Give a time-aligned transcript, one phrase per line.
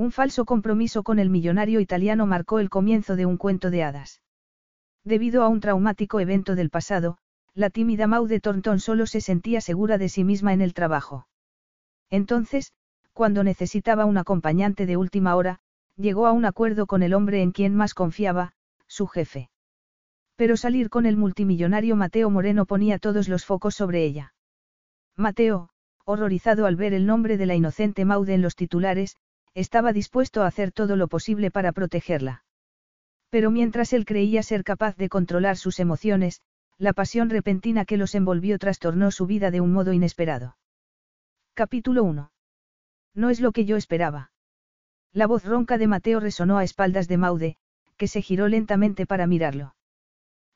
[0.00, 4.22] Un falso compromiso con el millonario italiano marcó el comienzo de un cuento de hadas.
[5.04, 7.18] Debido a un traumático evento del pasado,
[7.52, 11.26] la tímida Maude Thornton solo se sentía segura de sí misma en el trabajo.
[12.08, 12.72] Entonces,
[13.12, 15.60] cuando necesitaba un acompañante de última hora,
[15.96, 18.54] llegó a un acuerdo con el hombre en quien más confiaba,
[18.86, 19.50] su jefe.
[20.34, 24.32] Pero salir con el multimillonario Mateo Moreno ponía todos los focos sobre ella.
[25.14, 25.68] Mateo,
[26.06, 29.18] horrorizado al ver el nombre de la inocente Maude en los titulares,
[29.54, 32.44] estaba dispuesto a hacer todo lo posible para protegerla.
[33.30, 36.40] Pero mientras él creía ser capaz de controlar sus emociones,
[36.78, 40.56] la pasión repentina que los envolvió trastornó su vida de un modo inesperado.
[41.54, 42.32] Capítulo 1.
[43.14, 44.32] No es lo que yo esperaba.
[45.12, 47.56] La voz ronca de Mateo resonó a espaldas de Maude,
[47.96, 49.74] que se giró lentamente para mirarlo.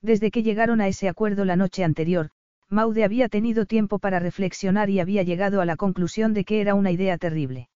[0.01, 2.31] Desde que llegaron a ese acuerdo la noche anterior,
[2.69, 6.75] Maude había tenido tiempo para reflexionar y había llegado a la conclusión de que era
[6.75, 7.69] una idea terrible.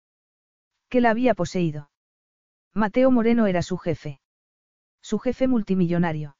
[0.90, 1.90] Que la había poseído.
[2.74, 4.20] Mateo Moreno era su jefe.
[5.02, 6.38] Su jefe multimillonario.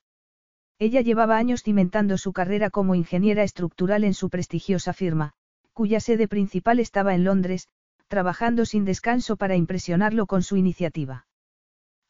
[0.80, 5.34] Ella llevaba años cimentando su carrera como ingeniera estructural en su prestigiosa firma,
[5.74, 7.68] cuya sede principal estaba en Londres,
[8.08, 11.28] trabajando sin descanso para impresionarlo con su iniciativa.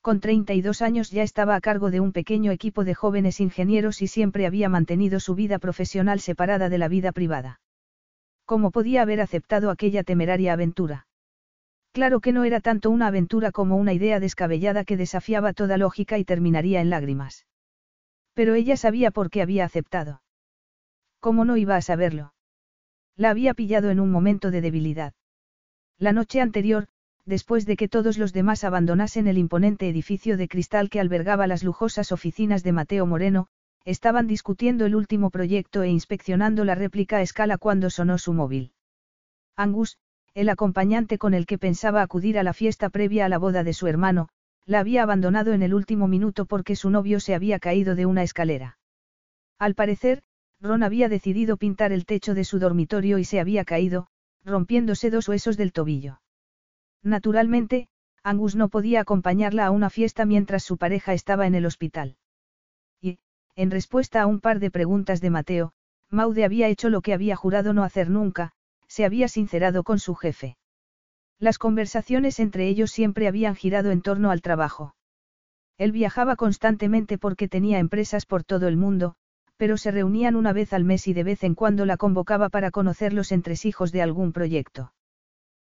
[0.01, 4.07] Con 32 años ya estaba a cargo de un pequeño equipo de jóvenes ingenieros y
[4.07, 7.61] siempre había mantenido su vida profesional separada de la vida privada.
[8.45, 11.06] ¿Cómo podía haber aceptado aquella temeraria aventura?
[11.91, 16.17] Claro que no era tanto una aventura como una idea descabellada que desafiaba toda lógica
[16.17, 17.45] y terminaría en lágrimas.
[18.33, 20.21] Pero ella sabía por qué había aceptado.
[21.19, 22.33] ¿Cómo no iba a saberlo?
[23.15, 25.13] La había pillado en un momento de debilidad.
[25.97, 26.87] La noche anterior,
[27.25, 31.63] después de que todos los demás abandonasen el imponente edificio de cristal que albergaba las
[31.63, 33.47] lujosas oficinas de Mateo Moreno,
[33.83, 38.73] estaban discutiendo el último proyecto e inspeccionando la réplica a escala cuando sonó su móvil.
[39.55, 39.97] Angus,
[40.37, 43.73] el acompañante con el que pensaba acudir a la fiesta previa a la boda de
[43.73, 44.29] su hermano,
[44.67, 48.21] la había abandonado en el último minuto porque su novio se había caído de una
[48.21, 48.77] escalera.
[49.57, 50.21] Al parecer,
[50.61, 54.09] Ron había decidido pintar el techo de su dormitorio y se había caído,
[54.45, 56.21] rompiéndose dos huesos del tobillo.
[57.01, 57.87] Naturalmente,
[58.21, 62.15] Angus no podía acompañarla a una fiesta mientras su pareja estaba en el hospital.
[63.01, 63.17] Y,
[63.55, 65.73] en respuesta a un par de preguntas de Mateo,
[66.11, 68.53] Maude había hecho lo que había jurado no hacer nunca,
[68.97, 70.57] se había sincerado con su jefe.
[71.37, 74.95] Las conversaciones entre ellos siempre habían girado en torno al trabajo.
[75.77, 79.13] Él viajaba constantemente porque tenía empresas por todo el mundo,
[79.55, 82.71] pero se reunían una vez al mes y de vez en cuando la convocaba para
[82.71, 84.93] conocer los entresijos de algún proyecto.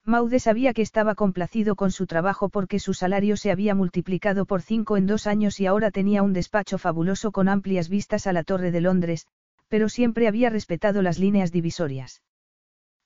[0.03, 4.62] Maude sabía que estaba complacido con su trabajo porque su salario se había multiplicado por
[4.62, 8.44] cinco en dos años y ahora tenía un despacho fabuloso con amplias vistas a la
[8.44, 9.25] Torre de Londres,
[9.68, 12.22] pero siempre había respetado las líneas divisorias.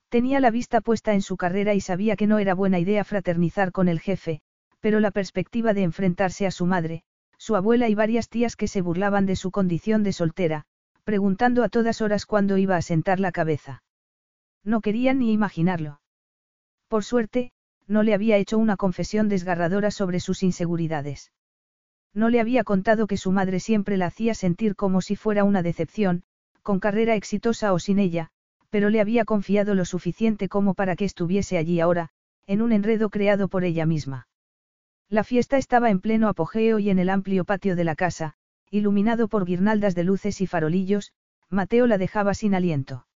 [0.09, 3.71] Tenía la vista puesta en su carrera y sabía que no era buena idea fraternizar
[3.71, 4.41] con el jefe,
[4.79, 7.03] pero la perspectiva de enfrentarse a su madre,
[7.37, 10.65] su abuela y varias tías que se burlaban de su condición de soltera,
[11.03, 13.83] preguntando a todas horas cuándo iba a sentar la cabeza.
[14.63, 16.01] No querían ni imaginarlo.
[16.87, 17.51] Por suerte,
[17.87, 21.31] no le había hecho una confesión desgarradora sobre sus inseguridades.
[22.13, 25.61] No le había contado que su madre siempre la hacía sentir como si fuera una
[25.61, 26.23] decepción,
[26.63, 28.31] con carrera exitosa o sin ella,
[28.69, 32.09] pero le había confiado lo suficiente como para que estuviese allí ahora,
[32.45, 34.27] en un enredo creado por ella misma.
[35.09, 38.35] La fiesta estaba en pleno apogeo y en el amplio patio de la casa,
[38.69, 41.11] iluminado por guirnaldas de luces y farolillos,
[41.49, 43.07] Mateo la dejaba sin aliento.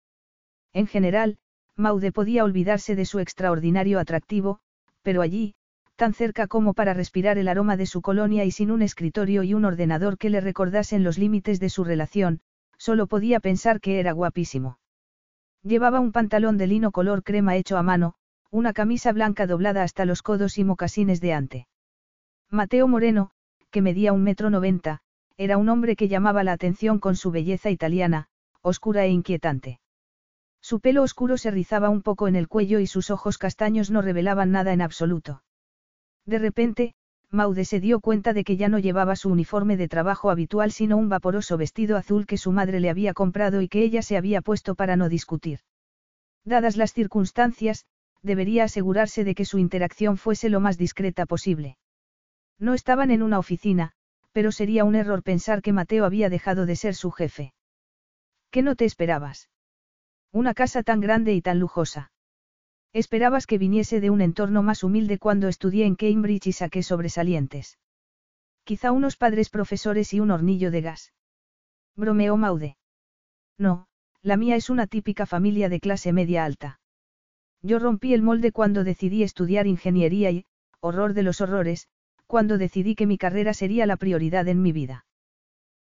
[0.73, 1.37] En general,
[1.75, 4.59] Maude podía olvidarse de su extraordinario atractivo,
[5.03, 5.55] pero allí,
[5.95, 9.53] tan cerca como para respirar el aroma de su colonia y sin un escritorio y
[9.53, 12.41] un ordenador que le recordasen los límites de su relación,
[12.77, 14.79] solo podía pensar que era guapísimo.
[15.63, 18.15] Llevaba un pantalón de lino color crema hecho a mano,
[18.51, 21.67] una camisa blanca doblada hasta los codos y mocasines de ante.
[22.49, 23.31] Mateo Moreno,
[23.71, 24.99] que medía un metro noventa,
[25.37, 28.27] era un hombre que llamaba la atención con su belleza italiana,
[28.61, 29.79] oscura e inquietante.
[30.61, 34.01] Su pelo oscuro se rizaba un poco en el cuello y sus ojos castaños no
[34.01, 35.43] revelaban nada en absoluto.
[36.25, 36.93] De repente,
[37.33, 40.97] Maude se dio cuenta de que ya no llevaba su uniforme de trabajo habitual sino
[40.97, 44.41] un vaporoso vestido azul que su madre le había comprado y que ella se había
[44.41, 45.59] puesto para no discutir.
[46.45, 47.85] Dadas las circunstancias,
[48.21, 51.77] debería asegurarse de que su interacción fuese lo más discreta posible.
[52.59, 53.93] No estaban en una oficina,
[54.31, 57.53] pero sería un error pensar que Mateo había dejado de ser su jefe.
[58.51, 59.49] ¿Qué no te esperabas?
[60.31, 62.12] Una casa tan grande y tan lujosa.
[62.93, 67.79] Esperabas que viniese de un entorno más humilde cuando estudié en Cambridge y saqué sobresalientes.
[68.63, 71.11] Quizá unos padres profesores y un hornillo de gas.
[71.95, 72.77] Bromeó Maude.
[73.57, 73.87] No,
[74.21, 76.79] la mía es una típica familia de clase media alta.
[77.63, 80.45] Yo rompí el molde cuando decidí estudiar ingeniería y,
[80.79, 81.87] horror de los horrores,
[82.27, 85.05] cuando decidí que mi carrera sería la prioridad en mi vida.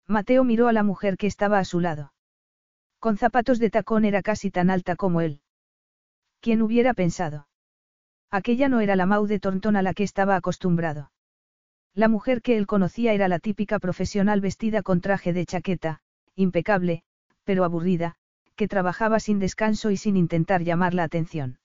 [0.07, 2.13] Mateo miró a la mujer que estaba a su lado.
[2.99, 5.41] Con zapatos de tacón era casi tan alta como él.
[6.43, 7.47] ¿Quién hubiera pensado?
[8.29, 11.13] Aquella no era la Maude Thornton a la que estaba acostumbrado.
[11.95, 16.01] La mujer que él conocía era la típica profesional vestida con traje de chaqueta,
[16.35, 17.05] impecable,
[17.45, 18.17] pero aburrida,
[18.57, 21.59] que trabajaba sin descanso y sin intentar llamar la atención.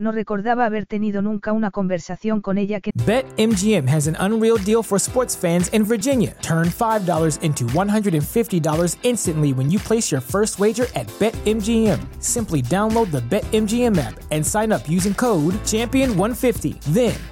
[0.00, 2.92] No recordaba haber tenido nunca una conversación con ella que...
[3.04, 6.36] BetMGM has an unreal deal for sports fans in Virginia.
[6.40, 11.98] Turn $5 into $150 instantly when you place your first wager at BetMGM.
[12.22, 16.78] Simply download the BetMGM app and sign up using code Champion150.
[16.94, 17.16] Then,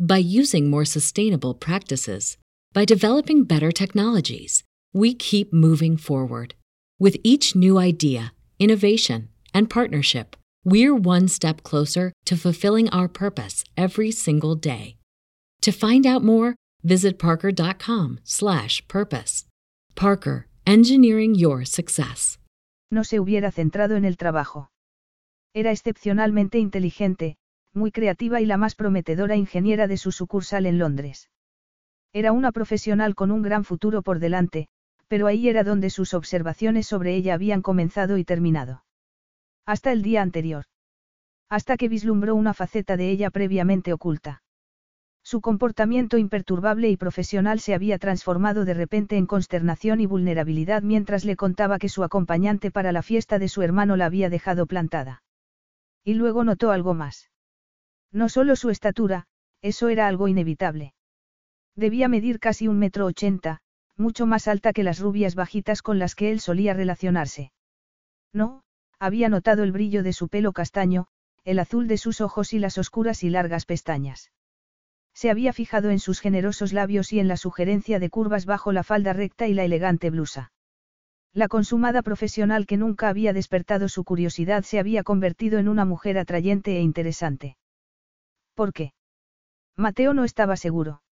[0.00, 2.38] by using more sustainable practices,
[2.72, 4.64] by developing better technologies,
[4.94, 6.54] we keep moving forward.
[6.98, 13.62] With each new idea, innovation, and partnership, we're one step closer to fulfilling our purpose
[13.76, 14.96] every single day.
[15.62, 19.44] To find out more, visit parker.com/purpose.
[19.94, 22.38] Parker, engineering your success.
[22.90, 24.70] No se hubiera centrado en el trabajo.
[25.54, 27.36] Era excepcionalmente inteligente,
[27.74, 31.30] muy creativa y la más prometedora ingeniera de su sucursal en Londres.
[32.12, 34.68] Era una profesional con un gran futuro por delante,
[35.06, 38.84] pero ahí era donde sus observaciones sobre ella habían comenzado y terminado.
[39.66, 40.64] Hasta el día anterior.
[41.48, 44.42] Hasta que vislumbró una faceta de ella previamente oculta.
[45.22, 51.24] Su comportamiento imperturbable y profesional se había transformado de repente en consternación y vulnerabilidad mientras
[51.24, 55.22] le contaba que su acompañante para la fiesta de su hermano la había dejado plantada.
[56.02, 57.29] Y luego notó algo más.
[58.12, 59.26] No solo su estatura,
[59.62, 60.94] eso era algo inevitable.
[61.76, 63.60] Debía medir casi un metro ochenta,
[63.96, 67.52] mucho más alta que las rubias bajitas con las que él solía relacionarse.
[68.32, 68.62] No,
[68.98, 71.06] había notado el brillo de su pelo castaño,
[71.44, 74.30] el azul de sus ojos y las oscuras y largas pestañas.
[75.14, 78.82] Se había fijado en sus generosos labios y en la sugerencia de curvas bajo la
[78.82, 80.52] falda recta y la elegante blusa.
[81.32, 86.18] La consumada profesional que nunca había despertado su curiosidad se había convertido en una mujer
[86.18, 87.56] atrayente e interesante.
[88.54, 88.92] ¿Por qué?
[89.76, 91.02] Mateo no estaba seguro.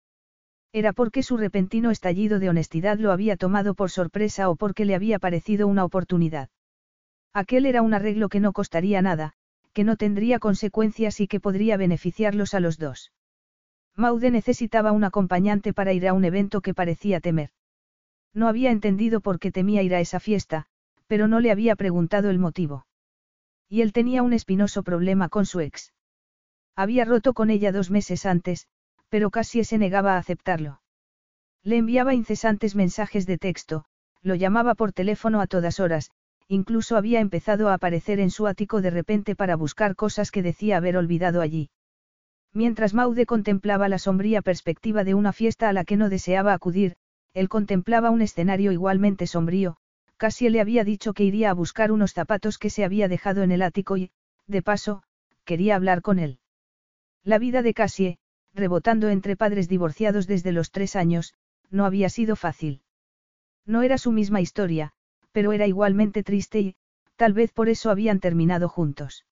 [0.73, 4.95] Era porque su repentino estallido de honestidad lo había tomado por sorpresa o porque le
[4.95, 6.50] había parecido una oportunidad.
[7.33, 9.33] Aquel era un arreglo que no costaría nada,
[9.73, 13.12] que no tendría consecuencias y que podría beneficiarlos a los dos.
[13.97, 17.50] Maude necesitaba un acompañante para ir a un evento que parecía temer.
[18.35, 20.66] No había entendido por qué temía ir a esa fiesta,
[21.07, 22.87] pero no le había preguntado el motivo.
[23.68, 25.92] Y él tenía un espinoso problema con su ex.
[26.79, 28.69] Había roto con ella dos meses antes,
[29.09, 30.81] pero casi se negaba a aceptarlo.
[31.65, 33.85] Le enviaba incesantes mensajes de texto,
[34.23, 36.13] lo llamaba por teléfono a todas horas,
[36.47, 40.77] incluso había empezado a aparecer en su ático de repente para buscar cosas que decía
[40.77, 41.71] haber olvidado allí.
[42.53, 46.95] Mientras Maude contemplaba la sombría perspectiva de una fiesta a la que no deseaba acudir,
[47.35, 49.79] él contemplaba un escenario igualmente sombrío,
[50.17, 53.51] casi le había dicho que iría a buscar unos zapatos que se había dejado en
[53.51, 54.13] el ático y,
[54.47, 55.03] de paso,
[55.45, 56.39] quería hablar con él.
[57.25, 58.19] La vida de Cassie,
[58.55, 61.35] rebotando entre padres divorciados desde los tres años,
[61.71, 62.83] no había sido fácil.
[63.67, 64.93] No era su misma historia,
[65.33, 66.77] pero era igualmente triste y,
[67.17, 69.27] tal vez por eso habían terminado juntos.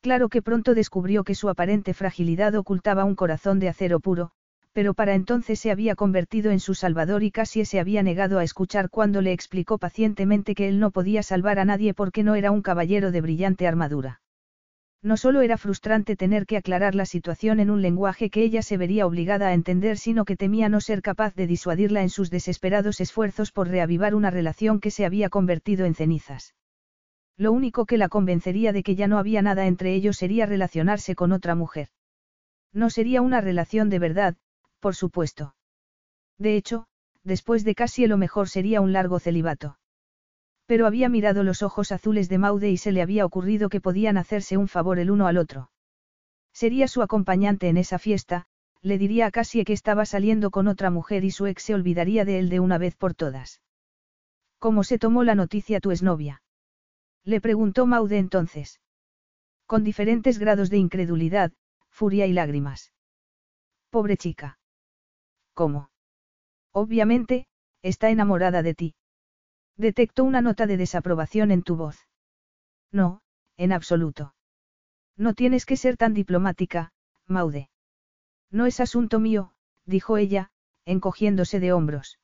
[0.00, 4.30] Claro que pronto descubrió que su aparente fragilidad ocultaba un corazón de acero puro,
[4.72, 8.44] pero para entonces se había convertido en su salvador y casi se había negado a
[8.44, 12.52] escuchar cuando le explicó pacientemente que él no podía salvar a nadie porque no era
[12.52, 14.20] un caballero de brillante armadura.
[15.02, 18.76] No solo era frustrante tener que aclarar la situación en un lenguaje que ella se
[18.76, 23.00] vería obligada a entender, sino que temía no ser capaz de disuadirla en sus desesperados
[23.00, 26.54] esfuerzos por reavivar una relación que se había convertido en cenizas.
[27.36, 31.14] Lo único que la convencería de que ya no había nada entre ellos sería relacionarse
[31.14, 31.88] con otra mujer.
[32.72, 34.36] No sería una relación de verdad,
[34.80, 35.54] por supuesto.
[36.38, 36.88] De hecho,
[37.22, 39.78] después de casi lo mejor sería un largo celibato.
[40.68, 44.18] Pero había mirado los ojos azules de Maude y se le había ocurrido que podían
[44.18, 45.70] hacerse un favor el uno al otro.
[46.52, 48.44] Sería su acompañante en esa fiesta,
[48.82, 52.26] le diría a Cassie que estaba saliendo con otra mujer y su ex se olvidaría
[52.26, 53.62] de él de una vez por todas.
[54.58, 56.42] ¿Cómo se tomó la noticia tu exnovia?
[57.24, 58.78] Le preguntó Maude entonces.
[59.64, 61.50] Con diferentes grados de incredulidad,
[61.88, 62.92] furia y lágrimas.
[63.88, 64.58] Pobre chica.
[65.54, 65.88] ¿Cómo?
[66.72, 67.46] Obviamente,
[67.80, 68.94] está enamorada de ti.
[69.78, 72.08] Detecto una nota de desaprobación en tu voz.
[72.90, 73.22] No,
[73.56, 74.34] en absoluto.
[75.16, 76.92] No tienes que ser tan diplomática,
[77.26, 77.70] Maude.
[78.50, 79.52] No es asunto mío,
[79.84, 80.50] dijo ella,
[80.84, 82.18] encogiéndose de hombros.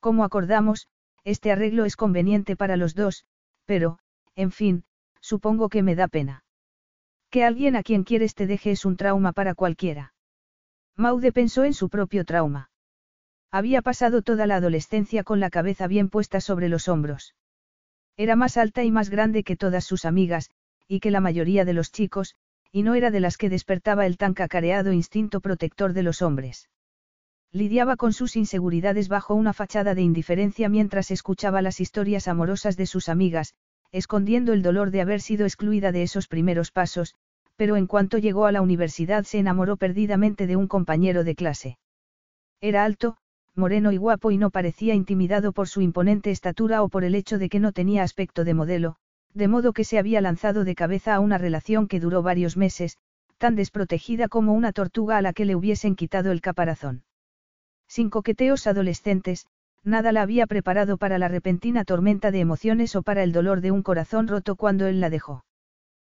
[0.00, 0.88] Como acordamos,
[1.24, 3.26] este arreglo es conveniente para los dos,
[3.66, 3.98] pero,
[4.34, 4.84] en fin,
[5.20, 6.42] supongo que me da pena.
[7.28, 10.14] Que alguien a quien quieres te deje es un trauma para cualquiera.
[10.96, 12.71] Maude pensó en su propio trauma.
[13.54, 17.34] Había pasado toda la adolescencia con la cabeza bien puesta sobre los hombros.
[18.16, 20.48] Era más alta y más grande que todas sus amigas,
[20.88, 22.34] y que la mayoría de los chicos,
[22.72, 26.70] y no era de las que despertaba el tan cacareado instinto protector de los hombres.
[27.52, 32.86] Lidiaba con sus inseguridades bajo una fachada de indiferencia mientras escuchaba las historias amorosas de
[32.86, 33.54] sus amigas,
[33.90, 37.14] escondiendo el dolor de haber sido excluida de esos primeros pasos,
[37.56, 41.78] pero en cuanto llegó a la universidad se enamoró perdidamente de un compañero de clase.
[42.62, 43.18] Era alto,
[43.54, 47.38] moreno y guapo y no parecía intimidado por su imponente estatura o por el hecho
[47.38, 48.96] de que no tenía aspecto de modelo,
[49.34, 52.98] de modo que se había lanzado de cabeza a una relación que duró varios meses,
[53.38, 57.04] tan desprotegida como una tortuga a la que le hubiesen quitado el caparazón.
[57.88, 59.46] Sin coqueteos adolescentes,
[59.84, 63.70] nada la había preparado para la repentina tormenta de emociones o para el dolor de
[63.70, 65.44] un corazón roto cuando él la dejó.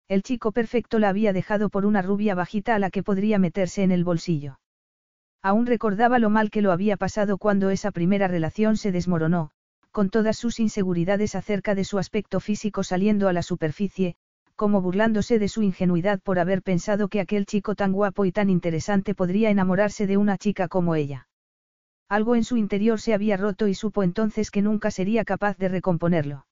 [0.08, 3.84] El chico perfecto la había dejado por una rubia bajita a la que podría meterse
[3.84, 4.60] en el bolsillo.
[5.44, 9.52] Aún recordaba lo mal que lo había pasado cuando esa primera relación se desmoronó,
[9.92, 14.16] con todas sus inseguridades acerca de su aspecto físico saliendo a la superficie,
[14.56, 18.50] como burlándose de su ingenuidad por haber pensado que aquel chico tan guapo y tan
[18.50, 21.28] interesante podría enamorarse de una chica como ella.
[22.08, 25.68] Algo en su interior se había roto y supo entonces que nunca sería capaz de
[25.68, 26.46] recomponerlo.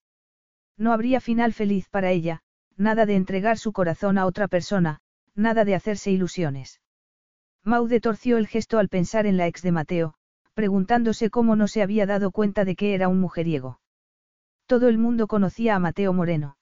[0.76, 2.42] No habría final feliz para ella,
[2.76, 5.00] nada de entregar su corazón a otra persona,
[5.34, 6.81] nada de hacerse ilusiones.
[7.64, 10.14] Maude torció el gesto al pensar en la ex de Mateo,
[10.54, 13.80] preguntándose cómo no se había dado cuenta de que era un mujeriego.
[14.66, 16.56] Todo el mundo conocía a Mateo Moreno.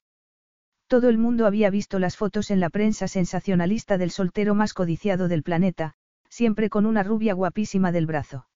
[0.89, 5.29] Todo el mundo había visto las fotos en la prensa sensacionalista del soltero más codiciado
[5.29, 5.95] del planeta,
[6.29, 8.47] siempre con una rubia guapísima del brazo.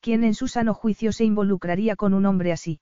[0.00, 2.80] ¿Quién en su sano juicio se involucraría con un hombre así?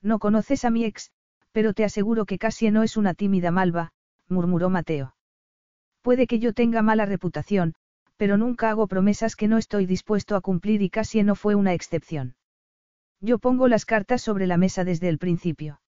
[0.00, 1.10] No conoces a mi ex,
[1.50, 3.92] pero te aseguro que casi no es una tímida malva,
[4.28, 5.16] murmuró Mateo.
[6.02, 7.74] Puede que yo tenga mala reputación,
[8.16, 11.74] pero nunca hago promesas que no estoy dispuesto a cumplir y casi no fue una
[11.74, 12.36] excepción.
[13.20, 15.80] Yo pongo las cartas sobre la mesa desde el principio.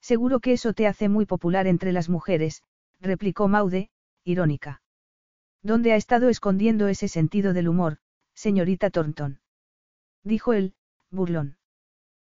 [0.00, 2.62] Seguro que eso te hace muy popular entre las mujeres,
[3.00, 3.90] replicó Maude,
[4.24, 4.82] irónica.
[5.62, 7.98] ¿Dónde ha estado escondiendo ese sentido del humor,
[8.34, 9.40] señorita Thornton?
[10.22, 10.74] Dijo él,
[11.10, 11.56] burlón.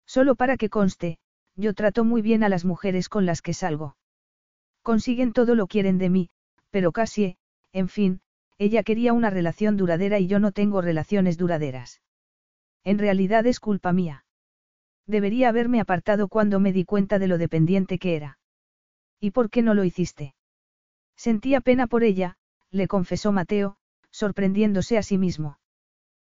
[0.05, 1.19] Solo para que conste,
[1.55, 3.97] yo trato muy bien a las mujeres con las que salgo.
[4.81, 6.29] Consiguen todo lo quieren de mí,
[6.71, 7.37] pero casi,
[7.73, 8.21] en fin,
[8.59, 12.01] ella quería una relación duradera y yo no tengo relaciones duraderas.
[12.83, 14.25] En realidad es culpa mía.
[15.07, 18.37] Debería haberme apartado cuando me di cuenta de lo dependiente que era.
[19.19, 20.35] ¿Y por qué no lo hiciste?
[21.15, 22.37] Sentía pena por ella,
[22.69, 23.77] le confesó Mateo,
[24.11, 25.57] sorprendiéndose a sí mismo.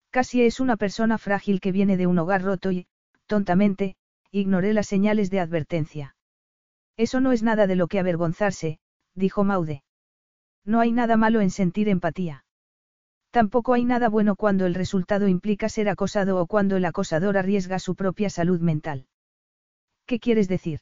[0.10, 2.88] Casi es una persona frágil que viene de un hogar roto y,
[3.28, 3.96] tontamente,
[4.32, 6.16] ignoré las señales de advertencia.
[6.98, 8.80] Eso no es nada de lo que avergonzarse,
[9.14, 9.85] dijo Maude.
[10.66, 12.44] No hay nada malo en sentir empatía.
[13.32, 17.80] Tampoco hay nada bueno cuando el resultado implica ser acosado o cuando el acosador arriesga
[17.80, 19.08] su propia salud mental.
[20.06, 20.80] ¿Qué quieres decir?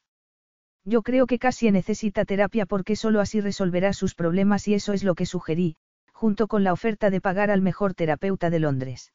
[0.85, 5.03] Yo creo que Cassie necesita terapia porque solo así resolverá sus problemas y eso es
[5.03, 5.77] lo que sugerí,
[6.11, 9.13] junto con la oferta de pagar al mejor terapeuta de Londres.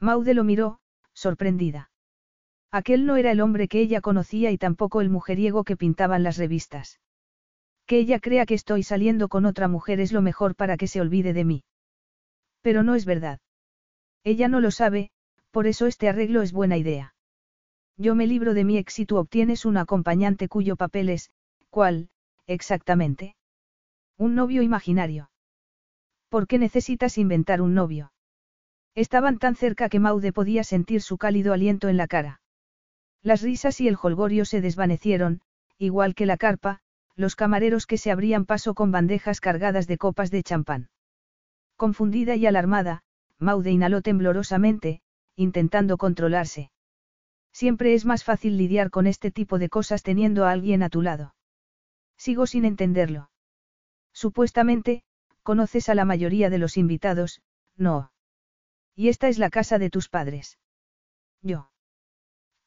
[0.00, 0.78] Maude lo miró,
[1.12, 1.90] sorprendida.
[2.70, 6.36] Aquel no era el hombre que ella conocía y tampoco el mujeriego que pintaban las
[6.36, 7.00] revistas.
[7.86, 11.00] Que ella crea que estoy saliendo con otra mujer es lo mejor para que se
[11.00, 11.64] olvide de mí.
[12.60, 13.38] Pero no es verdad.
[14.24, 15.10] Ella no lo sabe,
[15.52, 17.14] por eso este arreglo es buena idea.
[17.96, 21.30] Yo me libro de mi ex tú obtienes un acompañante cuyo papel es,
[21.70, 22.10] ¿cuál,
[22.46, 23.36] exactamente?
[24.18, 25.30] Un novio imaginario.
[26.28, 28.12] ¿Por qué necesitas inventar un novio?
[28.94, 32.40] Estaban tan cerca que Maude podía sentir su cálido aliento en la cara.
[33.22, 35.40] Las risas y el jolgorio se desvanecieron,
[35.78, 36.80] igual que la carpa,
[37.16, 40.90] los camareros que se abrían paso con bandejas cargadas de copas de champán.
[41.76, 43.02] Confundida y alarmada,
[43.38, 45.00] Maude inhaló temblorosamente,
[45.34, 46.70] intentando controlarse.
[47.52, 51.02] Siempre es más fácil lidiar con este tipo de cosas teniendo a alguien a tu
[51.02, 51.34] lado.
[52.18, 53.30] Sigo sin entenderlo.
[54.12, 55.04] Supuestamente,
[55.42, 57.42] conoces a la mayoría de los invitados,
[57.76, 58.12] no.
[58.94, 60.58] Y esta es la casa de tus padres.
[61.42, 61.70] Yo.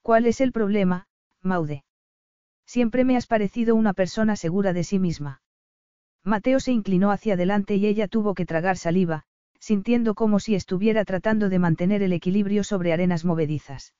[0.01, 1.07] ¿Cuál es el problema,
[1.41, 1.83] Maude?
[2.69, 5.41] Siempre me has parecido una persona segura de sí misma.
[6.23, 9.23] Mateo se inclinó hacia adelante y ella tuvo que tragar saliva,
[9.59, 13.95] sintiendo como si estuviera tratando de mantener el equilibrio sobre arenas movedizas.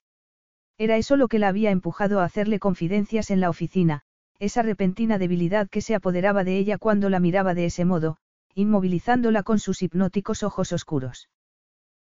[0.78, 4.02] Era eso lo que la había empujado a hacerle confidencias en la oficina,
[4.38, 8.18] esa repentina debilidad que se apoderaba de ella cuando la miraba de ese modo,
[8.54, 11.28] inmovilizándola con sus hipnóticos ojos oscuros.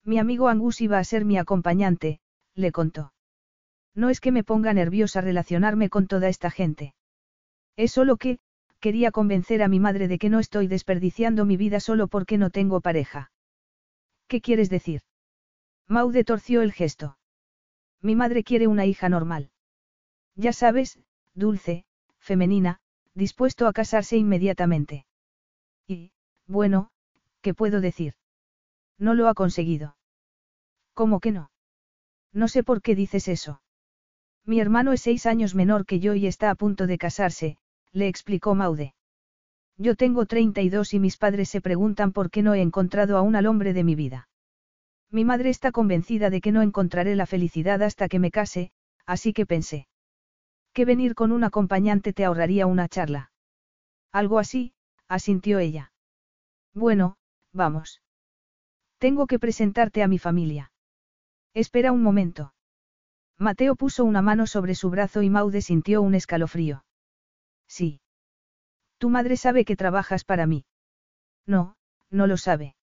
[0.04, 2.20] Mi amigo Angus iba a ser mi acompañante,
[2.54, 3.12] le contó.
[3.94, 6.94] No es que me ponga nerviosa relacionarme con toda esta gente.
[7.76, 8.38] Es solo que,
[8.80, 12.50] quería convencer a mi madre de que no estoy desperdiciando mi vida solo porque no
[12.50, 13.30] tengo pareja.
[14.28, 15.02] ¿Qué quieres decir?
[15.88, 17.18] Maude torció el gesto.
[18.00, 19.50] Mi madre quiere una hija normal.
[20.34, 20.98] Ya sabes,
[21.34, 21.84] dulce,
[22.18, 22.80] femenina,
[23.14, 25.06] dispuesto a casarse inmediatamente.
[25.86, 26.12] Y,
[26.46, 26.90] bueno,
[27.42, 28.14] ¿qué puedo decir?
[28.98, 29.96] No lo ha conseguido.
[30.94, 31.50] ¿Cómo que no?
[32.32, 33.60] No sé por qué dices eso.
[34.44, 37.58] Mi hermano es seis años menor que yo y está a punto de casarse,
[37.92, 38.94] le explicó Maude.
[39.78, 43.46] Yo tengo 32 y mis padres se preguntan por qué no he encontrado aún al
[43.46, 44.28] hombre de mi vida.
[45.10, 48.72] Mi madre está convencida de que no encontraré la felicidad hasta que me case,
[49.06, 49.86] así que pensé.
[50.72, 53.30] Que venir con un acompañante te ahorraría una charla.
[54.10, 54.74] Algo así,
[55.08, 55.92] asintió ella.
[56.74, 57.16] Bueno,
[57.52, 58.02] vamos.
[58.98, 60.72] Tengo que presentarte a mi familia.
[61.52, 62.54] Espera un momento.
[63.42, 66.84] Mateo puso una mano sobre su brazo y Maude sintió un escalofrío.
[67.66, 68.00] Sí.
[68.98, 70.64] Tu madre sabe que trabajas para mí.
[71.44, 71.74] No,
[72.08, 72.76] no lo sabe.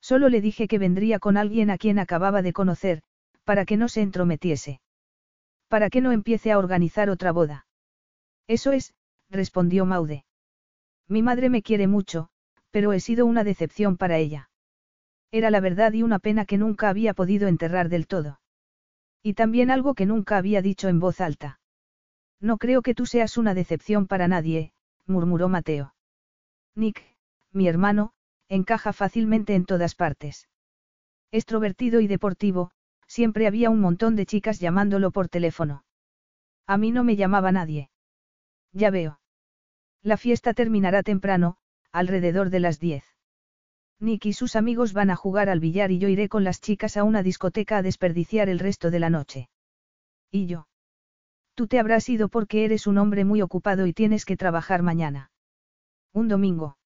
[0.00, 3.02] Solo le dije que vendría con alguien a quien acababa de conocer,
[3.44, 4.80] para que no se entrometiese.
[5.68, 7.66] Para que no empiece a organizar otra boda.
[8.48, 8.92] Eso es,
[9.30, 10.24] respondió Maude.
[11.06, 12.28] Mi madre me quiere mucho,
[12.72, 14.50] pero he sido una decepción para ella.
[15.30, 18.40] Era la verdad y una pena que nunca había podido enterrar del todo.
[19.26, 21.58] Y también algo que nunca había dicho en voz alta.
[22.40, 24.72] No creo que tú seas una decepción para nadie,
[25.04, 25.96] murmuró Mateo.
[26.76, 27.02] Nick,
[27.50, 28.12] mi hermano,
[28.48, 30.48] encaja fácilmente en todas partes.
[31.32, 32.70] Extrovertido y deportivo,
[33.08, 35.82] siempre había un montón de chicas llamándolo por teléfono.
[36.68, 37.90] A mí no me llamaba nadie.
[38.70, 39.18] Ya veo.
[40.04, 41.56] La fiesta terminará temprano,
[41.90, 43.15] alrededor de las 10.
[43.98, 46.96] Nick y sus amigos van a jugar al billar y yo iré con las chicas
[46.96, 49.48] a una discoteca a desperdiciar el resto de la noche.
[50.30, 50.68] ¿Y yo?
[51.54, 55.30] Tú te habrás ido porque eres un hombre muy ocupado y tienes que trabajar mañana.
[56.12, 56.76] Un domingo.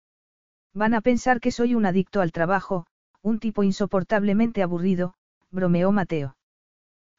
[0.73, 2.87] Van a pensar que soy un adicto al trabajo,
[3.23, 5.15] un tipo insoportablemente aburrido,
[5.51, 6.37] bromeó Mateo.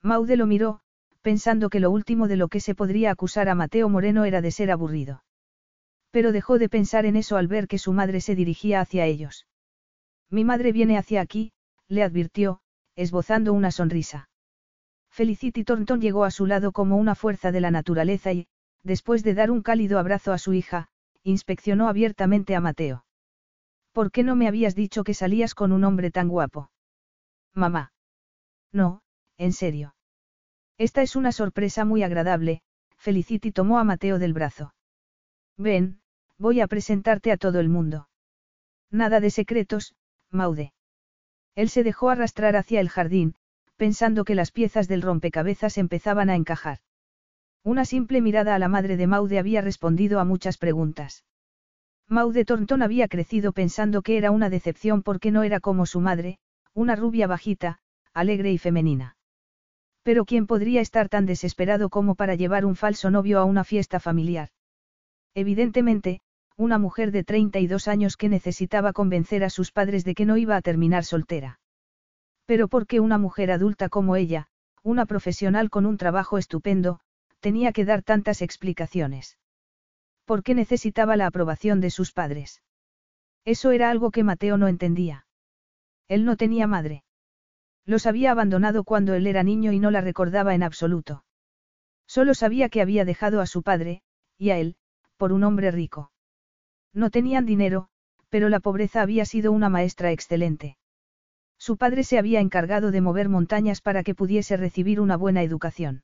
[0.01, 0.79] Maude lo miró,
[1.21, 4.51] pensando que lo último de lo que se podría acusar a Mateo Moreno era de
[4.51, 5.23] ser aburrido.
[6.11, 9.45] Pero dejó de pensar en eso al ver que su madre se dirigía hacia ellos.
[10.31, 11.51] Mi madre viene hacia aquí,
[11.89, 12.61] le advirtió,
[12.95, 14.29] esbozando una sonrisa.
[15.11, 18.47] Felicity Thornton llegó a su lado como una fuerza de la naturaleza y,
[18.81, 20.87] después de dar un cálido abrazo a su hija,
[21.23, 23.05] inspeccionó abiertamente a Mateo.
[23.91, 26.71] ¿Por qué no me habías dicho que salías con un hombre tan guapo?
[27.53, 27.91] Mamá.
[28.71, 29.01] No,
[29.37, 29.95] en serio.
[30.77, 32.61] Esta es una sorpresa muy agradable,
[32.97, 34.73] Felicity tomó a Mateo del brazo.
[35.57, 35.99] Ven,
[36.37, 38.07] voy a presentarte a todo el mundo.
[38.89, 39.93] Nada de secretos,
[40.31, 40.73] Maude.
[41.55, 43.35] Él se dejó arrastrar hacia el jardín,
[43.75, 46.79] pensando que las piezas del rompecabezas empezaban a encajar.
[47.63, 51.25] Una simple mirada a la madre de Maude había respondido a muchas preguntas.
[52.07, 56.39] Maude Thornton había crecido pensando que era una decepción porque no era como su madre,
[56.73, 57.79] una rubia bajita,
[58.13, 59.17] alegre y femenina.
[60.03, 63.99] Pero ¿quién podría estar tan desesperado como para llevar un falso novio a una fiesta
[63.99, 64.49] familiar?
[65.35, 66.21] Evidentemente,
[66.61, 70.55] una mujer de 32 años que necesitaba convencer a sus padres de que no iba
[70.55, 71.59] a terminar soltera.
[72.45, 74.45] Pero ¿por qué una mujer adulta como ella,
[74.83, 76.99] una profesional con un trabajo estupendo,
[77.39, 79.39] tenía que dar tantas explicaciones?
[80.25, 82.61] ¿Por qué necesitaba la aprobación de sus padres?
[83.43, 85.25] Eso era algo que Mateo no entendía.
[86.07, 87.03] Él no tenía madre.
[87.87, 91.25] Los había abandonado cuando él era niño y no la recordaba en absoluto.
[92.05, 94.03] Solo sabía que había dejado a su padre,
[94.37, 94.75] y a él,
[95.17, 96.11] por un hombre rico.
[96.93, 97.87] No tenían dinero,
[98.29, 100.77] pero la pobreza había sido una maestra excelente.
[101.57, 106.03] Su padre se había encargado de mover montañas para que pudiese recibir una buena educación.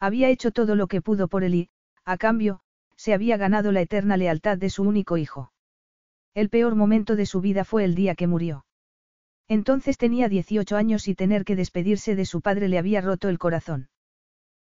[0.00, 1.68] Había hecho todo lo que pudo por él y,
[2.04, 2.60] a cambio,
[2.96, 5.52] se había ganado la eterna lealtad de su único hijo.
[6.34, 8.66] El peor momento de su vida fue el día que murió.
[9.46, 13.38] Entonces tenía 18 años y tener que despedirse de su padre le había roto el
[13.38, 13.88] corazón.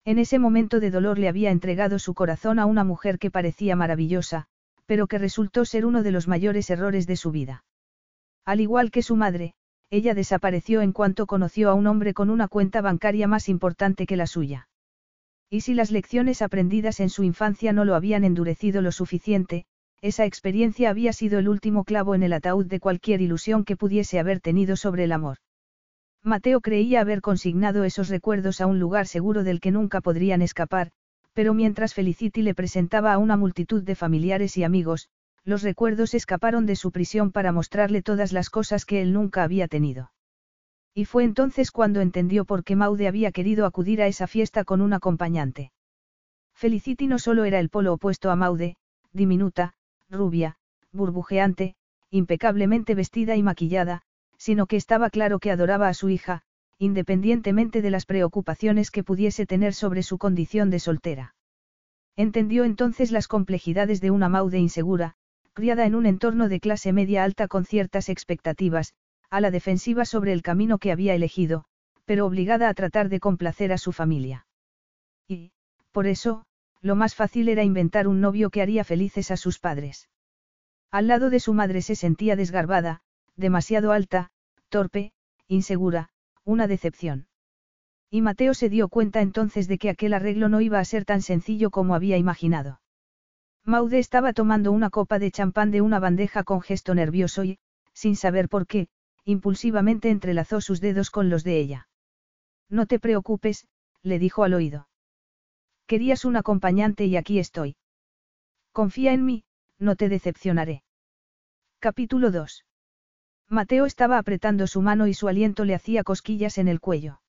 [0.05, 3.75] En ese momento de dolor le había entregado su corazón a una mujer que parecía
[3.75, 4.47] maravillosa,
[4.87, 7.65] pero que resultó ser uno de los mayores errores de su vida.
[8.45, 9.55] Al igual que su madre,
[9.91, 14.17] ella desapareció en cuanto conoció a un hombre con una cuenta bancaria más importante que
[14.17, 14.69] la suya.
[15.49, 19.65] Y si las lecciones aprendidas en su infancia no lo habían endurecido lo suficiente,
[20.03, 24.19] esa experiencia había sido el último clavo en el ataúd de cualquier ilusión que pudiese
[24.19, 25.39] haber tenido sobre el amor.
[26.23, 30.91] Mateo creía haber consignado esos recuerdos a un lugar seguro del que nunca podrían escapar,
[31.37, 35.11] pero mientras Felicity le presentaba a una multitud de familiares y amigos,
[35.45, 39.69] los recuerdos escaparon de su prisión para mostrarle todas las cosas que él nunca había
[39.69, 40.11] tenido.
[40.95, 44.81] Y fue entonces cuando entendió por qué Maude había querido acudir a esa fiesta con
[44.81, 45.73] un acompañante.
[46.55, 48.79] Felicity no solo era el polo opuesto a Maude,
[49.13, 49.75] diminuta,
[50.09, 50.57] rubia,
[50.91, 51.75] burbujeante,
[52.09, 54.01] impecablemente vestida y maquillada,
[54.39, 56.45] sino que estaba claro que adoraba a su hija,
[56.79, 61.35] independientemente de las preocupaciones que pudiese tener sobre su condición de soltera.
[62.17, 65.15] Entendió entonces las complejidades de una Maude insegura,
[65.53, 68.95] criada en un entorno de clase media alta con ciertas expectativas,
[69.31, 71.65] a la defensiva sobre el camino que había elegido,
[72.05, 74.47] pero obligada a tratar de complacer a su familia.
[75.29, 75.53] Y,
[75.93, 76.45] por eso,
[76.81, 80.09] lo más fácil era inventar un novio que haría felices a sus padres.
[80.91, 83.01] Al lado de su madre se sentía desgarbada,
[83.35, 84.31] demasiado alta,
[84.69, 85.13] torpe,
[85.49, 86.11] insegura,
[86.47, 87.27] una decepción.
[88.09, 91.21] Y Mateo se dio cuenta entonces de que aquel arreglo no iba a ser tan
[91.21, 92.81] sencillo como había imaginado.
[93.65, 97.59] Maude estaba tomando una copa de champán de una bandeja con gesto nervioso y,
[97.93, 98.87] sin saber por qué,
[99.25, 101.89] impulsivamente entrelazó sus dedos con los de ella.
[102.71, 103.67] No te preocupes,
[104.03, 104.89] le dijo al oído.
[105.87, 107.77] Querías un acompañante y aquí estoy.
[108.71, 109.45] Confía en mí,
[109.79, 110.85] no te decepcionaré.
[111.81, 112.66] Capítulo 2.
[113.49, 117.21] Mateo estaba apretando su mano y su aliento le hacía cosquillas en el cuello.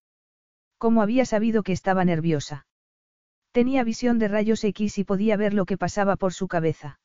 [0.80, 2.66] ¿Cómo había sabido que estaba nerviosa?
[3.52, 7.00] Tenía visión de rayos X y podía ver lo que pasaba por su cabeza.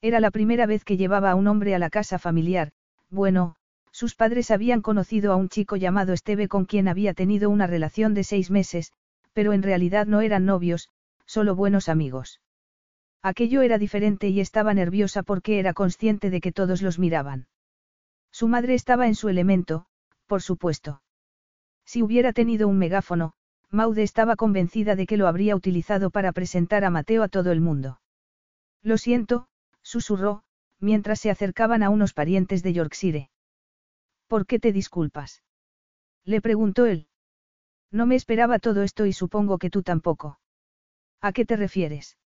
[0.00, 2.70] Era la primera vez que llevaba a un hombre a la casa familiar,
[3.10, 3.56] bueno,
[3.90, 8.14] sus padres habían conocido a un chico llamado Esteve con quien había tenido una relación
[8.14, 8.92] de seis meses,
[9.32, 10.88] pero en realidad no eran novios,
[11.26, 12.40] solo buenos amigos.
[13.22, 17.48] Aquello era diferente y estaba nerviosa porque era consciente de que todos los miraban.
[18.30, 19.86] Su madre estaba en su elemento,
[20.26, 21.02] por supuesto.
[21.84, 23.32] Si hubiera tenido un megáfono,
[23.70, 27.60] Maude estaba convencida de que lo habría utilizado para presentar a Mateo a todo el
[27.60, 28.00] mundo.
[28.82, 29.48] Lo siento,
[29.82, 30.42] susurró,
[30.80, 33.30] mientras se acercaban a unos parientes de Yorkshire.
[34.26, 35.42] ¿Por qué te disculpas?
[36.24, 37.08] Le preguntó él.
[37.90, 40.38] No me esperaba todo esto y supongo que tú tampoco.
[41.20, 42.18] ¿A qué te refieres?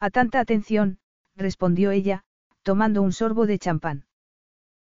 [0.00, 0.98] A tanta atención,
[1.36, 2.24] respondió ella,
[2.62, 4.07] tomando un sorbo de champán.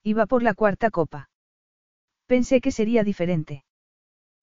[0.04, 1.30] Iba por la cuarta copa.
[2.26, 3.64] Pensé que sería diferente.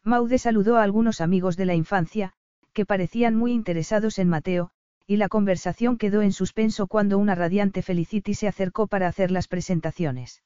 [0.03, 2.33] Maude saludó a algunos amigos de la infancia,
[2.71, 4.71] que parecían muy interesados en Mateo,
[5.05, 9.47] y la conversación quedó en suspenso cuando una radiante Felicity se acercó para hacer las
[9.47, 10.43] presentaciones.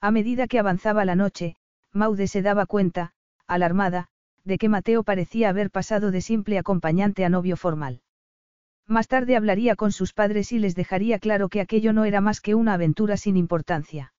[0.00, 1.56] A medida que avanzaba la noche,
[1.92, 3.12] Maude se daba cuenta,
[3.46, 4.08] alarmada,
[4.44, 8.02] de que Mateo parecía haber pasado de simple acompañante a novio formal.
[8.86, 12.40] Más tarde hablaría con sus padres y les dejaría claro que aquello no era más
[12.40, 14.12] que una aventura sin importancia.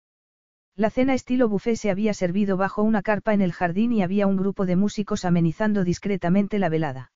[0.77, 4.27] La cena estilo buffet se había servido bajo una carpa en el jardín y había
[4.27, 7.11] un grupo de músicos amenizando discretamente la velada.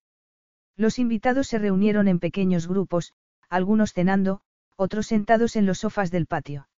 [0.76, 3.14] Los invitados se reunieron en pequeños grupos,
[3.50, 4.42] algunos cenando,
[4.78, 6.70] otros sentados en los sofás del patio.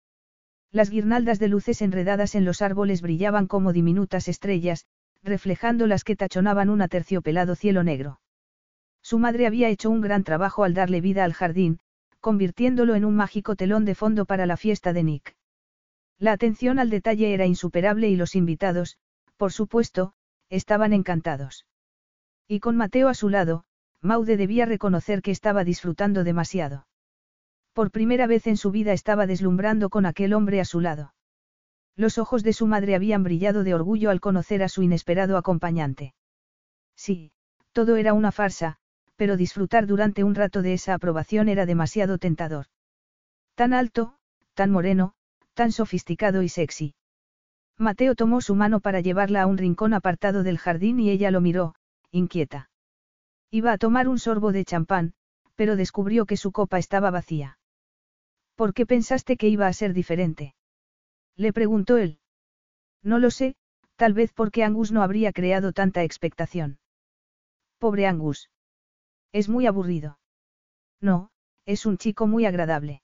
[0.73, 4.87] Las guirnaldas de luces enredadas en los árboles brillaban como diminutas estrellas,
[5.23, 8.18] reflejando las que tachonaban un aterciopelado cielo negro.
[9.03, 11.79] Su madre había hecho un gran trabajo al darle vida al jardín,
[12.18, 15.37] convirtiéndolo en un mágico telón de fondo para la fiesta de Nick.
[16.22, 18.96] La atención al detalle era insuperable y los invitados,
[19.37, 20.14] por supuesto,
[20.50, 21.66] estaban encantados.
[22.46, 23.64] Y con Mateo a su lado,
[24.00, 26.87] Maude debía reconocer que estaba disfrutando demasiado.
[27.72, 31.12] Por primera vez en su vida estaba deslumbrando con aquel hombre a su lado.
[31.96, 36.14] Los ojos de su madre habían brillado de orgullo al conocer a su inesperado acompañante.
[36.94, 37.32] Sí,
[37.72, 38.76] todo era una farsa,
[39.16, 42.66] pero disfrutar durante un rato de esa aprobación era demasiado tentador.
[43.56, 44.14] Tan alto,
[44.54, 45.16] tan moreno,
[45.54, 46.94] tan sofisticado y sexy.
[47.78, 51.40] Mateo tomó su mano para llevarla a un rincón apartado del jardín y ella lo
[51.40, 51.74] miró,
[52.10, 52.70] inquieta.
[53.50, 55.14] Iba a tomar un sorbo de champán,
[55.56, 57.58] pero descubrió que su copa estaba vacía.
[58.54, 60.54] ¿Por qué pensaste que iba a ser diferente?
[61.36, 62.18] Le preguntó él.
[63.02, 63.56] No lo sé,
[63.96, 66.78] tal vez porque Angus no habría creado tanta expectación.
[67.78, 68.50] Pobre Angus.
[69.32, 70.18] Es muy aburrido.
[71.00, 71.30] No,
[71.66, 73.02] es un chico muy agradable.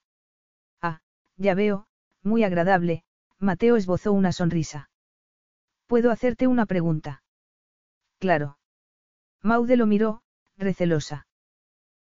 [0.81, 1.01] Ah,
[1.35, 1.87] ya veo,
[2.23, 3.03] muy agradable,
[3.39, 4.89] Mateo esbozó una sonrisa.
[5.87, 7.23] ¿Puedo hacerte una pregunta?
[8.19, 8.57] Claro.
[9.41, 10.21] Maude lo miró,
[10.57, 11.27] recelosa.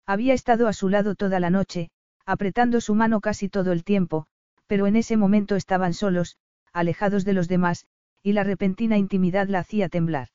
[0.07, 1.91] Había estado a su lado toda la noche,
[2.27, 4.27] apretando su mano casi todo el tiempo,
[4.67, 6.37] pero en ese momento estaban solos,
[6.73, 7.87] alejados de los demás,
[8.23, 10.29] y la repentina intimidad la hacía temblar.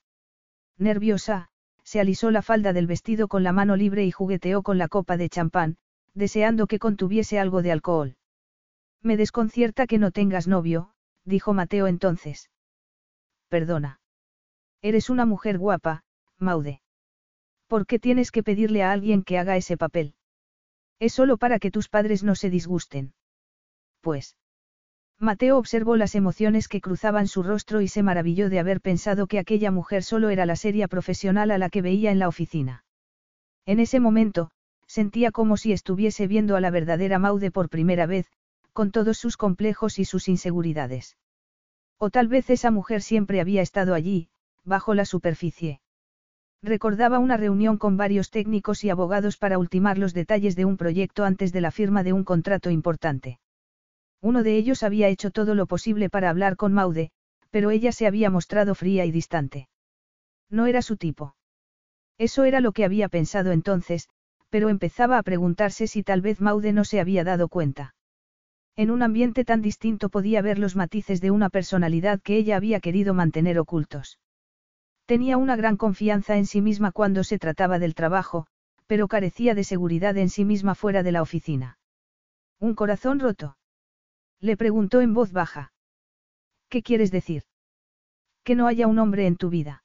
[0.77, 1.49] Nerviosa,
[1.83, 5.17] se alisó la falda del vestido con la mano libre y jugueteó con la copa
[5.17, 5.77] de champán,
[6.13, 8.15] deseando que contuviese algo de alcohol.
[9.03, 10.93] Me desconcierta que no tengas novio,
[11.25, 12.49] dijo Mateo entonces.
[13.49, 13.99] Perdona.
[14.81, 16.03] Eres una mujer guapa,
[16.39, 16.81] Maude.
[17.67, 20.15] ¿Por qué tienes que pedirle a alguien que haga ese papel?
[20.99, 23.13] Es solo para que tus padres no se disgusten.
[24.01, 24.37] Pues.
[25.19, 29.39] Mateo observó las emociones que cruzaban su rostro y se maravilló de haber pensado que
[29.39, 32.83] aquella mujer solo era la seria profesional a la que veía en la oficina.
[33.65, 34.51] En ese momento,
[34.87, 38.29] sentía como si estuviese viendo a la verdadera Maude por primera vez,
[38.73, 41.17] con todos sus complejos y sus inseguridades.
[41.97, 44.29] O tal vez esa mujer siempre había estado allí,
[44.63, 45.79] bajo la superficie.
[46.61, 51.25] Recordaba una reunión con varios técnicos y abogados para ultimar los detalles de un proyecto
[51.25, 53.39] antes de la firma de un contrato importante.
[54.21, 57.11] Uno de ellos había hecho todo lo posible para hablar con Maude,
[57.51, 59.67] pero ella se había mostrado fría y distante.
[60.49, 61.35] No era su tipo.
[62.17, 64.07] Eso era lo que había pensado entonces,
[64.49, 67.95] pero empezaba a preguntarse si tal vez Maude no se había dado cuenta.
[68.75, 72.79] En un ambiente tan distinto podía ver los matices de una personalidad que ella había
[72.79, 74.19] querido mantener ocultos.
[75.05, 78.47] Tenía una gran confianza en sí misma cuando se trataba del trabajo,
[78.87, 81.77] pero carecía de seguridad en sí misma fuera de la oficina.
[82.59, 83.57] ¿Un corazón roto?
[84.39, 85.71] Le preguntó en voz baja.
[86.69, 87.43] ¿Qué quieres decir?
[88.43, 89.83] Que no haya un hombre en tu vida.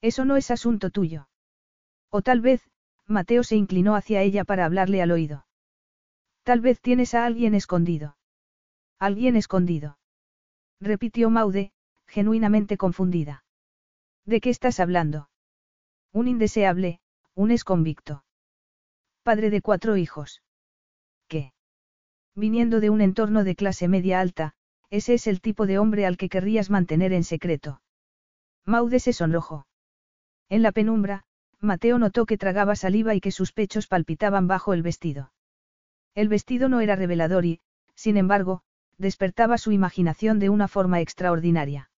[0.00, 1.28] Eso no es asunto tuyo.
[2.10, 2.62] O tal vez,
[3.06, 5.46] Mateo se inclinó hacia ella para hablarle al oído.
[6.50, 8.16] Tal vez tienes a alguien escondido.
[8.98, 10.00] Alguien escondido.
[10.80, 11.70] Repitió Maude,
[12.08, 13.44] genuinamente confundida.
[14.24, 15.30] ¿De qué estás hablando?
[16.12, 16.98] Un indeseable,
[17.36, 18.24] un esconvicto.
[19.22, 20.42] Padre de cuatro hijos.
[21.28, 21.52] ¿Qué?
[22.34, 24.54] Viniendo de un entorno de clase media alta,
[24.88, 27.80] ese es el tipo de hombre al que querrías mantener en secreto.
[28.64, 29.68] Maude se sonrojó.
[30.48, 31.22] En la penumbra,
[31.60, 35.30] Mateo notó que tragaba saliva y que sus pechos palpitaban bajo el vestido.
[36.14, 37.60] El vestido no era revelador y,
[37.94, 38.62] sin embargo,
[38.98, 41.90] despertaba su imaginación de una forma extraordinaria.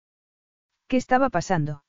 [0.88, 1.84] ¿Qué estaba pasando?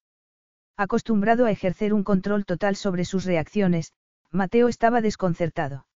[0.77, 3.93] Acostumbrado a ejercer un control total sobre sus reacciones,
[4.31, 5.87] Mateo estaba desconcertado.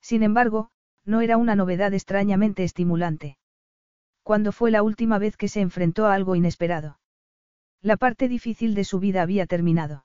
[0.00, 0.70] Sin embargo,
[1.04, 3.38] no era una novedad extrañamente estimulante.
[4.22, 6.98] ¿Cuándo fue la última vez que se enfrentó a algo inesperado?
[7.80, 10.04] La parte difícil de su vida había terminado.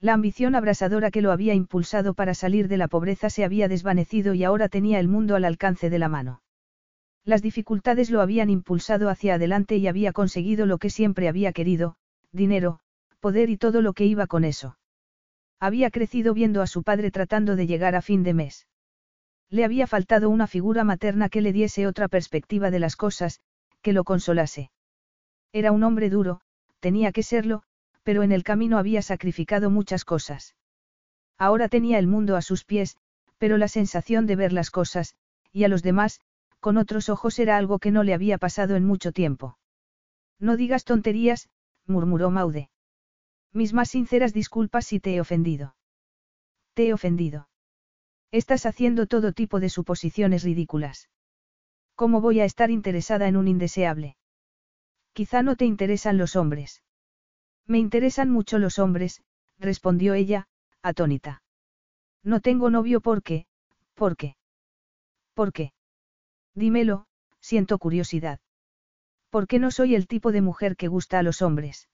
[0.00, 4.34] La ambición abrasadora que lo había impulsado para salir de la pobreza se había desvanecido
[4.34, 6.42] y ahora tenía el mundo al alcance de la mano.
[7.24, 11.96] Las dificultades lo habían impulsado hacia adelante y había conseguido lo que siempre había querido,
[12.30, 12.78] dinero,
[13.20, 14.78] poder y todo lo que iba con eso.
[15.58, 18.68] Había crecido viendo a su padre tratando de llegar a fin de mes.
[19.48, 23.40] Le había faltado una figura materna que le diese otra perspectiva de las cosas,
[23.80, 24.70] que lo consolase.
[25.52, 26.42] Era un hombre duro,
[26.80, 27.62] tenía que serlo,
[28.06, 30.54] pero en el camino había sacrificado muchas cosas.
[31.36, 32.96] Ahora tenía el mundo a sus pies,
[33.36, 35.16] pero la sensación de ver las cosas,
[35.52, 36.20] y a los demás,
[36.60, 39.58] con otros ojos era algo que no le había pasado en mucho tiempo.
[40.38, 41.48] No digas tonterías,
[41.84, 42.70] murmuró Maude.
[43.52, 45.74] Mis más sinceras disculpas si te he ofendido.
[46.74, 47.48] Te he ofendido.
[48.30, 51.08] Estás haciendo todo tipo de suposiciones ridículas.
[51.96, 54.16] ¿Cómo voy a estar interesada en un indeseable?
[55.12, 56.84] Quizá no te interesan los hombres.
[57.66, 59.22] Me interesan mucho los hombres,
[59.58, 60.46] respondió ella,
[60.82, 61.42] atónita.
[62.22, 63.46] No tengo novio porque,
[63.94, 64.36] ¿por qué?
[65.34, 65.72] ¿Por qué?
[66.54, 67.06] Dímelo,
[67.40, 68.40] siento curiosidad.
[69.30, 71.88] ¿Por qué no soy el tipo de mujer que gusta a los hombres?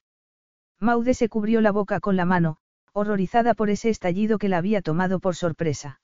[0.79, 2.57] Maude se cubrió la boca con la mano,
[2.93, 6.01] horrorizada por ese estallido que la había tomado por sorpresa.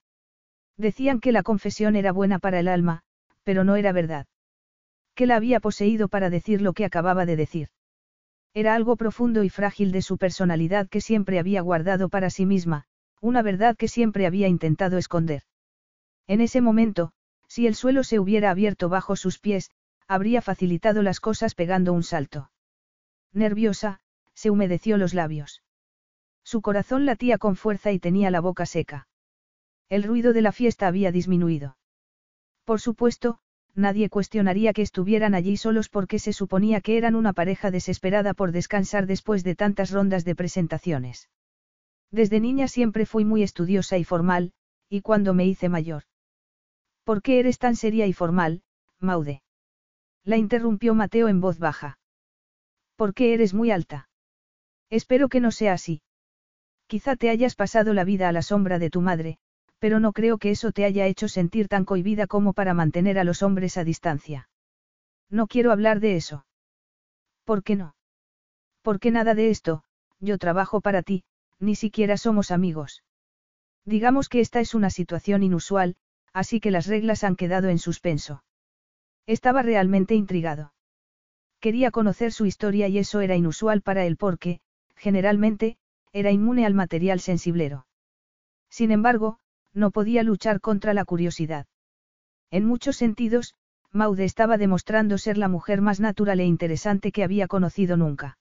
[0.77, 3.03] Decían que la confesión era buena para el alma,
[3.43, 4.25] pero no era verdad.
[5.15, 7.69] Que la había poseído para decir lo que acababa de decir.
[8.53, 12.85] Era algo profundo y frágil de su personalidad que siempre había guardado para sí misma,
[13.21, 15.43] una verdad que siempre había intentado esconder.
[16.27, 17.11] En ese momento,
[17.47, 19.71] si el suelo se hubiera abierto bajo sus pies,
[20.07, 22.51] habría facilitado las cosas pegando un salto.
[23.33, 23.99] Nerviosa,
[24.33, 25.61] se humedeció los labios.
[26.43, 29.07] Su corazón latía con fuerza y tenía la boca seca.
[29.89, 31.77] El ruido de la fiesta había disminuido.
[32.63, 33.39] Por supuesto,
[33.75, 38.51] nadie cuestionaría que estuvieran allí solos porque se suponía que eran una pareja desesperada por
[38.51, 41.29] descansar después de tantas rondas de presentaciones.
[42.11, 44.53] Desde niña siempre fui muy estudiosa y formal,
[44.89, 46.03] y cuando me hice mayor.
[47.03, 48.63] ¿Por qué eres tan seria y formal,
[48.99, 49.41] Maude?
[50.23, 51.97] La interrumpió Mateo en voz baja.
[52.95, 54.09] ¿Por qué eres muy alta?
[54.89, 56.01] Espero que no sea así.
[56.87, 59.37] Quizá te hayas pasado la vida a la sombra de tu madre,
[59.79, 63.23] pero no creo que eso te haya hecho sentir tan cohibida como para mantener a
[63.23, 64.49] los hombres a distancia.
[65.29, 66.45] No quiero hablar de eso.
[67.45, 67.95] ¿Por qué no?
[68.81, 69.83] Porque nada de esto,
[70.19, 71.23] yo trabajo para ti,
[71.59, 73.03] ni siquiera somos amigos.
[73.85, 75.95] Digamos que esta es una situación inusual,
[76.33, 78.43] así que las reglas han quedado en suspenso.
[79.25, 80.73] Estaba realmente intrigado.
[81.59, 84.61] Quería conocer su historia y eso era inusual para él porque,
[84.95, 85.77] generalmente,
[86.11, 87.85] era inmune al material sensiblero.
[88.69, 89.39] Sin embargo,
[89.73, 91.65] no podía luchar contra la curiosidad.
[92.51, 93.55] En muchos sentidos,
[93.91, 98.37] Maude estaba demostrando ser la mujer más natural e interesante que había conocido nunca.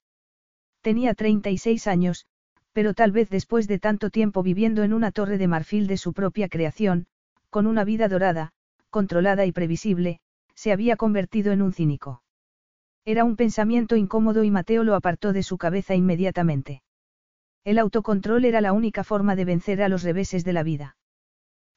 [0.83, 2.27] Tenía 36 años,
[2.73, 6.13] pero tal vez después de tanto tiempo viviendo en una torre de marfil de su
[6.13, 7.07] propia creación,
[7.51, 8.53] con una vida dorada,
[8.91, 10.21] controlada y previsible,
[10.55, 12.23] se había convertido en un cínico.
[13.05, 16.83] Era un pensamiento incómodo y Mateo lo apartó de su cabeza inmediatamente.
[17.65, 20.98] El autocontrol era la única forma de vencer a los reveses de la vida.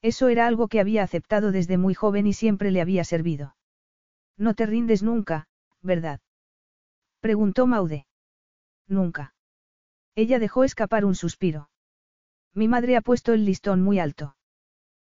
[0.02, 3.56] Eso era algo que había aceptado desde muy joven y siempre le había servido.
[4.36, 5.46] No te rindes nunca,
[5.80, 6.20] ¿verdad?
[7.20, 8.06] Preguntó Maude.
[8.88, 9.34] Nunca.
[10.16, 11.70] Ella dejó escapar un suspiro.
[12.52, 14.36] Mi madre ha puesto el listón muy alto.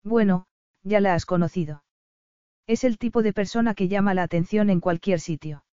[0.05, 0.47] Bueno,
[0.83, 1.83] ya la has conocido.
[2.69, 5.65] Es el tipo de persona que llama la atención en cualquier sitio.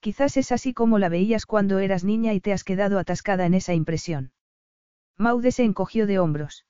[0.00, 3.54] Quizás es así como la veías cuando eras niña y te has quedado atascada en
[3.54, 4.32] esa impresión.
[5.16, 6.66] Maude se encogió de hombros.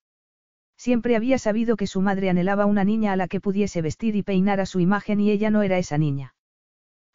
[0.76, 4.22] Siempre había sabido que su madre anhelaba una niña a la que pudiese vestir y
[4.22, 6.34] peinar a su imagen y ella no era esa niña.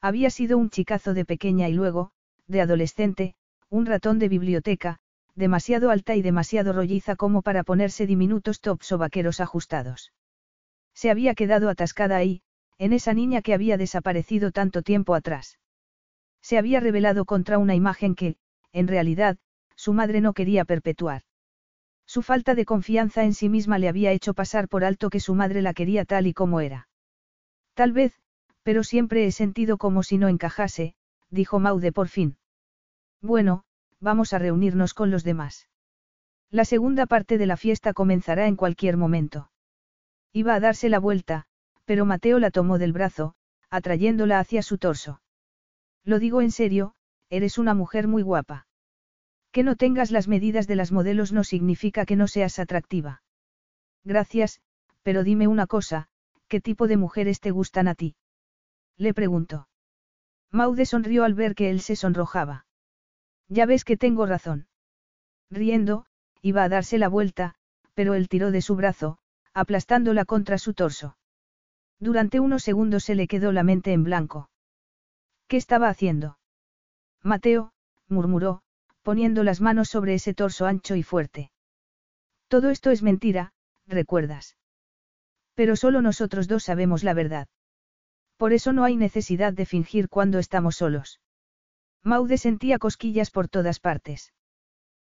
[0.01, 2.11] Había sido un chicazo de pequeña y luego,
[2.47, 3.35] de adolescente,
[3.69, 4.99] un ratón de biblioteca,
[5.35, 10.11] demasiado alta y demasiado rolliza como para ponerse diminutos tops o vaqueros ajustados.
[10.93, 12.41] Se había quedado atascada ahí,
[12.77, 15.59] en esa niña que había desaparecido tanto tiempo atrás.
[16.41, 18.35] Se había rebelado contra una imagen que,
[18.73, 19.37] en realidad,
[19.75, 21.21] su madre no quería perpetuar.
[22.13, 25.33] Su falta de confianza en sí misma le había hecho pasar por alto que su
[25.33, 26.89] madre la quería tal y como era.
[27.73, 28.19] Tal vez,
[28.63, 30.93] pero siempre he sentido como si no encajase,
[31.29, 32.35] dijo Maude por fin.
[33.21, 33.63] Bueno,
[34.01, 35.69] vamos a reunirnos con los demás.
[36.49, 39.49] La segunda parte de la fiesta comenzará en cualquier momento.
[40.33, 41.45] Iba a darse la vuelta,
[41.85, 43.35] pero Mateo la tomó del brazo,
[43.69, 45.21] atrayéndola hacia su torso.
[46.03, 46.93] Lo digo en serio,
[47.29, 48.67] eres una mujer muy guapa.
[49.51, 53.21] Que no tengas las medidas de las modelos no significa que no seas atractiva.
[54.03, 54.61] Gracias,
[55.03, 56.07] pero dime una cosa,
[56.47, 58.15] ¿qué tipo de mujeres te gustan a ti?
[58.97, 59.67] Le preguntó.
[60.51, 62.65] Maude sonrió al ver que él se sonrojaba.
[63.47, 64.67] Ya ves que tengo razón.
[65.49, 66.05] Riendo,
[66.41, 67.55] iba a darse la vuelta,
[67.93, 69.17] pero él tiró de su brazo,
[69.53, 71.17] aplastándola contra su torso.
[71.99, 74.49] Durante unos segundos se le quedó la mente en blanco.
[75.47, 76.37] ¿Qué estaba haciendo?
[77.21, 77.73] Mateo,
[78.07, 78.63] murmuró,
[79.01, 81.51] poniendo las manos sobre ese torso ancho y fuerte.
[82.47, 83.53] Todo esto es mentira,
[83.87, 84.57] recuerdas.
[85.55, 87.47] Pero solo nosotros dos sabemos la verdad.
[88.37, 91.19] Por eso no hay necesidad de fingir cuando estamos solos.
[92.03, 94.33] Maude sentía cosquillas por todas partes.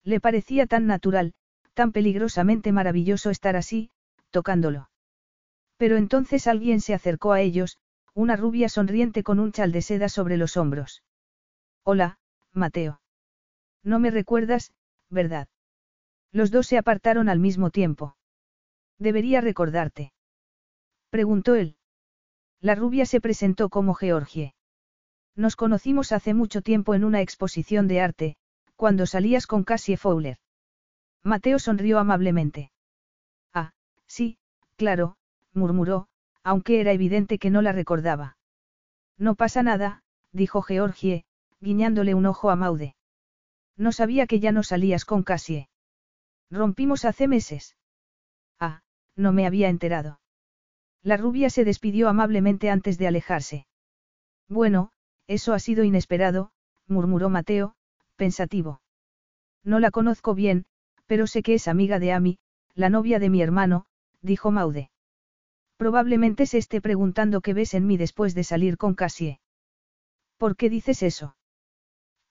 [0.03, 1.33] Le parecía tan natural,
[1.73, 3.91] tan peligrosamente maravilloso estar así,
[4.31, 4.89] tocándolo.
[5.77, 7.77] Pero entonces alguien se acercó a ellos,
[8.13, 11.03] una rubia sonriente con un chal de seda sobre los hombros.
[11.83, 12.17] Hola,
[12.51, 12.99] Mateo.
[13.83, 14.73] No me recuerdas,
[15.09, 15.47] ¿verdad?
[16.31, 18.15] Los dos se apartaron al mismo tiempo.
[18.97, 20.13] Debería recordarte.
[21.09, 21.75] Preguntó él.
[22.61, 24.53] La rubia se presentó como Georgie.
[25.35, 28.35] Nos conocimos hace mucho tiempo en una exposición de arte,
[28.75, 30.37] cuando salías con Cassie Fowler.
[31.23, 32.71] Mateo sonrió amablemente.
[33.53, 33.71] Ah,
[34.05, 34.37] sí,
[34.75, 35.15] claro,
[35.53, 36.07] murmuró,
[36.43, 38.37] aunque era evidente que no la recordaba.
[39.17, 41.25] No pasa nada, dijo Georgie,
[41.61, 42.95] guiñándole un ojo a Maude.
[43.79, 45.69] No sabía que ya no salías con Cassie.
[46.51, 47.77] Rompimos hace meses.
[48.59, 48.81] Ah,
[49.15, 50.19] no me había enterado.
[51.01, 53.67] La rubia se despidió amablemente antes de alejarse.
[54.49, 54.91] Bueno,
[55.27, 56.51] eso ha sido inesperado,
[56.87, 57.73] murmuró Mateo,
[58.17, 58.81] pensativo.
[59.63, 60.65] No la conozco bien,
[61.05, 62.37] pero sé que es amiga de Amy,
[62.75, 63.85] la novia de mi hermano,
[64.21, 64.91] dijo Maude.
[65.77, 69.39] Probablemente se esté preguntando qué ves en mí después de salir con Cassie.
[70.37, 71.37] ¿Por qué dices eso?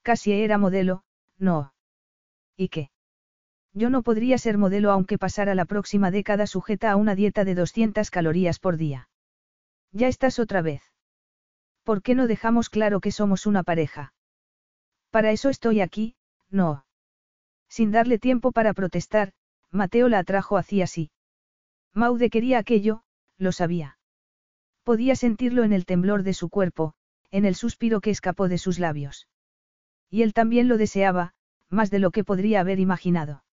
[0.03, 1.05] Cassie era modelo,
[1.39, 1.72] no.
[2.57, 2.91] ¿Y qué?
[3.72, 7.55] Yo no podría ser modelo aunque pasara la próxima década sujeta a una dieta de
[7.55, 9.09] 200 calorías por día.
[9.93, 10.82] Ya estás otra vez.
[11.84, 14.12] ¿Por qué no dejamos claro que somos una pareja?
[15.11, 16.16] Para eso estoy aquí,
[16.51, 16.84] no.
[17.68, 19.32] Sin darle tiempo para protestar,
[19.70, 21.11] Mateo la atrajo hacia sí.
[21.95, 23.03] Maude quería aquello,
[23.36, 23.99] lo sabía.
[24.82, 26.95] Podía sentirlo en el temblor de su cuerpo,
[27.30, 29.28] en el suspiro que escapó de sus labios.
[30.11, 31.34] Y él también lo deseaba,
[31.68, 33.44] más de lo que podría haber imaginado.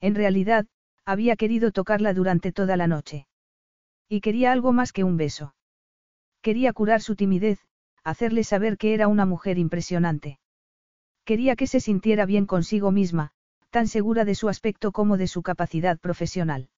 [0.00, 0.66] En realidad,
[1.04, 3.26] había querido tocarla durante toda la noche.
[4.08, 5.54] Y quería algo más que un beso.
[6.40, 7.60] Quería curar su timidez,
[8.04, 10.38] hacerle saber que era una mujer impresionante.
[11.24, 13.30] Quería que se sintiera bien consigo misma,
[13.70, 16.68] tan segura de su aspecto como de su capacidad profesional.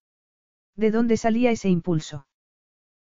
[0.77, 2.27] ¿De dónde salía ese impulso?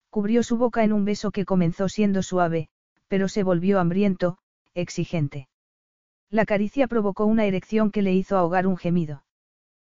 [0.10, 2.70] Cubrió su boca en un beso que comenzó siendo suave,
[3.08, 4.38] pero se volvió hambriento,
[4.74, 5.48] exigente.
[6.32, 9.26] La caricia provocó una erección que le hizo ahogar un gemido.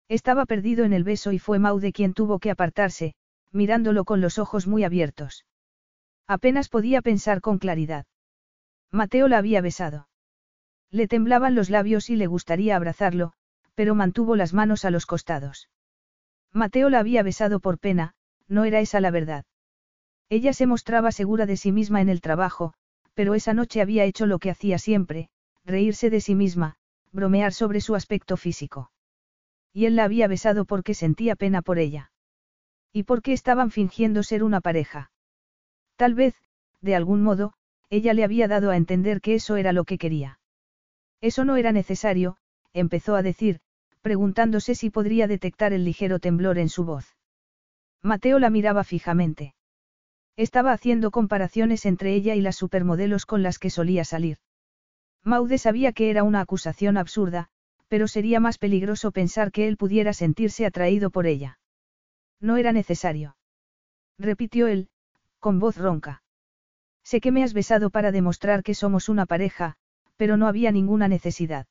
[0.08, 3.14] Estaba perdido en el beso y fue Maude quien tuvo que apartarse,
[3.50, 5.44] mirándolo con los ojos muy abiertos.
[6.26, 8.06] Apenas podía pensar con claridad.
[8.90, 10.08] Mateo la había besado.
[10.90, 13.34] Le temblaban los labios y le gustaría abrazarlo,
[13.74, 15.68] pero mantuvo las manos a los costados.
[16.50, 18.14] Mateo la había besado por pena,
[18.48, 19.44] no era esa la verdad.
[20.30, 22.72] Ella se mostraba segura de sí misma en el trabajo,
[23.12, 25.28] pero esa noche había hecho lo que hacía siempre,
[25.64, 26.76] reírse de sí misma,
[27.12, 28.90] bromear sobre su aspecto físico.
[29.72, 32.12] Y él la había besado porque sentía pena por ella.
[32.92, 35.10] Y porque estaban fingiendo ser una pareja.
[35.96, 36.34] Tal vez,
[36.80, 37.54] de algún modo,
[37.88, 40.40] ella le había dado a entender que eso era lo que quería.
[41.20, 42.36] Eso no era necesario,
[42.72, 43.60] empezó a decir,
[44.00, 47.16] preguntándose si podría detectar el ligero temblor en su voz.
[48.02, 49.54] Mateo la miraba fijamente.
[50.36, 54.38] Estaba haciendo comparaciones entre ella y las supermodelos con las que solía salir.
[55.24, 57.48] Maude sabía que era una acusación absurda,
[57.88, 61.58] pero sería más peligroso pensar que él pudiera sentirse atraído por ella.
[62.40, 63.36] No era necesario.
[64.18, 64.88] Repitió él,
[65.38, 66.22] con voz ronca.
[67.04, 69.76] Sé que me has besado para demostrar que somos una pareja,
[70.16, 71.66] pero no había ninguna necesidad.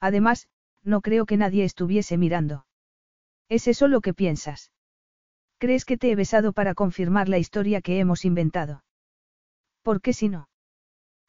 [0.00, 0.48] Además,
[0.82, 2.66] no creo que nadie estuviese mirando.
[3.48, 4.72] ¿Es eso lo que piensas?
[5.58, 8.84] ¿Crees que te he besado para confirmar la historia que hemos inventado?
[9.82, 10.48] ¿Por qué si no?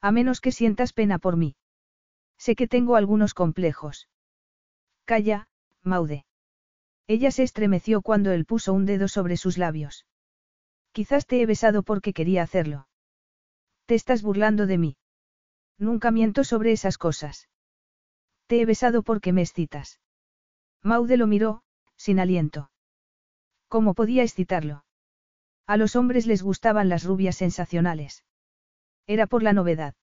[0.07, 1.55] A menos que sientas pena por mí.
[2.37, 4.09] Sé que tengo algunos complejos.
[5.05, 5.47] Calla,
[5.81, 6.25] Maude.
[7.07, 10.05] Ella se estremeció cuando él puso un dedo sobre sus labios.
[10.91, 12.89] Quizás te he besado porque quería hacerlo.
[13.85, 14.97] Te estás burlando de mí.
[15.77, 17.47] Nunca miento sobre esas cosas.
[18.47, 20.01] Te he besado porque me excitas.
[20.81, 21.63] Maude lo miró,
[21.95, 22.71] sin aliento.
[23.69, 24.83] ¿Cómo podía excitarlo?
[25.65, 28.25] A los hombres les gustaban las rubias sensacionales.
[29.07, 29.95] Era por la novedad.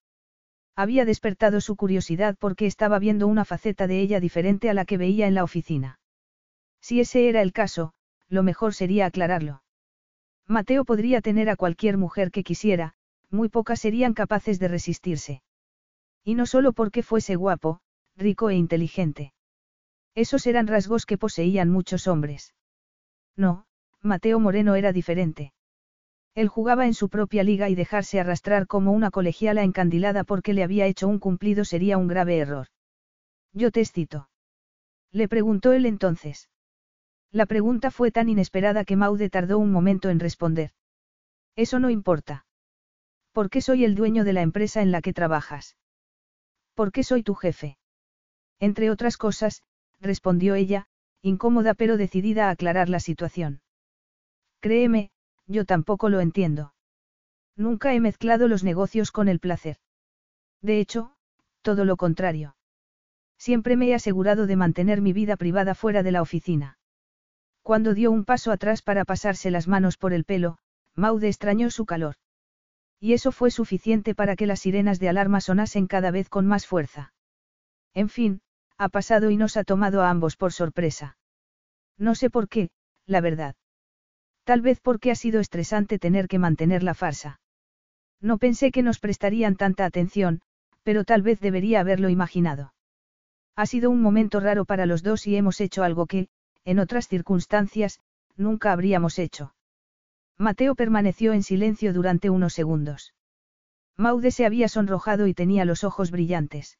[0.76, 4.98] Había despertado su curiosidad porque estaba viendo una faceta de ella diferente a la que
[4.98, 5.98] veía en la oficina.
[6.80, 7.92] Si ese era el caso,
[8.28, 9.62] lo mejor sería aclararlo.
[10.46, 12.94] Mateo podría tener a cualquier mujer que quisiera,
[13.30, 15.42] muy pocas serían capaces de resistirse.
[16.24, 17.80] Y no solo porque fuese guapo,
[18.16, 19.32] rico e inteligente.
[20.14, 22.54] Esos eran rasgos que poseían muchos hombres.
[23.36, 23.66] No,
[24.02, 25.52] Mateo Moreno era diferente.
[26.34, 30.62] Él jugaba en su propia liga y dejarse arrastrar como una colegiala encandilada porque le
[30.62, 32.68] había hecho un cumplido sería un grave error.
[33.52, 34.28] Yo te excito.
[35.10, 36.48] Le preguntó él entonces.
[37.32, 40.70] La pregunta fue tan inesperada que Maude tardó un momento en responder.
[41.56, 42.46] Eso no importa.
[43.32, 45.76] ¿Por qué soy el dueño de la empresa en la que trabajas?
[46.74, 47.76] ¿Por qué soy tu jefe?
[48.58, 49.62] Entre otras cosas,
[50.00, 50.86] respondió ella,
[51.22, 53.62] incómoda pero decidida a aclarar la situación.
[54.60, 55.10] Créeme,
[55.50, 56.74] yo tampoco lo entiendo.
[57.56, 59.78] Nunca he mezclado los negocios con el placer.
[60.62, 61.12] De hecho,
[61.62, 62.56] todo lo contrario.
[63.36, 66.78] Siempre me he asegurado de mantener mi vida privada fuera de la oficina.
[67.62, 70.58] Cuando dio un paso atrás para pasarse las manos por el pelo,
[70.94, 72.16] Maude extrañó su calor.
[73.00, 76.66] Y eso fue suficiente para que las sirenas de alarma sonasen cada vez con más
[76.66, 77.12] fuerza.
[77.92, 78.42] En fin,
[78.76, 81.16] ha pasado y nos ha tomado a ambos por sorpresa.
[81.98, 82.70] No sé por qué,
[83.06, 83.56] la verdad.
[84.50, 87.40] Tal vez porque ha sido estresante tener que mantener la farsa.
[88.20, 90.40] No pensé que nos prestarían tanta atención,
[90.82, 92.74] pero tal vez debería haberlo imaginado.
[93.54, 96.26] Ha sido un momento raro para los dos y hemos hecho algo que,
[96.64, 98.00] en otras circunstancias,
[98.36, 99.54] nunca habríamos hecho.
[100.36, 103.14] Mateo permaneció en silencio durante unos segundos.
[103.96, 106.76] Maude se había sonrojado y tenía los ojos brillantes.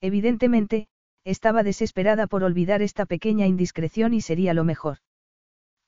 [0.00, 0.88] Evidentemente,
[1.22, 4.98] estaba desesperada por olvidar esta pequeña indiscreción y sería lo mejor.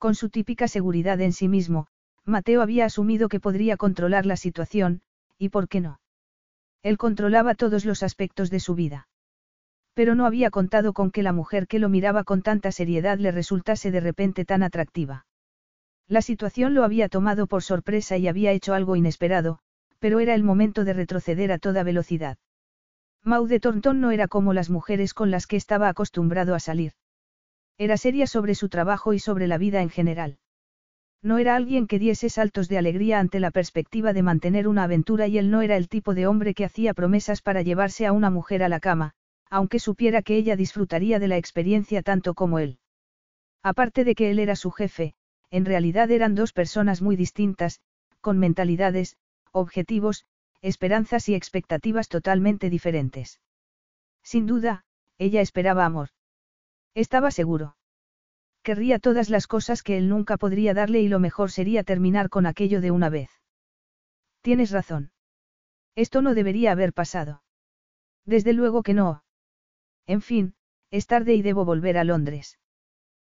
[0.02, 1.86] Con su típica seguridad en sí mismo,
[2.24, 5.00] Mateo había asumido que podría controlar la situación,
[5.38, 6.00] y por qué no.
[6.82, 9.06] Él controlaba todos los aspectos de su vida.
[9.94, 13.30] Pero no había contado con que la mujer que lo miraba con tanta seriedad le
[13.30, 15.24] resultase de repente tan atractiva.
[16.08, 19.60] La situación lo había tomado por sorpresa y había hecho algo inesperado,
[20.00, 22.38] pero era el momento de retroceder a toda velocidad.
[23.22, 26.94] Maude Thornton no era como las mujeres con las que estaba acostumbrado a salir.
[27.82, 30.38] Era seria sobre su trabajo y sobre la vida en general.
[31.20, 35.26] No era alguien que diese saltos de alegría ante la perspectiva de mantener una aventura
[35.26, 38.30] y él no era el tipo de hombre que hacía promesas para llevarse a una
[38.30, 39.14] mujer a la cama,
[39.50, 42.78] aunque supiera que ella disfrutaría de la experiencia tanto como él.
[43.64, 45.14] Aparte de que él era su jefe,
[45.50, 47.80] en realidad eran dos personas muy distintas,
[48.20, 49.16] con mentalidades,
[49.50, 50.24] objetivos,
[50.60, 53.40] esperanzas y expectativas totalmente diferentes.
[54.22, 54.84] Sin duda,
[55.18, 56.10] ella esperaba amor.
[56.94, 57.76] Estaba seguro.
[58.62, 62.46] Querría todas las cosas que él nunca podría darle y lo mejor sería terminar con
[62.46, 63.30] aquello de una vez.
[64.40, 65.10] Tienes razón.
[65.94, 67.42] Esto no debería haber pasado.
[68.24, 69.22] Desde luego que no,
[70.06, 70.54] en fin,
[70.90, 72.58] es tarde y debo volver a Londres.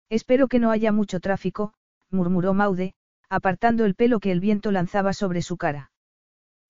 [0.08, 1.74] Espero que no haya mucho tráfico,
[2.10, 2.94] murmuró Maude,
[3.28, 5.92] apartando el pelo que el viento lanzaba sobre su cara.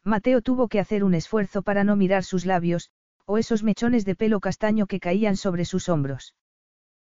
[0.05, 2.91] Mateo tuvo que hacer un esfuerzo para no mirar sus labios,
[3.27, 6.35] o esos mechones de pelo castaño que caían sobre sus hombros.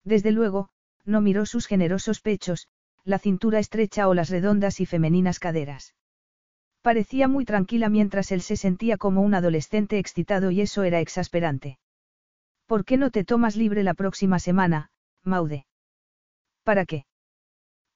[0.08, 0.70] Desde luego,
[1.04, 2.70] no miró sus generosos pechos,
[3.04, 5.96] la cintura estrecha o las redondas y femeninas caderas.
[6.82, 11.78] Parecía muy tranquila mientras él se sentía como un adolescente excitado y eso era exasperante.
[12.68, 14.92] ¿Por qué no te tomas libre la próxima semana,
[15.24, 15.66] Maude?
[16.64, 17.06] ¿Para qué?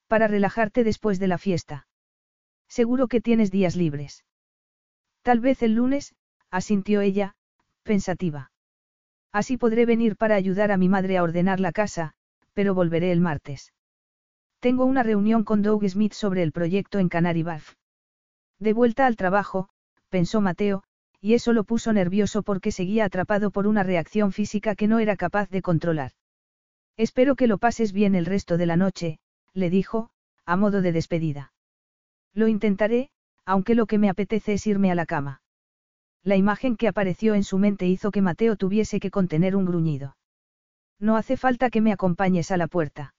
[0.08, 1.88] Para relajarte después de la fiesta.
[2.68, 4.26] Seguro que tienes días libres.
[5.22, 6.14] Tal vez el lunes,
[6.50, 7.36] asintió ella,
[7.84, 8.51] pensativa.
[9.32, 12.14] Así podré venir para ayudar a mi madre a ordenar la casa,
[12.54, 13.74] pero volveré el martes.
[14.60, 17.76] Tengo una reunión con Doug Smith sobre el proyecto en Canary Wharf.
[18.60, 19.70] De vuelta al trabajo,
[20.10, 20.84] pensó Mateo,
[21.20, 25.16] y eso lo puso nervioso porque seguía atrapado por una reacción física que no era
[25.16, 26.12] capaz de controlar.
[26.98, 29.20] Espero que lo pases bien el resto de la noche,
[29.54, 30.10] le dijo,
[30.46, 31.54] a modo de despedida.
[32.34, 33.10] Lo intentaré,
[33.46, 35.42] aunque lo que me apetece es irme a la cama.
[36.24, 40.18] La imagen que apareció en su mente hizo que Mateo tuviese que contener un gruñido.
[41.00, 43.16] No hace falta que me acompañes a la puerta.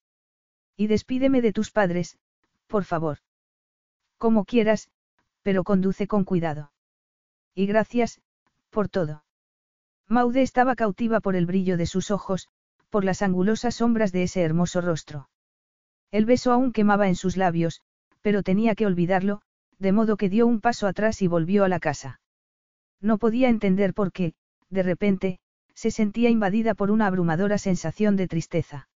[0.76, 2.18] Y despídeme de tus padres,
[2.68, 3.18] por favor.
[4.18, 4.88] Como quieras,
[5.42, 6.72] pero conduce con cuidado.
[7.54, 8.20] Y gracias,
[8.70, 9.24] por todo.
[10.08, 12.48] Maude estaba cautiva por el brillo de sus ojos,
[12.88, 15.28] por las angulosas sombras de ese hermoso rostro.
[16.12, 17.82] El beso aún quemaba en sus labios,
[18.20, 19.42] pero tenía que olvidarlo,
[19.78, 22.20] de modo que dio un paso atrás y volvió a la casa.
[23.02, 24.34] No podía entender por qué,
[24.70, 25.40] de repente,
[25.74, 28.88] se sentía invadida por una abrumadora sensación de tristeza.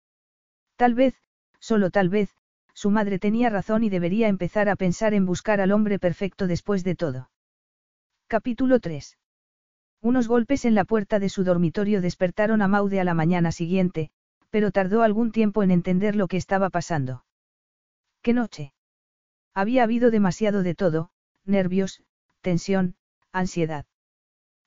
[0.75, 1.15] Tal vez,
[1.59, 2.29] solo tal vez,
[2.73, 6.83] su madre tenía razón y debería empezar a pensar en buscar al hombre perfecto después
[6.83, 7.31] de todo.
[8.27, 9.17] Capítulo 3.
[10.01, 14.11] Unos golpes en la puerta de su dormitorio despertaron a Maude a la mañana siguiente,
[14.51, 17.25] pero tardó algún tiempo en entender lo que estaba pasando.
[18.21, 18.73] ¿Qué noche?
[19.55, 21.09] Había habido demasiado de todo,
[21.45, 22.03] nervios,
[22.41, 22.95] tensión,
[23.31, 23.85] ansiedad.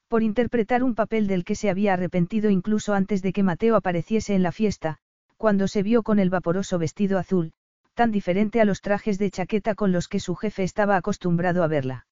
[0.09, 4.35] Por interpretar un papel del que se había arrepentido incluso antes de que Mateo apareciese
[4.35, 4.99] en la fiesta,
[5.37, 7.53] cuando se vio con el vaporoso vestido azul,
[7.95, 11.67] tan diferente a los trajes de chaqueta con los que su jefe estaba acostumbrado a
[11.67, 12.07] verla.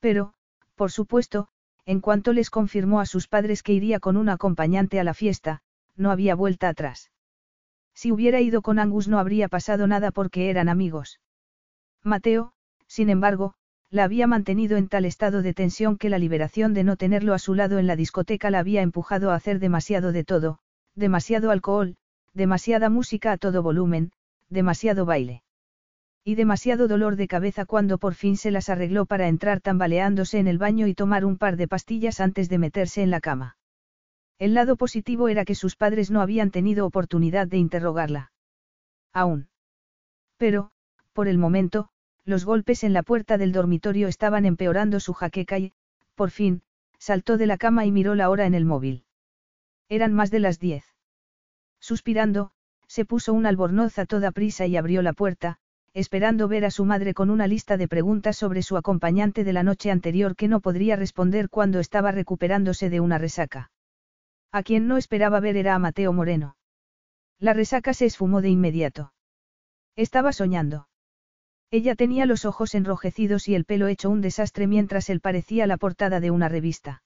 [0.00, 0.34] Pero,
[0.74, 1.48] por supuesto,
[1.86, 5.62] en cuanto les confirmó a sus padres que iría con un acompañante a la fiesta,
[5.96, 7.10] no había vuelta atrás.
[7.94, 11.20] Si hubiera ido con Angus no habría pasado nada porque eran amigos.
[12.02, 12.52] Mateo,
[12.86, 13.54] sin embargo,
[13.90, 17.38] la había mantenido en tal estado de tensión que la liberación de no tenerlo a
[17.38, 20.58] su lado en la discoteca la había empujado a hacer demasiado de todo,
[20.94, 21.96] demasiado alcohol,
[22.34, 24.12] demasiada música a todo volumen,
[24.50, 25.42] demasiado baile.
[26.24, 30.48] Y demasiado dolor de cabeza cuando por fin se las arregló para entrar tambaleándose en
[30.48, 33.56] el baño y tomar un par de pastillas antes de meterse en la cama.
[34.38, 38.32] El lado positivo era que sus padres no habían tenido oportunidad de interrogarla.
[39.12, 39.48] Aún.
[40.36, 40.72] Pero,
[41.12, 41.88] por el momento,
[42.26, 45.72] los golpes en la puerta del dormitorio estaban empeorando su jaqueca y,
[46.16, 46.62] por fin,
[46.98, 49.04] saltó de la cama y miró la hora en el móvil.
[49.88, 50.84] Eran más de las diez.
[51.80, 52.50] Suspirando,
[52.88, 55.58] se puso un albornoz a toda prisa y abrió la puerta,
[55.94, 59.62] esperando ver a su madre con una lista de preguntas sobre su acompañante de la
[59.62, 63.70] noche anterior que no podría responder cuando estaba recuperándose de una resaca.
[64.50, 66.56] A quien no esperaba ver era a Mateo Moreno.
[67.38, 69.12] La resaca se esfumó de inmediato.
[69.94, 70.88] Estaba soñando.
[71.70, 75.76] Ella tenía los ojos enrojecidos y el pelo hecho un desastre mientras él parecía la
[75.76, 77.02] portada de una revista.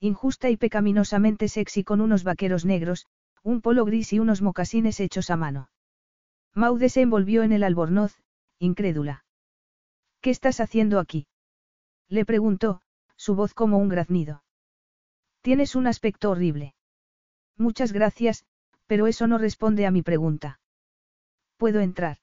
[0.00, 3.06] Injusta y pecaminosamente sexy con unos vaqueros negros,
[3.42, 5.68] un polo gris y unos mocasines hechos a mano.
[6.54, 8.14] Maude se envolvió en el albornoz,
[8.58, 9.24] incrédula.
[10.20, 11.26] ¿Qué estás haciendo aquí?
[12.08, 12.82] Le preguntó,
[13.16, 14.44] su voz como un graznido.
[15.40, 16.74] Tienes un aspecto horrible.
[17.56, 18.44] Muchas gracias,
[18.86, 20.60] pero eso no responde a mi pregunta.
[21.56, 22.18] ¿Puedo entrar?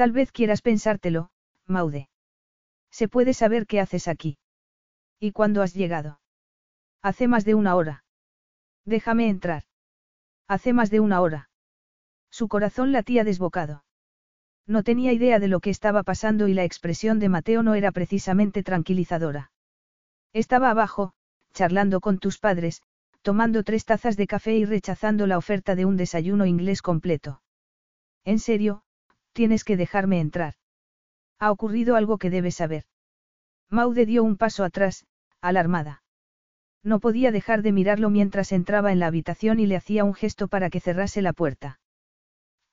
[0.00, 1.28] Tal vez quieras pensártelo,
[1.66, 2.08] Maude.
[2.90, 4.38] ¿Se puede saber qué haces aquí?
[5.18, 6.22] ¿Y cuándo has llegado?
[7.02, 8.02] Hace más de una hora.
[8.86, 9.64] Déjame entrar.
[10.48, 11.50] Hace más de una hora.
[12.30, 13.84] Su corazón latía desbocado.
[14.66, 17.92] No tenía idea de lo que estaba pasando y la expresión de Mateo no era
[17.92, 19.52] precisamente tranquilizadora.
[20.32, 21.12] Estaba abajo,
[21.52, 22.80] charlando con tus padres,
[23.20, 27.42] tomando tres tazas de café y rechazando la oferta de un desayuno inglés completo.
[28.24, 28.82] En serio,
[29.32, 30.54] tienes que dejarme entrar.
[31.38, 32.84] Ha ocurrido algo que debes saber.
[33.68, 35.06] Maude dio un paso atrás,
[35.40, 36.02] alarmada.
[36.82, 40.48] No podía dejar de mirarlo mientras entraba en la habitación y le hacía un gesto
[40.48, 41.80] para que cerrase la puerta.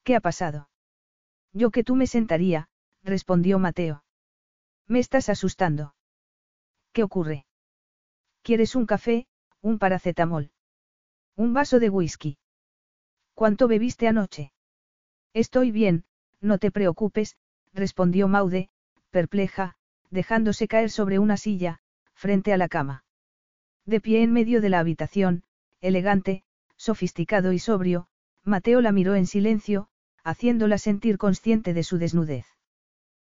[0.04, 0.70] ¿Qué ha pasado?
[1.54, 2.70] Yo que tú me sentaría,
[3.04, 4.04] respondió Mateo.
[4.88, 5.96] Me estás asustando.
[6.94, 7.46] ¿Qué ocurre?
[8.42, 9.28] ¿Quieres un café,
[9.62, 10.52] un paracetamol?
[11.36, 12.38] Un vaso de whisky.
[13.34, 14.54] ¿Cuánto bebiste anoche?
[15.34, 16.06] Estoy bien,
[16.42, 17.36] no te preocupes,
[17.74, 18.70] respondió Maude,
[19.12, 19.76] perpleja,
[20.10, 21.80] dejándose caer sobre una silla,
[22.14, 23.04] frente a la cama.
[23.86, 25.44] De pie en medio de la habitación,
[25.82, 26.44] elegante,
[26.76, 28.08] sofisticado y sobrio,
[28.44, 29.90] Mateo la miró en silencio,
[30.24, 32.46] haciéndola sentir consciente de su desnudez.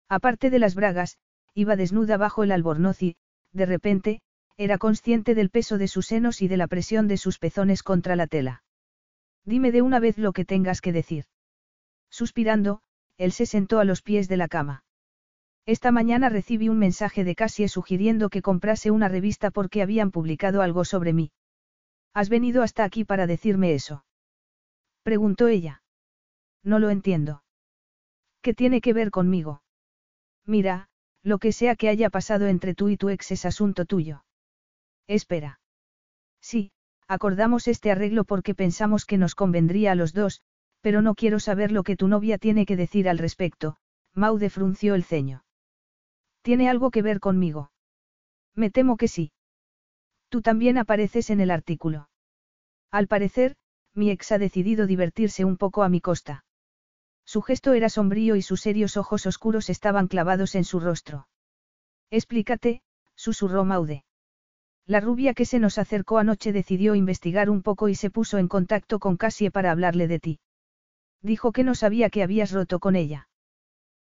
[0.08, 1.18] Aparte de las bragas,
[1.54, 3.16] iba desnuda bajo el albornoz y,
[3.52, 4.20] de repente,
[4.56, 8.16] era consciente del peso de sus senos y de la presión de sus pezones contra
[8.16, 8.62] la tela.
[9.44, 11.24] Dime de una vez lo que tengas que decir.
[12.10, 12.80] Suspirando,
[13.16, 14.84] él se sentó a los pies de la cama.
[15.66, 20.60] Esta mañana recibí un mensaje de Cassie sugiriendo que comprase una revista porque habían publicado
[20.60, 21.32] algo sobre mí.
[22.12, 24.04] ¿Has venido hasta aquí para decirme eso?
[25.02, 25.82] Preguntó ella.
[26.62, 27.42] No lo entiendo.
[28.42, 29.62] ¿Qué tiene que ver conmigo?
[30.44, 30.88] Mira,
[31.22, 34.24] lo que sea que haya pasado entre tú y tu ex es asunto tuyo.
[35.06, 35.60] Espera.
[36.40, 36.72] Sí,
[37.08, 40.42] acordamos este arreglo porque pensamos que nos convendría a los dos,
[40.84, 43.78] pero no quiero saber lo que tu novia tiene que decir al respecto,
[44.12, 45.42] Maude frunció el ceño.
[46.42, 47.72] ¿Tiene algo que ver conmigo?
[48.54, 49.32] Me temo que sí.
[50.28, 52.10] Tú también apareces en el artículo.
[52.90, 53.56] Al parecer,
[53.94, 56.44] mi ex ha decidido divertirse un poco a mi costa.
[57.24, 61.28] Su gesto era sombrío y sus serios ojos oscuros estaban clavados en su rostro.
[62.10, 62.82] Explícate,
[63.14, 64.04] susurró Maude.
[64.84, 68.48] La rubia que se nos acercó anoche decidió investigar un poco y se puso en
[68.48, 70.40] contacto con Cassie para hablarle de ti.
[71.24, 73.28] Dijo que no sabía que habías roto con ella.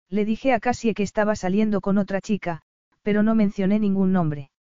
[0.10, 2.64] Le dije a Cassie que estaba saliendo con otra chica,
[3.02, 4.52] pero no mencioné ningún nombre.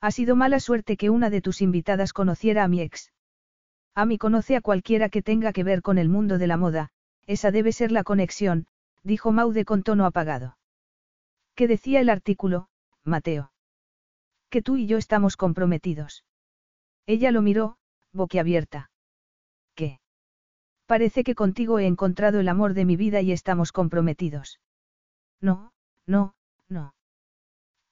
[0.00, 3.12] Ha sido mala suerte que una de tus invitadas conociera a mi ex.
[3.94, 6.88] A mí conoce a cualquiera que tenga que ver con el mundo de la moda,
[7.26, 8.66] esa debe ser la conexión,
[9.02, 10.56] dijo Maude con tono apagado.
[11.54, 12.68] ¿Qué decía el artículo,
[13.04, 13.52] Mateo?
[14.48, 16.24] Que tú y yo estamos comprometidos.
[17.04, 17.76] Ella lo miró,
[18.14, 18.91] boquiabierta.
[20.92, 24.60] Parece que contigo he encontrado el amor de mi vida y estamos comprometidos.
[25.40, 25.72] No,
[26.06, 26.34] no,
[26.68, 26.94] no.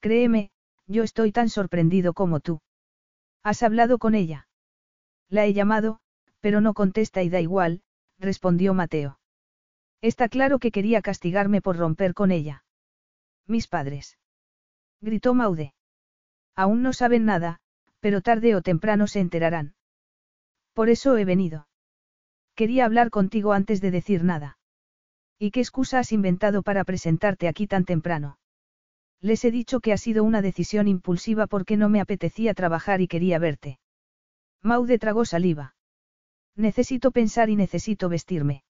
[0.00, 0.50] Créeme,
[0.86, 2.60] yo estoy tan sorprendido como tú.
[3.42, 4.48] ¿Has hablado con ella?
[5.30, 6.00] La he llamado,
[6.40, 7.80] pero no contesta y da igual,
[8.18, 9.18] respondió Mateo.
[10.02, 12.64] Está claro que quería castigarme por romper con ella.
[13.46, 14.18] Mis padres.
[15.00, 15.72] Gritó Maude.
[16.54, 17.60] Aún no saben nada,
[18.00, 19.74] pero tarde o temprano se enterarán.
[20.74, 21.69] Por eso he venido.
[22.60, 24.58] Quería hablar contigo antes de decir nada.
[25.38, 28.38] ¿Y qué excusa has inventado para presentarte aquí tan temprano?
[29.22, 33.08] Les he dicho que ha sido una decisión impulsiva porque no me apetecía trabajar y
[33.08, 33.80] quería verte.
[34.60, 35.74] Maude tragó saliva.
[36.54, 38.62] Necesito pensar y necesito vestirme.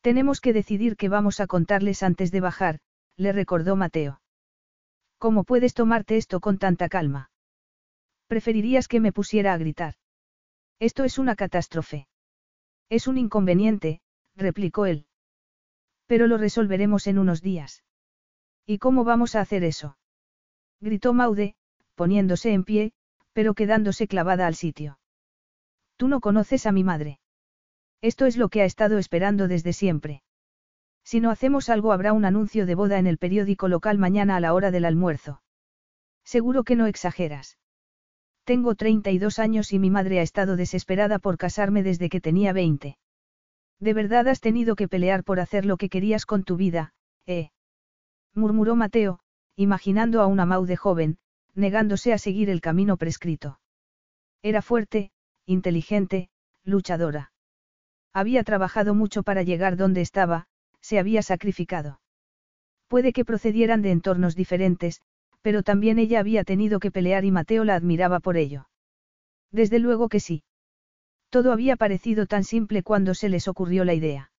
[0.00, 2.78] Tenemos que decidir qué vamos a contarles antes de bajar,
[3.18, 4.22] le recordó Mateo.
[5.18, 7.30] ¿Cómo puedes tomarte esto con tanta calma?
[8.26, 9.96] Preferirías que me pusiera a gritar.
[10.78, 12.06] Esto es una catástrofe.
[12.92, 14.02] Es un inconveniente,
[14.36, 15.06] replicó él.
[16.04, 17.84] Pero lo resolveremos en unos días.
[18.66, 19.96] ¿Y cómo vamos a hacer eso?
[20.78, 21.54] gritó Maude,
[21.94, 22.92] poniéndose en pie,
[23.32, 24.98] pero quedándose clavada al sitio.
[25.96, 27.18] Tú no conoces a mi madre.
[28.02, 30.22] Esto es lo que ha estado esperando desde siempre.
[31.02, 34.40] Si no hacemos algo habrá un anuncio de boda en el periódico local mañana a
[34.40, 35.40] la hora del almuerzo.
[36.24, 37.56] Seguro que no exageras.
[38.44, 42.98] Tengo 32 años y mi madre ha estado desesperada por casarme desde que tenía 20.
[43.78, 46.92] De verdad has tenido que pelear por hacer lo que querías con tu vida,
[47.26, 47.50] ¿eh?
[48.34, 49.20] murmuró Mateo,
[49.56, 51.18] imaginando a una Maude joven,
[51.54, 53.60] negándose a seguir el camino prescrito.
[54.42, 55.12] Era fuerte,
[55.46, 56.30] inteligente,
[56.64, 57.32] luchadora.
[58.12, 60.46] Había trabajado mucho para llegar donde estaba,
[60.80, 62.00] se había sacrificado.
[62.88, 65.00] Puede que procedieran de entornos diferentes,
[65.42, 68.68] pero también ella había tenido que pelear y Mateo la admiraba por ello.
[69.50, 70.44] Desde luego que sí.
[71.28, 74.30] Todo había parecido tan simple cuando se les ocurrió la idea.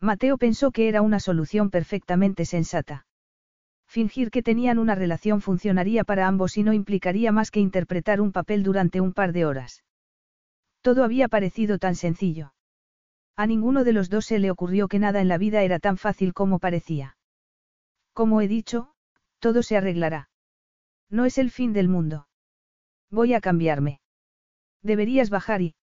[0.00, 3.06] Mateo pensó que era una solución perfectamente sensata.
[3.88, 8.32] Fingir que tenían una relación funcionaría para ambos y no implicaría más que interpretar un
[8.32, 9.82] papel durante un par de horas.
[10.82, 12.52] Todo había parecido tan sencillo.
[13.34, 15.96] A ninguno de los dos se le ocurrió que nada en la vida era tan
[15.96, 17.16] fácil como parecía.
[18.12, 18.92] Como he dicho,
[19.38, 20.30] todo se arreglará.
[21.10, 22.28] No es el fin del mundo.
[23.10, 24.00] Voy a cambiarme.
[24.82, 25.74] Deberías bajar y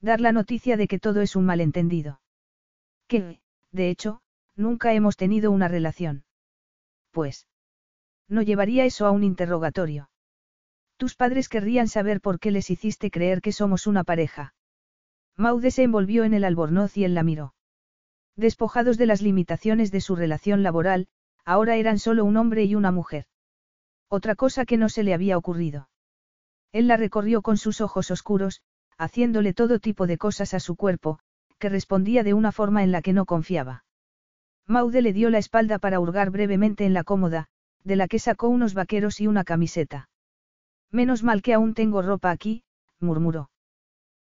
[0.00, 2.20] dar la noticia de que todo es un malentendido.
[3.06, 4.20] Que, de hecho,
[4.56, 6.24] nunca hemos tenido una relación.
[7.10, 7.46] Pues.
[8.28, 10.10] No llevaría eso a un interrogatorio.
[10.96, 14.54] Tus padres querrían saber por qué les hiciste creer que somos una pareja.
[15.36, 17.54] Maude se envolvió en el albornoz y él la miró.
[18.36, 21.08] Despojados de las limitaciones de su relación laboral,
[21.44, 23.26] ahora eran solo un hombre y una mujer.
[24.08, 25.88] Otra cosa que no se le había ocurrido.
[26.72, 28.62] Él la recorrió con sus ojos oscuros,
[28.98, 31.18] haciéndole todo tipo de cosas a su cuerpo,
[31.58, 33.84] que respondía de una forma en la que no confiaba.
[34.66, 37.48] Maude le dio la espalda para hurgar brevemente en la cómoda,
[37.84, 40.08] de la que sacó unos vaqueros y una camiseta.
[40.90, 42.64] Menos mal que aún tengo ropa aquí,
[43.00, 43.50] murmuró.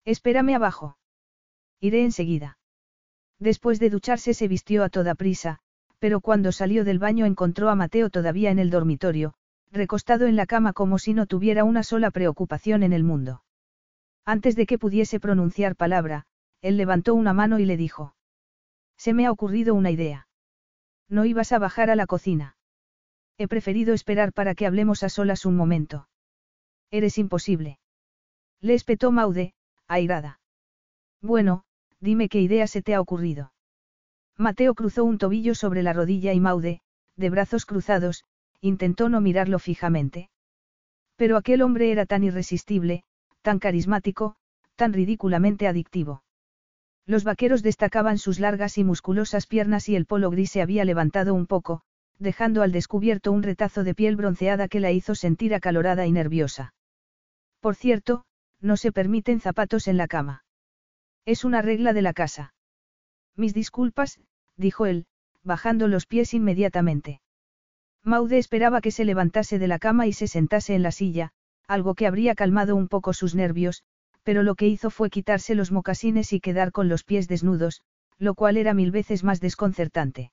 [0.04, 0.96] Espérame abajo.
[1.80, 2.58] Iré enseguida.
[3.38, 5.60] Después de ducharse se vistió a toda prisa,
[6.04, 9.32] pero cuando salió del baño encontró a Mateo todavía en el dormitorio,
[9.72, 13.42] recostado en la cama como si no tuviera una sola preocupación en el mundo.
[14.26, 16.26] Antes de que pudiese pronunciar palabra,
[16.60, 18.14] él levantó una mano y le dijo.
[18.98, 20.28] Se me ha ocurrido una idea.
[21.08, 22.58] No ibas a bajar a la cocina.
[23.38, 26.10] He preferido esperar para que hablemos a solas un momento.
[26.90, 27.78] Eres imposible.
[28.60, 29.54] Le espetó Maude,
[29.88, 30.38] airada.
[31.22, 31.64] Bueno,
[31.98, 33.53] dime qué idea se te ha ocurrido.
[34.36, 36.80] Mateo cruzó un tobillo sobre la rodilla y Maude,
[37.16, 38.24] de brazos cruzados,
[38.60, 40.30] intentó no mirarlo fijamente.
[41.16, 43.04] Pero aquel hombre era tan irresistible,
[43.42, 44.34] tan carismático,
[44.74, 46.24] tan ridículamente adictivo.
[47.06, 51.34] Los vaqueros destacaban sus largas y musculosas piernas y el polo gris se había levantado
[51.34, 51.82] un poco,
[52.18, 56.74] dejando al descubierto un retazo de piel bronceada que la hizo sentir acalorada y nerviosa.
[57.60, 58.24] Por cierto,
[58.60, 60.44] no se permiten zapatos en la cama.
[61.26, 62.54] Es una regla de la casa.
[63.36, 64.20] Mis disculpas,
[64.56, 65.06] dijo él,
[65.42, 67.20] bajando los pies inmediatamente.
[68.02, 71.32] Maude esperaba que se levantase de la cama y se sentase en la silla,
[71.66, 73.82] algo que habría calmado un poco sus nervios,
[74.22, 77.82] pero lo que hizo fue quitarse los mocasines y quedar con los pies desnudos,
[78.18, 80.32] lo cual era mil veces más desconcertante.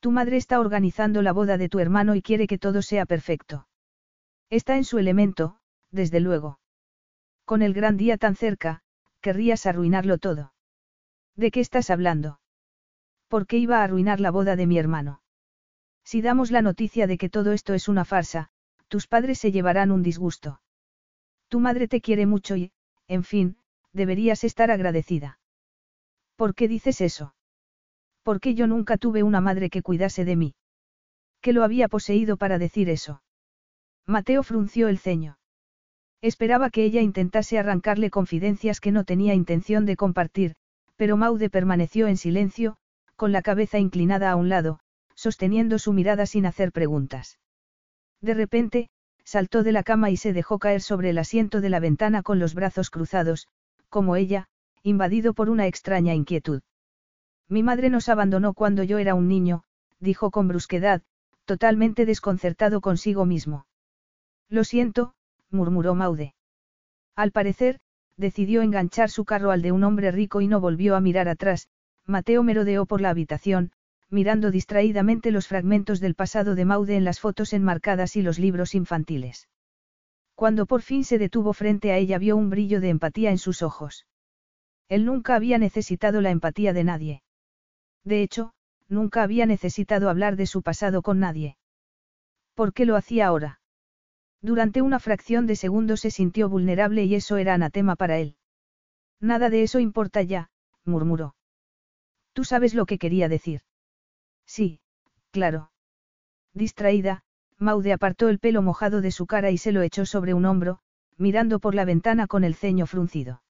[0.00, 3.66] Tu madre está organizando la boda de tu hermano y quiere que todo sea perfecto.
[4.50, 5.58] Está en su elemento,
[5.90, 6.60] desde luego.
[7.44, 8.82] Con el gran día tan cerca,
[9.20, 10.52] querrías arruinarlo todo.
[11.36, 12.40] ¿De qué estás hablando?
[13.28, 15.20] ¿Por qué iba a arruinar la boda de mi hermano?
[16.02, 18.48] Si damos la noticia de que todo esto es una farsa,
[18.88, 20.60] tus padres se llevarán un disgusto.
[21.48, 22.72] Tu madre te quiere mucho y,
[23.08, 23.58] en fin,
[23.92, 25.38] deberías estar agradecida.
[26.36, 27.34] ¿Por qué dices eso?
[28.22, 30.54] Porque yo nunca tuve una madre que cuidase de mí.
[31.40, 33.22] ¿Qué lo había poseído para decir eso?
[34.06, 35.38] Mateo frunció el ceño.
[36.22, 40.56] Esperaba que ella intentase arrancarle confidencias que no tenía intención de compartir,
[40.96, 42.76] pero Maude permaneció en silencio,
[43.16, 44.80] con la cabeza inclinada a un lado,
[45.14, 47.38] sosteniendo su mirada sin hacer preguntas.
[48.20, 48.90] De repente,
[49.24, 52.38] saltó de la cama y se dejó caer sobre el asiento de la ventana con
[52.38, 53.48] los brazos cruzados,
[53.88, 54.48] como ella,
[54.82, 56.62] invadido por una extraña inquietud.
[57.48, 59.62] Mi madre nos abandonó cuando yo era un niño,
[60.00, 61.02] dijo con brusquedad,
[61.44, 63.66] totalmente desconcertado consigo mismo.
[64.48, 65.14] Lo siento,
[65.50, 66.34] murmuró Maude.
[67.14, 67.80] Al parecer,
[68.16, 71.68] decidió enganchar su carro al de un hombre rico y no volvió a mirar atrás,
[72.06, 73.72] Mateo merodeó por la habitación,
[74.08, 78.74] mirando distraídamente los fragmentos del pasado de Maude en las fotos enmarcadas y los libros
[78.74, 79.48] infantiles.
[80.34, 83.62] Cuando por fin se detuvo frente a ella vio un brillo de empatía en sus
[83.62, 84.06] ojos.
[84.88, 87.22] Él nunca había necesitado la empatía de nadie.
[88.04, 88.52] De hecho,
[88.88, 91.56] nunca había necesitado hablar de su pasado con nadie.
[92.54, 93.60] ¿Por qué lo hacía ahora?
[94.46, 98.36] Durante una fracción de segundo se sintió vulnerable y eso era anatema para él.
[99.18, 100.50] Nada de eso importa ya,
[100.84, 101.34] murmuró.
[102.32, 103.62] Tú sabes lo que quería decir.
[104.46, 104.78] Sí,
[105.32, 105.72] claro.
[106.54, 107.24] Distraída,
[107.58, 110.78] Maude apartó el pelo mojado de su cara y se lo echó sobre un hombro,
[111.16, 113.42] mirando por la ventana con el ceño fruncido.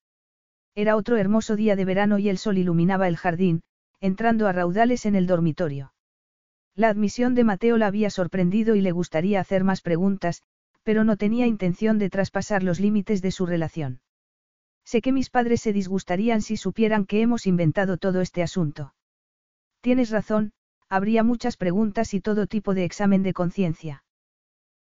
[0.74, 3.60] Era otro hermoso día de verano y el sol iluminaba el jardín,
[4.00, 5.92] entrando a raudales en el dormitorio.
[6.74, 10.42] La admisión de Mateo la había sorprendido y le gustaría hacer más preguntas,
[10.86, 13.98] pero no tenía intención de traspasar los límites de su relación.
[14.84, 18.94] Sé que mis padres se disgustarían si supieran que hemos inventado todo este asunto.
[19.80, 20.52] Tienes razón,
[20.88, 24.04] habría muchas preguntas y todo tipo de examen de conciencia.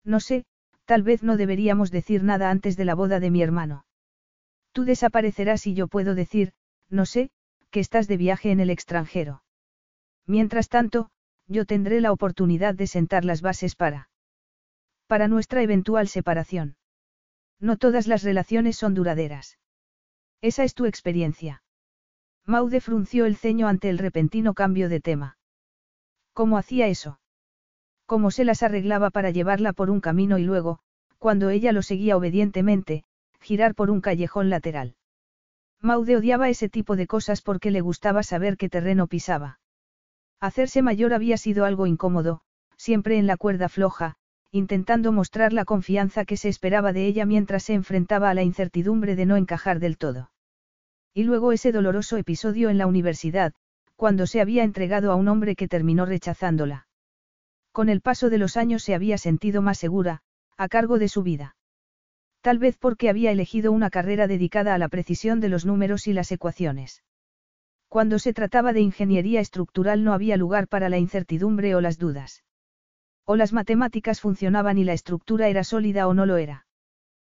[0.04, 0.46] No sé,
[0.86, 3.88] tal vez no deberíamos decir nada antes de la boda de mi hermano.
[4.74, 6.54] Tú desaparecerás y yo puedo decir,
[6.88, 7.32] no sé,
[7.72, 9.42] que estás de viaje en el extranjero.
[10.28, 11.10] Mientras tanto,
[11.48, 14.08] yo tendré la oportunidad de sentar las bases para...
[15.08, 16.78] para nuestra eventual separación.
[17.60, 19.58] No todas las relaciones son duraderas.
[20.42, 21.64] Esa es tu experiencia.
[22.46, 25.38] Maude frunció el ceño ante el repentino cambio de tema.
[26.34, 27.20] ¿Cómo hacía eso?
[28.06, 30.80] ¿Cómo se las arreglaba para llevarla por un camino y luego,
[31.18, 33.04] cuando ella lo seguía obedientemente,
[33.40, 34.96] girar por un callejón lateral?
[35.82, 39.60] Maude odiaba ese tipo de cosas porque le gustaba saber qué terreno pisaba.
[40.40, 42.42] Hacerse mayor había sido algo incómodo,
[42.78, 44.18] siempre en la cuerda floja,
[44.56, 49.18] intentando mostrar la confianza que se esperaba de ella mientras se enfrentaba a la incertidumbre
[49.18, 50.32] de no encajar del todo.
[51.14, 53.52] Y luego ese doloroso episodio en la universidad,
[53.98, 56.88] cuando se había entregado a un hombre que terminó rechazándola.
[57.74, 60.22] Con el paso de los años se había sentido más segura,
[60.56, 61.58] a cargo de su vida.
[62.40, 66.14] Tal vez porque había elegido una carrera dedicada a la precisión de los números y
[66.14, 67.04] las ecuaciones.
[67.90, 72.45] Cuando se trataba de ingeniería estructural no había lugar para la incertidumbre o las dudas.
[73.26, 76.68] O las matemáticas funcionaban y la estructura era sólida o no lo era.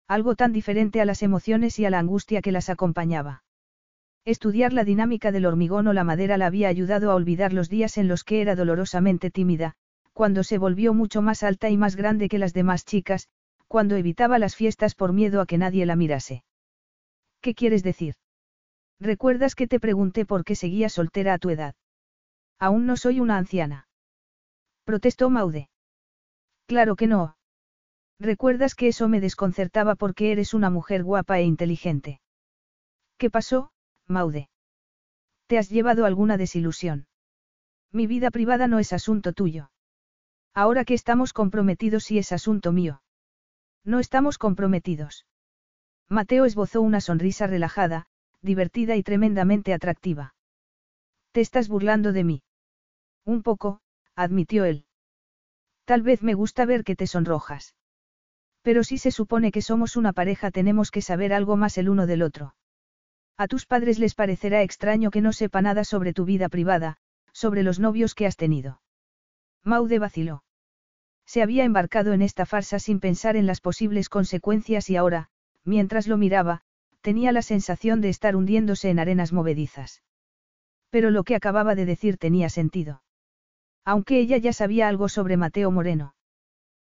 [0.09, 3.45] Algo tan diferente a las emociones y a la angustia que las acompañaba.
[4.25, 7.97] Estudiar la dinámica del hormigón o la madera la había ayudado a olvidar los días
[7.97, 9.75] en los que era dolorosamente tímida,
[10.13, 13.29] cuando se volvió mucho más alta y más grande que las demás chicas,
[13.69, 16.43] cuando evitaba las fiestas por miedo a que nadie la mirase.
[17.41, 18.15] ¿Qué quieres decir?
[18.99, 21.75] ¿Recuerdas que te pregunté por qué seguía soltera a tu edad?
[22.59, 23.87] Aún no soy una anciana.
[24.85, 25.69] Protestó Maude.
[26.67, 27.37] Claro que no.
[28.19, 32.21] ¿Recuerdas que eso me desconcertaba porque eres una mujer guapa e inteligente?
[33.19, 33.71] ¿Qué pasó,
[34.07, 34.49] Maude.
[35.47, 37.07] ¿Te has llevado alguna desilusión?
[37.93, 39.71] Mi vida privada no es asunto tuyo.
[40.55, 43.03] Ahora que estamos comprometidos sí es asunto mío.
[43.85, 45.27] No estamos comprometidos.
[46.09, 48.07] Mateo esbozó una sonrisa relajada,
[48.41, 50.35] divertida y tremendamente atractiva.
[51.33, 52.43] ¿Te estás burlando de mí?
[53.25, 53.81] Un poco,
[54.15, 54.86] admitió él.
[55.87, 57.77] Tal vez me gusta ver que te sonrojas.
[58.63, 62.09] Pero si se supone que somos una pareja tenemos que saber algo más el uno
[62.09, 62.57] del otro.
[63.37, 66.97] A tus padres les parecerá extraño que no sepa nada sobre tu vida privada,
[67.33, 68.81] sobre los novios que has tenido.
[69.63, 70.43] Maude vaciló.
[71.25, 75.29] Se había embarcado en esta farsa sin pensar en las posibles consecuencias y ahora,
[75.65, 76.63] mientras lo miraba,
[77.01, 80.03] tenía la sensación de estar hundiéndose en arenas movedizas.
[80.91, 83.03] Pero lo que acababa de decir tenía sentido.
[83.87, 86.17] Aunque ella ya sabía algo sobre Mateo Moreno.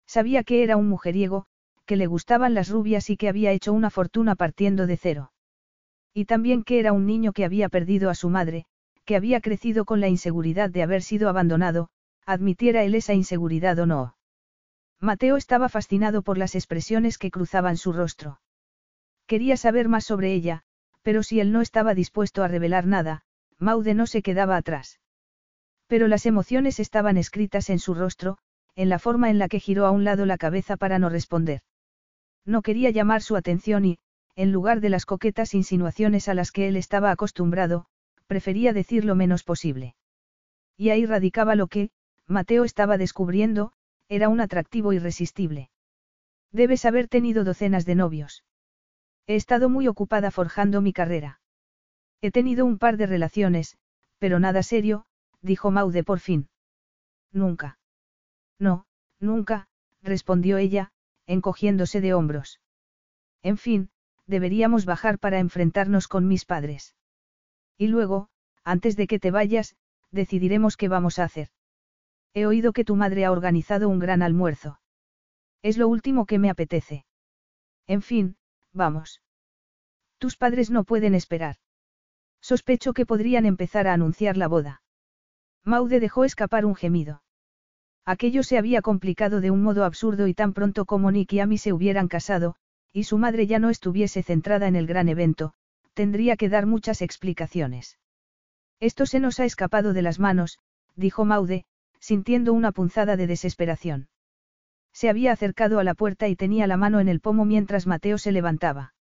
[0.07, 1.45] Sabía que era un mujeriego,
[1.85, 5.33] que le gustaban las rubias y que había hecho una fortuna partiendo de cero.
[6.13, 8.65] Y también que era un niño que había perdido a su madre,
[9.03, 11.89] que había crecido con la inseguridad de haber sido abandonado,
[12.25, 14.15] admitiera él esa inseguridad o no.
[15.01, 18.39] Mateo estaba fascinado por las expresiones que cruzaban su rostro.
[19.27, 20.63] Quería saber más sobre ella,
[21.01, 23.23] pero si él no estaba dispuesto a revelar nada,
[23.59, 24.99] Maude no se quedaba atrás.
[25.87, 28.37] Pero las emociones estaban escritas en su rostro,
[28.75, 31.61] en la forma en la que giró a un lado la cabeza para no responder.
[32.45, 33.97] No quería llamar su atención y,
[34.35, 37.85] en lugar de las coquetas insinuaciones a las que él estaba acostumbrado,
[38.27, 39.95] prefería decir lo menos posible.
[40.77, 41.89] Y ahí radicaba lo que,
[42.27, 43.71] Mateo estaba descubriendo,
[44.09, 45.69] era un atractivo irresistible.
[46.51, 48.43] Debes haber tenido docenas de novios.
[49.27, 51.39] He estado muy ocupada forjando mi carrera.
[52.21, 53.77] He tenido un par de relaciones,
[54.19, 55.05] pero nada serio,
[55.45, 56.49] dijo Maude por fin.
[57.31, 57.77] Nunca.
[58.59, 58.85] No,
[59.19, 59.67] nunca,
[60.01, 60.91] respondió ella,
[61.27, 62.61] encogiéndose de hombros.
[63.43, 63.89] En fin,
[64.25, 66.95] deberíamos bajar para enfrentarnos con mis padres.
[67.77, 68.29] Y luego,
[68.63, 69.75] antes de que te vayas,
[70.11, 71.49] decidiremos qué vamos a hacer.
[72.33, 74.79] He oído que tu madre ha organizado un gran almuerzo.
[75.61, 77.05] Es lo último que me apetece.
[77.87, 78.37] En fin,
[78.73, 79.21] vamos.
[80.17, 81.57] Tus padres no pueden esperar.
[82.41, 84.81] Sospecho que podrían empezar a anunciar la boda.
[85.65, 87.23] Maude dejó escapar un gemido.
[88.05, 91.57] Aquello se había complicado de un modo absurdo y tan pronto como Nick y Amy
[91.57, 92.55] se hubieran casado,
[92.93, 95.53] y su madre ya no estuviese centrada en el gran evento,
[95.95, 97.97] tendría que dar muchas explicaciones.
[98.79, 100.59] Esto se nos ha escapado de las manos,
[100.95, 101.65] dijo Maude,
[101.99, 104.07] sintiendo una punzada de desesperación.
[104.93, 108.19] Se había acercado a la puerta y tenía la mano en el pomo mientras Mateo
[108.19, 108.93] se levantaba.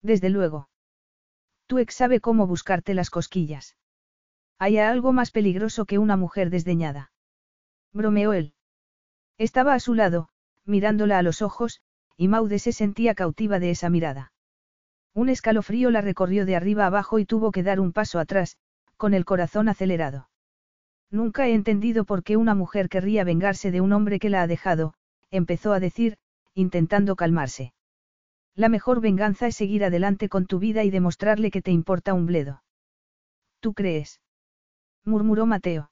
[0.00, 0.70] Desde luego.
[1.66, 3.76] Tu ex sabe cómo buscarte las cosquillas.
[4.64, 7.10] Hay algo más peligroso que una mujer desdeñada.
[7.92, 8.54] Bromeó él.
[9.36, 10.28] Estaba a su lado,
[10.64, 11.80] mirándola a los ojos,
[12.16, 14.32] y Maude se sentía cautiva de esa mirada.
[15.14, 18.56] Un escalofrío la recorrió de arriba abajo y tuvo que dar un paso atrás,
[18.96, 20.28] con el corazón acelerado.
[21.10, 24.46] Nunca he entendido por qué una mujer querría vengarse de un hombre que la ha
[24.46, 24.94] dejado,
[25.32, 26.18] empezó a decir,
[26.54, 27.74] intentando calmarse.
[28.54, 32.26] La mejor venganza es seguir adelante con tu vida y demostrarle que te importa un
[32.26, 32.62] bledo.
[33.58, 34.21] ¿Tú crees?
[35.04, 35.90] Murmuró Mateo.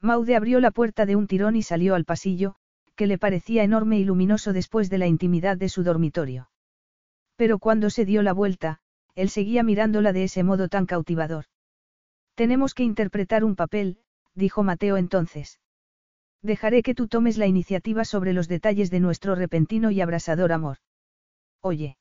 [0.00, 2.54] Maude abrió la puerta de un tirón y salió al pasillo,
[2.94, 6.50] que le parecía enorme y luminoso después de la intimidad de su dormitorio.
[7.36, 8.80] Pero cuando se dio la vuelta,
[9.14, 11.46] él seguía mirándola de ese modo tan cautivador.
[12.34, 13.98] Tenemos que interpretar un papel,
[14.34, 15.60] dijo Mateo entonces.
[16.42, 20.78] Dejaré que tú tomes la iniciativa sobre los detalles de nuestro repentino y abrasador amor.
[21.60, 21.96] Oye.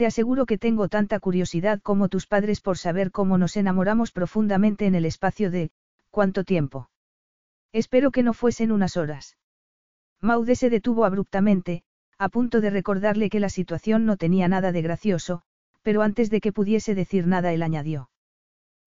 [0.00, 4.86] Te aseguro que tengo tanta curiosidad como tus padres por saber cómo nos enamoramos profundamente
[4.86, 5.72] en el espacio de,
[6.08, 6.88] ¿cuánto tiempo?
[7.70, 9.36] Espero que no fuesen unas horas.
[10.22, 11.82] Maude se detuvo abruptamente,
[12.16, 15.42] a punto de recordarle que la situación no tenía nada de gracioso,
[15.82, 18.08] pero antes de que pudiese decir nada él añadió.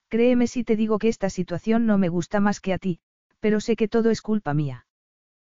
[0.09, 3.01] Créeme si te digo que esta situación no me gusta más que a ti,
[3.39, 4.87] pero sé que todo es culpa mía.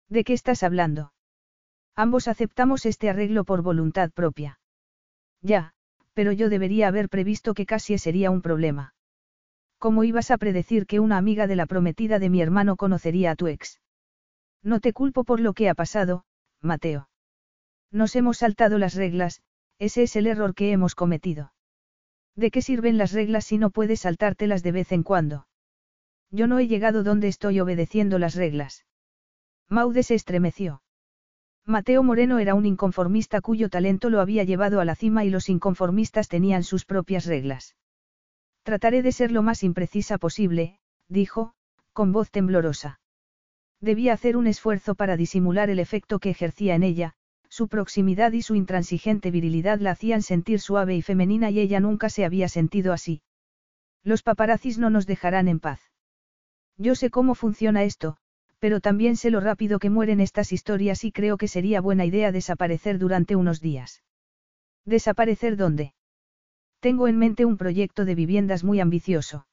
[0.09, 1.13] ¿De qué estás hablando?
[1.95, 4.59] Ambos aceptamos este arreglo por voluntad propia.
[5.45, 5.73] Ya,
[6.15, 8.95] pero yo debería haber previsto que casi sería un problema.
[9.79, 13.37] ¿Cómo ibas a predecir que una amiga de la prometida de mi hermano conocería a
[13.37, 13.81] tu ex?
[14.63, 16.25] No te culpo por lo que ha pasado,
[16.63, 17.11] Mateo.
[17.91, 19.43] Nos hemos saltado las reglas,
[19.79, 21.53] ese es el error que hemos cometido.
[22.35, 25.47] ¿De qué sirven las reglas si no puedes saltártelas de vez en cuando?
[26.31, 28.87] Yo no he llegado donde estoy obedeciendo las reglas.
[29.69, 30.83] Maude se estremeció.
[31.67, 35.49] Mateo Moreno era un inconformista cuyo talento lo había llevado a la cima y los
[35.49, 37.75] inconformistas tenían sus propias reglas.
[38.65, 41.55] Trataré de ser lo más imprecisa posible, dijo,
[41.95, 43.01] con voz temblorosa.
[43.81, 47.15] Debía hacer un esfuerzo para disimular el efecto que ejercía en ella,
[47.49, 52.11] su proximidad y su intransigente virilidad la hacían sentir suave y femenina y ella nunca
[52.11, 53.23] se había sentido así.
[54.03, 55.81] Los paparazzis no nos dejarán en paz.
[56.77, 58.19] Yo sé cómo funciona esto,
[58.65, 62.33] pero también sé lo rápido que mueren estas historias y creo que sería buena idea
[62.33, 64.03] desaparecer durante unos días.
[64.87, 65.93] ¿Desaparecer dónde?
[66.81, 69.47] Tengo en mente un proyecto de viviendas muy ambicioso.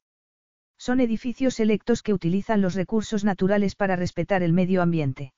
[0.78, 5.34] Son edificios selectos que utilizan los recursos naturales para respetar el medio ambiente.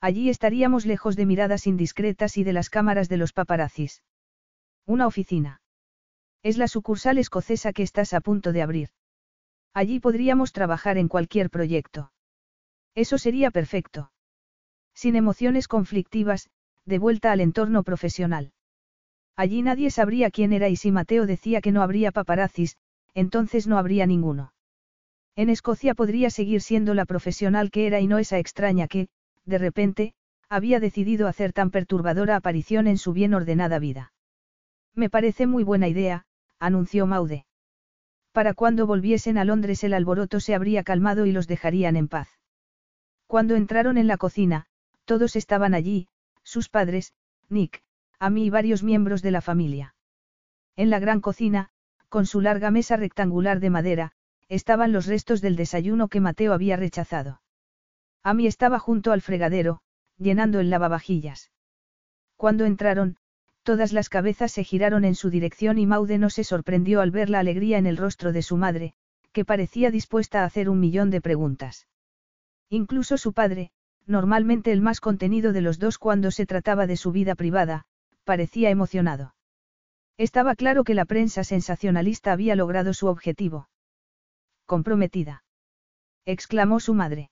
[0.00, 4.02] Allí estaríamos lejos de miradas indiscretas y de las cámaras de los paparazzis.
[4.86, 5.60] Una oficina.
[6.42, 8.88] Es la sucursal escocesa que estás a punto de abrir.
[9.72, 12.10] Allí podríamos trabajar en cualquier proyecto.
[12.94, 14.10] Eso sería perfecto.
[14.94, 16.50] Sin emociones conflictivas,
[16.84, 18.52] de vuelta al entorno profesional.
[19.36, 22.76] Allí nadie sabría quién era y si Mateo decía que no habría paparazzis,
[23.14, 24.52] entonces no habría ninguno.
[25.36, 29.08] En Escocia podría seguir siendo la profesional que era y no esa extraña que,
[29.44, 30.14] de repente,
[30.48, 34.12] había decidido hacer tan perturbadora aparición en su bien ordenada vida.
[34.94, 36.26] Me parece muy buena idea,
[36.58, 37.46] anunció Maude.
[38.32, 42.37] Para cuando volviesen a Londres el alboroto se habría calmado y los dejarían en paz.
[43.28, 44.66] Cuando entraron en la cocina,
[45.04, 46.08] todos estaban allí,
[46.42, 47.12] sus padres,
[47.48, 47.84] Nick,
[48.18, 49.94] Amy y varios miembros de la familia.
[50.74, 51.70] En la gran cocina,
[52.08, 54.12] con su larga mesa rectangular de madera,
[54.48, 57.40] estaban los restos del desayuno que Mateo había rechazado.
[58.24, 59.82] Amy estaba junto al fregadero,
[60.16, 61.52] llenando el lavavajillas.
[62.36, 63.18] Cuando entraron,
[63.62, 67.28] Todas las cabezas se giraron en su dirección y Maude no se sorprendió al ver
[67.28, 68.94] la alegría en el rostro de su madre,
[69.32, 71.86] que parecía dispuesta a hacer un millón de preguntas.
[72.70, 73.70] Incluso su padre,
[74.06, 77.86] normalmente el más contenido de los dos cuando se trataba de su vida privada,
[78.24, 79.34] parecía emocionado.
[80.18, 83.68] Estaba claro que la prensa sensacionalista había logrado su objetivo.
[84.66, 85.44] Comprometida.
[86.24, 87.30] exclamó su madre.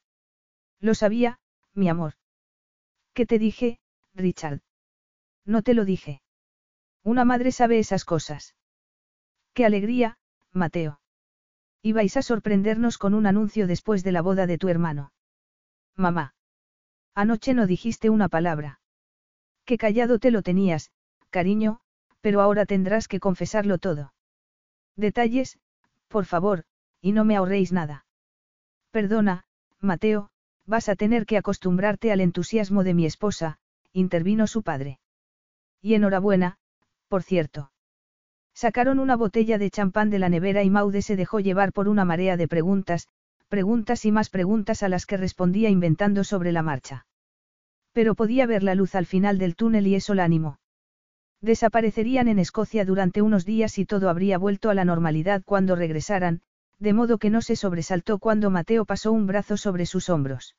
[0.81, 1.39] Lo sabía,
[1.75, 2.15] mi amor.
[3.13, 3.79] ¿Qué te dije,
[4.15, 4.61] Richard?
[5.45, 6.23] No te lo dije.
[7.03, 8.55] Una madre sabe esas cosas.
[9.53, 10.19] ¡Qué alegría,
[10.53, 11.01] Mateo!
[11.83, 15.13] Ibais a sorprendernos con un anuncio después de la boda de tu hermano.
[15.97, 16.35] Mamá.
[17.15, 18.81] Anoche no dijiste una palabra.
[19.65, 20.91] Qué callado te lo tenías,
[21.31, 21.81] cariño,
[22.21, 24.13] pero ahora tendrás que confesarlo todo.
[24.97, 25.59] Detalles,
[26.09, 26.65] por favor,
[27.01, 28.07] y no me ahorréis nada.
[28.91, 29.45] Perdona,
[29.81, 30.31] Mateo,
[30.67, 33.59] vas a tener que acostumbrarte al entusiasmo de mi esposa,
[33.93, 34.99] intervino su padre.
[35.81, 36.59] Y enhorabuena,
[37.09, 37.71] por cierto.
[38.55, 42.05] Sacaron una botella de champán de la nevera y Maude se dejó llevar por una
[42.05, 43.09] marea de preguntas,
[43.49, 47.07] preguntas y más preguntas a las que respondía inventando sobre la marcha.
[47.93, 50.59] Pero podía ver la luz al final del túnel y eso la animó.
[51.41, 56.41] Desaparecerían en Escocia durante unos días y todo habría vuelto a la normalidad cuando regresaran,
[56.79, 60.57] de modo que no se sobresaltó cuando Mateo pasó un brazo sobre sus hombros.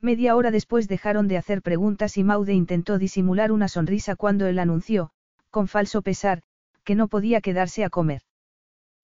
[0.00, 4.58] Media hora después dejaron de hacer preguntas y Maude intentó disimular una sonrisa cuando él
[4.58, 5.10] anunció,
[5.50, 6.42] con falso pesar,
[6.84, 8.22] que no podía quedarse a comer.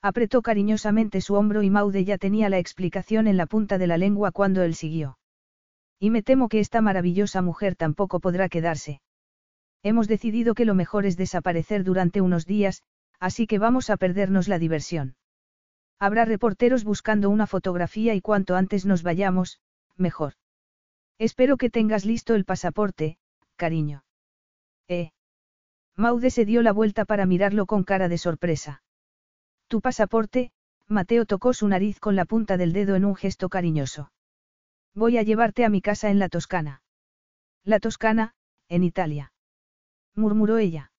[0.05, 3.97] Apretó cariñosamente su hombro y Maude ya tenía la explicación en la punta de la
[3.97, 5.17] lengua cuando él siguió.
[5.99, 9.01] Y me temo que esta maravillosa mujer tampoco podrá quedarse.
[9.83, 12.83] Hemos decidido que lo mejor es desaparecer durante unos días,
[13.19, 15.17] así que vamos a perdernos la diversión.
[15.99, 19.59] Habrá reporteros buscando una fotografía y cuanto antes nos vayamos,
[19.97, 20.35] mejor.
[21.17, 23.17] Espero que tengas listo el pasaporte,
[23.57, 24.05] cariño.
[24.87, 25.13] Eh.
[25.97, 28.84] Maude se dio la vuelta para mirarlo con cara de sorpresa.
[29.69, 30.53] Tu pasaporte,
[30.87, 34.13] Mateo tocó su nariz con la punta del dedo en un gesto cariñoso.
[34.95, 36.83] Voy a llevarte a mi casa en la Toscana.
[37.65, 38.35] La Toscana,
[38.69, 39.33] en Italia.
[40.15, 40.93] Murmuró ella.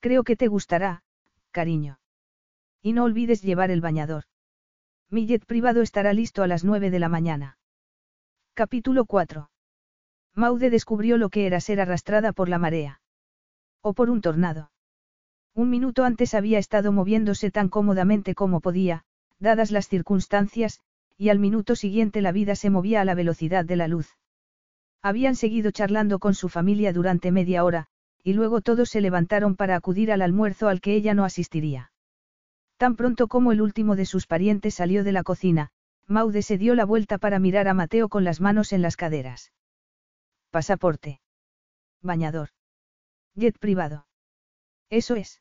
[0.00, 1.02] Creo que te gustará,
[1.50, 2.00] cariño.
[2.82, 4.24] Y no olvides llevar el bañador.
[5.08, 7.58] Mi jet privado estará listo a las nueve de la mañana.
[8.54, 9.50] Capítulo 4.
[10.34, 13.00] Maude descubrió lo que era ser arrastrada por la marea.
[13.82, 14.70] O por un tornado.
[15.56, 19.04] Un minuto antes había estado moviéndose tan cómodamente como podía,
[19.38, 20.80] dadas las circunstancias,
[21.16, 24.18] y al minuto siguiente la vida se movía a la velocidad de la luz.
[25.00, 27.86] Habían seguido charlando con su familia durante media hora,
[28.22, 31.90] y luego todos se levantaron para acudir al almuerzo al que ella no asistiría.
[32.76, 35.70] Tan pronto como el último de sus parientes salió de la cocina,
[36.06, 39.54] Maude se dio la vuelta para mirar a Mateo con las manos en las caderas.
[40.50, 41.22] Pasaporte.
[42.02, 42.50] Bañador.
[43.34, 44.06] Jet privado.
[44.90, 45.40] Eso es.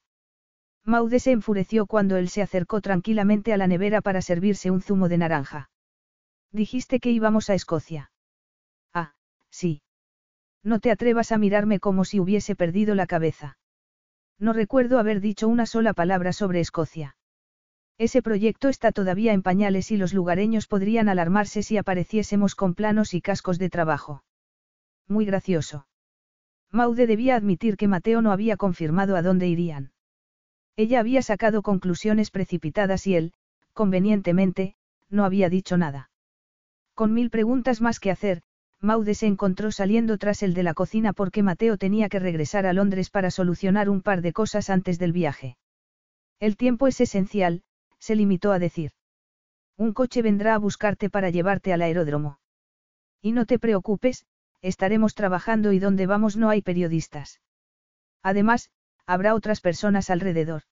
[0.85, 5.09] Maude se enfureció cuando él se acercó tranquilamente a la nevera para servirse un zumo
[5.09, 5.71] de naranja.
[6.51, 8.11] Dijiste que íbamos a Escocia.
[8.93, 9.15] Ah,
[9.49, 9.81] sí.
[10.63, 13.57] No te atrevas a mirarme como si hubiese perdido la cabeza.
[14.37, 17.15] No recuerdo haber dicho una sola palabra sobre Escocia.
[17.97, 23.13] Ese proyecto está todavía en pañales y los lugareños podrían alarmarse si apareciésemos con planos
[23.13, 24.23] y cascos de trabajo.
[25.07, 25.87] Muy gracioso.
[26.71, 29.93] Maude debía admitir que Mateo no había confirmado a dónde irían.
[30.77, 33.33] Ella había sacado conclusiones precipitadas y él,
[33.73, 34.75] convenientemente,
[35.09, 36.09] no había dicho nada.
[36.93, 38.41] Con mil preguntas más que hacer,
[38.81, 42.73] Maude se encontró saliendo tras el de la cocina porque Mateo tenía que regresar a
[42.73, 45.57] Londres para solucionar un par de cosas antes del viaje.
[46.39, 47.63] El tiempo es esencial,
[47.99, 48.91] se limitó a decir.
[49.77, 52.39] Un coche vendrá a buscarte para llevarte al aeródromo.
[53.21, 54.25] Y no te preocupes,
[54.61, 57.41] estaremos trabajando y donde vamos no hay periodistas.
[58.21, 58.69] Además,
[59.05, 60.63] habrá otras personas alrededor.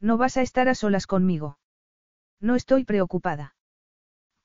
[0.00, 1.58] No vas a estar a solas conmigo.
[2.40, 3.54] No estoy preocupada.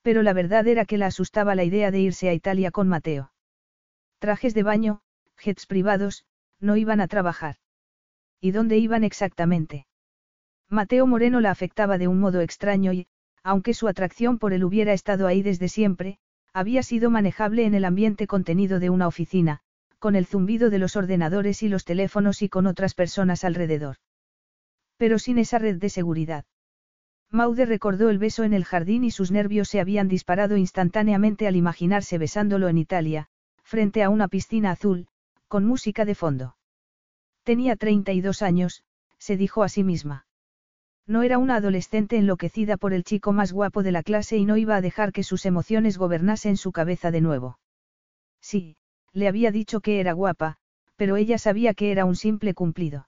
[0.02, 3.32] Pero la verdad era que la asustaba la idea de irse a Italia con Mateo.
[4.20, 5.02] Trajes de baño,
[5.38, 6.26] jets privados,
[6.60, 7.58] no iban a trabajar.
[8.42, 9.86] ¿Y dónde iban exactamente?
[10.70, 13.08] Mateo Moreno la afectaba de un modo extraño y,
[13.44, 16.18] aunque su atracción por él hubiera estado ahí desde siempre,
[16.54, 19.62] había sido manejable en el ambiente contenido de una oficina,
[20.04, 23.96] con el zumbido de los ordenadores y los teléfonos y con otras personas alrededor.
[24.98, 26.44] Pero sin esa red de seguridad.
[27.32, 31.56] Maude recordó el beso en el jardín y sus nervios se habían disparado instantáneamente al
[31.56, 33.28] imaginarse besándolo en Italia,
[33.64, 35.08] frente a una piscina azul,
[35.48, 36.58] con música de fondo.
[37.44, 38.84] Tenía 32 años,
[39.20, 40.28] se dijo a sí misma.
[41.08, 44.58] No era una adolescente enloquecida por el chico más guapo de la clase y no
[44.58, 47.58] iba a dejar que sus emociones gobernasen su cabeza de nuevo.
[48.42, 48.76] Sí,
[49.14, 50.58] le había dicho que era guapa,
[50.96, 53.08] pero ella sabía que era un simple cumplido.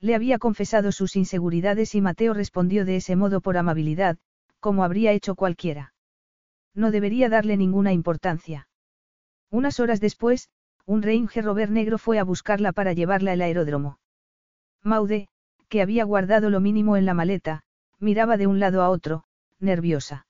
[0.00, 4.18] Le había confesado sus inseguridades y Mateo respondió de ese modo por amabilidad,
[4.58, 5.94] como habría hecho cualquiera.
[6.74, 8.68] No debería darle ninguna importancia.
[9.50, 10.48] Unas horas después,
[10.86, 13.98] un Range Rover negro fue a buscarla para llevarla al aeródromo.
[14.82, 15.28] Maude,
[15.68, 17.62] que había guardado lo mínimo en la maleta,
[17.98, 19.24] miraba de un lado a otro,
[19.60, 20.26] nerviosa.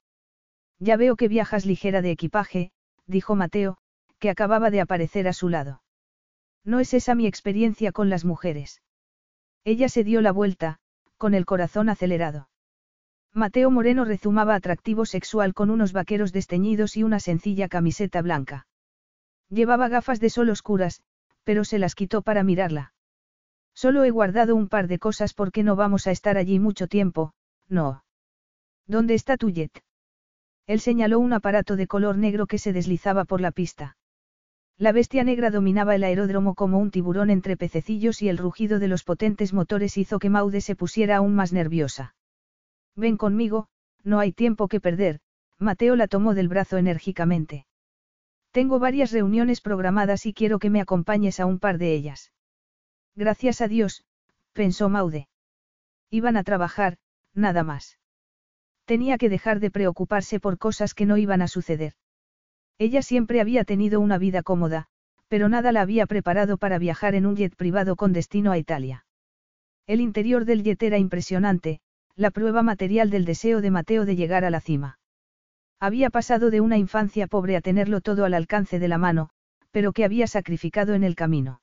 [0.79, 2.73] Ya veo que viajas ligera de equipaje,
[3.07, 3.79] dijo Mateo,
[4.23, 5.83] que acababa de aparecer a su lado.
[6.65, 8.81] No es esa mi experiencia con las mujeres.
[9.65, 10.79] Ella se dio la vuelta,
[11.19, 12.49] con el corazón acelerado.
[13.33, 18.69] Mateo Moreno rezumaba atractivo sexual con unos vaqueros desteñidos y una sencilla camiseta blanca.
[19.49, 21.03] Llevaba gafas de sol oscuras,
[21.43, 22.95] pero se las quitó para mirarla.
[23.75, 27.33] Solo he guardado un par de cosas porque no vamos a estar allí mucho tiempo,
[27.69, 28.05] no.
[28.87, 29.83] ¿Dónde está tu jet?
[30.69, 33.97] Él señaló un aparato de color negro que se deslizaba por la pista.
[34.83, 38.89] La bestia negra dominaba el aeródromo como un tiburón entre pececillos y el rugido de
[38.89, 42.17] los potentes motores hizo que Maude se pusiera aún más nerviosa.
[42.97, 43.69] Ven conmigo,
[44.03, 45.21] no hay tiempo que perder,
[45.57, 47.65] Mateo la tomó del brazo enérgicamente.
[48.51, 52.33] Tengo varias reuniones programadas y quiero que me acompañes a un par de ellas.
[53.15, 54.05] Gracias a Dios,
[54.53, 55.29] pensó Maude.
[56.11, 56.99] Iban a trabajar,
[57.35, 58.01] nada más.
[58.85, 61.95] Tenía que dejar de preocuparse por cosas que no iban a suceder.
[62.83, 64.89] Ella siempre había tenido una vida cómoda,
[65.29, 69.07] pero nada la había preparado para viajar en un jet privado con destino a Italia.
[69.87, 71.79] El interior del jet era impresionante,
[72.17, 74.99] la prueba material del deseo de Mateo de llegar a la cima.
[75.79, 79.31] Había pasado de una infancia pobre a tenerlo todo al alcance de la mano,
[79.71, 81.61] pero que había sacrificado en el camino.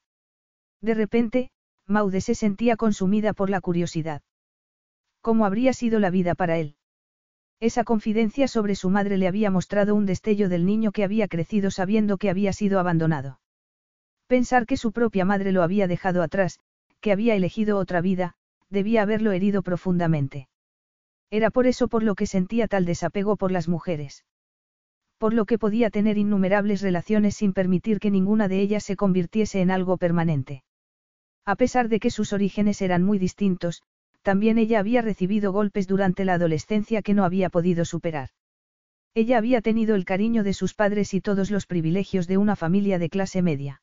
[0.79, 1.51] De repente,
[1.85, 4.21] Maude se sentía consumida por la curiosidad.
[5.19, 6.77] ¿Cómo habría sido la vida para él?
[7.59, 11.71] Esa confidencia sobre su madre le había mostrado un destello del niño que había crecido
[11.71, 13.39] sabiendo que había sido abandonado.
[14.27, 16.59] Pensar que su propia madre lo había dejado atrás,
[17.01, 18.35] que había elegido otra vida,
[18.69, 20.47] debía haberlo herido profundamente.
[21.31, 24.25] Era por eso por lo que sentía tal desapego por las mujeres.
[25.17, 29.59] Por lo que podía tener innumerables relaciones sin permitir que ninguna de ellas se convirtiese
[29.59, 30.63] en algo permanente.
[31.45, 33.83] A pesar de que sus orígenes eran muy distintos,
[34.21, 38.29] también ella había recibido golpes durante la adolescencia que no había podido superar.
[39.13, 42.99] Ella había tenido el cariño de sus padres y todos los privilegios de una familia
[42.99, 43.81] de clase media.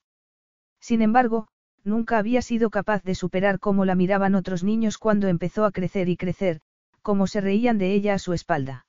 [0.80, 1.48] Sin embargo,
[1.84, 6.08] nunca había sido capaz de superar cómo la miraban otros niños cuando empezó a crecer
[6.08, 6.60] y crecer,
[7.02, 8.86] cómo se reían de ella a su espalda.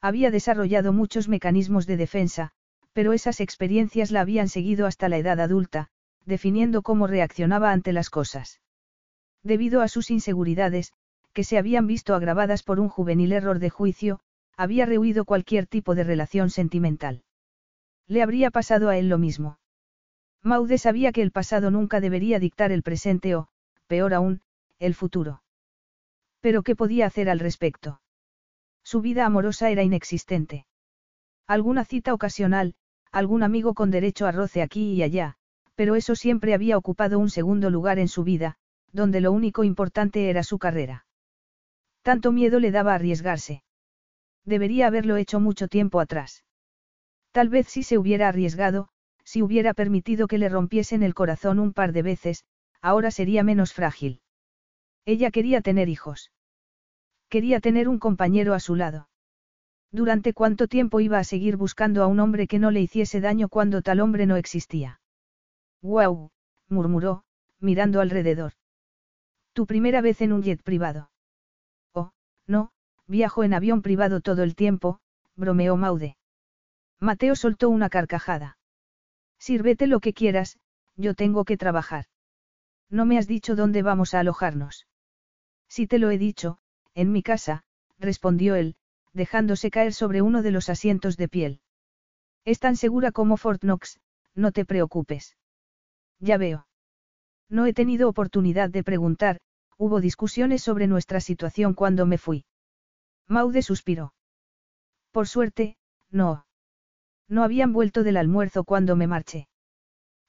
[0.00, 2.52] Había desarrollado muchos mecanismos de defensa,
[2.92, 5.88] pero esas experiencias la habían seguido hasta la edad adulta,
[6.24, 8.60] definiendo cómo reaccionaba ante las cosas.
[9.42, 10.92] Debido a sus inseguridades,
[11.32, 14.20] que se habían visto agravadas por un juvenil error de juicio,
[14.56, 17.22] había rehuido cualquier tipo de relación sentimental.
[18.06, 19.58] Le habría pasado a él lo mismo.
[20.42, 23.48] Maude sabía que el pasado nunca debería dictar el presente o,
[23.86, 24.42] peor aún,
[24.78, 25.42] el futuro.
[26.40, 28.00] Pero ¿qué podía hacer al respecto?
[28.82, 30.66] Su vida amorosa era inexistente.
[31.46, 32.74] Alguna cita ocasional,
[33.12, 35.36] algún amigo con derecho a roce aquí y allá,
[35.74, 38.56] pero eso siempre había ocupado un segundo lugar en su vida,
[38.92, 41.06] donde lo único importante era su carrera.
[42.02, 43.62] Tanto miedo le daba arriesgarse.
[44.44, 46.44] Debería haberlo hecho mucho tiempo atrás.
[47.32, 48.88] Tal vez si se hubiera arriesgado,
[49.24, 52.44] si hubiera permitido que le rompiesen el corazón un par de veces,
[52.80, 54.20] ahora sería menos frágil.
[55.04, 56.32] Ella quería tener hijos.
[57.28, 59.08] Quería tener un compañero a su lado.
[59.92, 63.48] ¿Durante cuánto tiempo iba a seguir buscando a un hombre que no le hiciese daño
[63.48, 65.00] cuando tal hombre no existía?
[65.82, 66.30] ¡Guau!
[66.68, 67.24] murmuró,
[67.60, 68.52] mirando alrededor.
[69.52, 71.10] Tu primera vez en un jet privado.
[71.92, 72.12] Oh,
[72.46, 72.70] no,
[73.06, 75.00] viajo en avión privado todo el tiempo,
[75.36, 76.16] bromeó Maude.
[77.00, 78.58] Mateo soltó una carcajada.
[79.38, 80.58] Sírvete lo que quieras,
[80.96, 82.04] yo tengo que trabajar.
[82.90, 84.86] No me has dicho dónde vamos a alojarnos.
[85.68, 86.58] Si te lo he dicho,
[86.94, 87.64] en mi casa,
[87.98, 88.76] respondió él,
[89.12, 91.60] dejándose caer sobre uno de los asientos de piel.
[92.44, 94.00] Es tan segura como Fort Knox,
[94.34, 95.36] no te preocupes.
[96.18, 96.66] Ya veo.
[97.50, 99.40] No he tenido oportunidad de preguntar,
[99.76, 102.44] hubo discusiones sobre nuestra situación cuando me fui.
[103.26, 104.14] Maude suspiró.
[105.10, 105.76] Por suerte,
[106.10, 106.46] no.
[107.28, 109.48] No habían vuelto del almuerzo cuando me marché.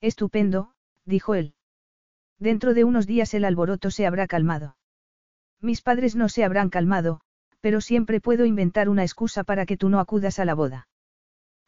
[0.01, 0.73] Estupendo,
[1.05, 1.53] dijo él.
[2.39, 4.75] Dentro de unos días el alboroto se habrá calmado.
[5.59, 7.21] Mis padres no se habrán calmado,
[7.59, 10.87] pero siempre puedo inventar una excusa para que tú no acudas a la boda.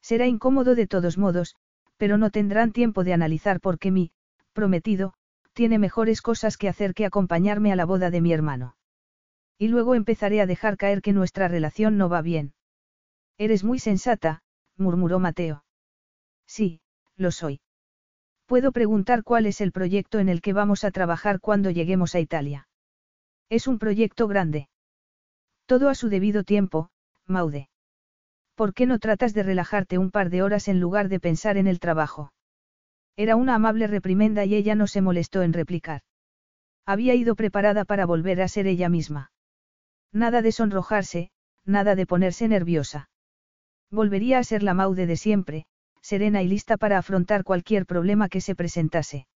[0.01, 1.55] Será incómodo de todos modos,
[1.97, 4.11] pero no tendrán tiempo de analizar por qué mi,
[4.53, 5.13] prometido,
[5.53, 8.75] tiene mejores cosas que hacer que acompañarme a la boda de mi hermano.
[9.57, 12.53] Y luego empezaré a dejar caer que nuestra relación no va bien.
[13.37, 14.41] Eres muy sensata,
[14.77, 15.63] murmuró Mateo.
[16.45, 16.81] Sí,
[17.15, 17.61] lo soy.
[18.45, 22.19] Puedo preguntar cuál es el proyecto en el que vamos a trabajar cuando lleguemos a
[22.19, 22.67] Italia.
[23.49, 24.69] Es un proyecto grande.
[25.65, 26.89] Todo a su debido tiempo,
[27.25, 27.69] Maude.
[28.55, 31.67] ¿Por qué no tratas de relajarte un par de horas en lugar de pensar en
[31.67, 32.33] el trabajo?
[33.15, 36.01] Era una amable reprimenda y ella no se molestó en replicar.
[36.85, 39.31] Había ido preparada para volver a ser ella misma.
[40.11, 41.31] Nada de sonrojarse,
[41.65, 43.09] nada de ponerse nerviosa.
[43.91, 45.65] Volvería a ser la Maude de siempre,
[46.01, 49.27] serena y lista para afrontar cualquier problema que se presentase.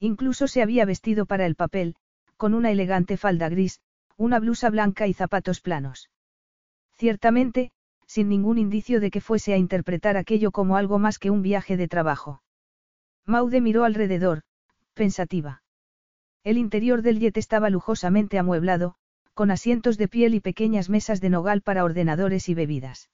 [0.00, 1.96] Incluso se había vestido para el papel,
[2.36, 3.80] con una elegante falda gris,
[4.16, 6.10] una blusa blanca y zapatos planos.
[6.96, 7.70] Ciertamente,
[8.06, 11.76] sin ningún indicio de que fuese a interpretar aquello como algo más que un viaje
[11.76, 12.42] de trabajo.
[13.26, 14.42] Maude miró alrededor,
[14.92, 15.62] pensativa.
[16.42, 18.96] El interior del jet estaba lujosamente amueblado,
[19.32, 23.10] con asientos de piel y pequeñas mesas de nogal para ordenadores y bebidas.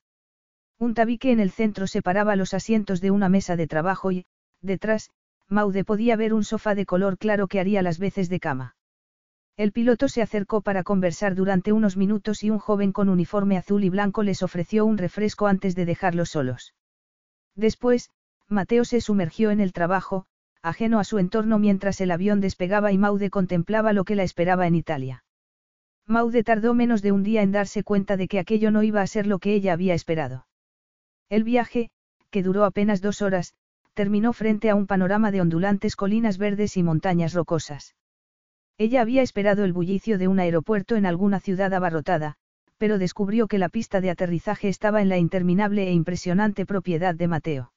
[0.78, 4.26] Un tabique en el centro separaba los asientos de una mesa de trabajo y,
[4.62, 5.10] detrás,
[5.48, 8.76] Maude podía ver un sofá de color claro que haría las veces de cama.
[9.56, 13.84] El piloto se acercó para conversar durante unos minutos y un joven con uniforme azul
[13.84, 16.74] y blanco les ofreció un refresco antes de dejarlos solos.
[17.54, 18.10] Después,
[18.50, 20.26] Mateo se sumergió en el trabajo,
[20.60, 24.66] ajeno a su entorno mientras el avión despegaba y Maude contemplaba lo que la esperaba
[24.66, 25.24] en Italia.
[26.06, 29.06] Maude tardó menos de un día en darse cuenta de que aquello no iba a
[29.06, 30.48] ser lo que ella había esperado.
[31.28, 31.90] El viaje,
[32.30, 33.54] que duró apenas dos horas,
[33.94, 37.94] terminó frente a un panorama de ondulantes colinas verdes y montañas rocosas.
[38.78, 42.34] Ella había esperado el bullicio de un aeropuerto en alguna ciudad abarrotada,
[42.78, 47.28] pero descubrió que la pista de aterrizaje estaba en la interminable e impresionante propiedad de
[47.28, 47.72] Mateo.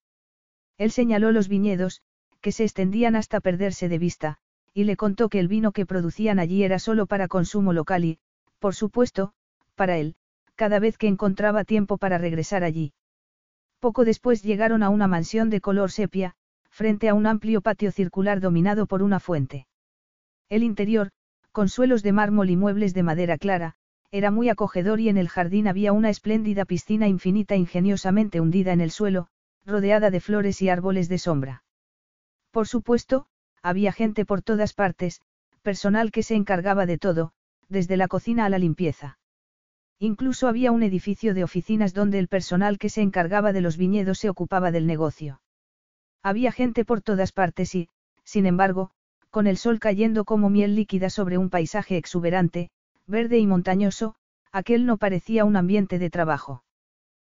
[0.83, 2.01] Él señaló los viñedos,
[2.41, 4.39] que se extendían hasta perderse de vista,
[4.73, 8.19] y le contó que el vino que producían allí era solo para consumo local y,
[8.59, 9.31] por supuesto,
[9.75, 10.15] para él,
[10.55, 12.91] cada vez que encontraba tiempo para regresar allí.
[13.79, 16.33] Poco después llegaron a una mansión de color sepia,
[16.69, 19.67] frente a un amplio patio circular dominado por una fuente.
[20.49, 21.11] El interior,
[21.53, 23.75] con suelos de mármol y muebles de madera clara,
[24.11, 28.81] era muy acogedor y en el jardín había una espléndida piscina infinita ingeniosamente hundida en
[28.81, 29.29] el suelo,
[29.65, 31.63] rodeada de flores y árboles de sombra.
[32.51, 33.27] Por supuesto,
[33.61, 35.21] había gente por todas partes,
[35.61, 37.31] personal que se encargaba de todo,
[37.69, 39.17] desde la cocina a la limpieza.
[39.99, 44.19] Incluso había un edificio de oficinas donde el personal que se encargaba de los viñedos
[44.19, 45.41] se ocupaba del negocio.
[46.21, 47.89] Había gente por todas partes y,
[48.23, 48.91] sin embargo,
[49.29, 52.69] con el sol cayendo como miel líquida sobre un paisaje exuberante,
[53.07, 54.15] verde y montañoso,
[54.51, 56.63] aquel no parecía un ambiente de trabajo.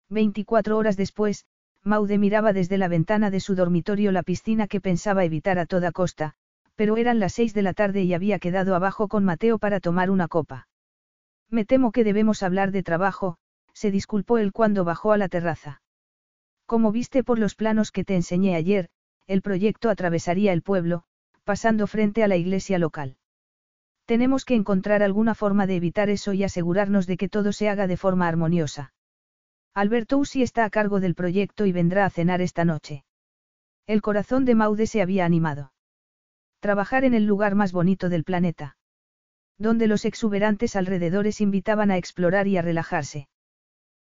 [0.09, 1.47] Veinticuatro horas después,
[1.87, 5.93] Maude miraba desde la ventana de su dormitorio la piscina que pensaba evitar a toda
[5.93, 6.35] costa,
[6.75, 10.11] pero eran las seis de la tarde y había quedado abajo con Mateo para tomar
[10.11, 10.67] una copa.
[11.49, 13.37] Me temo que debemos hablar de trabajo,
[13.73, 15.81] se disculpó él cuando bajó a la terraza.
[16.67, 18.89] Como viste por los planos que te enseñé ayer,
[19.29, 21.05] el proyecto atravesaría el pueblo,
[21.45, 23.17] pasando frente a la iglesia local.
[24.07, 27.87] Tenemos que encontrar alguna forma de evitar eso y asegurarnos de que todo se haga
[27.87, 28.93] de forma armoniosa.
[29.77, 33.05] Alberto Usi está a cargo del proyecto y vendrá a cenar esta noche.
[33.87, 35.75] El corazón de Maude se había animado.
[36.61, 38.79] Trabajar en el lugar más bonito del planeta.
[39.59, 43.29] Donde los exuberantes alrededores invitaban a explorar y a relajarse.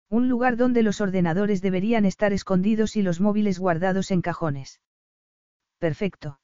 [0.09, 4.79] Un lugar donde los ordenadores deberían estar escondidos y los móviles guardados en cajones.
[5.77, 6.39] Perfecto.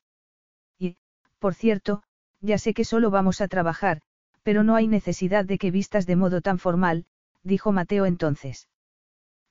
[0.77, 0.97] Y,
[1.39, 2.03] por cierto,
[2.41, 4.01] ya sé que solo vamos a trabajar,
[4.43, 7.05] pero no hay necesidad de que vistas de modo tan formal,
[7.43, 8.67] dijo Mateo entonces.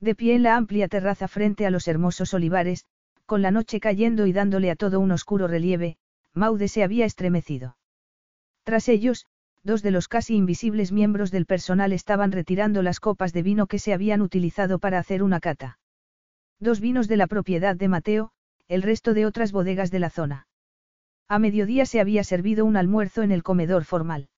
[0.01, 2.87] De pie en la amplia terraza frente a los hermosos olivares,
[3.27, 5.99] con la noche cayendo y dándole a todo un oscuro relieve,
[6.33, 7.77] Maude se había estremecido.
[8.65, 9.27] Tras ellos,
[9.63, 13.79] dos de los casi invisibles miembros del personal estaban retirando las copas de vino que
[13.79, 15.79] se habían utilizado para hacer una cata.
[16.59, 18.33] Dos vinos de la propiedad de Mateo,
[18.69, 20.47] el resto de otras bodegas de la zona.
[21.29, 24.29] A mediodía se había servido un almuerzo en el comedor formal.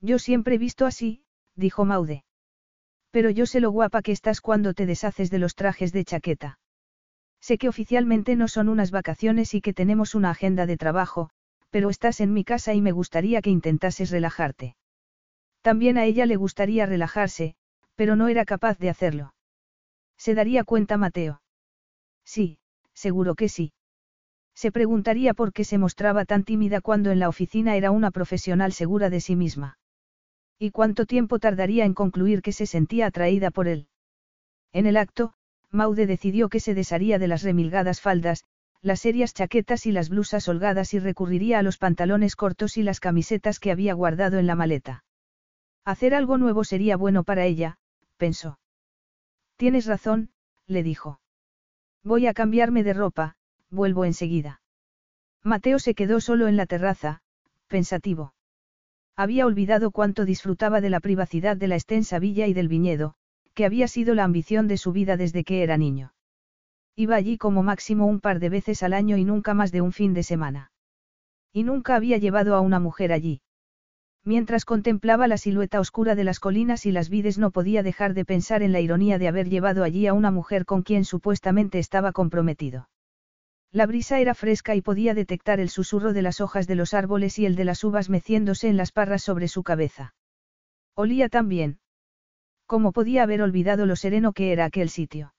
[0.00, 1.22] Yo siempre he visto así,
[1.56, 2.24] dijo Maude.
[3.16, 6.58] Pero yo sé lo guapa que estás cuando te deshaces de los trajes de chaqueta.
[7.40, 11.30] Sé que oficialmente no son unas vacaciones y que tenemos una agenda de trabajo,
[11.70, 14.76] pero estás en mi casa y me gustaría que intentases relajarte.
[15.62, 17.54] También a ella le gustaría relajarse,
[17.94, 19.32] pero no era capaz de hacerlo.
[20.18, 21.40] ¿Se daría cuenta Mateo?
[22.22, 22.58] Sí,
[22.92, 23.72] seguro que sí.
[24.54, 28.74] Se preguntaría por qué se mostraba tan tímida cuando en la oficina era una profesional
[28.74, 29.78] segura de sí misma.
[30.58, 33.88] ¿Y cuánto tiempo tardaría en concluir que se sentía atraída por él?
[34.72, 35.34] En el acto,
[35.70, 38.44] Maude decidió que se desharía de las remilgadas faldas,
[38.80, 43.00] las serias chaquetas y las blusas holgadas y recurriría a los pantalones cortos y las
[43.00, 45.04] camisetas que había guardado en la maleta.
[45.84, 47.78] Hacer algo nuevo sería bueno para ella,
[48.16, 48.58] pensó.
[49.56, 50.30] Tienes razón,
[50.66, 51.20] le dijo.
[52.02, 53.36] Voy a cambiarme de ropa,
[53.70, 54.60] vuelvo enseguida.
[55.42, 57.22] Mateo se quedó solo en la terraza,
[57.66, 58.35] pensativo.
[59.16, 63.14] Había olvidado cuánto disfrutaba de la privacidad de la extensa villa y del viñedo,
[63.54, 66.12] que había sido la ambición de su vida desde que era niño.
[66.94, 69.92] Iba allí como máximo un par de veces al año y nunca más de un
[69.92, 70.70] fin de semana.
[71.52, 73.40] Y nunca había llevado a una mujer allí.
[74.22, 78.24] Mientras contemplaba la silueta oscura de las colinas y las vides no podía dejar de
[78.24, 82.12] pensar en la ironía de haber llevado allí a una mujer con quien supuestamente estaba
[82.12, 82.88] comprometido.
[83.76, 87.38] La brisa era fresca y podía detectar el susurro de las hojas de los árboles
[87.38, 90.14] y el de las uvas meciéndose en las parras sobre su cabeza.
[90.94, 91.78] Olía tan bien.
[92.64, 95.34] ¿Cómo podía haber olvidado lo sereno que era aquel sitio?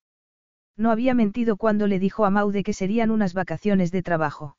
[0.76, 4.56] No había mentido cuando le dijo a Maude que serían unas vacaciones de trabajo.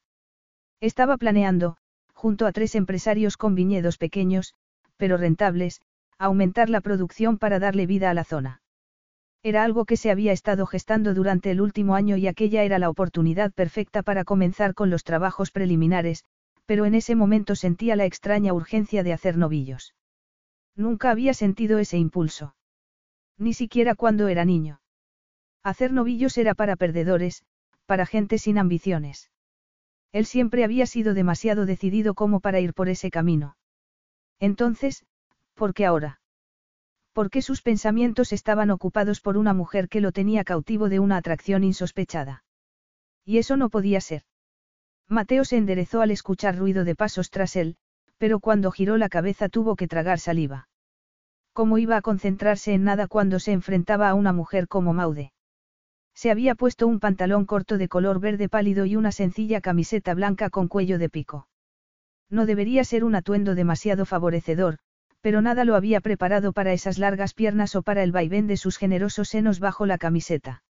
[0.80, 1.76] Estaba planeando,
[2.12, 4.54] junto a tres empresarios con viñedos pequeños,
[4.96, 5.82] pero rentables,
[6.18, 8.60] aumentar la producción para darle vida a la zona.
[9.42, 12.90] Era algo que se había estado gestando durante el último año y aquella era la
[12.90, 16.24] oportunidad perfecta para comenzar con los trabajos preliminares,
[16.66, 19.94] pero en ese momento sentía la extraña urgencia de hacer novillos.
[20.74, 22.54] Nunca había sentido ese impulso.
[23.38, 24.80] Ni siquiera cuando era niño.
[25.62, 27.44] Hacer novillos era para perdedores,
[27.86, 29.30] para gente sin ambiciones.
[30.12, 33.56] Él siempre había sido demasiado decidido como para ir por ese camino.
[34.40, 35.04] Entonces,
[35.54, 36.20] ¿por qué ahora?
[37.18, 41.64] Porque sus pensamientos estaban ocupados por una mujer que lo tenía cautivo de una atracción
[41.64, 42.44] insospechada.
[43.24, 44.22] Y eso no podía ser.
[45.08, 47.76] Mateo se enderezó al escuchar ruido de pasos tras él,
[48.18, 50.68] pero cuando giró la cabeza tuvo que tragar saliva.
[51.52, 55.32] ¿Cómo iba a concentrarse en nada cuando se enfrentaba a una mujer como Maude?
[56.14, 60.50] Se había puesto un pantalón corto de color verde pálido y una sencilla camiseta blanca
[60.50, 61.48] con cuello de pico.
[62.30, 64.78] No debería ser un atuendo demasiado favorecedor,
[65.20, 68.76] pero nada lo había preparado para esas largas piernas o para el vaivén de sus
[68.76, 70.62] generosos senos bajo la camiseta.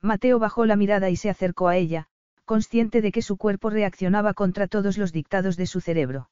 [0.00, 2.08] Mateo bajó la mirada y se acercó a ella,
[2.44, 6.30] consciente de que su cuerpo reaccionaba contra todos los dictados de su cerebro.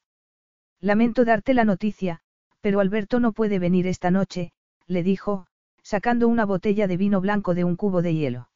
[0.80, 2.20] Lamento darte la noticia,
[2.60, 4.52] pero Alberto no puede venir esta noche,
[4.86, 5.46] le dijo,
[5.82, 8.50] sacando una botella de vino blanco de un cubo de hielo.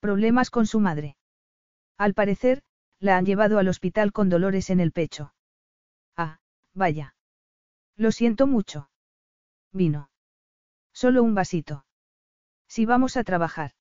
[0.00, 1.16] Problemas con su madre.
[1.96, 2.62] Al parecer,
[2.98, 5.34] la han llevado al hospital con dolores en el pecho.
[6.16, 6.38] Ah,
[6.72, 7.13] vaya.
[7.96, 8.88] Lo siento mucho.
[9.72, 10.10] Vino.
[10.92, 11.84] Solo un vasito.
[12.68, 13.72] Si vamos a trabajar.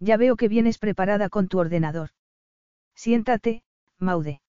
[0.00, 2.10] Ya veo que vienes preparada con tu ordenador.
[2.94, 3.62] Siéntate,
[3.98, 4.40] Maude.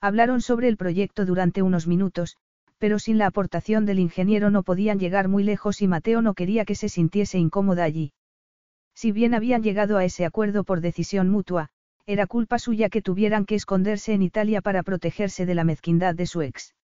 [0.00, 2.36] Hablaron sobre el proyecto durante unos minutos,
[2.78, 6.64] pero sin la aportación del ingeniero no podían llegar muy lejos y Mateo no quería
[6.64, 8.12] que se sintiese incómoda allí.
[8.94, 11.70] Si bien habían llegado a ese acuerdo por decisión mutua,
[12.06, 16.26] era culpa suya que tuvieran que esconderse en Italia para protegerse de la mezquindad de
[16.26, 16.74] su ex.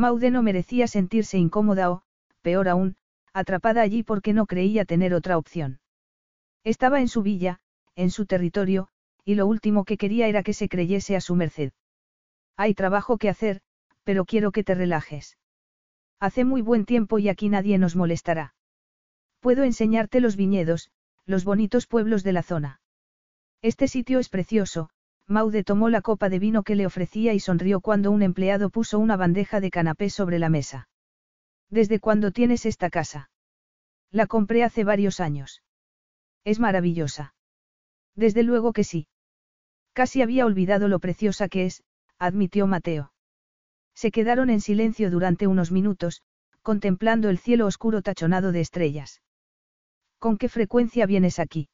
[0.00, 2.02] Maude no merecía sentirse incómoda o,
[2.40, 2.96] peor aún,
[3.34, 5.80] atrapada allí porque no creía tener otra opción.
[6.64, 7.60] Estaba en su villa,
[7.96, 8.88] en su territorio,
[9.26, 11.72] y lo último que quería era que se creyese a su merced.
[12.56, 13.60] Hay trabajo que hacer,
[14.02, 15.36] pero quiero que te relajes.
[16.18, 18.54] Hace muy buen tiempo y aquí nadie nos molestará.
[19.40, 20.90] Puedo enseñarte los viñedos,
[21.26, 22.80] los bonitos pueblos de la zona.
[23.60, 24.88] Este sitio es precioso,
[25.30, 28.98] Maude tomó la copa de vino que le ofrecía y sonrió cuando un empleado puso
[28.98, 30.88] una bandeja de canapé sobre la mesa.
[31.70, 33.30] ¿Desde cuándo tienes esta casa?
[34.10, 35.62] La compré hace varios años.
[36.44, 37.32] Es maravillosa.
[38.16, 39.06] Desde luego que sí.
[39.92, 41.84] Casi había olvidado lo preciosa que es,
[42.18, 43.12] admitió Mateo.
[43.94, 46.22] Se quedaron en silencio durante unos minutos,
[46.62, 49.22] contemplando el cielo oscuro tachonado de estrellas.
[50.18, 51.68] ¿Con qué frecuencia vienes aquí?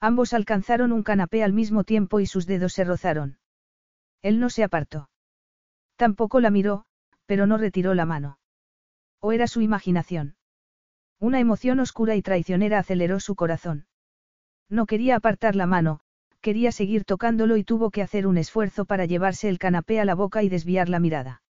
[0.00, 3.38] Ambos alcanzaron un canapé al mismo tiempo y sus dedos se rozaron.
[4.22, 5.10] Él no se apartó.
[5.96, 6.86] Tampoco la miró,
[7.26, 8.38] pero no retiró la mano.
[9.20, 10.36] ¿O era su imaginación?
[11.18, 13.86] Una emoción oscura y traicionera aceleró su corazón.
[14.70, 16.00] No quería apartar la mano,
[16.40, 20.14] quería seguir tocándolo y tuvo que hacer un esfuerzo para llevarse el canapé a la
[20.14, 21.42] boca y desviar la mirada.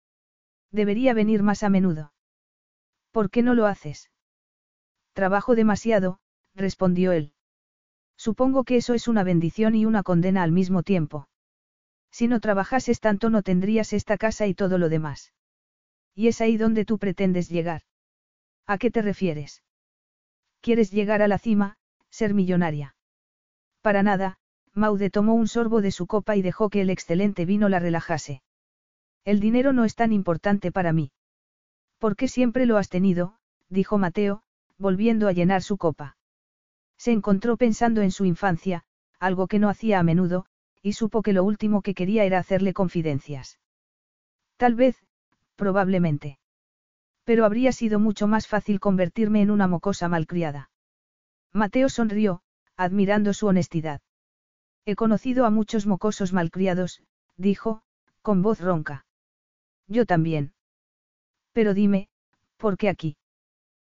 [0.71, 2.13] Debería venir más a menudo.
[3.11, 4.11] ¿Por qué no lo haces?
[5.13, 6.21] Trabajo demasiado,
[6.55, 7.35] respondió él.
[8.19, 11.29] Supongo que eso es una bendición y una condena al mismo tiempo.
[12.11, 15.33] Si no trabajases tanto no tendrías esta casa y todo lo demás.
[16.17, 17.83] Y es ahí donde tú pretendes llegar.
[18.67, 19.63] ¿A qué te refieres?
[20.61, 21.77] ¿Quieres llegar a la cima,
[22.11, 22.97] ser millonaria?
[23.83, 24.39] Para nada,
[24.75, 28.43] Maude tomó un sorbo de su copa y dejó que el excelente vino la relajase.
[29.25, 31.13] El dinero no es tan importante para mí.
[31.99, 33.39] ¿Por qué siempre lo has tenido?
[33.69, 34.43] dijo Mateo,
[34.77, 36.18] volviendo a llenar su copa.
[36.99, 38.85] Se encontró pensando en su infancia,
[39.19, 40.47] algo que no hacía a menudo,
[40.83, 43.59] y supo que lo último que quería era hacerle confidencias.
[44.57, 44.97] Tal vez,
[45.57, 46.39] probablemente.
[47.25, 50.71] Pero habría sido mucho más fácil convertirme en una mocosa malcriada.
[51.53, 52.43] Mateo sonrió,
[52.77, 54.01] admirando su honestidad.
[54.85, 57.03] He conocido a muchos mocosos malcriados,
[57.37, 57.83] dijo,
[58.23, 59.05] con voz ronca.
[59.87, 60.55] Yo también.
[61.53, 62.09] Pero dime,
[62.57, 63.17] ¿por qué aquí?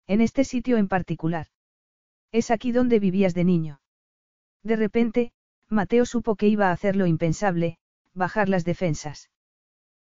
[0.07, 1.49] En este sitio en particular.
[2.33, 3.81] Es aquí donde vivías de niño.
[4.63, 5.33] De repente,
[5.69, 7.79] Mateo supo que iba a hacer lo impensable,
[8.15, 9.31] bajar las defensas.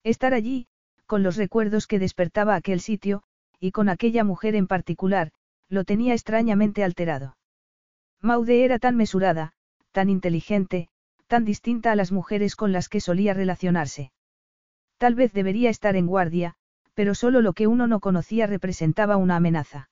[0.04, 0.68] Estar allí,
[1.06, 3.24] con los recuerdos que despertaba aquel sitio,
[3.60, 5.32] y con aquella mujer en particular,
[5.70, 7.38] lo tenía extrañamente alterado.
[8.22, 9.54] Maude era tan mesurada,
[9.92, 10.90] tan inteligente,
[11.28, 14.12] tan distinta a las mujeres con las que solía relacionarse.
[14.98, 16.56] Tal vez debería estar en guardia,
[16.94, 19.90] pero solo lo que uno no conocía representaba una amenaza.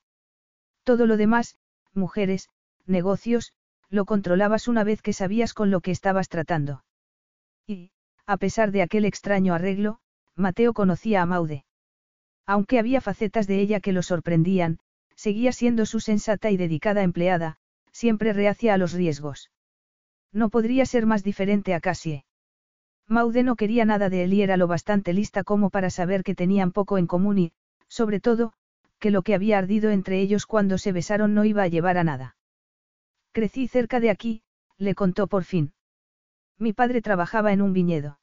[0.82, 1.56] Todo lo demás,
[1.96, 2.48] mujeres,
[2.86, 3.52] negocios,
[3.88, 6.84] lo controlabas una vez que sabías con lo que estabas tratando.
[7.66, 7.90] Y,
[8.26, 9.98] a pesar de aquel extraño arreglo,
[10.34, 11.64] Mateo conocía a Maude.
[12.46, 14.78] Aunque había facetas de ella que lo sorprendían,
[15.14, 17.58] seguía siendo su sensata y dedicada empleada,
[17.90, 19.50] siempre reacia a los riesgos.
[20.32, 22.24] No podría ser más diferente a Cassie.
[23.08, 26.34] Maude no quería nada de él y era lo bastante lista como para saber que
[26.34, 27.52] tenían poco en común y,
[27.88, 28.52] sobre todo,
[29.06, 32.02] que lo que había ardido entre ellos cuando se besaron no iba a llevar a
[32.02, 32.36] nada.
[33.30, 34.42] Crecí cerca de aquí,
[34.78, 35.72] le contó por fin.
[36.58, 38.18] Mi padre trabajaba en un viñedo.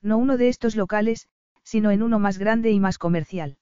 [0.00, 1.28] No uno de estos locales,
[1.64, 3.58] sino en uno más grande y más comercial.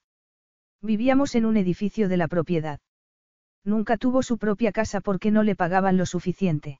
[0.83, 2.79] Vivíamos en un edificio de la propiedad.
[3.63, 6.79] Nunca tuvo su propia casa porque no le pagaban lo suficiente.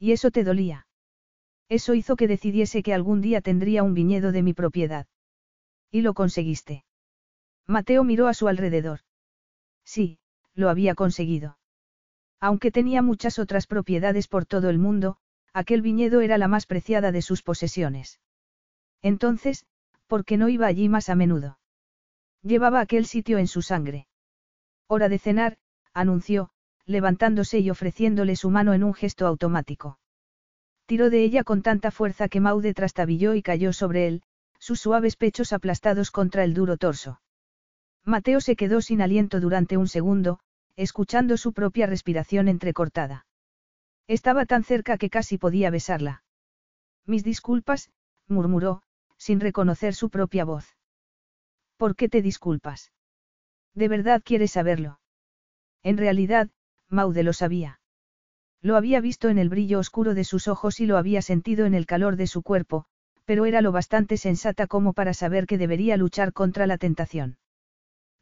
[0.00, 0.88] Y eso te dolía.
[1.68, 5.06] Eso hizo que decidiese que algún día tendría un viñedo de mi propiedad.
[5.92, 6.84] ¿Y lo conseguiste?
[7.66, 9.00] Mateo miró a su alrededor.
[9.84, 10.18] Sí,
[10.54, 11.58] lo había conseguido.
[12.40, 15.16] Aunque tenía muchas otras propiedades por todo el mundo,
[15.52, 18.20] aquel viñedo era la más preciada de sus posesiones.
[19.00, 19.64] Entonces,
[20.06, 21.58] ¿por qué no iba allí más a menudo?
[22.42, 24.08] Llevaba aquel sitio en su sangre.
[24.88, 25.58] Hora de cenar,
[25.94, 26.50] anunció,
[26.84, 29.98] levantándose y ofreciéndole su mano en un gesto automático.
[30.86, 34.22] Tiró de ella con tanta fuerza que Maude trastabilló y cayó sobre él,
[34.58, 37.21] sus suaves pechos aplastados contra el duro torso.
[38.04, 40.40] Mateo se quedó sin aliento durante un segundo,
[40.76, 43.26] escuchando su propia respiración entrecortada.
[44.08, 46.24] Estaba tan cerca que casi podía besarla.
[47.06, 47.90] Mis disculpas,
[48.26, 48.82] murmuró,
[49.16, 50.76] sin reconocer su propia voz.
[51.76, 52.92] ¿Por qué te disculpas?
[53.74, 55.00] ¿De verdad quieres saberlo?
[55.82, 56.50] En realidad,
[56.88, 57.80] Maude lo sabía.
[58.60, 61.74] Lo había visto en el brillo oscuro de sus ojos y lo había sentido en
[61.74, 62.86] el calor de su cuerpo,
[63.24, 67.38] pero era lo bastante sensata como para saber que debería luchar contra la tentación.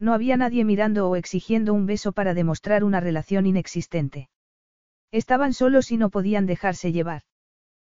[0.01, 4.31] No había nadie mirando o exigiendo un beso para demostrar una relación inexistente.
[5.12, 7.22] Estaban solos y no podían dejarse llevar.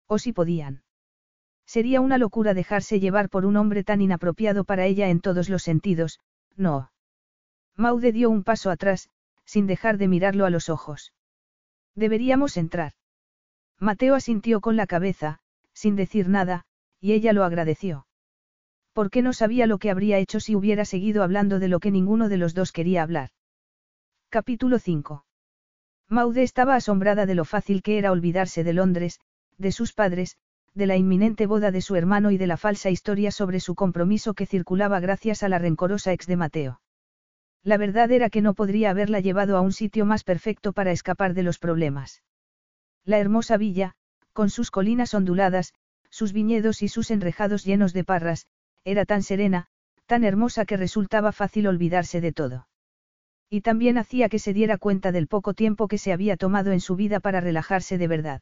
[0.07, 0.84] O si podían.
[1.65, 5.61] Sería una locura dejarse llevar por un hombre tan inapropiado para ella en todos los
[5.61, 6.19] sentidos,
[6.57, 6.91] no.
[7.78, 9.10] Maude dio un paso atrás,
[9.45, 11.14] sin dejar de mirarlo a los ojos.
[11.95, 12.94] Deberíamos entrar.
[13.80, 15.40] Mateo asintió con la cabeza,
[15.73, 16.65] sin decir nada,
[16.99, 18.06] y ella lo agradeció.
[18.93, 22.30] Porque no sabía lo que habría hecho si hubiera seguido hablando de lo que ninguno
[22.30, 23.30] de los dos quería hablar.
[24.30, 25.26] Capítulo 5.
[26.09, 29.19] Maude estaba asombrada de lo fácil que era olvidarse de Londres,
[29.57, 30.35] de sus padres,
[30.73, 34.34] de la inminente boda de su hermano y de la falsa historia sobre su compromiso
[34.34, 36.81] que circulaba gracias a la rencorosa ex de Mateo.
[37.63, 41.34] La verdad era que no podría haberla llevado a un sitio más perfecto para escapar
[41.34, 42.23] de los problemas.
[43.05, 43.93] La hermosa villa,
[44.34, 45.73] con sus colinas onduladas,
[46.09, 48.47] sus viñedos y sus enrejados llenos de parras,
[48.84, 49.68] era tan serena,
[50.06, 52.68] tan hermosa que resultaba fácil olvidarse de todo.
[53.49, 56.80] Y también hacía que se diera cuenta del poco tiempo que se había tomado en
[56.80, 58.41] su vida para relajarse de verdad.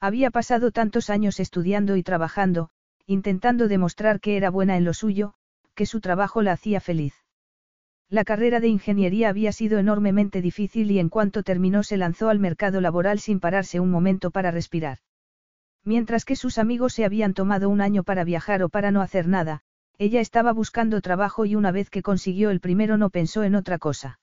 [0.00, 2.70] Había pasado tantos años estudiando y trabajando,
[3.06, 5.34] intentando demostrar que era buena en lo suyo,
[5.74, 7.14] que su trabajo la hacía feliz.
[8.08, 12.38] La carrera de ingeniería había sido enormemente difícil y en cuanto terminó se lanzó al
[12.38, 14.98] mercado laboral sin pararse un momento para respirar.
[15.86, 19.28] Mientras que sus amigos se habían tomado un año para viajar o para no hacer
[19.28, 19.62] nada,
[19.98, 23.78] ella estaba buscando trabajo y una vez que consiguió el primero no pensó en otra
[23.78, 24.18] cosa.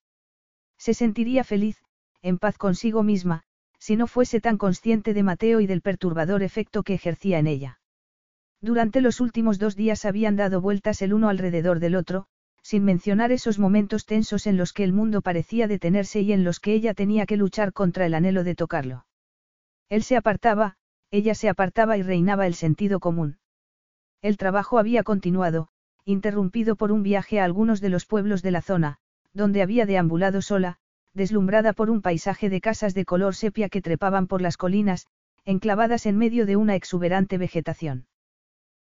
[0.78, 1.78] Se sentiría feliz,
[2.22, 3.44] en paz consigo misma,
[3.80, 7.80] si no fuese tan consciente de Mateo y del perturbador efecto que ejercía en ella.
[8.60, 12.28] Durante los últimos dos días habían dado vueltas el uno alrededor del otro,
[12.62, 16.60] sin mencionar esos momentos tensos en los que el mundo parecía detenerse y en los
[16.60, 19.06] que ella tenía que luchar contra el anhelo de tocarlo.
[19.90, 20.78] Él se apartaba,
[21.14, 23.38] ella se apartaba y reinaba el sentido común.
[24.24, 25.68] El trabajo había continuado,
[26.06, 28.98] interrumpido por un viaje a algunos de los pueblos de la zona,
[29.32, 30.78] donde había deambulado sola,
[31.14, 35.06] deslumbrada por un paisaje de casas de color sepia que trepaban por las colinas,
[35.46, 38.08] enclavadas en medio de una exuberante vegetación.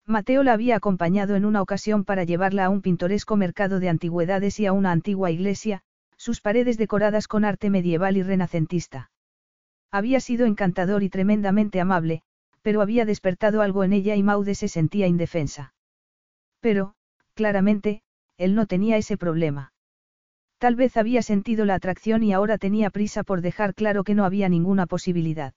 [0.04, 4.60] Mateo la había acompañado en una ocasión para llevarla a un pintoresco mercado de antigüedades
[4.60, 5.80] y a una antigua iglesia,
[6.18, 9.10] sus paredes decoradas con arte medieval y renacentista.
[9.90, 12.22] Había sido encantador y tremendamente amable,
[12.62, 15.74] pero había despertado algo en ella y Maude se sentía indefensa.
[16.60, 16.94] Pero,
[17.34, 18.02] claramente,
[18.36, 19.72] él no tenía ese problema.
[20.58, 24.24] Tal vez había sentido la atracción y ahora tenía prisa por dejar claro que no
[24.24, 25.54] había ninguna posibilidad.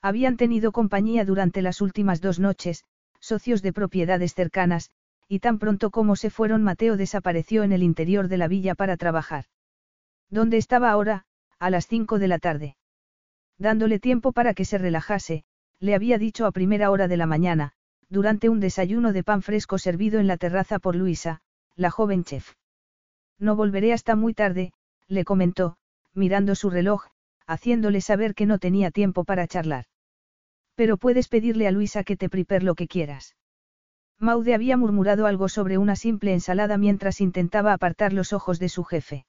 [0.00, 2.84] Habían tenido compañía durante las últimas dos noches,
[3.20, 4.90] socios de propiedades cercanas,
[5.28, 8.96] y tan pronto como se fueron Mateo desapareció en el interior de la villa para
[8.96, 9.44] trabajar.
[10.30, 11.26] ¿Dónde estaba ahora?
[11.58, 12.76] A las cinco de la tarde.
[13.62, 15.44] Dándole tiempo para que se relajase,
[15.78, 17.74] le había dicho a primera hora de la mañana,
[18.08, 21.42] durante un desayuno de pan fresco servido en la terraza por Luisa,
[21.76, 22.54] la joven chef.
[23.38, 24.72] No volveré hasta muy tarde,
[25.06, 25.76] le comentó,
[26.12, 27.04] mirando su reloj,
[27.46, 29.84] haciéndole saber que no tenía tiempo para charlar.
[30.74, 33.36] Pero puedes pedirle a Luisa que te prepare lo que quieras.
[34.18, 38.82] Maude había murmurado algo sobre una simple ensalada mientras intentaba apartar los ojos de su
[38.82, 39.24] jefe.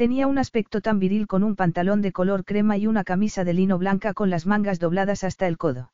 [0.00, 3.52] Tenía un aspecto tan viril con un pantalón de color crema y una camisa de
[3.52, 5.92] lino blanca con las mangas dobladas hasta el codo.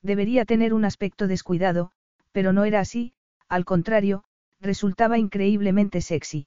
[0.00, 1.90] Debería tener un aspecto descuidado,
[2.32, 3.12] pero no era así,
[3.46, 4.24] al contrario,
[4.62, 6.46] resultaba increíblemente sexy.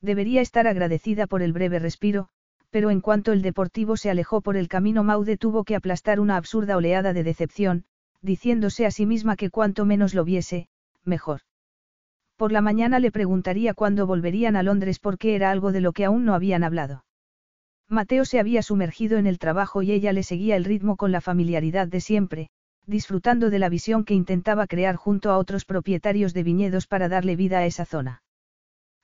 [0.00, 2.30] Debería estar agradecida por el breve respiro,
[2.70, 6.38] pero en cuanto el deportivo se alejó por el camino Maude tuvo que aplastar una
[6.38, 7.84] absurda oleada de decepción,
[8.22, 10.70] diciéndose a sí misma que cuanto menos lo viese,
[11.04, 11.42] mejor.
[12.40, 16.06] Por la mañana le preguntaría cuándo volverían a Londres porque era algo de lo que
[16.06, 17.04] aún no habían hablado.
[17.86, 21.20] Mateo se había sumergido en el trabajo y ella le seguía el ritmo con la
[21.20, 22.48] familiaridad de siempre,
[22.86, 27.36] disfrutando de la visión que intentaba crear junto a otros propietarios de viñedos para darle
[27.36, 28.22] vida a esa zona.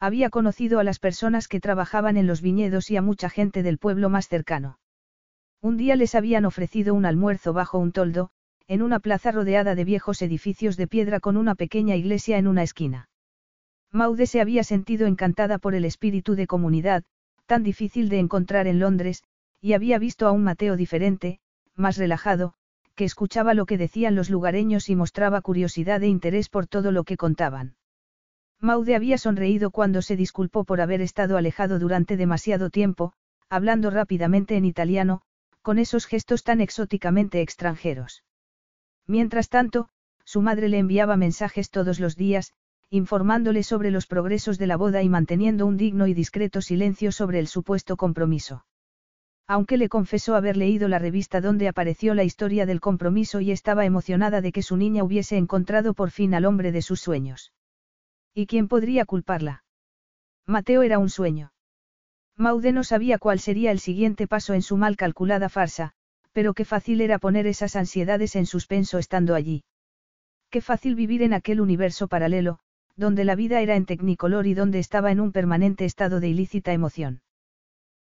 [0.01, 3.77] Había conocido a las personas que trabajaban en los viñedos y a mucha gente del
[3.77, 4.79] pueblo más cercano.
[5.61, 8.31] Un día les habían ofrecido un almuerzo bajo un toldo,
[8.67, 12.63] en una plaza rodeada de viejos edificios de piedra con una pequeña iglesia en una
[12.63, 13.11] esquina.
[13.93, 17.05] Maude se había sentido encantada por el espíritu de comunidad,
[17.47, 19.23] tan difícil de encontrar en Londres,
[19.61, 21.41] y había visto a un Mateo diferente,
[21.75, 22.55] más relajado,
[22.95, 27.05] que escuchaba lo que decían los lugareños y mostraba curiosidad e interés por todo lo
[27.05, 27.77] que contaban.
[28.59, 33.13] Maude había sonreído cuando se disculpó por haber estado alejado durante demasiado tiempo,
[33.51, 35.21] hablando rápidamente en italiano,
[35.61, 38.25] con esos gestos tan exóticamente extranjeros.
[39.07, 39.89] Mientras tanto,
[40.25, 42.53] su madre le enviaba mensajes todos los días,
[42.91, 47.39] informándole sobre los progresos de la boda y manteniendo un digno y discreto silencio sobre
[47.39, 48.65] el supuesto compromiso.
[49.49, 53.85] Aunque le confesó haber leído la revista donde apareció la historia del compromiso y estaba
[53.85, 57.53] emocionada de que su niña hubiese encontrado por fin al hombre de sus sueños.
[58.35, 59.65] ¿Y quién podría culparla?
[60.47, 61.53] Mateo era un sueño.
[62.37, 65.93] Maude no sabía cuál sería el siguiente paso en su mal calculada farsa,
[66.33, 69.65] pero qué fácil era poner esas ansiedades en suspenso estando allí.
[70.51, 72.59] Qué fácil vivir en aquel universo paralelo,
[72.97, 76.73] donde la vida era en tecnicolor y donde estaba en un permanente estado de ilícita
[76.73, 77.21] emoción.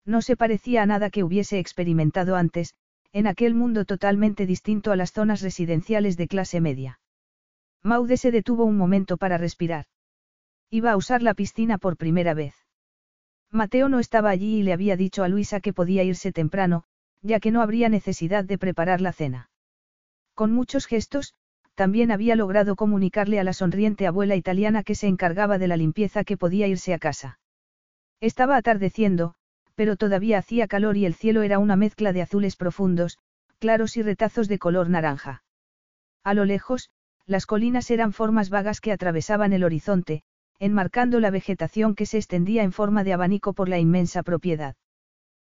[0.04, 2.74] No se parecía a nada que hubiese experimentado antes,
[3.12, 7.00] en aquel mundo totalmente distinto a las zonas residenciales de clase media.
[7.82, 9.86] Maude se detuvo un momento para respirar.
[10.70, 12.54] Iba a usar la piscina por primera vez.
[13.50, 16.84] Mateo no estaba allí y le había dicho a Luisa que podía irse temprano,
[17.22, 19.50] ya que no habría necesidad de preparar la cena.
[20.34, 21.34] Con muchos gestos,
[21.76, 26.24] también había logrado comunicarle a la sonriente abuela italiana que se encargaba de la limpieza
[26.24, 27.38] que podía irse a casa.
[28.20, 29.34] Estaba atardeciendo,
[29.74, 33.18] pero todavía hacía calor y el cielo era una mezcla de azules profundos,
[33.58, 35.44] claros y retazos de color naranja.
[36.24, 36.90] A lo lejos,
[37.26, 40.22] las colinas eran formas vagas que atravesaban el horizonte,
[40.58, 44.76] enmarcando la vegetación que se extendía en forma de abanico por la inmensa propiedad.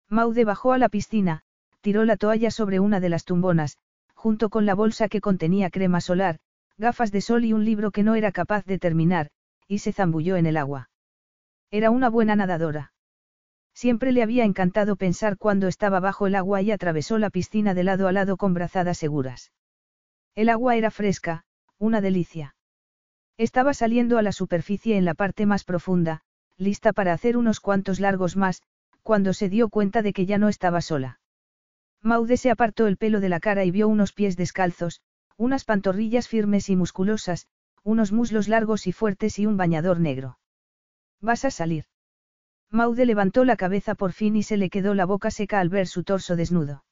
[0.09, 1.42] Maude bajó a la piscina,
[1.82, 3.76] tiró la toalla sobre una de las tumbonas,
[4.24, 6.38] junto con la bolsa que contenía crema solar,
[6.78, 9.28] gafas de sol y un libro que no era capaz de terminar,
[9.68, 10.88] y se zambulló en el agua.
[11.70, 12.94] Era una buena nadadora.
[13.74, 17.84] Siempre le había encantado pensar cuando estaba bajo el agua y atravesó la piscina de
[17.84, 19.52] lado a lado con brazadas seguras.
[20.34, 21.44] El agua era fresca,
[21.78, 22.56] una delicia.
[23.36, 26.22] Estaba saliendo a la superficie en la parte más profunda,
[26.56, 28.62] lista para hacer unos cuantos largos más,
[29.02, 31.20] cuando se dio cuenta de que ya no estaba sola.
[32.05, 35.01] Maude se apartó el pelo de la cara y vio unos pies descalzos,
[35.39, 37.48] unas pantorrillas firmes y musculosas,
[37.82, 40.39] unos muslos largos y fuertes y un bañador negro.
[41.22, 41.86] ¿Vas a salir?
[42.70, 45.86] Maude levantó la cabeza por fin y se le quedó la boca seca al ver
[45.86, 46.85] su torso desnudo.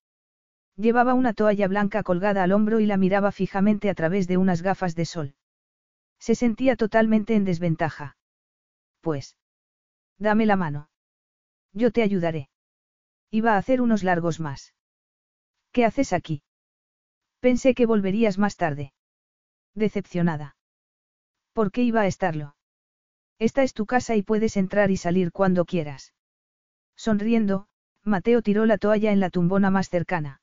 [0.76, 4.62] Llevaba una toalla blanca colgada al hombro y la miraba fijamente a través de unas
[4.62, 5.34] gafas de sol.
[6.18, 8.16] Se sentía totalmente en desventaja.
[9.02, 9.36] Pues.
[10.18, 10.89] Dame la mano.
[11.74, 12.48] Yo te ayudaré.
[13.30, 14.72] Iba a hacer unos largos más.
[15.72, 16.42] ¿Qué haces aquí?
[17.40, 18.92] Pensé que volverías más tarde.
[19.74, 20.56] Decepcionada.
[21.52, 22.56] ¿Por qué iba a estarlo?
[23.38, 26.14] Esta es tu casa y puedes entrar y salir cuando quieras.
[26.94, 27.66] Sonriendo,
[28.04, 30.40] Mateo tiró la toalla en la tumbona más cercana.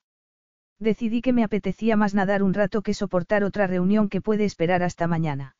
[0.80, 4.82] Decidí que me apetecía más nadar un rato que soportar otra reunión que puede esperar
[4.82, 5.56] hasta mañana.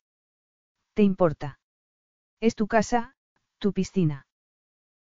[0.94, 1.60] ¿Te importa?
[2.40, 3.14] Es tu casa,
[3.58, 4.26] tu piscina.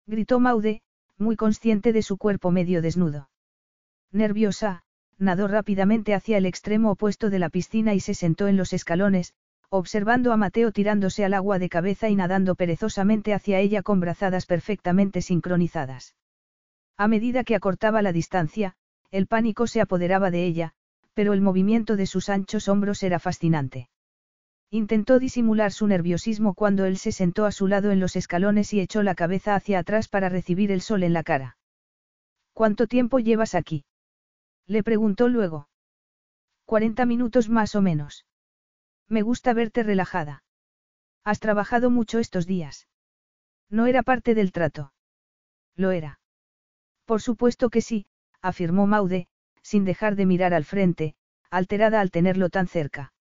[0.07, 0.83] Gritó Maude,
[1.17, 3.29] muy consciente de su cuerpo medio desnudo.
[4.13, 4.83] Nerviosa,
[5.19, 9.35] nadó rápidamente hacia el extremo opuesto de la piscina y se sentó en los escalones,
[9.69, 14.47] observando a Mateo tirándose al agua de cabeza y nadando perezosamente hacia ella con brazadas
[14.47, 16.15] perfectamente sincronizadas.
[16.97, 18.75] A medida que acortaba la distancia,
[19.11, 20.73] el pánico se apoderaba de ella,
[21.13, 23.91] pero el movimiento de sus anchos hombros era fascinante.
[24.71, 28.81] Intentó disimular su nerviosismo cuando él se sentó a su lado en los escalones y
[28.81, 31.57] echó la cabeza hacia atrás para recibir el sol en la cara.
[32.53, 33.85] ¿Cuánto tiempo llevas aquí?
[34.69, 35.69] Le preguntó luego.
[36.67, 38.27] Cuarenta minutos más o menos.
[39.09, 40.45] Me gusta verte relajada.
[41.25, 42.87] Has trabajado mucho estos días.
[43.71, 44.93] No era parte del trato.
[45.75, 46.21] Lo era.
[47.07, 48.07] Por supuesto que sí,
[48.43, 49.29] afirmó Maude,
[49.63, 51.15] sin dejar de mirar al frente,
[51.51, 53.15] alterada al tenerlo tan cerca.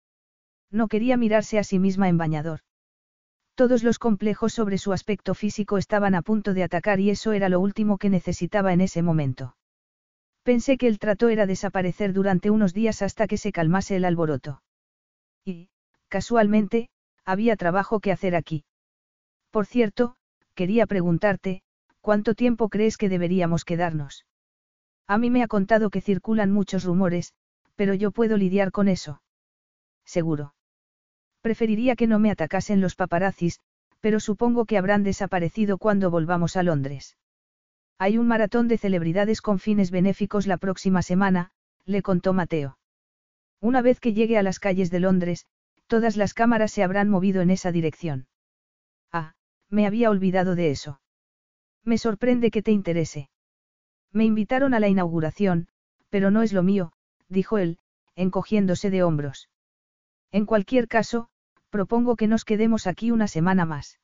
[0.72, 2.62] No quería mirarse a sí misma en bañador.
[3.54, 7.50] Todos los complejos sobre su aspecto físico estaban a punto de atacar y eso era
[7.50, 9.56] lo último que necesitaba en ese momento.
[10.46, 14.62] Pensé que el trato era desaparecer durante unos días hasta que se calmase el alboroto.
[15.44, 15.70] Y,
[16.08, 16.90] casualmente,
[17.26, 18.64] había trabajo que hacer aquí.
[19.50, 20.18] Por cierto,
[20.54, 21.64] quería preguntarte,
[22.00, 24.28] ¿cuánto tiempo crees que deberíamos quedarnos?
[25.08, 27.34] A mí me ha contado que circulan muchos rumores,
[27.76, 29.24] pero yo puedo lidiar con eso.
[30.06, 30.54] Seguro.
[31.42, 33.60] Preferiría que no me atacasen los paparazzis,
[34.00, 37.18] pero supongo que habrán desaparecido cuando volvamos a Londres.
[37.98, 41.52] Hay un maratón de celebridades con fines benéficos la próxima semana,
[41.86, 42.78] le contó Mateo.
[43.62, 45.46] Una vez que llegue a las calles de Londres,
[45.88, 48.28] todas las cámaras se habrán movido en esa dirección.
[49.12, 49.34] Ah,
[49.70, 51.00] me había olvidado de eso.
[51.84, 53.30] Me sorprende que te interese.
[54.12, 55.68] Me invitaron a la inauguración,
[56.10, 56.92] pero no es lo mío,
[57.30, 57.80] dijo él,
[58.16, 59.50] encogiéndose de hombros.
[60.32, 61.30] En cualquier caso,
[61.70, 64.00] propongo que nos quedemos aquí una semana más.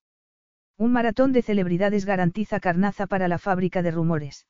[0.81, 4.47] Un maratón de celebridades garantiza carnaza para la fábrica de rumores.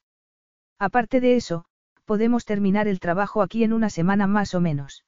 [0.79, 1.65] Aparte de eso,
[2.05, 5.03] podemos terminar el trabajo aquí en una semana más o menos.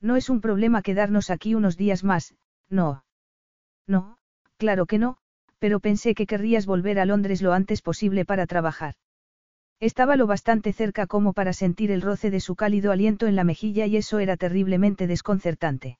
[0.00, 2.36] No es un problema quedarnos aquí unos días más,
[2.68, 3.04] no.
[3.88, 4.18] No,
[4.56, 5.16] claro que no,
[5.58, 8.94] pero pensé que querrías volver a Londres lo antes posible para trabajar.
[9.80, 13.42] Estaba lo bastante cerca como para sentir el roce de su cálido aliento en la
[13.42, 15.98] mejilla y eso era terriblemente desconcertante.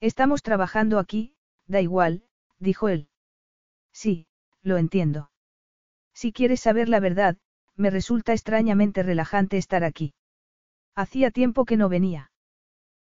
[0.00, 1.34] Estamos trabajando aquí,
[1.66, 2.22] da igual,
[2.60, 3.08] dijo él.
[3.96, 4.26] Sí,
[4.62, 5.30] lo entiendo.
[6.12, 7.38] Si quieres saber la verdad,
[7.76, 10.12] me resulta extrañamente relajante estar aquí.
[10.94, 12.30] Hacía tiempo que no venía.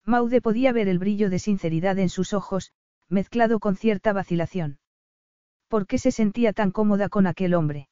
[0.06, 2.72] Maude podía ver el brillo de sinceridad en sus ojos,
[3.10, 4.80] mezclado con cierta vacilación.
[5.68, 7.90] ¿Por qué se sentía tan cómoda con aquel hombre?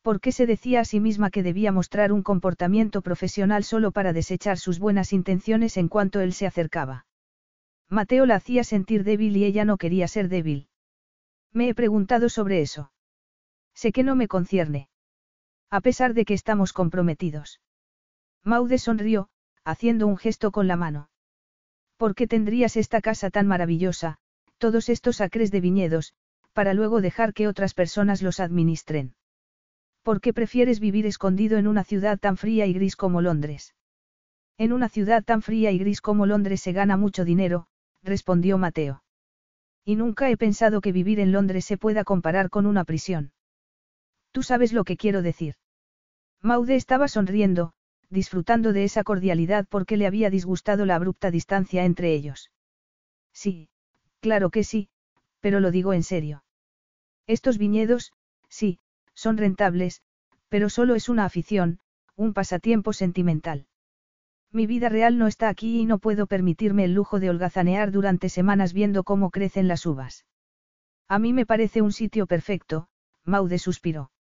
[0.00, 4.12] ¿Por qué se decía a sí misma que debía mostrar un comportamiento profesional solo para
[4.12, 7.06] desechar sus buenas intenciones en cuanto él se acercaba?
[7.88, 10.68] Mateo la hacía sentir débil y ella no quería ser débil.
[11.54, 12.90] Me he preguntado sobre eso.
[13.74, 14.88] Sé que no me concierne.
[15.70, 17.60] A pesar de que estamos comprometidos.
[18.42, 19.28] Maude sonrió,
[19.64, 21.10] haciendo un gesto con la mano.
[21.96, 24.18] ¿Por qué tendrías esta casa tan maravillosa,
[24.58, 26.14] todos estos acres de viñedos,
[26.52, 29.14] para luego dejar que otras personas los administren?
[30.02, 33.74] ¿Por qué prefieres vivir escondido en una ciudad tan fría y gris como Londres?
[34.58, 37.68] En una ciudad tan fría y gris como Londres se gana mucho dinero,
[38.02, 39.03] respondió Mateo.
[39.84, 43.32] Y nunca he pensado que vivir en Londres se pueda comparar con una prisión.
[44.32, 45.56] Tú sabes lo que quiero decir.
[46.40, 47.72] Maude estaba sonriendo,
[48.10, 52.50] disfrutando de esa cordialidad porque le había disgustado la abrupta distancia entre ellos.
[53.32, 53.68] Sí,
[54.20, 54.88] claro que sí,
[55.40, 56.44] pero lo digo en serio.
[57.26, 58.12] Estos viñedos,
[58.48, 58.78] sí,
[59.14, 60.02] son rentables,
[60.48, 61.80] pero solo es una afición,
[62.16, 63.66] un pasatiempo sentimental.
[64.54, 68.28] Mi vida real no está aquí y no puedo permitirme el lujo de holgazanear durante
[68.28, 70.26] semanas viendo cómo crecen las uvas.
[71.08, 72.86] A mí me parece un sitio perfecto,
[73.24, 74.12] Maude suspiró.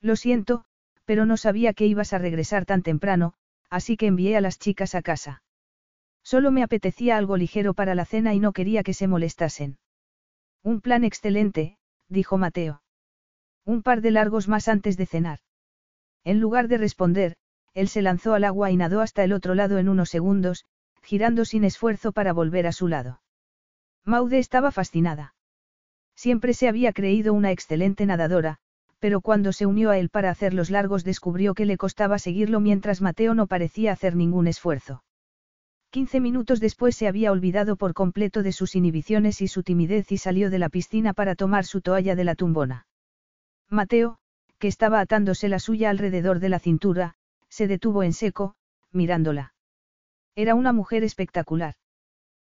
[0.00, 0.64] Lo siento,
[1.04, 3.34] pero no sabía que ibas a regresar tan temprano,
[3.70, 5.44] así que envié a las chicas a casa.
[6.24, 9.78] Solo me apetecía algo ligero para la cena y no quería que se molestasen.
[10.64, 11.78] Un plan excelente,
[12.08, 12.82] dijo Mateo.
[13.64, 15.38] Un par de largos más antes de cenar.
[16.24, 17.36] En lugar de responder,
[17.74, 20.64] él se lanzó al agua y nadó hasta el otro lado en unos segundos,
[21.02, 23.20] girando sin esfuerzo para volver a su lado.
[24.04, 25.34] Maude estaba fascinada.
[26.14, 28.58] Siempre se había creído una excelente nadadora,
[28.98, 32.60] pero cuando se unió a él para hacer los largos descubrió que le costaba seguirlo
[32.60, 35.02] mientras Mateo no parecía hacer ningún esfuerzo.
[35.90, 40.18] Quince minutos después se había olvidado por completo de sus inhibiciones y su timidez y
[40.18, 42.86] salió de la piscina para tomar su toalla de la tumbona.
[43.68, 44.18] Mateo,
[44.58, 47.14] que estaba atándose la suya alrededor de la cintura,
[47.52, 48.54] se detuvo en seco,
[48.92, 49.52] mirándola.
[50.34, 51.74] Era una mujer espectacular.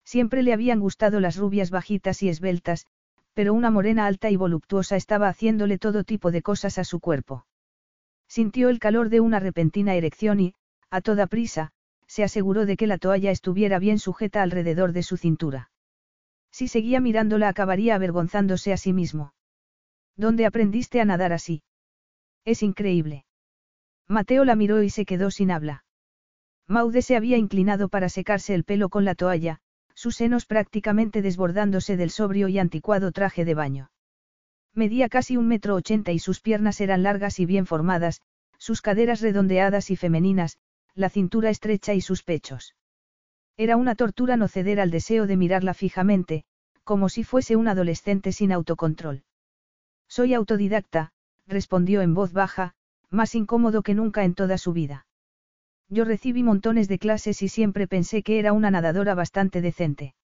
[0.04, 2.88] Siempre le habían gustado las rubias bajitas y esbeltas,
[3.36, 7.46] pero una morena alta y voluptuosa estaba haciéndole todo tipo de cosas a su cuerpo.
[8.28, 10.56] Sintió el calor de una repentina erección y,
[10.90, 11.70] a toda prisa,
[12.08, 15.70] se aseguró de que la toalla estuviera bien sujeta alrededor de su cintura.
[16.52, 19.36] Si seguía mirándola acabaría avergonzándose a sí mismo.
[20.16, 21.62] ¿Dónde aprendiste a nadar así?
[22.46, 23.27] Es increíble.
[24.08, 25.84] Mateo la miró y se quedó sin habla.
[26.68, 29.60] Maude se había inclinado para secarse el pelo con la toalla,
[29.94, 33.92] sus senos prácticamente desbordándose del sobrio y anticuado traje de baño.
[34.74, 38.22] Medía casi un metro ochenta y sus piernas eran largas y bien formadas,
[38.60, 40.58] sus caderas redondeadas y femeninas,
[40.94, 42.76] la cintura estrecha y sus pechos.
[43.56, 46.44] Era una tortura no ceder al deseo de mirarla fijamente,
[46.84, 49.24] como si fuese un adolescente sin autocontrol.
[50.08, 51.12] Soy autodidacta,
[51.48, 52.76] respondió en voz baja,
[53.10, 55.06] más incómodo que nunca en toda su vida.
[55.90, 60.16] Yo recibí montones de clases y siempre pensé que era una nadadora bastante decente.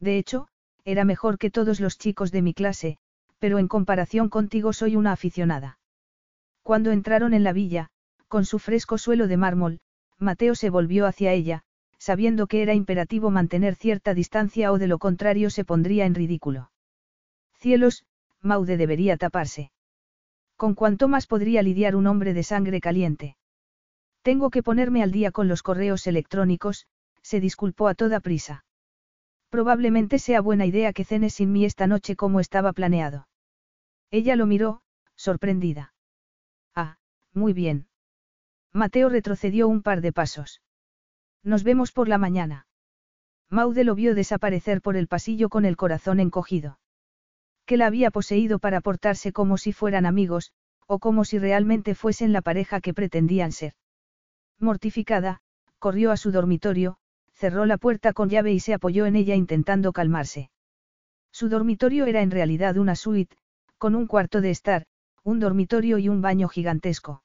[0.00, 0.48] De hecho,
[0.84, 2.98] era mejor que todos los chicos de mi clase,
[3.38, 5.78] pero en comparación contigo soy una aficionada.
[6.62, 7.90] Cuando entraron en la villa,
[8.28, 9.80] con su fresco suelo de mármol,
[10.18, 11.62] Mateo se volvió hacia ella,
[11.98, 16.70] sabiendo que era imperativo mantener cierta distancia o de lo contrario se pondría en ridículo.
[17.58, 18.04] Cielos,
[18.40, 19.70] Maude debería taparse.
[20.60, 23.38] ¿Con cuánto más podría lidiar un hombre de sangre caliente?
[24.20, 26.86] Tengo que ponerme al día con los correos electrónicos,
[27.22, 28.66] se disculpó a toda prisa.
[29.48, 33.26] Probablemente sea buena idea que cenes sin mí esta noche como estaba planeado.
[34.10, 34.82] Ella lo miró,
[35.16, 35.94] sorprendida.
[36.74, 36.98] Ah,
[37.32, 37.88] muy bien.
[38.74, 40.60] Mateo retrocedió un par de pasos.
[41.42, 42.66] Nos vemos por la mañana.
[43.48, 46.79] Maude lo vio desaparecer por el pasillo con el corazón encogido.
[47.70, 50.50] Que la había poseído para portarse como si fueran amigos,
[50.88, 53.74] o como si realmente fuesen la pareja que pretendían ser.
[54.58, 55.40] Mortificada,
[55.78, 56.96] corrió a su dormitorio,
[57.32, 60.50] cerró la puerta con llave y se apoyó en ella intentando calmarse.
[61.30, 63.36] Su dormitorio era en realidad una suite,
[63.78, 64.86] con un cuarto de estar,
[65.22, 67.22] un dormitorio y un baño gigantesco.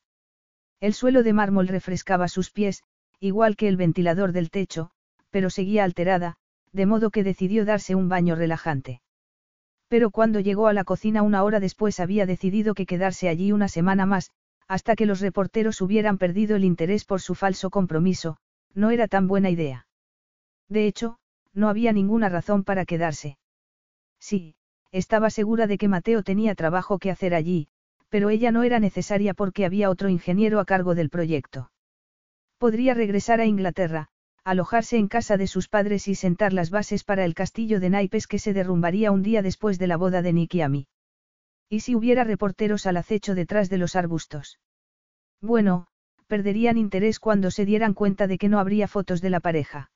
[0.79, 2.83] El suelo de mármol refrescaba sus pies,
[3.19, 4.91] igual que el ventilador del techo,
[5.31, 6.35] pero seguía alterada,
[6.71, 9.01] de modo que decidió darse un baño relajante.
[9.95, 13.69] Pero cuando llegó a la cocina una hora después había decidido que quedarse allí una
[13.69, 14.29] semana más,
[14.67, 18.35] hasta que los reporteros hubieran perdido el interés por su falso compromiso,
[18.73, 19.87] no era tan buena idea.
[20.67, 21.17] De hecho,
[21.53, 23.37] no había ninguna razón para quedarse.
[24.19, 24.55] Sí,
[24.91, 27.69] estaba segura de que Mateo tenía trabajo que hacer allí,
[28.09, 31.71] pero ella no era necesaria porque había otro ingeniero a cargo del proyecto.
[32.57, 34.09] Podría regresar a Inglaterra,
[34.45, 38.27] alojarse en casa de sus padres y sentar las bases para el castillo de naipes
[38.27, 40.87] que se derrumbaría un día después de la boda de Amy.
[41.67, 44.59] ¿Y si hubiera reporteros al acecho detrás de los arbustos?
[45.41, 45.87] Bueno,
[46.27, 49.89] perderían interés cuando se dieran cuenta de que no habría fotos de la pareja.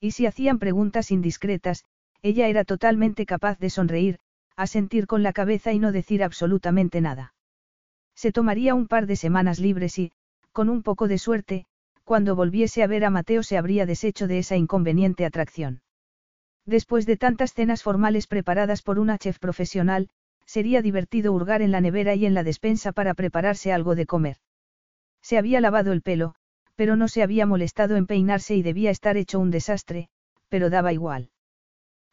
[0.00, 1.84] Y si hacían preguntas indiscretas,
[2.22, 4.20] ella era totalmente capaz de sonreír,
[4.54, 7.34] asentir con la cabeza y no decir absolutamente nada.
[8.14, 10.12] Se tomaría un par de semanas libres y,
[10.52, 11.66] con un poco de suerte,
[12.04, 15.82] cuando volviese a ver a Mateo se habría deshecho de esa inconveniente atracción.
[16.66, 20.08] Después de tantas cenas formales preparadas por una chef profesional,
[20.46, 24.36] sería divertido hurgar en la nevera y en la despensa para prepararse algo de comer.
[25.22, 26.34] Se había lavado el pelo,
[26.76, 30.08] pero no se había molestado en peinarse y debía estar hecho un desastre,
[30.48, 31.30] pero daba igual.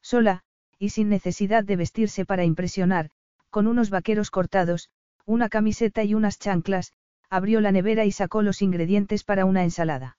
[0.01, 0.43] Sola,
[0.79, 3.09] y sin necesidad de vestirse para impresionar,
[3.49, 4.89] con unos vaqueros cortados,
[5.25, 6.93] una camiseta y unas chanclas,
[7.31, 10.17] abrió la nevera y sacó los ingredientes para una ensalada.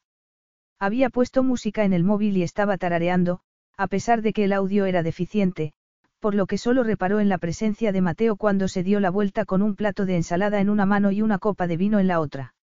[0.80, 3.40] Había puesto música en el móvil y estaba tarareando,
[3.76, 5.74] a pesar de que el audio era deficiente,
[6.20, 9.44] por lo que solo reparó en la presencia de Mateo cuando se dio la vuelta
[9.44, 12.18] con un plato de ensalada en una mano y una copa de vino en la
[12.18, 12.54] otra.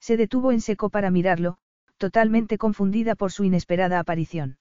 [0.00, 1.58] Se detuvo en seco para mirarlo,
[1.98, 4.56] totalmente confundida por su inesperada aparición.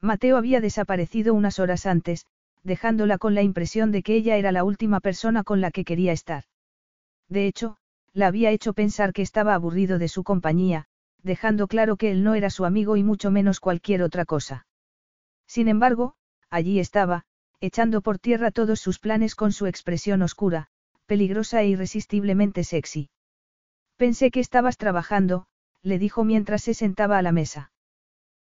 [0.00, 2.26] Mateo había desaparecido unas horas antes,
[2.64, 6.12] dejándola con la impresión de que ella era la última persona con la que quería
[6.12, 6.44] estar.
[7.28, 7.76] De hecho,
[8.14, 10.86] la había hecho pensar que estaba aburrido de su compañía,
[11.22, 14.66] dejando claro que él no era su amigo y mucho menos cualquier otra cosa.
[15.46, 16.14] Sin embargo,
[16.48, 17.24] allí estaba,
[17.60, 20.68] echando por tierra todos sus planes con su expresión oscura,
[21.06, 23.10] peligrosa e irresistiblemente sexy.
[23.96, 25.46] Pensé que estabas trabajando,
[25.82, 27.72] le dijo mientras se sentaba a la mesa.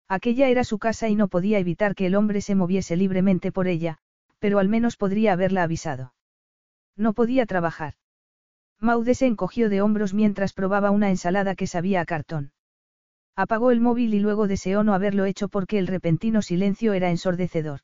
[0.08, 3.68] Aquella era su casa y no podía evitar que el hombre se moviese libremente por
[3.68, 3.98] ella,
[4.40, 6.14] pero al menos podría haberla avisado.
[6.96, 7.94] No podía trabajar.
[8.80, 12.52] Maude se encogió de hombros mientras probaba una ensalada que sabía a cartón.
[13.36, 17.80] Apagó el móvil y luego deseó no haberlo hecho porque el repentino silencio era ensordecedor.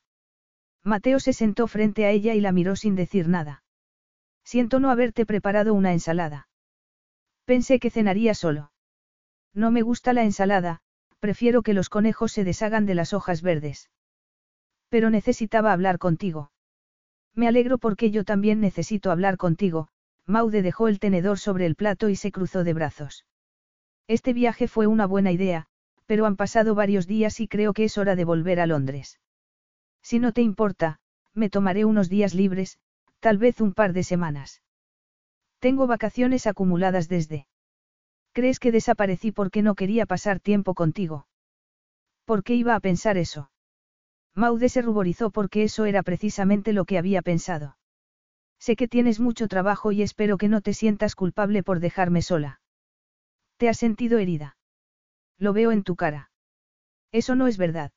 [0.83, 3.63] Mateo se sentó frente a ella y la miró sin decir nada.
[4.43, 6.47] Siento no haberte preparado una ensalada.
[7.45, 8.71] Pensé que cenaría solo.
[9.53, 10.79] No me gusta la ensalada,
[11.19, 13.89] prefiero que los conejos se deshagan de las hojas verdes.
[14.89, 16.51] Pero necesitaba hablar contigo.
[17.35, 19.89] Me alegro porque yo también necesito hablar contigo,
[20.27, 23.25] Maude dejó el tenedor sobre el plato y se cruzó de brazos.
[24.07, 25.67] Este viaje fue una buena idea,
[26.05, 29.19] pero han pasado varios días y creo que es hora de volver a Londres.
[30.01, 30.99] Si no te importa,
[31.33, 32.77] me tomaré unos días libres,
[33.19, 34.61] tal vez un par de semanas.
[35.59, 37.47] Tengo vacaciones acumuladas desde.
[38.33, 41.27] ¿Crees que desaparecí porque no quería pasar tiempo contigo?
[42.25, 43.49] ¿Por qué iba a pensar eso?
[44.35, 47.77] Maude se ruborizó porque eso era precisamente lo que había pensado.
[48.59, 52.59] Sé que tienes mucho trabajo y espero que no te sientas culpable por dejarme sola.
[53.57, 54.57] ¿Te has sentido herida?
[55.37, 56.31] Lo veo en tu cara.
[57.11, 57.91] Eso no es verdad.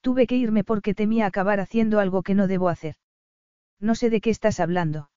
[0.00, 2.96] Tuve que irme porque temía acabar haciendo algo que no debo hacer.
[3.80, 5.10] No sé de qué estás hablando.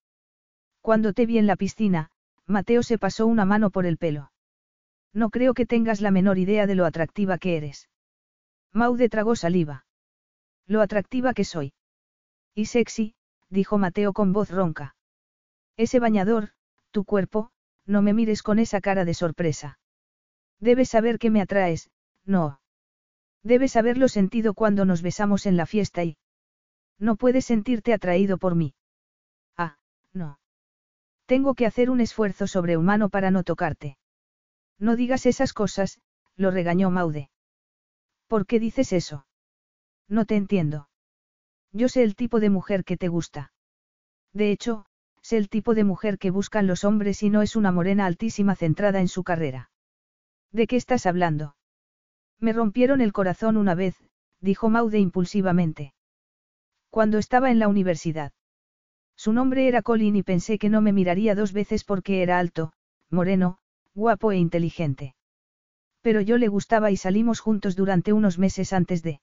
[0.80, 2.10] Cuando te vi en la piscina,
[2.46, 4.32] Mateo se pasó una mano por el pelo.
[5.12, 7.88] No creo que tengas la menor idea de lo atractiva que eres.
[8.72, 9.86] Maude tragó saliva.
[10.66, 11.74] Lo atractiva que soy.
[12.54, 13.14] Y sexy,
[13.52, 14.96] dijo Mateo con voz ronca.
[15.76, 16.50] Ese bañador,
[16.90, 17.50] tu cuerpo,
[17.86, 19.78] no me mires con esa cara de sorpresa.
[20.58, 21.90] Debes saber que me atraes,
[22.24, 22.60] no.
[23.42, 26.16] Debes haberlo sentido cuando nos besamos en la fiesta y...
[26.98, 28.74] No puedes sentirte atraído por mí.
[29.56, 29.76] Ah,
[30.12, 30.38] no.
[31.26, 33.98] Tengo que hacer un esfuerzo sobrehumano para no tocarte.
[34.78, 36.00] No digas esas cosas,
[36.36, 37.30] lo regañó Maude.
[38.28, 39.26] ¿Por qué dices eso?
[40.08, 40.88] No te entiendo.
[41.72, 43.52] Yo sé el tipo de mujer que te gusta.
[44.32, 44.86] De hecho,
[45.22, 48.54] sé el tipo de mujer que buscan los hombres y no es una morena altísima
[48.56, 49.70] centrada en su carrera.
[50.50, 51.56] ¿De qué estás hablando?
[52.38, 53.96] Me rompieron el corazón una vez,
[54.40, 55.94] dijo Maude impulsivamente.
[56.90, 58.32] Cuando estaba en la universidad.
[59.16, 62.72] Su nombre era Colin y pensé que no me miraría dos veces porque era alto,
[63.08, 63.58] moreno,
[63.94, 65.14] guapo e inteligente.
[66.00, 69.20] Pero yo le gustaba y salimos juntos durante unos meses antes de...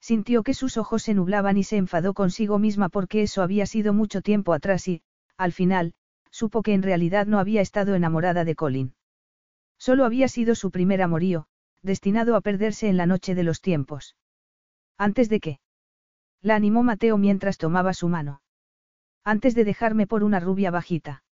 [0.00, 3.92] Sintió que sus ojos se nublaban y se enfadó consigo misma porque eso había sido
[3.92, 5.02] mucho tiempo atrás y,
[5.36, 5.92] al final,
[6.30, 8.94] supo que en realidad no había estado enamorada de Colin.
[9.78, 11.46] Solo había sido su primer amorío,
[11.82, 14.16] destinado a perderse en la noche de los tiempos.
[14.96, 15.60] ¿Antes de qué?
[16.42, 18.42] La animó Mateo mientras tomaba su mano.
[19.24, 21.22] Antes de dejarme por una rubia bajita.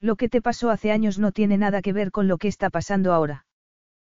[0.00, 2.68] Lo que te pasó hace años no tiene nada que ver con lo que está
[2.68, 3.46] pasando ahora.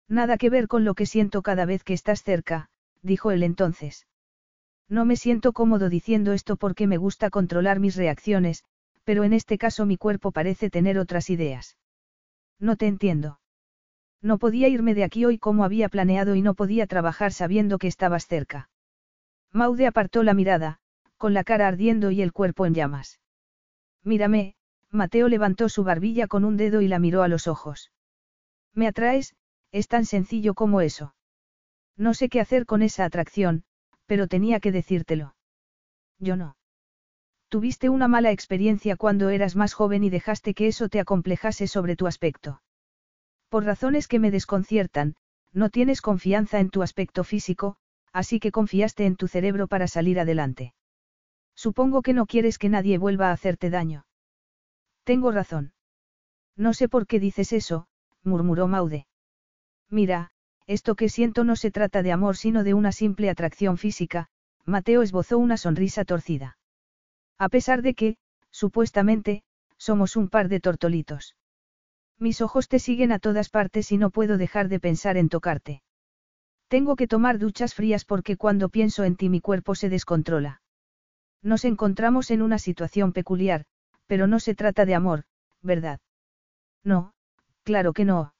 [0.08, 2.70] Nada que ver con lo que siento cada vez que estás cerca,
[3.02, 4.08] dijo él entonces.
[4.90, 8.64] No me siento cómodo diciendo esto porque me gusta controlar mis reacciones,
[9.04, 11.78] pero en este caso mi cuerpo parece tener otras ideas.
[12.60, 13.40] No te entiendo.
[14.22, 17.88] No podía irme de aquí hoy como había planeado y no podía trabajar sabiendo que
[17.88, 18.70] estabas cerca.
[19.52, 20.80] Maude apartó la mirada,
[21.18, 23.20] con la cara ardiendo y el cuerpo en llamas.
[24.04, 24.56] Mírame,
[24.92, 27.92] Mateo levantó su barbilla con un dedo y la miró a los ojos.
[28.74, 29.36] Me atraes,
[29.72, 31.14] es tan sencillo como eso.
[31.98, 33.64] No sé qué hacer con esa atracción,
[34.06, 35.36] pero tenía que decírtelo.
[36.20, 36.56] Yo no.
[37.50, 41.96] Tuviste una mala experiencia cuando eras más joven y dejaste que eso te acomplejase sobre
[41.96, 42.62] tu aspecto.
[43.50, 45.16] Por razones que me desconciertan,
[45.54, 47.78] no tienes confianza en tu aspecto físico,
[48.12, 50.74] así que confiaste en tu cerebro para salir adelante.
[51.56, 54.06] Supongo que no quieres que nadie vuelva a hacerte daño.
[55.04, 55.74] Tengo razón.
[56.56, 57.88] No sé por qué dices eso,
[58.24, 59.08] murmuró Maude.
[59.90, 60.32] Mira,
[60.68, 64.28] esto que siento no se trata de amor sino de una simple atracción física,
[64.66, 66.58] Mateo esbozó una sonrisa torcida.
[67.40, 68.18] A pesar de que,
[68.52, 69.44] supuestamente,
[69.78, 71.36] somos un par de tortolitos.
[72.20, 75.84] Mis ojos te siguen a todas partes y no puedo dejar de pensar en tocarte.
[76.68, 80.62] Tengo que tomar duchas frías porque cuando pienso en ti mi cuerpo se descontrola.
[81.42, 83.66] Nos encontramos en una situación peculiar,
[84.06, 85.24] pero no se trata de amor,
[85.62, 86.02] ¿verdad?
[86.84, 87.14] No,
[87.64, 88.34] claro que no.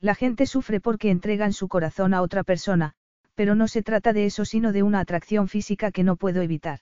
[0.00, 2.94] La gente sufre porque entregan su corazón a otra persona,
[3.34, 6.80] pero no se trata de eso sino de una atracción física que no puedo evitar.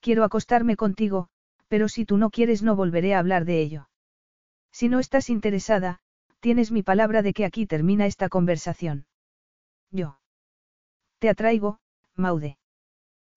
[0.00, 1.28] Quiero acostarme contigo,
[1.68, 3.88] pero si tú no quieres no volveré a hablar de ello.
[4.72, 6.00] Si no estás interesada,
[6.40, 9.06] tienes mi palabra de que aquí termina esta conversación.
[9.90, 10.18] Yo.
[11.18, 11.78] Te atraigo,
[12.16, 12.58] Maude.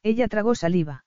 [0.01, 1.05] Ella tragó saliva.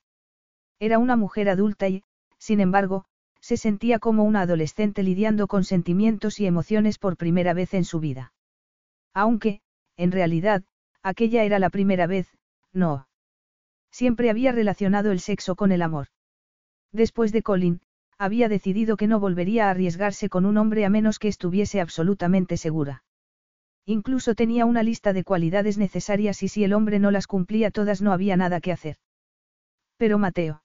[0.78, 2.04] Era una mujer adulta y,
[2.38, 3.06] sin embargo,
[3.48, 7.98] se sentía como una adolescente lidiando con sentimientos y emociones por primera vez en su
[7.98, 8.34] vida.
[9.14, 9.62] Aunque,
[9.96, 10.64] en realidad,
[11.02, 12.28] aquella era la primera vez,
[12.74, 13.08] no.
[13.90, 16.08] Siempre había relacionado el sexo con el amor.
[16.92, 17.80] Después de Colin,
[18.18, 22.58] había decidido que no volvería a arriesgarse con un hombre a menos que estuviese absolutamente
[22.58, 23.02] segura.
[23.86, 28.02] Incluso tenía una lista de cualidades necesarias y si el hombre no las cumplía todas
[28.02, 28.96] no había nada que hacer.
[29.96, 30.62] Pero Mateo.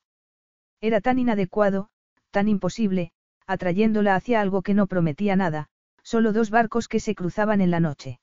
[0.81, 1.87] Era tan inadecuado,
[2.33, 3.11] tan imposible,
[3.47, 5.67] atrayéndola hacia algo que no prometía nada,
[6.01, 8.19] solo dos barcos que se cruzaban en la noche.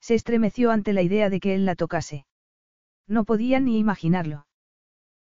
[0.00, 2.26] Se estremeció ante la idea de que él la tocase.
[3.08, 4.46] No podía ni imaginarlo.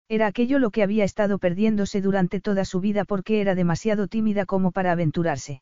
[0.09, 4.45] Era aquello lo que había estado perdiéndose durante toda su vida porque era demasiado tímida
[4.45, 5.61] como para aventurarse.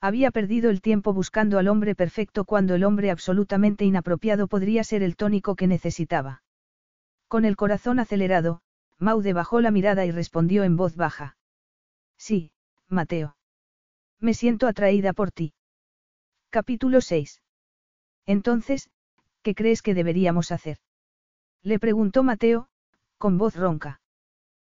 [0.00, 5.02] Había perdido el tiempo buscando al hombre perfecto cuando el hombre absolutamente inapropiado podría ser
[5.02, 6.42] el tónico que necesitaba.
[7.26, 8.62] Con el corazón acelerado,
[8.98, 11.37] Maude bajó la mirada y respondió en voz baja.
[12.18, 12.50] Sí,
[12.88, 13.36] Mateo.
[14.20, 15.54] Me siento atraída por ti.
[16.50, 17.40] Capítulo 6.
[18.26, 18.90] Entonces,
[19.42, 20.78] ¿qué crees que deberíamos hacer?
[21.62, 22.68] Le preguntó Mateo,
[23.16, 24.00] con voz ronca.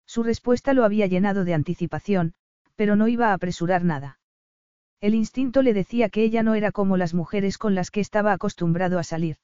[0.06, 2.34] Su respuesta lo había llenado de anticipación,
[2.76, 4.20] pero no iba a apresurar nada.
[5.02, 8.32] El instinto le decía que ella no era como las mujeres con las que estaba
[8.32, 9.38] acostumbrado a salir.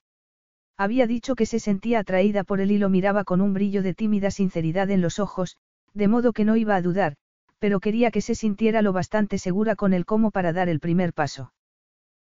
[0.77, 3.93] Había dicho que se sentía atraída por él y lo miraba con un brillo de
[3.93, 5.57] tímida sinceridad en los ojos,
[5.93, 7.17] de modo que no iba a dudar,
[7.59, 11.13] pero quería que se sintiera lo bastante segura con él como para dar el primer
[11.13, 11.53] paso.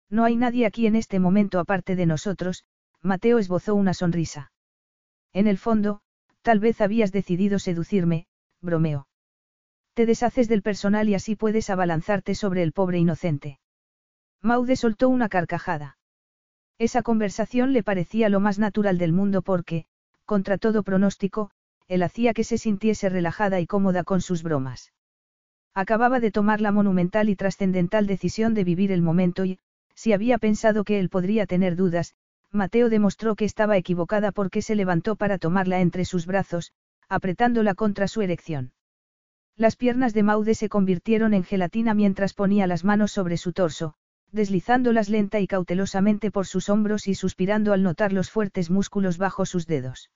[0.09, 2.65] No hay nadie aquí en este momento aparte de nosotros,
[3.03, 4.53] Mateo esbozó una sonrisa.
[5.33, 6.01] En el fondo,
[6.43, 8.27] tal vez habías decidido seducirme,
[8.63, 9.09] bromeó.
[9.95, 13.59] Te deshaces del personal y así puedes abalanzarte sobre el pobre inocente.
[14.41, 15.99] Maude soltó una carcajada.
[16.79, 19.87] Esa conversación le parecía lo más natural del mundo porque,
[20.25, 21.51] contra todo pronóstico,
[21.87, 24.94] él hacía que se sintiese relajada y cómoda con sus bromas.
[25.75, 29.59] Acababa de tomar la monumental y trascendental decisión de vivir el momento y,
[29.95, 32.15] si había pensado que él podría tener dudas,
[32.53, 36.73] Mateo demostró que estaba equivocada porque se levantó para tomarla entre sus brazos,
[37.09, 38.73] apretándola contra su erección.
[39.57, 43.95] Las piernas de Maude se convirtieron en gelatina mientras ponía las manos sobre su torso,
[44.31, 49.47] deslizándolas lenta y cautelosamente por sus hombros y suspirando al notar los fuertes músculos bajo
[49.47, 50.11] sus dedos.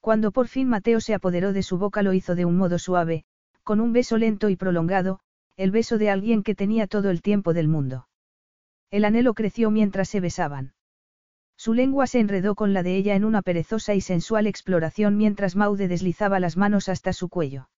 [0.00, 3.24] Cuando por fin Mateo se apoderó de su boca lo hizo de un modo suave,
[3.68, 5.20] con un beso lento y prolongado,
[5.58, 8.08] el beso de alguien que tenía todo el tiempo del mundo.
[8.90, 10.72] El anhelo creció mientras se besaban.
[11.54, 15.54] Su lengua se enredó con la de ella en una perezosa y sensual exploración mientras
[15.54, 17.68] Maude deslizaba las manos hasta su cuello.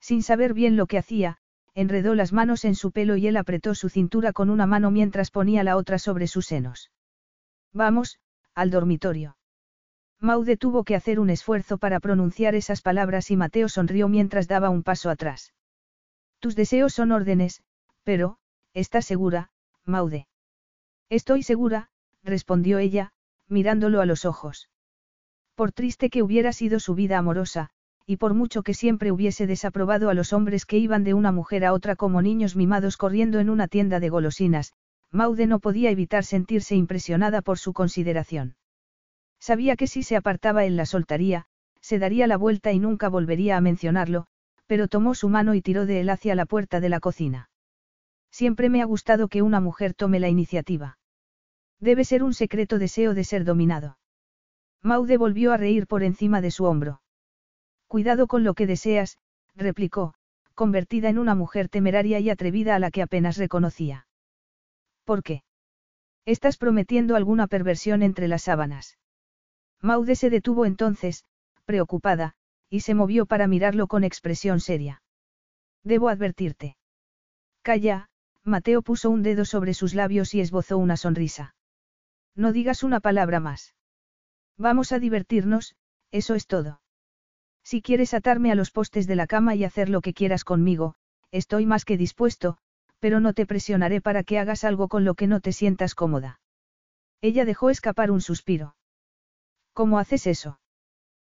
[0.00, 1.38] Sin saber bien lo que hacía,
[1.72, 5.30] enredó las manos en su pelo y él apretó su cintura con una mano mientras
[5.30, 6.90] ponía la otra sobre sus senos.
[7.72, 8.20] Vamos,
[8.54, 9.35] al dormitorio.
[10.20, 14.70] Maude tuvo que hacer un esfuerzo para pronunciar esas palabras y Mateo sonrió mientras daba
[14.70, 15.52] un paso atrás.
[16.40, 17.62] Tus deseos son órdenes,
[18.02, 18.38] pero,
[18.72, 19.50] ¿estás segura,
[19.84, 20.26] Maude?
[21.10, 21.90] Estoy segura,
[22.22, 23.12] respondió ella,
[23.48, 24.68] mirándolo a los ojos.
[25.54, 27.70] Por triste que hubiera sido su vida amorosa,
[28.06, 31.64] y por mucho que siempre hubiese desaprobado a los hombres que iban de una mujer
[31.64, 34.72] a otra como niños mimados corriendo en una tienda de golosinas,
[35.10, 38.54] Maude no podía evitar sentirse impresionada por su consideración.
[39.46, 41.46] Sabía que si se apartaba él la soltaría,
[41.80, 44.26] se daría la vuelta y nunca volvería a mencionarlo,
[44.66, 47.48] pero tomó su mano y tiró de él hacia la puerta de la cocina.
[48.32, 50.98] Siempre me ha gustado que una mujer tome la iniciativa.
[51.78, 53.98] Debe ser un secreto deseo de ser dominado.
[54.82, 57.00] Maude volvió a reír por encima de su hombro.
[57.86, 59.16] Cuidado con lo que deseas,
[59.54, 60.14] replicó,
[60.56, 64.08] convertida en una mujer temeraria y atrevida a la que apenas reconocía.
[65.04, 65.44] ¿Por qué?
[66.24, 68.98] Estás prometiendo alguna perversión entre las sábanas.
[69.86, 71.24] Maude se detuvo entonces,
[71.64, 72.34] preocupada,
[72.68, 75.00] y se movió para mirarlo con expresión seria.
[75.84, 76.76] Debo advertirte.
[77.62, 78.08] Calla,
[78.42, 81.54] Mateo puso un dedo sobre sus labios y esbozó una sonrisa.
[82.34, 83.76] No digas una palabra más.
[84.58, 85.76] Vamos a divertirnos,
[86.10, 86.80] eso es todo.
[87.62, 90.96] Si quieres atarme a los postes de la cama y hacer lo que quieras conmigo,
[91.30, 92.58] estoy más que dispuesto,
[92.98, 96.40] pero no te presionaré para que hagas algo con lo que no te sientas cómoda.
[97.20, 98.75] Ella dejó escapar un suspiro.
[99.76, 100.58] ¿Cómo haces eso?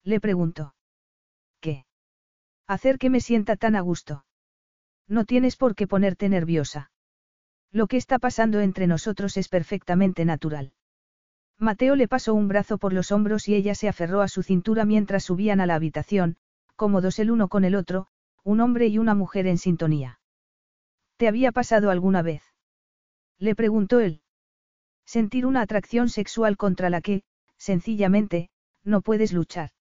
[0.03, 0.75] Le preguntó.
[1.59, 1.87] ¿Qué?
[2.67, 4.25] Hacer que me sienta tan a gusto.
[5.07, 6.91] No tienes por qué ponerte nerviosa.
[7.71, 10.73] Lo que está pasando entre nosotros es perfectamente natural.
[11.57, 14.85] Mateo le pasó un brazo por los hombros y ella se aferró a su cintura
[14.85, 16.37] mientras subían a la habitación,
[16.75, 18.05] cómodos el uno con el otro,
[18.43, 20.19] un hombre y una mujer en sintonía.
[21.15, 22.43] ¿Te había pasado alguna vez?
[23.39, 24.21] Le preguntó él.
[25.07, 27.23] Sentir una atracción sexual contra la que,
[27.57, 28.49] sencillamente,
[28.83, 29.71] no puedes luchar.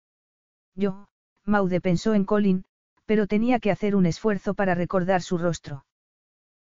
[0.74, 1.08] Yo,
[1.44, 2.64] Maude pensó en Colin,
[3.06, 5.84] pero tenía que hacer un esfuerzo para recordar su rostro.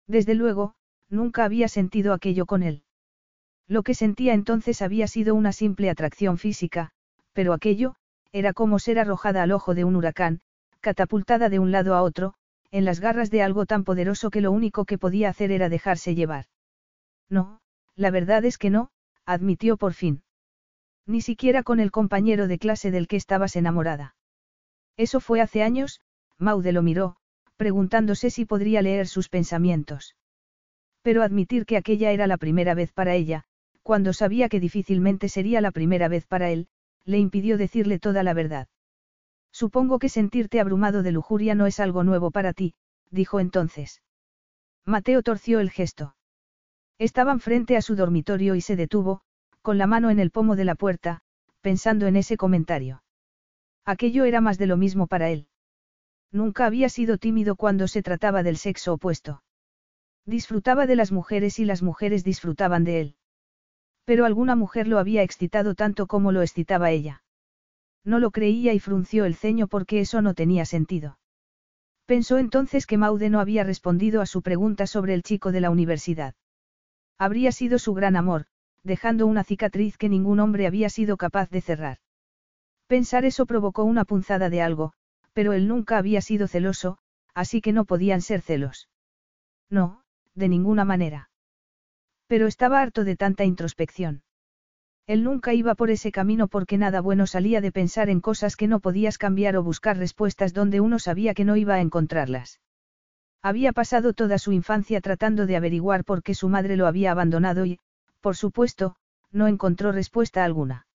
[0.07, 0.75] Desde luego,
[1.09, 2.83] nunca había sentido aquello con él.
[3.67, 6.91] Lo que sentía entonces había sido una simple atracción física,
[7.33, 7.95] pero aquello,
[8.31, 10.41] era como ser arrojada al ojo de un huracán,
[10.81, 12.35] catapultada de un lado a otro,
[12.69, 16.13] en las garras de algo tan poderoso que lo único que podía hacer era dejarse
[16.13, 16.45] llevar.
[17.29, 17.59] No,
[17.95, 18.89] la verdad es que no,
[19.25, 20.21] admitió por fin.
[21.07, 24.15] Ni siquiera con el compañero de clase del que estabas enamorada.
[24.97, 26.01] Eso fue hace años,
[26.37, 27.17] Maude lo miró,
[27.57, 30.15] preguntándose si podría leer sus pensamientos.
[31.01, 33.43] Pero admitir que aquella era la primera vez para ella,
[33.83, 36.67] cuando sabía que difícilmente sería la primera vez para él,
[37.05, 38.67] le impidió decirle toda la verdad.
[39.51, 42.73] Supongo que sentirte abrumado de lujuria no es algo nuevo para ti,
[43.11, 44.01] dijo entonces.
[44.85, 46.15] Mateo torció el gesto.
[46.97, 49.21] Estaban frente a su dormitorio y se detuvo,
[49.65, 51.21] con la mano en el pomo de la puerta,
[51.61, 53.01] pensando en ese comentario.
[53.83, 55.47] Aquello era más de lo mismo para él.
[56.31, 59.41] Nunca había sido tímido cuando se trataba del sexo opuesto.
[60.23, 63.15] Disfrutaba de las mujeres y las mujeres disfrutaban de él.
[64.03, 67.23] Pero alguna mujer lo había excitado tanto como lo excitaba ella.
[68.03, 71.17] No lo creía y frunció el ceño porque eso no tenía sentido.
[72.05, 75.71] Pensó entonces que Maude no había respondido a su pregunta sobre el chico de la
[75.71, 76.35] universidad.
[77.17, 78.45] Habría sido su gran amor,
[78.85, 81.97] dejando una cicatriz que ningún hombre había sido capaz de cerrar.
[82.87, 84.93] Pensar eso provocó una punzada de algo,
[85.33, 86.99] pero él nunca había sido celoso,
[87.33, 88.87] así que no podían ser celos.
[89.69, 90.01] No,
[90.35, 91.29] de ninguna manera.
[92.27, 94.21] Pero estaba harto de tanta introspección.
[95.07, 98.67] Él nunca iba por ese camino porque nada bueno salía de pensar en cosas que
[98.67, 102.59] no podías cambiar o buscar respuestas donde uno sabía que no iba a encontrarlas.
[103.43, 107.65] Había pasado toda su infancia tratando de averiguar por qué su madre lo había abandonado
[107.65, 107.79] y,
[108.25, 108.95] por supuesto,
[109.31, 110.87] no encontró respuesta alguna.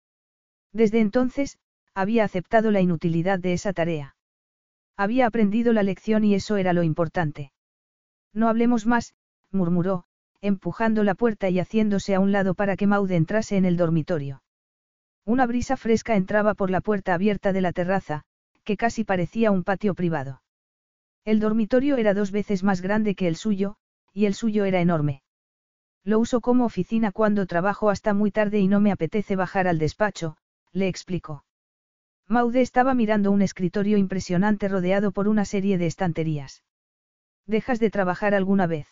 [0.73, 1.61] Desde entonces,
[1.95, 4.17] había aceptado la inutilidad de esa tarea.
[4.97, 7.53] Había aprendido la lección y eso era lo importante.
[8.35, 9.15] No hablemos más,
[9.53, 10.07] murmuró,
[10.41, 14.43] empujando la puerta y haciéndose a un lado para que Maude entrase en el dormitorio.
[15.25, 18.25] Una brisa fresca entraba por la puerta abierta de la terraza,
[18.65, 20.43] que casi parecía un patio privado.
[21.25, 23.77] El dormitorio era dos veces más grande que el suyo,
[24.13, 25.23] y el suyo era enorme.
[26.05, 29.79] Lo uso como oficina cuando trabajo hasta muy tarde y no me apetece bajar al
[29.79, 30.37] despacho,
[30.73, 31.45] le explicó.
[32.27, 36.63] Maude estaba mirando un escritorio impresionante rodeado por una serie de estanterías.
[37.47, 38.87] ¿Dejas de trabajar alguna vez?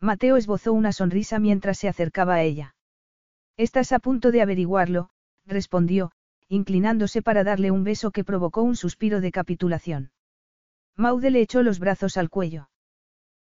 [0.00, 2.76] Mateo esbozó una sonrisa mientras se acercaba a ella.
[3.56, 5.10] Estás a punto de averiguarlo,
[5.44, 6.12] respondió,
[6.48, 10.12] inclinándose para darle un beso que provocó un suspiro de capitulación.
[10.94, 12.68] Maude le echó los brazos al cuello.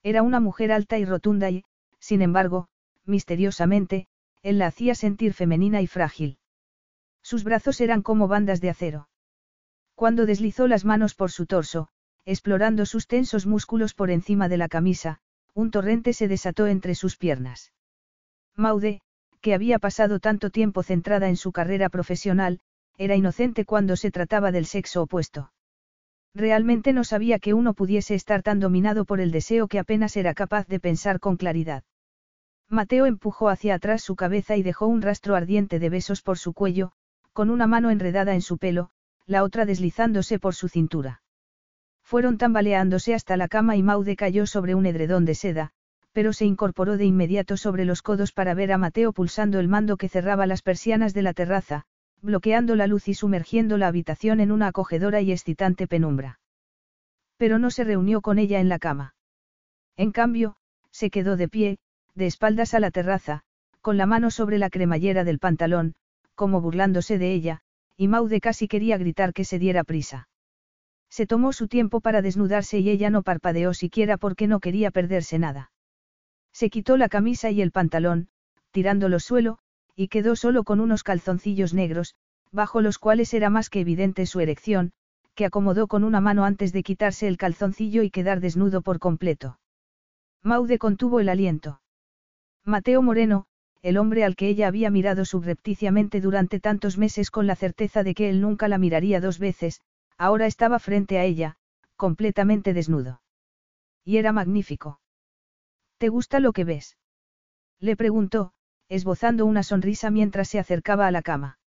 [0.04, 1.64] Era una mujer alta y rotunda y,
[2.00, 2.68] sin embargo,
[3.06, 4.08] misteriosamente,
[4.44, 6.38] él la hacía sentir femenina y frágil.
[7.22, 9.10] Sus brazos eran como bandas de acero.
[9.96, 11.90] Cuando deslizó las manos por su torso,
[12.26, 15.20] explorando sus tensos músculos por encima de la camisa,
[15.54, 17.74] un torrente se desató entre sus piernas.
[18.56, 19.02] Maude,
[19.42, 22.60] que había pasado tanto tiempo centrada en su carrera profesional,
[22.98, 25.52] era inocente cuando se trataba del sexo opuesto.
[26.38, 30.36] Realmente no sabía que uno pudiese estar tan dominado por el deseo que apenas era
[30.36, 31.84] capaz de pensar con claridad.
[32.70, 36.54] Mateo empujó hacia atrás su cabeza y dejó un rastro ardiente de besos por su
[36.54, 36.92] cuello,
[37.34, 38.92] con una mano enredada en su pelo,
[39.26, 41.24] la otra deslizándose por su cintura.
[42.04, 45.72] Fueron tambaleándose hasta la cama y Maude cayó sobre un edredón de seda,
[46.12, 49.98] pero se incorporó de inmediato sobre los codos para ver a Mateo pulsando el mando
[49.98, 51.86] que cerraba las persianas de la terraza,
[52.22, 56.40] bloqueando la luz y sumergiendo la habitación en una acogedora y excitante penumbra.
[57.38, 59.16] Pero no se reunió con ella en la cama.
[59.96, 60.56] En cambio,
[60.92, 61.78] se quedó de pie,
[62.16, 63.44] de espaldas a la terraza,
[63.82, 65.96] con la mano sobre la cremallera del pantalón,
[66.36, 67.62] como burlándose de ella,
[67.96, 70.28] y Maude casi quería gritar que se diera prisa.
[71.10, 75.40] Se tomó su tiempo para desnudarse y ella no parpadeó siquiera porque no quería perderse
[75.40, 75.72] nada.
[76.52, 78.30] Se quitó la camisa y el pantalón,
[78.72, 79.60] tirándolo suelo,
[79.98, 82.16] y quedó solo con unos calzoncillos negros,
[82.54, 84.94] bajo los cuales era más que evidente su erección,
[85.36, 89.60] que acomodó con una mano antes de quitarse el calzoncillo y quedar desnudo por completo.
[90.42, 91.82] Maude contuvo el aliento.
[92.64, 93.48] Mateo Moreno,
[93.82, 98.16] el hombre al que ella había mirado subrepticiamente durante tantos meses con la certeza de
[98.16, 99.82] que él nunca la miraría dos veces,
[100.18, 101.58] Ahora estaba frente a ella,
[101.96, 103.22] completamente desnudo.
[104.04, 105.00] Y era magnífico.
[106.00, 106.98] ¿Te gusta lo que ves?
[107.80, 108.54] Le preguntó,
[108.90, 111.60] esbozando una sonrisa mientras se acercaba a la cama.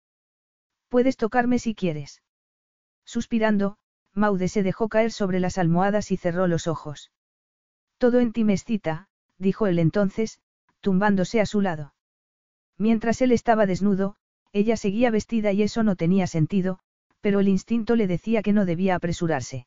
[0.88, 2.22] Puedes tocarme si quieres.
[3.05, 3.76] Suspirando,
[4.14, 7.10] Maude se dejó caer sobre las almohadas y cerró los ojos.
[7.98, 10.40] Todo en ti me excita, dijo él entonces,
[10.80, 11.94] tumbándose a su lado.
[12.76, 14.16] Mientras él estaba desnudo,
[14.52, 16.80] ella seguía vestida y eso no tenía sentido,
[17.20, 19.66] pero el instinto le decía que no debía apresurarse.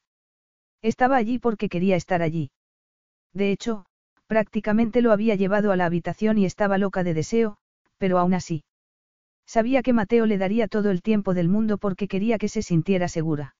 [0.81, 2.51] Estaba allí porque quería estar allí.
[3.31, 3.85] De hecho,
[4.33, 7.57] prácticamente lo había llevado a la habitación y estaba loca de deseo,
[7.99, 8.63] pero aún así.
[9.45, 13.07] Sabía que Mateo le daría todo el tiempo del mundo porque quería que se sintiera
[13.07, 13.55] segura.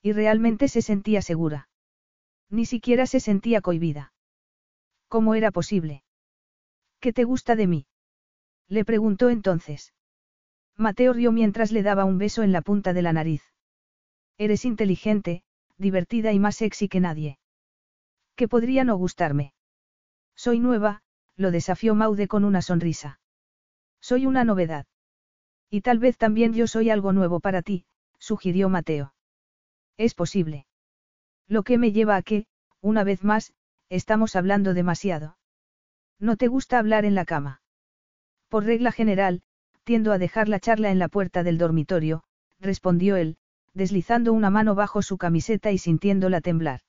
[0.00, 1.68] Y realmente se sentía segura.
[2.48, 4.12] Ni siquiera se sentía cohibida.
[5.08, 6.04] ¿Cómo era posible?
[7.00, 7.86] ¿Qué te gusta de mí?
[8.68, 9.94] Le preguntó entonces.
[10.76, 13.42] Mateo rió mientras le daba un beso en la punta de la nariz.
[14.36, 15.42] Eres inteligente,
[15.76, 17.40] divertida y más sexy que nadie.
[18.36, 19.54] ¿Qué podría no gustarme?
[20.38, 21.02] Soy nueva,
[21.36, 23.18] lo desafió Maude con una sonrisa.
[24.00, 24.86] Soy una novedad.
[25.68, 27.86] Y tal vez también yo soy algo nuevo para ti,
[28.20, 29.14] sugirió Mateo.
[29.96, 30.66] Es posible.
[31.48, 32.46] Lo que me lleva a que,
[32.80, 33.52] una vez más,
[33.88, 35.36] estamos hablando demasiado.
[36.20, 37.60] ¿No te gusta hablar en la cama?
[38.48, 39.42] Por regla general,
[39.82, 42.22] tiendo a dejar la charla en la puerta del dormitorio,
[42.60, 43.38] respondió él,
[43.74, 46.82] deslizando una mano bajo su camiseta y sintiéndola temblar.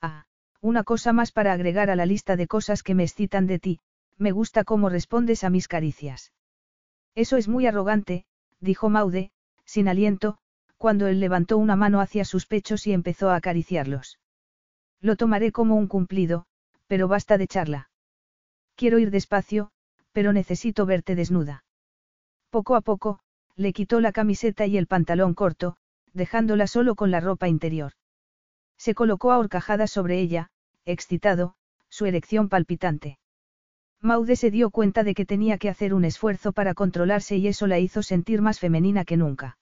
[0.00, 0.26] Ah,
[0.64, 3.80] una cosa más para agregar a la lista de cosas que me excitan de ti,
[4.16, 6.32] me gusta cómo respondes a mis caricias.
[7.14, 8.24] Eso es muy arrogante,
[8.60, 9.30] dijo Maude,
[9.66, 10.38] sin aliento,
[10.78, 14.18] cuando él levantó una mano hacia sus pechos y empezó a acariciarlos.
[15.02, 16.46] Lo tomaré como un cumplido,
[16.86, 17.90] pero basta de charla.
[18.74, 19.70] Quiero ir despacio,
[20.12, 21.66] pero necesito verte desnuda.
[22.48, 23.20] Poco a poco,
[23.54, 25.76] le quitó la camiseta y el pantalón corto,
[26.14, 27.92] dejándola solo con la ropa interior.
[28.78, 30.50] Se colocó a horcajadas sobre ella,
[30.84, 31.54] excitado,
[31.88, 33.18] su erección palpitante.
[34.00, 37.66] Maude se dio cuenta de que tenía que hacer un esfuerzo para controlarse y eso
[37.66, 39.58] la hizo sentir más femenina que nunca.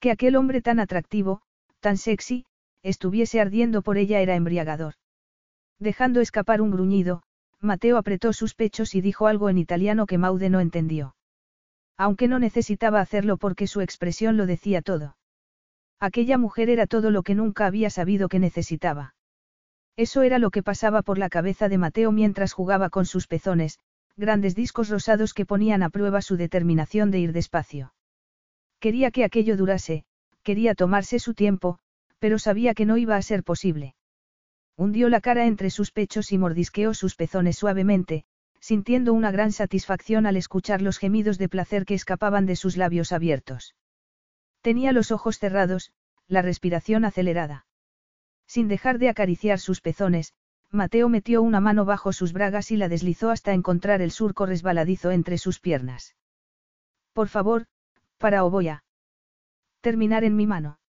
[0.00, 1.42] Que aquel hombre tan atractivo,
[1.80, 2.46] tan sexy,
[2.82, 4.94] estuviese ardiendo por ella era embriagador.
[5.78, 7.22] Dejando escapar un gruñido,
[7.60, 11.14] Mateo apretó sus pechos y dijo algo en italiano que Maude no entendió
[12.00, 15.18] aunque no necesitaba hacerlo porque su expresión lo decía todo.
[16.00, 19.12] Aquella mujer era todo lo que nunca había sabido que necesitaba.
[19.96, 23.78] Eso era lo que pasaba por la cabeza de Mateo mientras jugaba con sus pezones,
[24.16, 27.94] grandes discos rosados que ponían a prueba su determinación de ir despacio.
[28.78, 30.04] Quería que aquello durase,
[30.42, 31.78] quería tomarse su tiempo,
[32.18, 33.94] pero sabía que no iba a ser posible.
[34.76, 38.24] Hundió la cara entre sus pechos y mordisqueó sus pezones suavemente,
[38.60, 43.12] sintiendo una gran satisfacción al escuchar los gemidos de placer que escapaban de sus labios
[43.12, 43.74] abiertos.
[44.60, 45.92] Tenía los ojos cerrados,
[46.28, 47.66] la respiración acelerada.
[48.50, 50.34] Sin dejar de acariciar sus pezones,
[50.72, 55.12] Mateo metió una mano bajo sus bragas y la deslizó hasta encontrar el surco resbaladizo
[55.12, 56.16] entre sus piernas.
[57.12, 57.66] Por favor,
[58.18, 58.82] para o voy a
[59.80, 60.80] terminar en mi mano.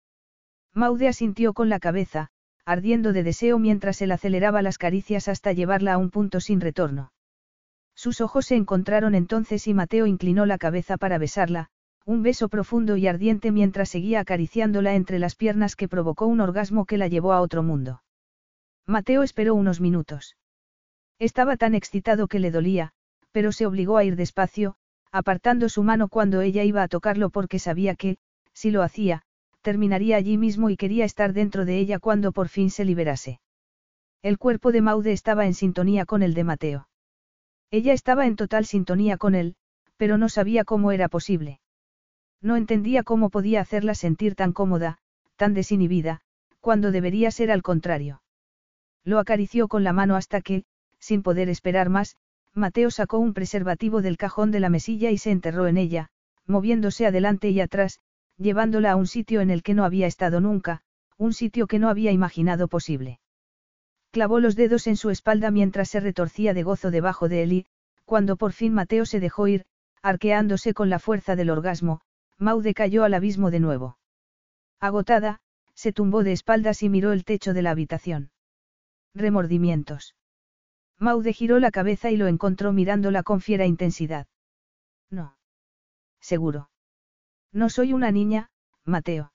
[0.72, 2.30] Maude asintió con la cabeza,
[2.64, 7.12] ardiendo de deseo mientras él aceleraba las caricias hasta llevarla a un punto sin retorno.
[7.94, 11.68] Sus ojos se encontraron entonces y Mateo inclinó la cabeza para besarla,
[12.04, 16.84] un beso profundo y ardiente mientras seguía acariciándola entre las piernas que provocó un orgasmo
[16.84, 18.02] que la llevó a otro mundo.
[18.86, 20.36] Mateo esperó unos minutos.
[21.18, 22.92] Estaba tan excitado que le dolía,
[23.30, 24.74] pero se obligó a ir despacio,
[25.12, 28.16] apartando su mano cuando ella iba a tocarlo porque sabía que,
[28.52, 29.22] si lo hacía,
[29.62, 33.40] terminaría allí mismo y quería estar dentro de ella cuando por fin se liberase.
[34.22, 36.88] El cuerpo de Maude estaba en sintonía con el de Mateo.
[37.70, 39.54] Ella estaba en total sintonía con él,
[39.96, 41.60] pero no sabía cómo era posible.
[42.42, 44.98] No entendía cómo podía hacerla sentir tan cómoda,
[45.36, 46.20] tan desinhibida,
[46.60, 48.22] cuando debería ser al contrario.
[49.04, 50.64] Lo acarició con la mano hasta que,
[50.98, 52.16] sin poder esperar más,
[52.54, 56.08] Mateo sacó un preservativo del cajón de la mesilla y se enterró en ella,
[56.46, 58.00] moviéndose adelante y atrás,
[58.36, 60.82] llevándola a un sitio en el que no había estado nunca,
[61.16, 63.20] un sitio que no había imaginado posible.
[64.10, 67.66] Clavó los dedos en su espalda mientras se retorcía de gozo debajo de él y,
[68.04, 69.64] cuando por fin Mateo se dejó ir,
[70.02, 72.00] arqueándose con la fuerza del orgasmo,
[72.40, 73.98] Maude cayó al abismo de nuevo.
[74.80, 75.40] Agotada,
[75.74, 78.30] se tumbó de espaldas y miró el techo de la habitación.
[79.14, 80.16] Remordimientos.
[80.98, 84.26] Maude giró la cabeza y lo encontró mirándola con fiera intensidad.
[85.10, 85.36] No.
[86.20, 86.70] Seguro.
[87.52, 88.50] No soy una niña,
[88.84, 89.32] Mateo.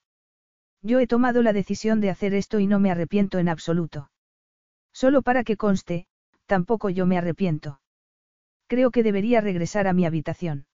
[0.82, 4.10] Yo he tomado la decisión de hacer esto y no me arrepiento en absoluto.
[4.92, 6.06] Solo para que conste,
[6.46, 7.80] tampoco yo me arrepiento.
[8.66, 10.66] Creo que debería regresar a mi habitación.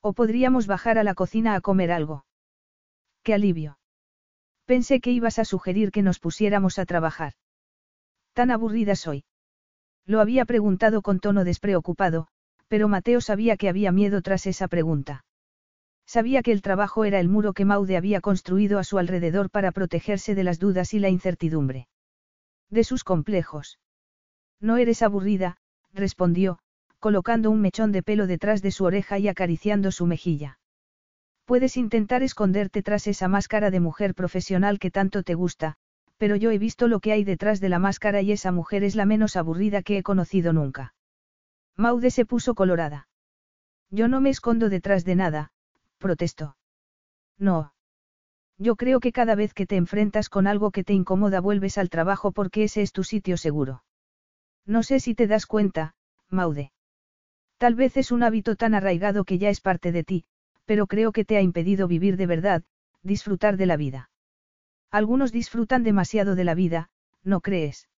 [0.00, 2.24] O podríamos bajar a la cocina a comer algo.
[3.22, 3.78] Qué alivio.
[4.64, 7.32] Pensé que ibas a sugerir que nos pusiéramos a trabajar.
[8.32, 9.24] Tan aburrida soy.
[10.06, 12.28] Lo había preguntado con tono despreocupado,
[12.68, 15.24] pero Mateo sabía que había miedo tras esa pregunta.
[16.06, 19.72] Sabía que el trabajo era el muro que Maude había construido a su alrededor para
[19.72, 21.88] protegerse de las dudas y la incertidumbre.
[22.70, 23.78] De sus complejos.
[24.60, 25.58] No eres aburrida,
[25.92, 26.60] respondió,
[26.98, 30.58] colocando un mechón de pelo detrás de su oreja y acariciando su mejilla.
[31.44, 35.76] Puedes intentar esconderte tras esa máscara de mujer profesional que tanto te gusta,
[36.18, 38.96] pero yo he visto lo que hay detrás de la máscara y esa mujer es
[38.96, 40.94] la menos aburrida que he conocido nunca.
[41.76, 43.08] Maude se puso colorada.
[43.90, 45.52] Yo no me escondo detrás de nada,
[45.98, 46.56] protestó.
[47.38, 47.72] No.
[48.58, 51.88] Yo creo que cada vez que te enfrentas con algo que te incomoda vuelves al
[51.88, 53.84] trabajo porque ese es tu sitio seguro.
[54.66, 55.94] No sé si te das cuenta,
[56.28, 56.72] Maude.
[57.58, 60.24] Tal vez es un hábito tan arraigado que ya es parte de ti,
[60.64, 62.62] pero creo que te ha impedido vivir de verdad,
[63.02, 64.10] disfrutar de la vida.
[64.90, 66.90] Algunos disfrutan demasiado de la vida,
[67.24, 67.88] ¿no crees?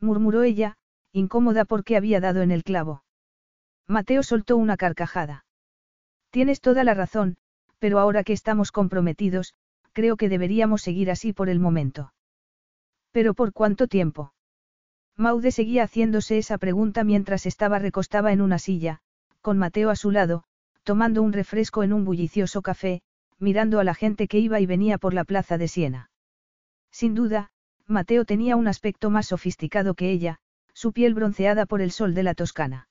[0.00, 0.76] murmuró ella,
[1.12, 3.02] incómoda porque había dado en el clavo.
[3.88, 5.44] Mateo soltó una carcajada.
[6.30, 7.36] Tienes toda la razón,
[7.78, 9.54] pero ahora que estamos comprometidos,
[9.92, 12.12] creo que deberíamos seguir así por el momento.
[13.10, 14.32] ¿Pero por cuánto tiempo?
[15.18, 19.00] Maude seguía haciéndose esa pregunta mientras estaba recostada en una silla,
[19.40, 20.44] con Mateo a su lado,
[20.84, 23.00] tomando un refresco en un bullicioso café,
[23.38, 26.10] mirando a la gente que iba y venía por la plaza de Siena.
[26.90, 27.50] Sin duda,
[27.86, 30.38] Mateo tenía un aspecto más sofisticado que ella,
[30.74, 32.88] su piel bronceada por el sol de la Toscana.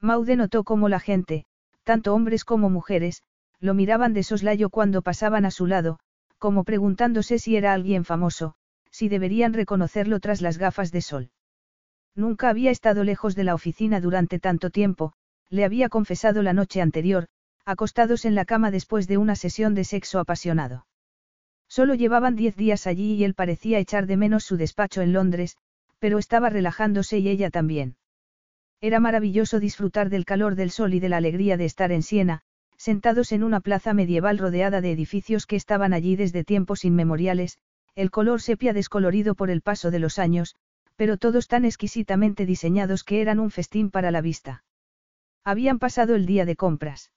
[0.00, 1.44] Maude notó cómo la gente,
[1.84, 3.22] tanto hombres como mujeres,
[3.60, 6.00] lo miraban de soslayo cuando pasaban a su lado,
[6.38, 8.54] como preguntándose si era alguien famoso,
[8.90, 11.30] si deberían reconocerlo tras las gafas de sol.
[12.16, 15.12] Nunca había estado lejos de la oficina durante tanto tiempo,
[15.50, 17.26] le había confesado la noche anterior,
[17.66, 20.86] acostados en la cama después de una sesión de sexo apasionado.
[21.68, 25.56] Solo llevaban diez días allí y él parecía echar de menos su despacho en Londres,
[25.98, 27.96] pero estaba relajándose y ella también.
[28.80, 32.40] Era maravilloso disfrutar del calor del sol y de la alegría de estar en Siena,
[32.78, 37.58] sentados en una plaza medieval rodeada de edificios que estaban allí desde tiempos inmemoriales,
[37.94, 40.54] el color sepia descolorido por el paso de los años,
[40.96, 44.64] pero todos tan exquisitamente diseñados que eran un festín para la vista.
[45.44, 47.12] Habían pasado el día de compras.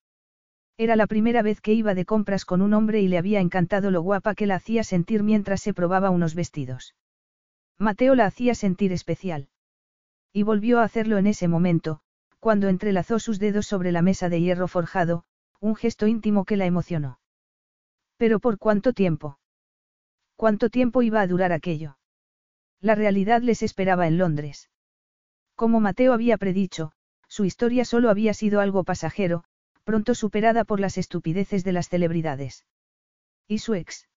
[0.77, 3.91] Era la primera vez que iba de compras con un hombre y le había encantado
[3.91, 6.95] lo guapa que la hacía sentir mientras se probaba unos vestidos.
[7.77, 9.49] Mateo la hacía sentir especial.
[10.31, 12.01] Y volvió a hacerlo en ese momento,
[12.39, 15.25] cuando entrelazó sus dedos sobre la mesa de hierro forjado,
[15.59, 17.19] un gesto íntimo que la emocionó.
[18.15, 19.39] Pero ¿por cuánto tiempo?
[20.37, 21.98] ¿Cuánto tiempo iba a durar aquello?
[22.81, 24.69] La realidad les esperaba en Londres.
[25.55, 26.93] Como Mateo había predicho,
[27.27, 29.43] su historia solo había sido algo pasajero,
[29.83, 32.65] pronto superada por las estupideces de las celebridades.
[33.47, 34.07] ¿Y su ex?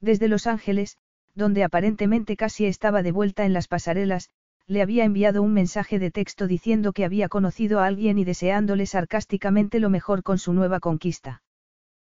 [0.00, 0.98] Desde Los Ángeles,
[1.34, 4.30] donde aparentemente casi estaba de vuelta en las pasarelas,
[4.66, 8.84] le había enviado un mensaje de texto diciendo que había conocido a alguien y deseándole
[8.84, 11.42] sarcásticamente lo mejor con su nueva conquista.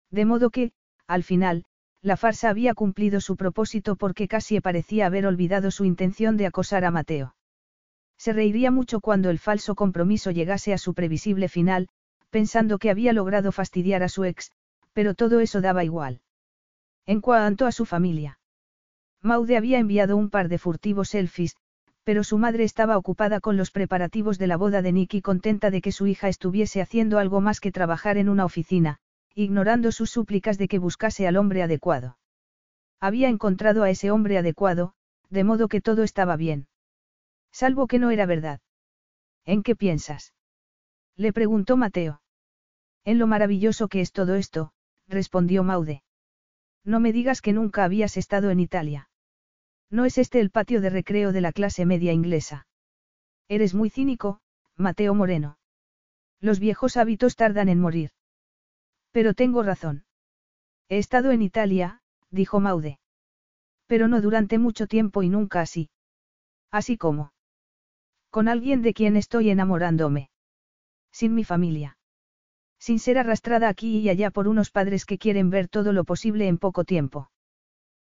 [0.10, 0.72] De modo que,
[1.08, 1.66] al final,
[2.06, 6.86] la farsa había cumplido su propósito porque casi parecía haber olvidado su intención de acosar
[6.86, 7.36] a Mateo.
[8.16, 11.88] Se reiría mucho cuando el falso compromiso llegase a su previsible final,
[12.30, 14.52] pensando que había logrado fastidiar a su ex,
[14.94, 16.22] pero todo eso daba igual.
[17.08, 18.38] En cuanto a su familia.
[19.24, 21.56] Maude había enviado un par de furtivos selfies,
[22.04, 25.82] pero su madre estaba ocupada con los preparativos de la boda de Nicky contenta de
[25.82, 29.00] que su hija estuviese haciendo algo más que trabajar en una oficina,
[29.36, 32.18] ignorando sus súplicas de que buscase al hombre adecuado.
[33.02, 34.94] Había encontrado a ese hombre adecuado,
[35.30, 36.68] de modo que todo estaba bien.
[37.52, 38.62] Salvo que no era verdad.
[39.44, 40.34] ¿En qué piensas?
[41.18, 42.22] Le preguntó Mateo.
[43.04, 44.72] En lo maravilloso que es todo esto,
[45.08, 46.02] respondió Maude.
[46.84, 49.10] No me digas que nunca habías estado en Italia.
[49.90, 52.68] No es este el patio de recreo de la clase media inglesa.
[53.48, 54.40] Eres muy cínico,
[54.78, 55.58] Mateo Moreno.
[56.40, 58.12] Los viejos hábitos tardan en morir.
[59.16, 60.04] Pero tengo razón.
[60.90, 62.02] He estado en Italia,
[62.32, 63.00] dijo Maude.
[63.88, 65.90] Pero no durante mucho tiempo y nunca así.
[66.70, 67.32] Así como.
[68.30, 70.32] Con alguien de quien estoy enamorándome.
[71.14, 71.98] Sin mi familia.
[72.78, 76.50] Sin ser arrastrada aquí y allá por unos padres que quieren ver todo lo posible
[76.50, 77.32] en poco tiempo.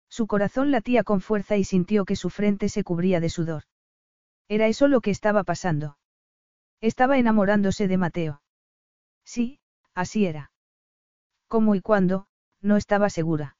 [0.08, 3.64] Su corazón latía con fuerza y sintió que su frente se cubría de sudor.
[4.48, 5.98] Era eso lo que estaba pasando.
[6.80, 8.42] Estaba enamorándose de Mateo.
[9.26, 9.60] Sí,
[9.92, 10.51] así era.
[11.52, 12.28] ¿Cómo y cuándo?
[12.62, 13.58] No estaba segura.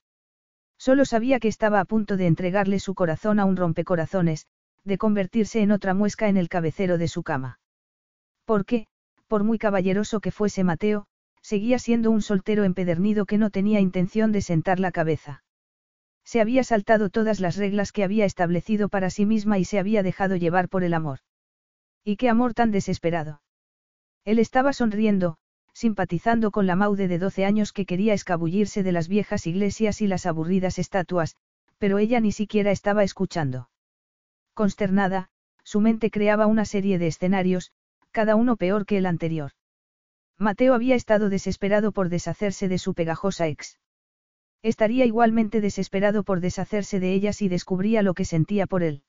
[0.78, 4.46] Solo sabía que estaba a punto de entregarle su corazón a un rompecorazones,
[4.82, 7.60] de convertirse en otra muesca en el cabecero de su cama.
[8.46, 8.86] Porque,
[9.26, 11.04] por muy caballeroso que fuese Mateo,
[11.42, 15.44] seguía siendo un soltero empedernido que no tenía intención de sentar la cabeza.
[16.24, 20.02] Se había saltado todas las reglas que había establecido para sí misma y se había
[20.02, 21.18] dejado llevar por el amor.
[22.04, 23.42] ¿Y qué amor tan desesperado?
[24.24, 25.36] Él estaba sonriendo,
[25.72, 30.06] simpatizando con la Maude de 12 años que quería escabullirse de las viejas iglesias y
[30.06, 31.36] las aburridas estatuas,
[31.78, 33.68] pero ella ni siquiera estaba escuchando.
[34.54, 35.30] Consternada,
[35.64, 37.72] su mente creaba una serie de escenarios,
[38.10, 39.52] cada uno peor que el anterior.
[40.38, 43.78] Mateo había estado desesperado por deshacerse de su pegajosa ex.
[44.62, 49.02] Estaría igualmente desesperado por deshacerse de ella si descubría lo que sentía por él.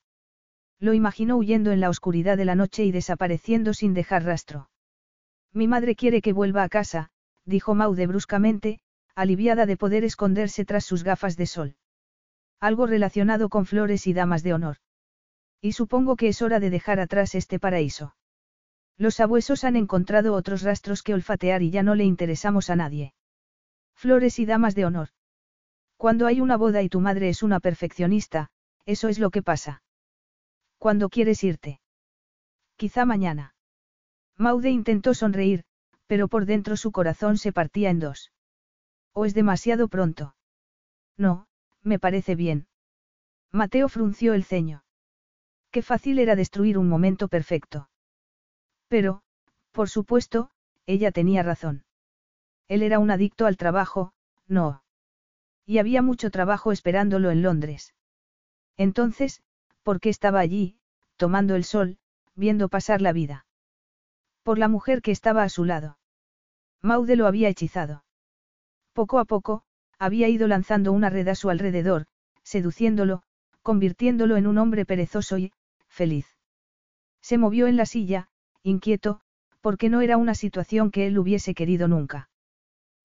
[0.80, 4.68] Lo imaginó huyendo en la oscuridad de la noche y desapareciendo sin dejar rastro.
[5.54, 7.10] Mi madre quiere que vuelva a casa,
[7.44, 8.80] dijo Maude bruscamente,
[9.14, 11.76] aliviada de poder esconderse tras sus gafas de sol.
[12.60, 14.78] Algo relacionado con flores y damas de honor.
[15.60, 18.16] Y supongo que es hora de dejar atrás este paraíso.
[18.98, 23.14] Los abuesos han encontrado otros rastros que olfatear y ya no le interesamos a nadie.
[23.94, 25.08] Flores y damas de honor.
[25.96, 28.50] Cuando hay una boda y tu madre es una perfeccionista,
[28.86, 29.82] eso es lo que pasa.
[30.78, 31.80] ¿Cuándo quieres irte?
[32.76, 33.53] Quizá mañana.
[34.36, 35.64] Maude intentó sonreír,
[36.06, 38.32] pero por dentro su corazón se partía en dos.
[39.12, 40.34] ¿O es demasiado pronto?
[41.16, 41.46] No,
[41.82, 42.66] me parece bien.
[43.52, 44.84] Mateo frunció el ceño.
[45.70, 47.88] Qué fácil era destruir un momento perfecto.
[48.88, 49.22] Pero,
[49.72, 50.50] por supuesto,
[50.86, 51.84] ella tenía razón.
[52.68, 54.12] Él era un adicto al trabajo,
[54.46, 54.82] no.
[55.66, 57.94] Y había mucho trabajo esperándolo en Londres.
[58.76, 59.42] Entonces,
[59.82, 60.78] ¿por qué estaba allí,
[61.16, 61.98] tomando el sol,
[62.34, 63.46] viendo pasar la vida?
[64.44, 65.98] Por la mujer que estaba a su lado.
[66.82, 68.04] Maude lo había hechizado.
[68.92, 69.62] Poco a poco,
[69.98, 72.04] había ido lanzando una red a su alrededor,
[72.42, 73.22] seduciéndolo,
[73.62, 75.52] convirtiéndolo en un hombre perezoso y,
[75.88, 76.26] feliz.
[77.22, 78.28] Se movió en la silla,
[78.62, 79.22] inquieto,
[79.62, 82.28] porque no era una situación que él hubiese querido nunca.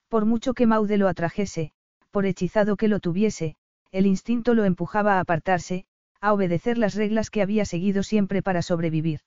[0.09, 1.71] Por mucho que Maude lo atrajese,
[2.11, 3.55] por hechizado que lo tuviese,
[3.91, 5.85] el instinto lo empujaba a apartarse,
[6.19, 9.21] a obedecer las reglas que había seguido siempre para sobrevivir.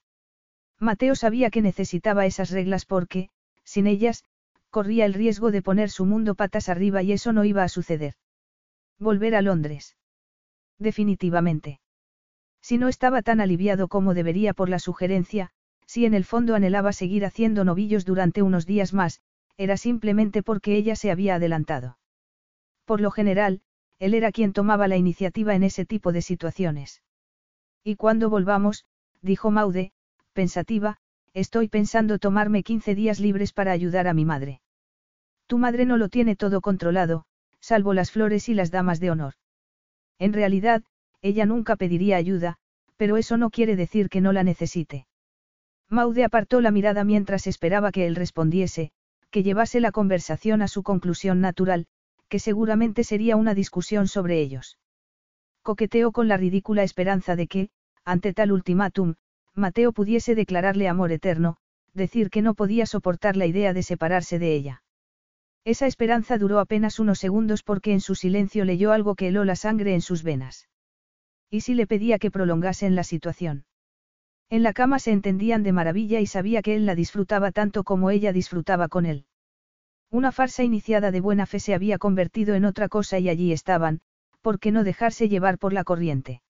[0.82, 3.28] Mateo sabía que necesitaba esas reglas porque,
[3.62, 4.24] sin ellas,
[4.68, 8.14] corría el riesgo de poner su mundo patas arriba y eso no iba a suceder.
[8.98, 9.96] Volver a Londres.
[10.80, 11.80] Definitivamente.
[12.60, 15.50] Si no estaba tan aliviado como debería por la sugerencia,
[15.86, 19.20] si en el fondo anhelaba seguir haciendo novillos durante unos días más,
[19.56, 21.96] era simplemente porque ella se había adelantado.
[22.86, 23.60] Por lo general,
[24.00, 27.02] él era quien tomaba la iniciativa en ese tipo de situaciones.
[27.84, 28.84] Y cuando volvamos,
[29.20, 29.92] dijo Maude,
[30.32, 30.96] pensativa,
[31.34, 34.60] estoy pensando tomarme 15 días libres para ayudar a mi madre.
[35.46, 37.24] Tu madre no lo tiene todo controlado,
[37.60, 39.34] salvo las flores y las damas de honor.
[40.18, 40.82] En realidad,
[41.20, 42.56] ella nunca pediría ayuda,
[42.96, 45.06] pero eso no quiere decir que no la necesite.
[45.88, 48.92] Maude apartó la mirada mientras esperaba que él respondiese,
[49.30, 51.86] que llevase la conversación a su conclusión natural,
[52.28, 54.78] que seguramente sería una discusión sobre ellos.
[55.62, 57.68] Coqueteó con la ridícula esperanza de que,
[58.04, 59.14] ante tal ultimátum,
[59.54, 61.56] Mateo pudiese declararle amor eterno,
[61.92, 64.82] decir que no podía soportar la idea de separarse de ella.
[65.64, 69.56] Esa esperanza duró apenas unos segundos porque en su silencio leyó algo que heló la
[69.56, 70.68] sangre en sus venas.
[71.50, 73.66] ¿Y si le pedía que prolongasen la situación?
[74.48, 78.10] En la cama se entendían de maravilla y sabía que él la disfrutaba tanto como
[78.10, 79.26] ella disfrutaba con él.
[80.10, 84.00] Una farsa iniciada de buena fe se había convertido en otra cosa y allí estaban,
[84.40, 86.42] ¿por qué no dejarse llevar por la corriente?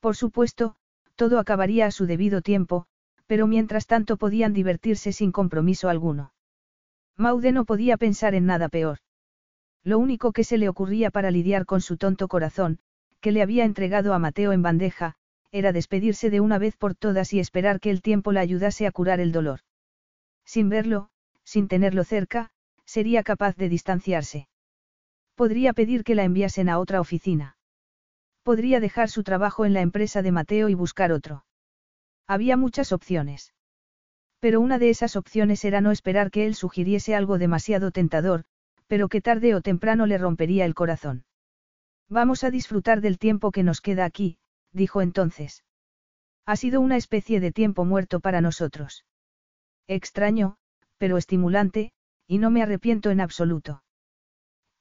[0.00, 0.76] Por supuesto,
[1.16, 2.86] todo acabaría a su debido tiempo,
[3.26, 6.32] pero mientras tanto podían divertirse sin compromiso alguno.
[7.16, 8.98] Maude no podía pensar en nada peor.
[9.82, 12.78] Lo único que se le ocurría para lidiar con su tonto corazón,
[13.20, 15.14] que le había entregado a Mateo en bandeja,
[15.52, 18.90] era despedirse de una vez por todas y esperar que el tiempo la ayudase a
[18.90, 19.60] curar el dolor.
[20.44, 21.10] Sin verlo,
[21.44, 22.50] sin tenerlo cerca,
[22.84, 24.48] sería capaz de distanciarse.
[25.36, 27.53] Podría pedir que la enviasen a otra oficina.
[28.44, 31.46] Podría dejar su trabajo en la empresa de Mateo y buscar otro.
[32.26, 33.54] Había muchas opciones.
[34.38, 38.44] Pero una de esas opciones era no esperar que él sugiriese algo demasiado tentador,
[38.86, 41.24] pero que tarde o temprano le rompería el corazón.
[42.10, 44.36] Vamos a disfrutar del tiempo que nos queda aquí,
[44.72, 45.64] dijo entonces.
[46.44, 49.06] Ha sido una especie de tiempo muerto para nosotros.
[49.88, 50.58] Extraño,
[50.98, 51.92] pero estimulante,
[52.26, 53.82] y no me arrepiento en absoluto.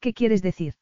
[0.02, 0.76] ¿Qué quieres decir?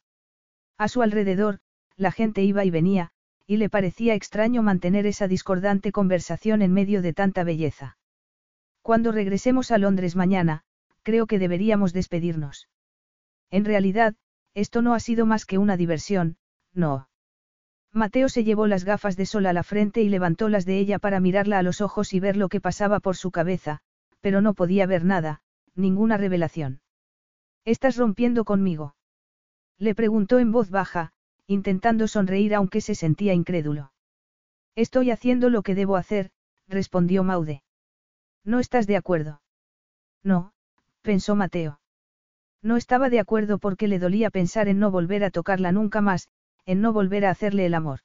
[0.78, 1.60] A su alrededor,
[1.96, 3.10] la gente iba y venía,
[3.46, 7.98] y le parecía extraño mantener esa discordante conversación en medio de tanta belleza.
[8.82, 10.64] Cuando regresemos a Londres mañana,
[11.02, 12.68] creo que deberíamos despedirnos.
[13.50, 14.14] En realidad,
[14.54, 16.36] esto no ha sido más que una diversión,
[16.72, 17.08] no.
[17.92, 20.98] Mateo se llevó las gafas de sol a la frente y levantó las de ella
[20.98, 23.80] para mirarla a los ojos y ver lo que pasaba por su cabeza,
[24.20, 25.42] pero no podía ver nada,
[25.74, 26.80] ninguna revelación.
[27.64, 28.96] ¿Estás rompiendo conmigo?
[29.78, 31.12] Le preguntó en voz baja,
[31.46, 33.92] intentando sonreír aunque se sentía incrédulo.
[34.74, 36.30] Estoy haciendo lo que debo hacer,
[36.68, 37.62] respondió Maude.
[38.44, 39.42] ¿No estás de acuerdo?
[40.22, 40.52] No,
[41.02, 41.80] pensó Mateo.
[42.62, 46.28] No estaba de acuerdo porque le dolía pensar en no volver a tocarla nunca más,
[46.64, 48.00] en no volver a hacerle el amor.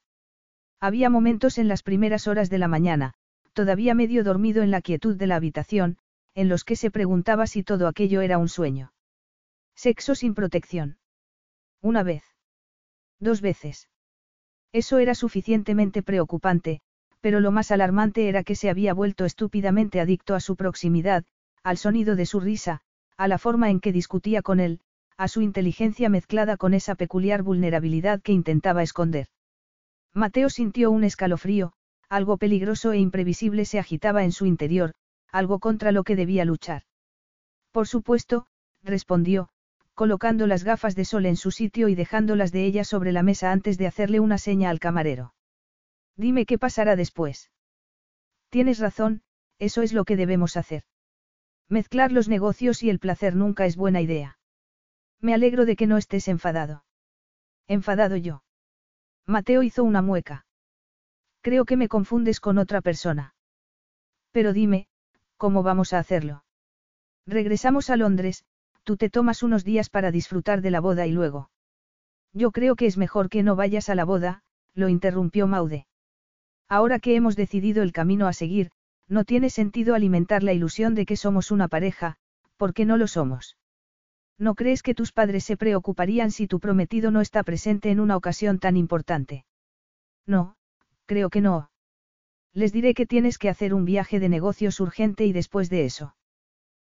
[0.80, 3.14] Había momentos en las primeras horas de la mañana,
[3.52, 5.98] todavía medio dormido en la quietud de la habitación,
[6.34, 8.92] en los que se preguntaba si todo aquello era un sueño.
[9.74, 10.98] Sexo sin protección.
[11.80, 12.22] Una vez.
[13.20, 13.88] Dos veces.
[14.72, 16.80] Eso era suficientemente preocupante,
[17.20, 21.24] pero lo más alarmante era que se había vuelto estúpidamente adicto a su proximidad,
[21.62, 22.82] al sonido de su risa,
[23.16, 24.80] a la forma en que discutía con él,
[25.16, 29.26] a su inteligencia mezclada con esa peculiar vulnerabilidad que intentaba esconder.
[30.14, 31.72] Mateo sintió un escalofrío,
[32.08, 34.94] algo peligroso e imprevisible se agitaba en su interior,
[35.32, 36.84] algo contra lo que debía luchar.
[37.72, 38.46] Por supuesto,
[38.82, 39.50] respondió,
[39.98, 43.50] colocando las gafas de sol en su sitio y dejándolas de ella sobre la mesa
[43.50, 45.34] antes de hacerle una seña al camarero.
[46.14, 47.50] Dime qué pasará después.
[48.48, 49.22] Tienes razón,
[49.58, 50.84] eso es lo que debemos hacer.
[51.68, 54.38] Mezclar los negocios y el placer nunca es buena idea.
[55.20, 56.84] Me alegro de que no estés enfadado.
[57.66, 58.44] Enfadado yo.
[59.26, 60.46] Mateo hizo una mueca.
[61.40, 63.34] Creo que me confundes con otra persona.
[64.30, 64.86] Pero dime,
[65.36, 66.44] ¿cómo vamos a hacerlo?
[67.26, 68.44] Regresamos a Londres,
[68.88, 71.50] tú te tomas unos días para disfrutar de la boda y luego.
[72.32, 74.40] Yo creo que es mejor que no vayas a la boda,
[74.72, 75.86] lo interrumpió Maude.
[76.70, 78.70] Ahora que hemos decidido el camino a seguir,
[79.06, 82.16] no tiene sentido alimentar la ilusión de que somos una pareja,
[82.56, 83.58] porque no lo somos.
[84.38, 88.16] ¿No crees que tus padres se preocuparían si tu prometido no está presente en una
[88.16, 89.44] ocasión tan importante?
[90.26, 90.56] No,
[91.04, 91.70] creo que no.
[92.54, 96.14] Les diré que tienes que hacer un viaje de negocios urgente y después de eso.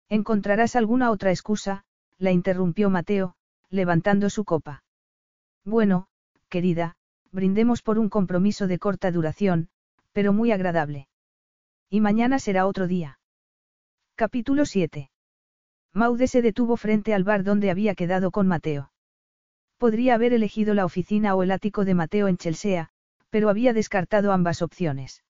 [0.07, 1.83] Encontrarás alguna otra excusa,
[2.19, 3.33] la interrumpió Mateo,
[3.69, 4.83] levantando su copa.
[5.65, 6.07] Bueno,
[6.49, 6.95] querida,
[7.31, 9.69] brindemos por un compromiso de corta duración,
[10.11, 11.07] pero muy agradable.
[11.89, 13.19] Y mañana será otro día.
[14.15, 15.09] Capítulo 7.
[15.93, 18.91] Maude se detuvo frente al bar donde había quedado con Mateo.
[19.77, 22.89] Podría haber elegido la oficina o el ático de Mateo en Chelsea,
[23.29, 25.23] pero había descartado ambas opciones.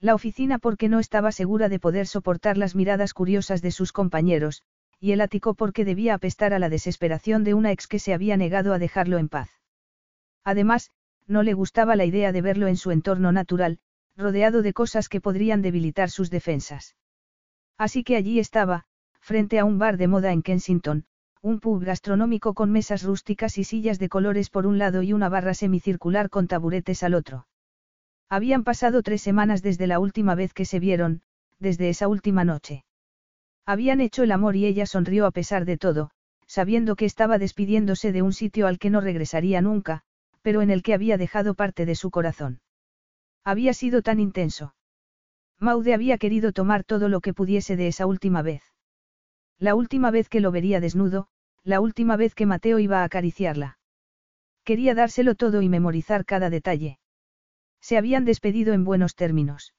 [0.00, 4.62] La oficina porque no estaba segura de poder soportar las miradas curiosas de sus compañeros,
[5.00, 8.36] y el ático porque debía apestar a la desesperación de una ex que se había
[8.36, 9.50] negado a dejarlo en paz.
[10.44, 10.90] Además,
[11.26, 13.78] no le gustaba la idea de verlo en su entorno natural,
[14.16, 16.96] rodeado de cosas que podrían debilitar sus defensas.
[17.78, 18.84] Así que allí estaba,
[19.20, 21.06] frente a un bar de moda en Kensington,
[21.40, 25.28] un pub gastronómico con mesas rústicas y sillas de colores por un lado y una
[25.28, 27.46] barra semicircular con taburetes al otro.
[28.28, 31.22] Habían pasado tres semanas desde la última vez que se vieron,
[31.58, 32.83] desde esa última noche.
[33.66, 36.10] Habían hecho el amor y ella sonrió a pesar de todo,
[36.46, 40.02] sabiendo que estaba despidiéndose de un sitio al que no regresaría nunca,
[40.42, 42.60] pero en el que había dejado parte de su corazón.
[43.44, 44.74] Había sido tan intenso.
[45.58, 48.62] Maude había querido tomar todo lo que pudiese de esa última vez.
[49.58, 51.28] La última vez que lo vería desnudo,
[51.62, 53.78] la última vez que Mateo iba a acariciarla.
[54.64, 56.98] Quería dárselo todo y memorizar cada detalle.
[57.80, 59.74] Se habían despedido en buenos términos.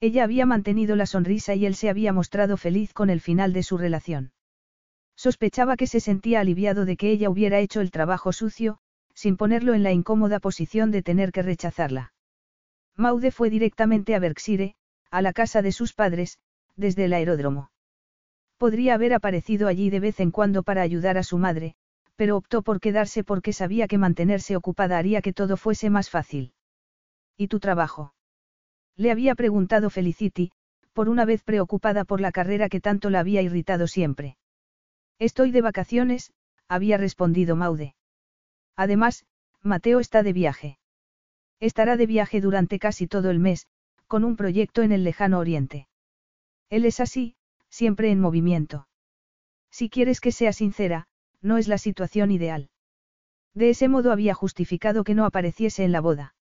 [0.00, 3.64] Ella había mantenido la sonrisa y él se había mostrado feliz con el final de
[3.64, 4.32] su relación.
[5.16, 8.78] Sospechaba que se sentía aliviado de que ella hubiera hecho el trabajo sucio,
[9.14, 12.12] sin ponerlo en la incómoda posición de tener que rechazarla.
[12.94, 14.76] Maude fue directamente a Berkshire,
[15.10, 16.38] a la casa de sus padres,
[16.76, 17.72] desde el aeródromo.
[18.58, 21.74] Podría haber aparecido allí de vez en cuando para ayudar a su madre,
[22.14, 26.52] pero optó por quedarse porque sabía que mantenerse ocupada haría que todo fuese más fácil.
[27.36, 28.14] ¿Y tu trabajo?
[28.98, 30.50] Le había preguntado Felicity,
[30.92, 34.36] por una vez preocupada por la carrera que tanto la había irritado siempre.
[35.20, 36.32] Estoy de vacaciones,
[36.66, 37.94] había respondido Maude.
[38.74, 39.24] Además,
[39.62, 40.78] Mateo está de viaje.
[41.60, 43.68] Estará de viaje durante casi todo el mes,
[44.08, 45.86] con un proyecto en el lejano oriente.
[46.68, 47.36] Él es así,
[47.70, 48.88] siempre en movimiento.
[49.70, 51.06] Si quieres que sea sincera,
[51.40, 52.68] no es la situación ideal.
[53.54, 56.34] De ese modo había justificado que no apareciese en la boda.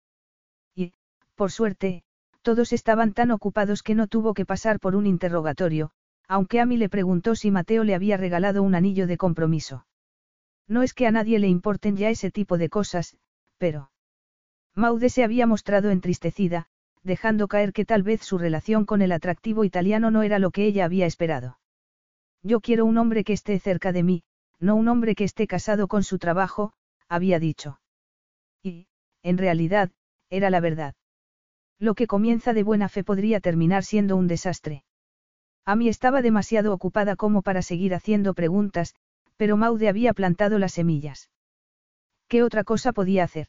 [0.76, 0.94] Y,
[1.36, 2.04] por suerte,
[2.48, 5.92] todos estaban tan ocupados que no tuvo que pasar por un interrogatorio,
[6.30, 9.86] aunque Amy le preguntó si Mateo le había regalado un anillo de compromiso.
[10.66, 13.18] No es que a nadie le importen ya ese tipo de cosas,
[13.58, 13.92] pero...
[14.76, 16.68] Maude se había mostrado entristecida,
[17.04, 20.68] dejando caer que tal vez su relación con el atractivo italiano no era lo que
[20.68, 21.60] ella había esperado.
[22.44, 24.24] Yo quiero un hombre que esté cerca de mí,
[24.58, 26.72] no un hombre que esté casado con su trabajo,
[27.10, 27.82] había dicho.
[28.64, 28.88] Y,
[29.22, 29.92] en realidad,
[30.30, 30.96] era la verdad.
[31.80, 34.84] Lo que comienza de buena fe podría terminar siendo un desastre.
[35.66, 38.96] Amy estaba demasiado ocupada como para seguir haciendo preguntas,
[39.36, 41.30] pero Maude había plantado las semillas.
[42.28, 43.48] ¿Qué otra cosa podía hacer?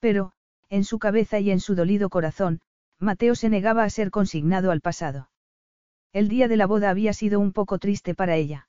[0.00, 0.32] Pero,
[0.68, 2.60] en su cabeza y en su dolido corazón,
[2.98, 5.30] Mateo se negaba a ser consignado al pasado.
[6.12, 8.68] El día de la boda había sido un poco triste para ella.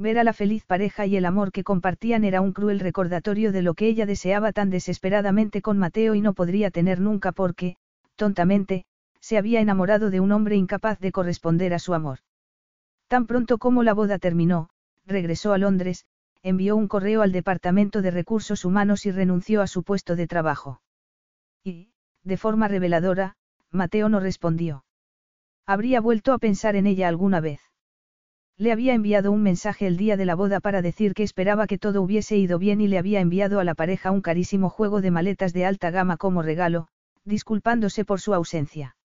[0.00, 3.62] Ver a la feliz pareja y el amor que compartían era un cruel recordatorio de
[3.62, 7.76] lo que ella deseaba tan desesperadamente con Mateo y no podría tener nunca porque,
[8.14, 8.84] tontamente,
[9.20, 12.20] se había enamorado de un hombre incapaz de corresponder a su amor.
[13.08, 14.70] Tan pronto como la boda terminó,
[15.04, 16.06] regresó a Londres,
[16.44, 20.80] envió un correo al Departamento de Recursos Humanos y renunció a su puesto de trabajo.
[21.64, 21.90] Y,
[22.22, 23.34] de forma reveladora,
[23.72, 24.84] Mateo no respondió.
[25.66, 27.67] Habría vuelto a pensar en ella alguna vez.
[28.60, 31.78] Le había enviado un mensaje el día de la boda para decir que esperaba que
[31.78, 35.12] todo hubiese ido bien y le había enviado a la pareja un carísimo juego de
[35.12, 36.88] maletas de alta gama como regalo,
[37.24, 38.96] disculpándose por su ausencia.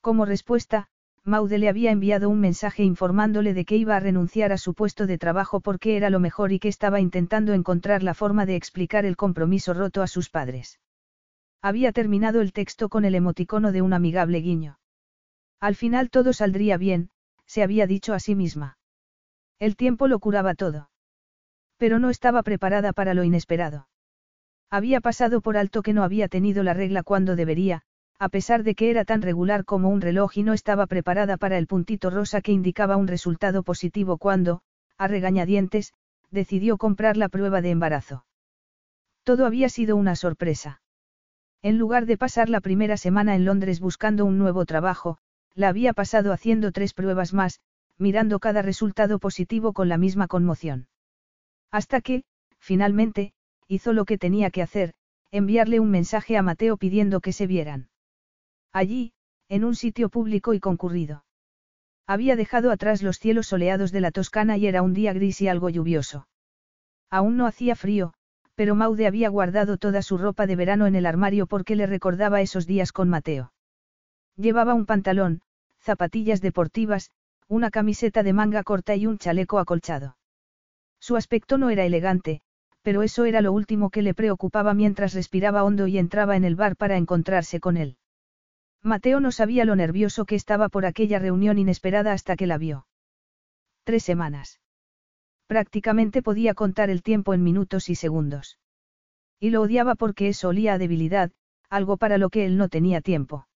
[0.00, 0.86] Como respuesta,
[1.24, 5.08] Maude le había enviado un mensaje informándole de que iba a renunciar a su puesto
[5.08, 9.04] de trabajo porque era lo mejor y que estaba intentando encontrar la forma de explicar
[9.04, 10.78] el compromiso roto a sus padres.
[11.60, 14.78] Había terminado el texto con el emoticono de un amigable guiño.
[15.58, 17.10] Al final todo saldría bien,
[17.48, 18.78] se había dicho a sí misma.
[19.58, 20.90] El tiempo lo curaba todo.
[21.78, 23.88] Pero no estaba preparada para lo inesperado.
[24.70, 27.82] Había pasado por alto que no había tenido la regla cuando debería,
[28.18, 31.56] a pesar de que era tan regular como un reloj y no estaba preparada para
[31.56, 34.60] el puntito rosa que indicaba un resultado positivo cuando,
[34.98, 35.94] a regañadientes,
[36.30, 38.26] decidió comprar la prueba de embarazo.
[39.22, 40.82] Todo había sido una sorpresa.
[41.62, 45.18] En lugar de pasar la primera semana en Londres buscando un nuevo trabajo,
[45.54, 47.60] la había pasado haciendo tres pruebas más,
[47.98, 50.88] mirando cada resultado positivo con la misma conmoción.
[51.70, 52.24] Hasta que,
[52.58, 53.32] finalmente,
[53.66, 54.94] hizo lo que tenía que hacer,
[55.30, 57.88] enviarle un mensaje a Mateo pidiendo que se vieran.
[58.72, 59.12] Allí,
[59.48, 61.24] en un sitio público y concurrido.
[62.06, 65.48] Había dejado atrás los cielos soleados de la Toscana y era un día gris y
[65.48, 66.26] algo lluvioso.
[67.10, 68.14] Aún no hacía frío,
[68.54, 72.40] pero Maude había guardado toda su ropa de verano en el armario porque le recordaba
[72.40, 73.52] esos días con Mateo.
[74.38, 75.40] Llevaba un pantalón,
[75.80, 77.10] zapatillas deportivas,
[77.48, 80.16] una camiseta de manga corta y un chaleco acolchado.
[81.00, 82.40] Su aspecto no era elegante,
[82.82, 86.54] pero eso era lo último que le preocupaba mientras respiraba hondo y entraba en el
[86.54, 87.96] bar para encontrarse con él.
[88.80, 92.86] Mateo no sabía lo nervioso que estaba por aquella reunión inesperada hasta que la vio.
[93.82, 94.60] Tres semanas.
[95.48, 98.60] Prácticamente podía contar el tiempo en minutos y segundos.
[99.40, 101.32] Y lo odiaba porque eso olía a debilidad,
[101.68, 103.48] algo para lo que él no tenía tiempo.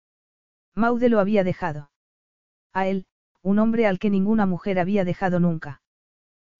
[0.74, 1.90] Maude lo había dejado.
[2.72, 3.06] A él,
[3.42, 5.82] un hombre al que ninguna mujer había dejado nunca.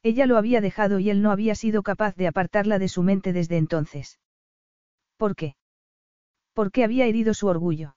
[0.02, 3.32] Ella lo había dejado y él no había sido capaz de apartarla de su mente
[3.32, 4.18] desde entonces.
[5.16, 5.54] ¿Por qué?
[6.52, 7.96] Porque había herido su orgullo.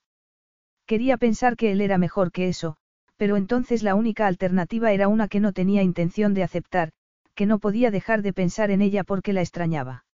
[0.85, 2.77] Quería pensar que él era mejor que eso,
[3.18, 6.92] pero entonces la única alternativa era una que no tenía intención de aceptar,
[7.34, 10.06] que no podía dejar de pensar en ella porque la extrañaba.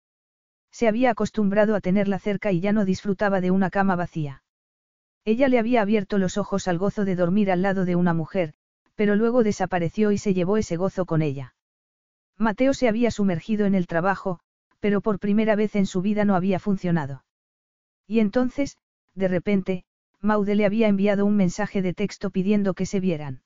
[0.70, 4.42] Se había acostumbrado a tenerla cerca y ya no disfrutaba de una cama vacía.
[5.24, 8.54] Ella le había abierto los ojos al gozo de dormir al lado de una mujer,
[8.94, 11.54] pero luego desapareció y se llevó ese gozo con ella.
[12.36, 14.40] Mateo se había sumergido en el trabajo,
[14.80, 17.24] pero por primera vez en su vida no había funcionado.
[18.06, 18.78] Y entonces,
[19.14, 19.84] de repente,
[20.20, 23.42] Maude le había enviado un mensaje de texto pidiendo que se vieran.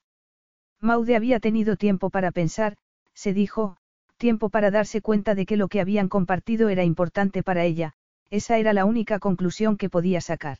[0.80, 2.76] Maude había tenido tiempo para pensar,
[3.14, 3.76] se dijo,
[4.16, 7.94] tiempo para darse cuenta de que lo que habían compartido era importante para ella,
[8.30, 10.58] esa era la única conclusión que podía sacar.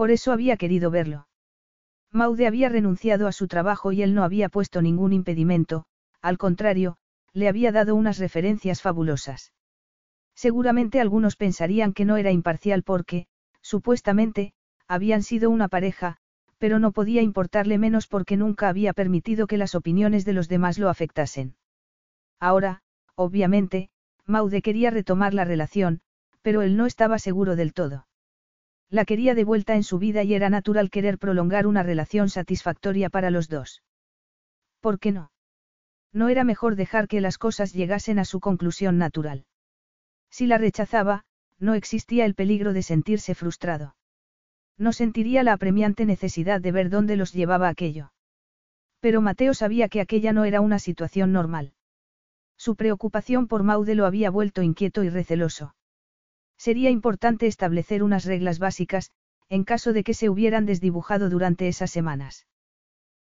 [0.00, 1.28] Por eso había querido verlo.
[2.10, 5.84] Maude había renunciado a su trabajo y él no había puesto ningún impedimento,
[6.22, 6.96] al contrario,
[7.34, 9.52] le había dado unas referencias fabulosas.
[10.34, 13.26] Seguramente algunos pensarían que no era imparcial porque,
[13.60, 14.54] supuestamente,
[14.88, 16.16] habían sido una pareja,
[16.56, 20.78] pero no podía importarle menos porque nunca había permitido que las opiniones de los demás
[20.78, 21.56] lo afectasen.
[22.38, 22.80] Ahora,
[23.16, 23.90] obviamente,
[24.24, 26.00] Maude quería retomar la relación,
[26.40, 28.06] pero él no estaba seguro del todo.
[28.90, 33.08] La quería de vuelta en su vida y era natural querer prolongar una relación satisfactoria
[33.08, 33.82] para los dos.
[34.80, 35.30] ¿Por qué no?
[36.12, 39.46] No era mejor dejar que las cosas llegasen a su conclusión natural.
[40.28, 41.24] Si la rechazaba,
[41.60, 43.94] no existía el peligro de sentirse frustrado.
[44.76, 48.12] No sentiría la apremiante necesidad de ver dónde los llevaba aquello.
[48.98, 51.74] Pero Mateo sabía que aquella no era una situación normal.
[52.56, 55.74] Su preocupación por Maude lo había vuelto inquieto y receloso.
[56.60, 59.12] Sería importante establecer unas reglas básicas,
[59.48, 62.46] en caso de que se hubieran desdibujado durante esas semanas.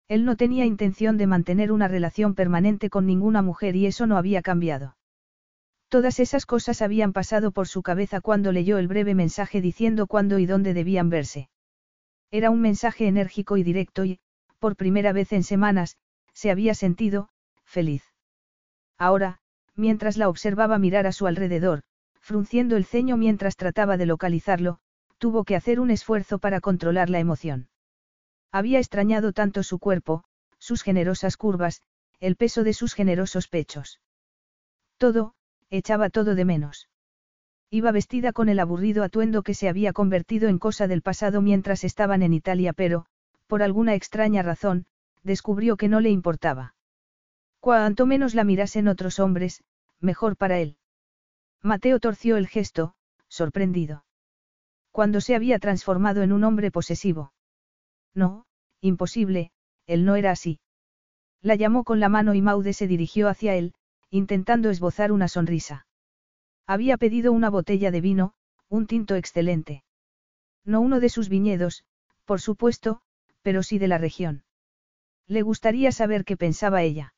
[0.10, 4.18] Él no tenía intención de mantener una relación permanente con ninguna mujer y eso no
[4.18, 4.98] había cambiado.
[5.88, 10.38] Todas esas cosas habían pasado por su cabeza cuando leyó el breve mensaje diciendo cuándo
[10.38, 11.50] y dónde debían verse.
[12.32, 14.20] Era un mensaje enérgico y directo y,
[14.60, 15.96] por primera vez en semanas,
[16.34, 17.30] se había sentido,
[17.64, 18.04] feliz.
[18.98, 19.40] Ahora,
[19.76, 21.84] mientras la observaba mirar a su alrededor,
[22.30, 24.78] frunciendo el ceño mientras trataba de localizarlo,
[25.18, 27.70] tuvo que hacer un esfuerzo para controlar la emoción.
[28.52, 30.26] Había extrañado tanto su cuerpo,
[30.60, 31.82] sus generosas curvas,
[32.20, 34.00] el peso de sus generosos pechos.
[35.00, 35.34] Todo,
[35.72, 36.88] echaba todo de menos.
[37.72, 41.84] Iba vestida con el aburrido atuendo que se había convertido en cosa del pasado mientras
[41.84, 43.08] estaban en Italia, pero,
[43.48, 44.86] por alguna extraña razón,
[45.24, 46.76] descubrió que no le importaba.
[47.60, 49.64] Cuanto menos la mirasen otros hombres,
[50.00, 50.79] mejor para él.
[51.62, 52.94] Mateo torció el gesto,
[53.28, 54.06] sorprendido.
[54.92, 57.34] Cuando se había transformado en un hombre posesivo.
[58.14, 58.46] No,
[58.82, 59.52] imposible,
[59.86, 60.60] él no era así.
[61.42, 63.74] La llamó con la mano y Maude se dirigió hacia él,
[64.10, 65.86] intentando esbozar una sonrisa.
[66.66, 68.34] Había pedido una botella de vino,
[68.68, 69.84] un tinto excelente.
[70.64, 71.84] No uno de sus viñedos,
[72.26, 73.02] por supuesto,
[73.42, 74.44] pero sí de la región.
[75.28, 77.14] Le gustaría saber qué pensaba ella.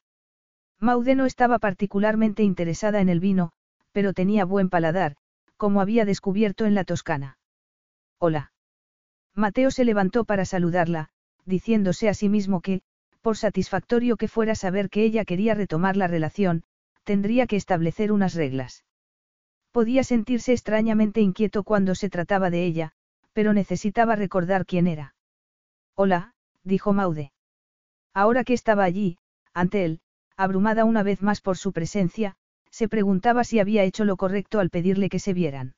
[0.79, 3.51] Maude no estaba particularmente interesada en el vino,
[3.91, 5.15] pero tenía buen paladar,
[5.57, 7.37] como había descubierto en la Toscana.
[8.17, 8.51] Hola.
[9.35, 11.09] Mateo se levantó para saludarla,
[11.45, 12.81] diciéndose a sí mismo que,
[13.21, 16.63] por satisfactorio que fuera saber que ella quería retomar la relación,
[17.03, 18.83] tendría que establecer unas reglas.
[19.71, 22.91] Podía sentirse extrañamente inquieto cuando se trataba de ella,
[23.33, 25.15] pero necesitaba recordar quién era.
[25.95, 27.31] Hola, dijo Maude.
[28.13, 29.17] Ahora que estaba allí,
[29.53, 30.01] ante él,
[30.35, 32.35] abrumada una vez más por su presencia,
[32.71, 35.75] se preguntaba si había hecho lo correcto al pedirle que se vieran.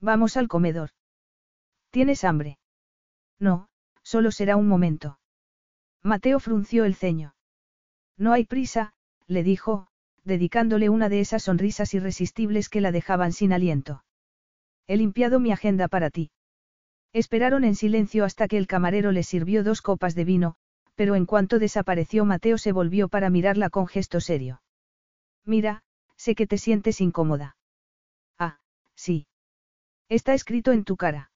[0.00, 0.90] Vamos al comedor.
[1.90, 2.58] ¿Tienes hambre?
[3.38, 3.68] No,
[4.02, 5.18] solo será un momento.
[6.02, 7.34] Mateo frunció el ceño.
[8.16, 8.92] No hay prisa,
[9.26, 9.88] le dijo,
[10.24, 14.04] dedicándole una de esas sonrisas irresistibles que la dejaban sin aliento.
[14.86, 16.30] He limpiado mi agenda para ti.
[17.12, 20.56] Esperaron en silencio hasta que el camarero les sirvió dos copas de vino,
[20.94, 24.62] pero en cuanto desapareció Mateo se volvió para mirarla con gesto serio.
[25.44, 25.82] Mira,
[26.24, 27.56] sé que te sientes incómoda.
[28.38, 28.60] Ah,
[28.94, 29.26] sí.
[30.08, 31.32] Está escrito en tu cara.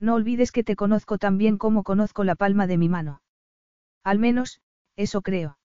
[0.00, 3.22] No olvides que te conozco tan bien como conozco la palma de mi mano.
[4.02, 4.60] Al menos,
[4.96, 5.58] eso creo.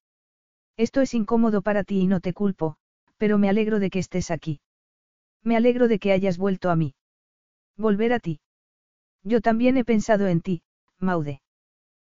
[0.76, 2.76] Esto es incómodo para ti y no te culpo,
[3.16, 4.60] pero me alegro de que estés aquí.
[5.42, 6.94] Me alegro de que hayas vuelto a mí.
[7.76, 8.40] Volver a ti.
[9.24, 10.62] Yo también he pensado en ti,
[11.00, 11.42] Maude.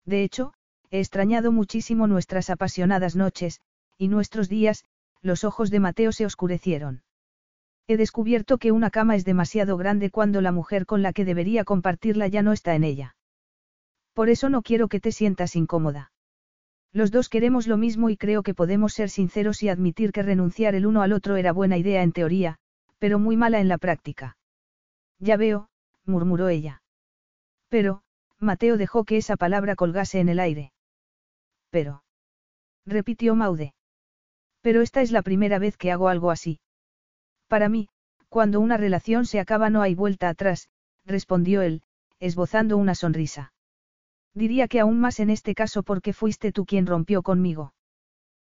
[0.04, 0.52] De hecho,
[0.90, 3.62] he extrañado muchísimo nuestras apasionadas noches,
[3.96, 4.84] y nuestros días,
[5.22, 7.02] los ojos de Mateo se oscurecieron.
[7.86, 11.64] He descubierto que una cama es demasiado grande cuando la mujer con la que debería
[11.64, 13.16] compartirla ya no está en ella.
[14.12, 16.12] Por eso no quiero que te sientas incómoda.
[16.92, 20.74] Los dos queremos lo mismo y creo que podemos ser sinceros y admitir que renunciar
[20.74, 22.58] el uno al otro era buena idea en teoría,
[22.98, 24.36] pero muy mala en la práctica.
[25.18, 25.68] Ya veo,
[26.04, 26.82] murmuró ella.
[27.68, 28.02] Pero,
[28.38, 30.72] Mateo dejó que esa palabra colgase en el aire.
[31.70, 32.02] Pero.
[32.86, 33.74] repitió Maude.
[34.60, 36.60] Pero esta es la primera vez que hago algo así.
[37.46, 37.88] Para mí,
[38.28, 40.68] cuando una relación se acaba no hay vuelta atrás,
[41.04, 41.82] respondió él,
[42.20, 43.52] esbozando una sonrisa.
[44.34, 47.72] Diría que aún más en este caso porque fuiste tú quien rompió conmigo.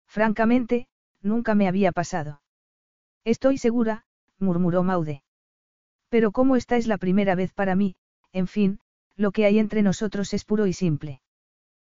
[0.07, 0.87] Francamente,
[1.21, 2.41] nunca me había pasado.
[3.23, 4.05] Estoy segura,
[4.39, 5.23] murmuró Maude.
[6.09, 7.95] Pero como esta es la primera vez para mí,
[8.33, 8.79] en fin,
[9.15, 11.21] lo que hay entre nosotros es puro y simple.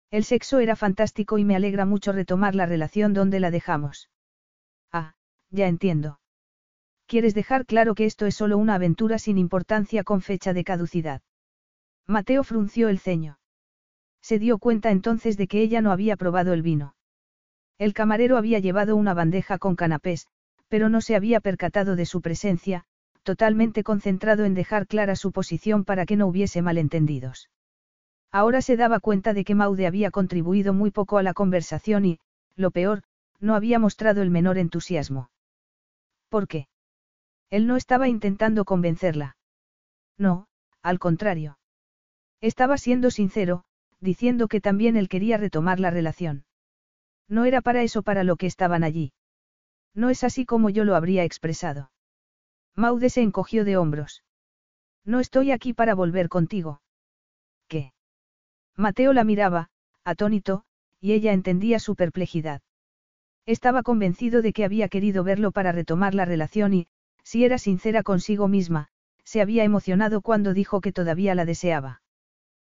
[0.09, 4.09] El sexo era fantástico y me alegra mucho retomar la relación donde la dejamos.
[4.91, 5.15] Ah,
[5.49, 6.19] ya entiendo.
[7.07, 11.21] Quieres dejar claro que esto es solo una aventura sin importancia con fecha de caducidad.
[12.05, 13.39] Mateo frunció el ceño.
[14.21, 16.95] Se dio cuenta entonces de que ella no había probado el vino.
[17.77, 20.27] El camarero había llevado una bandeja con canapés,
[20.67, 22.85] pero no se había percatado de su presencia,
[23.23, 27.49] totalmente concentrado en dejar clara su posición para que no hubiese malentendidos.
[28.31, 32.19] Ahora se daba cuenta de que Maude había contribuido muy poco a la conversación y,
[32.55, 33.03] lo peor,
[33.39, 35.29] no había mostrado el menor entusiasmo.
[36.29, 36.67] ¿Por qué?
[37.49, 39.37] Él no estaba intentando convencerla.
[40.17, 40.47] No,
[40.81, 41.57] al contrario.
[42.41, 43.63] Estaba siendo sincero,
[43.99, 46.45] diciendo que también él quería retomar la relación.
[47.29, 49.13] No era para eso para lo que estaban allí.
[49.93, 51.91] No es así como yo lo habría expresado.
[52.75, 54.23] Maude se encogió de hombros.
[55.03, 56.81] No estoy aquí para volver contigo.
[58.77, 59.69] Mateo la miraba,
[60.03, 60.63] atónito,
[61.01, 62.61] y ella entendía su perplejidad.
[63.47, 66.87] Estaba convencido de que había querido verlo para retomar la relación y,
[67.23, 68.89] si era sincera consigo misma,
[69.23, 72.01] se había emocionado cuando dijo que todavía la deseaba.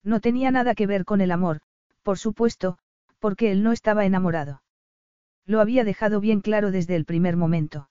[0.04, 1.60] No tenía nada que ver con el amor,
[2.02, 2.78] por supuesto,
[3.18, 4.62] porque él no estaba enamorado.
[5.46, 7.90] Lo había dejado bien claro desde el primer momento.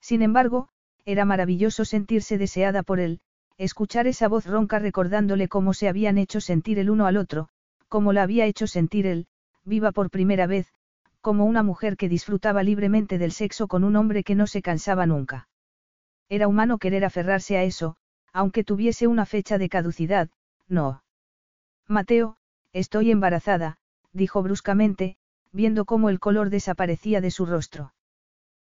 [0.00, 0.68] Sin embargo,
[1.04, 3.20] era maravilloso sentirse deseada por él,
[3.58, 7.48] escuchar esa voz ronca recordándole cómo se habían hecho sentir el uno al otro,
[7.88, 9.26] cómo la había hecho sentir él,
[9.64, 10.72] viva por primera vez,
[11.20, 15.06] como una mujer que disfrutaba libremente del sexo con un hombre que no se cansaba
[15.06, 15.48] nunca.
[16.28, 17.96] Era humano querer aferrarse a eso,
[18.32, 20.28] aunque tuviese una fecha de caducidad,
[20.68, 21.02] no.
[21.88, 22.36] Mateo,
[22.72, 23.78] estoy embarazada,
[24.12, 25.16] dijo bruscamente,
[25.52, 27.94] viendo cómo el color desaparecía de su rostro.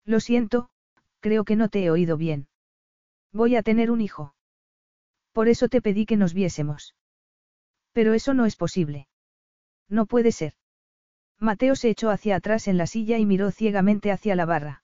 [0.05, 0.69] Lo siento,
[1.21, 2.47] creo que no te he oído bien.
[3.31, 4.34] Voy a tener un hijo.
[5.35, 6.95] Por eso te pedí que nos viésemos.
[7.91, 9.09] Pero eso no es posible.
[9.89, 10.53] No puede ser.
[11.41, 14.83] Mateo se echó hacia atrás en la silla y miró ciegamente hacia la barra.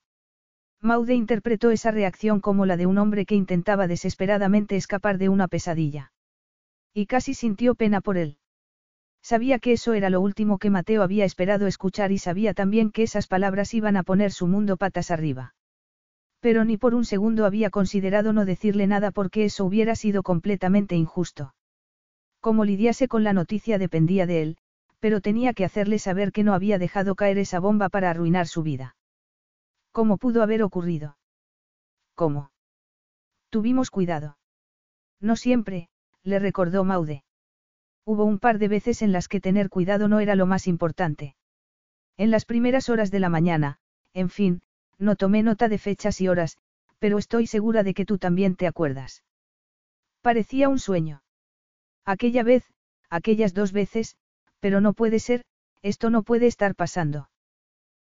[0.81, 5.47] Maude interpretó esa reacción como la de un hombre que intentaba desesperadamente escapar de una
[5.47, 6.11] pesadilla.
[6.93, 8.37] Y casi sintió pena por él.
[9.21, 13.03] Sabía que eso era lo último que Mateo había esperado escuchar y sabía también que
[13.03, 15.55] esas palabras iban a poner su mundo patas arriba.
[16.41, 20.95] Pero ni por un segundo había considerado no decirle nada porque eso hubiera sido completamente
[20.95, 21.53] injusto.
[22.41, 24.57] Como lidiase con la noticia dependía de él,
[24.99, 28.63] pero tenía que hacerle saber que no había dejado caer esa bomba para arruinar su
[28.63, 28.95] vida.
[29.91, 31.17] ¿Cómo pudo haber ocurrido?
[32.15, 32.51] ¿Cómo?
[33.49, 34.37] Tuvimos cuidado.
[35.19, 35.89] No siempre,
[36.23, 37.23] le recordó Maude.
[38.03, 41.35] Hubo un par de veces en las que tener cuidado no era lo más importante.
[42.17, 43.79] En las primeras horas de la mañana,
[44.13, 44.61] en fin,
[45.01, 46.57] no tomé nota de fechas y horas,
[46.99, 49.23] pero estoy segura de que tú también te acuerdas.
[50.21, 51.23] Parecía un sueño.
[52.05, 52.63] Aquella vez,
[53.09, 54.15] aquellas dos veces,
[54.59, 55.43] pero no puede ser,
[55.81, 57.29] esto no puede estar pasando.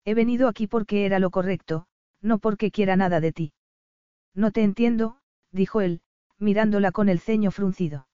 [0.05, 1.87] He venido aquí porque era lo correcto,
[2.21, 3.53] no porque quiera nada de ti.
[4.35, 5.17] No te entiendo,
[5.51, 6.01] dijo él,
[6.37, 8.07] mirándola con el ceño fruncido.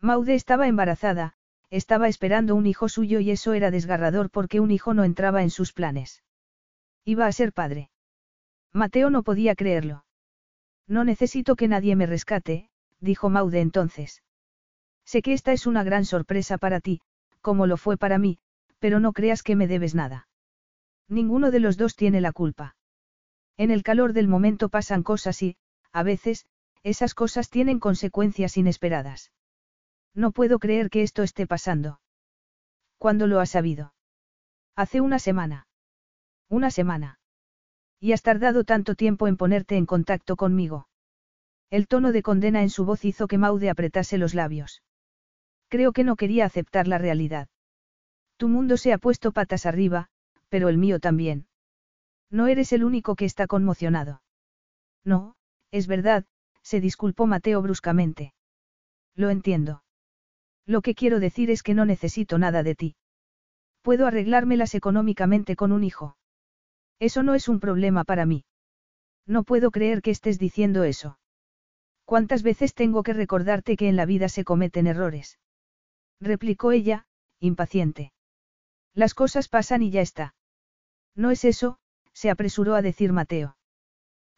[0.00, 1.34] Maude estaba embarazada,
[1.70, 5.50] estaba esperando un hijo suyo y eso era desgarrador porque un hijo no entraba en
[5.50, 6.24] sus planes.
[7.04, 7.91] Iba a ser padre.
[8.72, 10.04] Mateo no podía creerlo.
[10.88, 12.70] No necesito que nadie me rescate,
[13.00, 14.22] dijo Maude entonces.
[15.04, 17.00] Sé que esta es una gran sorpresa para ti,
[17.40, 18.38] como lo fue para mí,
[18.78, 20.28] pero no creas que me debes nada.
[21.08, 22.76] Ninguno de los dos tiene la culpa.
[23.56, 25.56] En el calor del momento pasan cosas y,
[25.92, 26.46] a veces,
[26.82, 29.32] esas cosas tienen consecuencias inesperadas.
[30.14, 32.00] No puedo creer que esto esté pasando.
[32.98, 33.94] ¿Cuándo lo has sabido?
[34.74, 35.66] Hace una semana.
[36.48, 37.18] Una semana.
[38.02, 40.88] Y has tardado tanto tiempo en ponerte en contacto conmigo.
[41.70, 44.82] El tono de condena en su voz hizo que Maude apretase los labios.
[45.68, 47.46] Creo que no quería aceptar la realidad.
[48.38, 50.08] Tu mundo se ha puesto patas arriba,
[50.48, 51.46] pero el mío también.
[52.28, 54.20] No eres el único que está conmocionado.
[55.04, 55.36] No,
[55.70, 56.24] es verdad,
[56.60, 58.34] se disculpó Mateo bruscamente.
[59.14, 59.84] Lo entiendo.
[60.66, 62.96] Lo que quiero decir es que no necesito nada de ti.
[63.80, 66.16] Puedo arreglármelas económicamente con un hijo.
[67.02, 68.44] Eso no es un problema para mí.
[69.26, 71.18] No puedo creer que estés diciendo eso.
[72.04, 75.40] ¿Cuántas veces tengo que recordarte que en la vida se cometen errores?
[76.20, 77.06] replicó ella,
[77.40, 78.12] impaciente.
[78.94, 80.36] Las cosas pasan y ya está.
[81.16, 81.80] No es eso,
[82.12, 83.56] se apresuró a decir Mateo.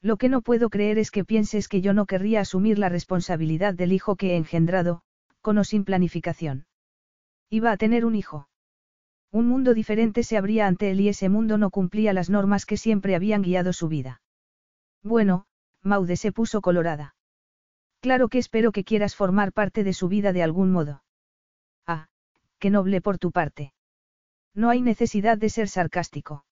[0.00, 3.74] Lo que no puedo creer es que pienses que yo no querría asumir la responsabilidad
[3.74, 5.02] del hijo que he engendrado,
[5.42, 6.64] con o sin planificación.
[7.50, 8.48] Iba a tener un hijo.
[9.34, 12.76] Un mundo diferente se abría ante él y ese mundo no cumplía las normas que
[12.76, 14.22] siempre habían guiado su vida.
[15.02, 15.46] Bueno,
[15.82, 17.16] Maude se puso colorada.
[17.98, 21.02] Claro que espero que quieras formar parte de su vida de algún modo.
[21.84, 22.06] Ah,
[22.60, 23.74] qué noble por tu parte.
[24.54, 26.44] No hay necesidad de ser sarcástico.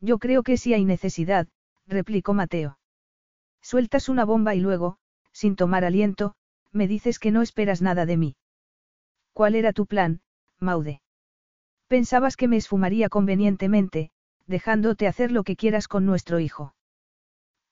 [0.00, 1.48] Yo creo que sí hay necesidad,
[1.88, 2.78] replicó Mateo.
[3.60, 4.98] Sueltas una bomba y luego,
[5.32, 6.36] sin tomar aliento,
[6.70, 8.36] me dices que no esperas nada de mí.
[9.32, 10.20] ¿Cuál era tu plan,
[10.60, 11.00] Maude?
[11.88, 14.10] Pensabas que me esfumaría convenientemente,
[14.46, 16.74] dejándote hacer lo que quieras con nuestro hijo.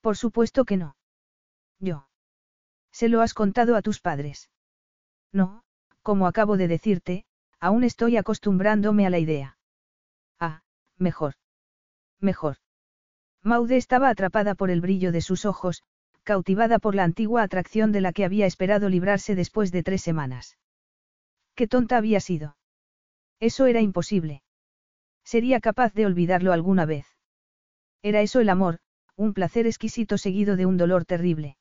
[0.00, 0.96] Por supuesto que no.
[1.80, 2.08] Yo.
[2.92, 4.50] ¿Se lo has contado a tus padres?
[5.32, 5.64] No,
[6.02, 7.24] como acabo de decirte,
[7.58, 9.58] aún estoy acostumbrándome a la idea.
[10.38, 10.62] Ah,
[10.96, 11.34] mejor.
[12.20, 12.58] Mejor.
[13.42, 15.82] Maude estaba atrapada por el brillo de sus ojos,
[16.22, 20.56] cautivada por la antigua atracción de la que había esperado librarse después de tres semanas.
[21.54, 22.56] Qué tonta había sido.
[23.50, 24.42] Eso era imposible.
[25.22, 27.04] Sería capaz de olvidarlo alguna vez.
[28.02, 28.78] Era eso el amor,
[29.16, 31.58] un placer exquisito seguido de un dolor terrible.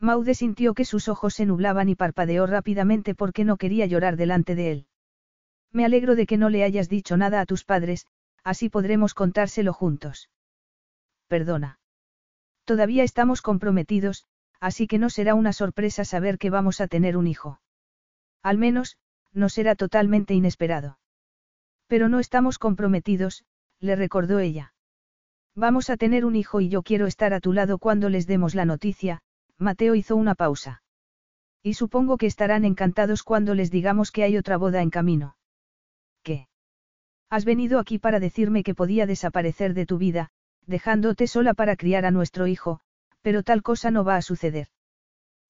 [0.00, 4.54] Maude sintió que sus ojos se nublaban y parpadeó rápidamente porque no quería llorar delante
[4.54, 4.86] de él.
[5.72, 8.06] Me alegro de que no le hayas dicho nada a tus padres,
[8.42, 10.30] así podremos contárselo juntos.
[11.28, 11.80] Perdona.
[12.64, 14.24] Todavía estamos comprometidos,
[14.58, 17.60] así que no será una sorpresa saber que vamos a tener un hijo.
[18.42, 18.96] Al menos,
[19.34, 20.98] no será totalmente inesperado.
[21.86, 23.44] Pero no estamos comprometidos,
[23.80, 24.72] le recordó ella.
[25.54, 28.54] Vamos a tener un hijo y yo quiero estar a tu lado cuando les demos
[28.54, 29.20] la noticia,
[29.58, 30.82] Mateo hizo una pausa.
[31.62, 35.36] Y supongo que estarán encantados cuando les digamos que hay otra boda en camino.
[36.22, 36.48] ¿Qué?
[37.30, 40.30] Has venido aquí para decirme que podía desaparecer de tu vida,
[40.66, 42.80] dejándote sola para criar a nuestro hijo,
[43.22, 44.68] pero tal cosa no va a suceder.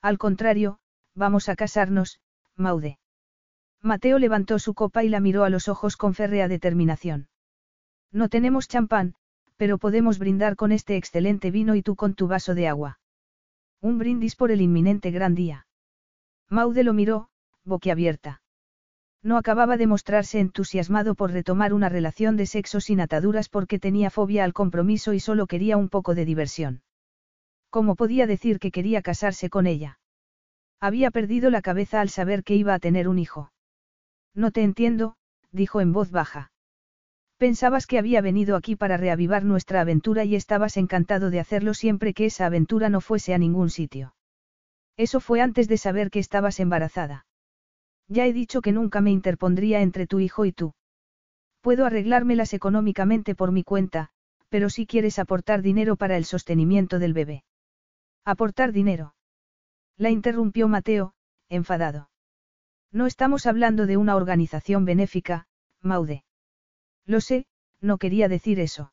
[0.02, 0.78] Al contrario,
[1.14, 2.20] vamos a casarnos,
[2.56, 2.98] Maude.
[3.84, 7.28] Mateo levantó su copa y la miró a los ojos con férrea determinación.
[8.10, 9.14] No tenemos champán,
[9.58, 12.98] pero podemos brindar con este excelente vino y tú con tu vaso de agua.
[13.82, 15.66] Un brindis por el inminente gran día.
[16.48, 17.28] Maude lo miró,
[17.62, 18.40] boquiabierta.
[19.22, 24.08] No acababa de mostrarse entusiasmado por retomar una relación de sexo sin ataduras porque tenía
[24.08, 26.82] fobia al compromiso y solo quería un poco de diversión.
[27.68, 29.98] ¿Cómo podía decir que quería casarse con ella?
[30.80, 33.50] Había perdido la cabeza al saber que iba a tener un hijo.
[34.34, 35.16] No te entiendo,
[35.52, 36.50] dijo en voz baja.
[37.38, 42.14] Pensabas que había venido aquí para reavivar nuestra aventura y estabas encantado de hacerlo siempre
[42.14, 44.14] que esa aventura no fuese a ningún sitio.
[44.96, 47.26] Eso fue antes de saber que estabas embarazada.
[48.08, 50.74] Ya he dicho que nunca me interpondría entre tu hijo y tú.
[51.60, 54.10] Puedo arreglármelas económicamente por mi cuenta,
[54.48, 57.44] pero si quieres aportar dinero para el sostenimiento del bebé.
[58.24, 59.14] ¿Aportar dinero?
[59.96, 61.14] La interrumpió Mateo,
[61.48, 62.10] enfadado.
[62.94, 65.48] No estamos hablando de una organización benéfica,
[65.82, 66.22] Maude.
[67.04, 67.44] Lo sé,
[67.80, 68.92] no quería decir eso.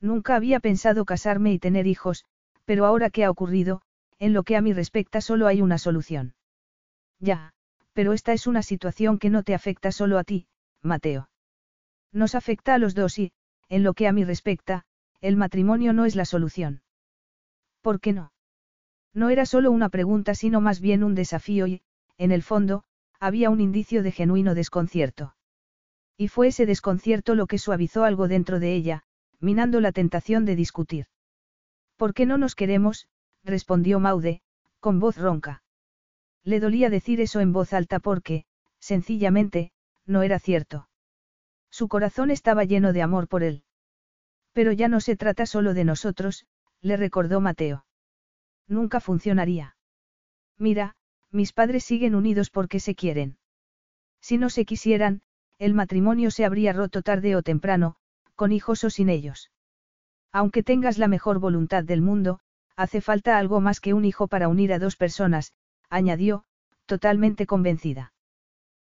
[0.00, 2.24] Nunca había pensado casarme y tener hijos,
[2.64, 3.82] pero ahora que ha ocurrido,
[4.18, 6.34] en lo que a mí respecta solo hay una solución.
[7.18, 7.52] Ya,
[7.92, 10.46] pero esta es una situación que no te afecta solo a ti,
[10.80, 11.28] Mateo.
[12.12, 13.32] Nos afecta a los dos y,
[13.68, 14.86] en lo que a mí respecta,
[15.20, 16.80] el matrimonio no es la solución.
[17.82, 18.32] ¿Por qué no?
[19.12, 21.82] No era solo una pregunta sino más bien un desafío y,
[22.16, 22.84] en el fondo,
[23.20, 25.36] había un indicio de genuino desconcierto.
[26.16, 29.04] Y fue ese desconcierto lo que suavizó algo dentro de ella,
[29.38, 31.06] minando la tentación de discutir.
[31.96, 33.08] ¿Por qué no nos queremos?
[33.44, 34.42] respondió Maude,
[34.80, 35.62] con voz ronca.
[36.42, 38.46] Le dolía decir eso en voz alta porque,
[38.78, 39.72] sencillamente,
[40.06, 40.88] no era cierto.
[41.70, 43.64] Su corazón estaba lleno de amor por él.
[44.52, 46.46] Pero ya no se trata solo de nosotros,
[46.80, 47.84] le recordó Mateo.
[48.66, 49.76] Nunca funcionaría.
[50.56, 50.96] Mira,
[51.32, 53.38] mis padres siguen unidos porque se quieren.
[54.20, 55.22] Si no se quisieran,
[55.58, 57.96] el matrimonio se habría roto tarde o temprano,
[58.34, 59.50] con hijos o sin ellos.
[60.32, 62.40] Aunque tengas la mejor voluntad del mundo,
[62.76, 65.52] hace falta algo más que un hijo para unir a dos personas,
[65.88, 66.44] añadió,
[66.86, 68.12] totalmente convencida.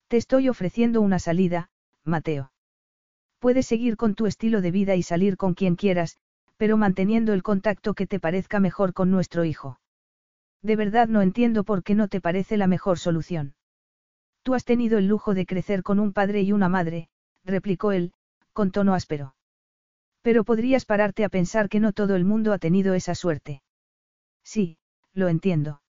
[0.07, 1.69] Te estoy ofreciendo una salida,
[2.03, 2.51] Mateo.
[3.39, 6.17] Puedes seguir con tu estilo de vida y salir con quien quieras,
[6.57, 9.79] pero manteniendo el contacto que te parezca mejor con nuestro hijo.
[10.61, 13.55] De verdad no entiendo por qué no te parece la mejor solución.
[14.43, 17.09] Tú has tenido el lujo de crecer con un padre y una madre,
[17.45, 18.13] replicó él,
[18.53, 19.35] con tono áspero.
[20.21, 23.61] Pero podrías pararte a pensar que no todo el mundo ha tenido esa suerte.
[24.43, 24.77] Sí,
[25.13, 25.81] lo entiendo.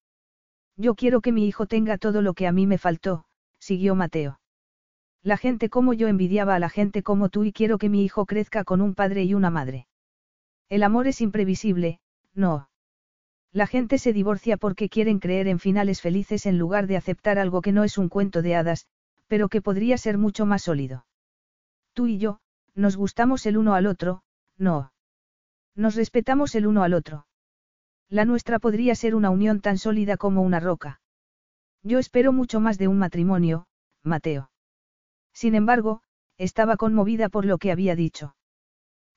[0.76, 3.24] Yo quiero que mi hijo tenga todo lo que a mí me faltó,
[3.58, 4.40] siguió Mateo.
[5.23, 8.24] La gente como yo envidiaba a la gente como tú y quiero que mi hijo
[8.24, 9.86] crezca con un padre y una madre.
[10.70, 12.00] El amor es imprevisible,
[12.32, 12.69] no.
[13.52, 17.62] La gente se divorcia porque quieren creer en finales felices en lugar de aceptar algo
[17.62, 18.86] que no es un cuento de hadas,
[19.26, 21.06] pero que podría ser mucho más sólido.
[21.92, 22.40] Tú y yo,
[22.74, 24.22] nos gustamos el uno al otro,
[24.56, 24.92] no.
[25.74, 27.26] Nos respetamos el uno al otro.
[28.08, 31.00] La nuestra podría ser una unión tan sólida como una roca.
[31.82, 33.66] Yo espero mucho más de un matrimonio,
[34.02, 34.50] Mateo.
[35.32, 36.02] Sin embargo,
[36.36, 38.34] estaba conmovida por lo que había dicho.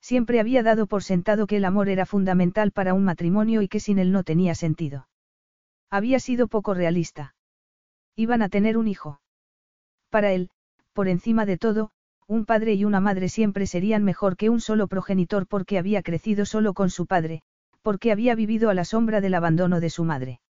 [0.03, 3.79] Siempre había dado por sentado que el amor era fundamental para un matrimonio y que
[3.79, 5.07] sin él no tenía sentido.
[5.89, 7.35] Había sido poco realista.
[8.17, 9.21] Iban a tener un hijo.
[10.09, 10.49] Para él,
[10.91, 11.91] por encima de todo,
[12.27, 16.45] un padre y una madre siempre serían mejor que un solo progenitor porque había crecido
[16.45, 17.41] solo con su padre,
[17.81, 20.41] porque había vivido a la sombra del abandono de su madre.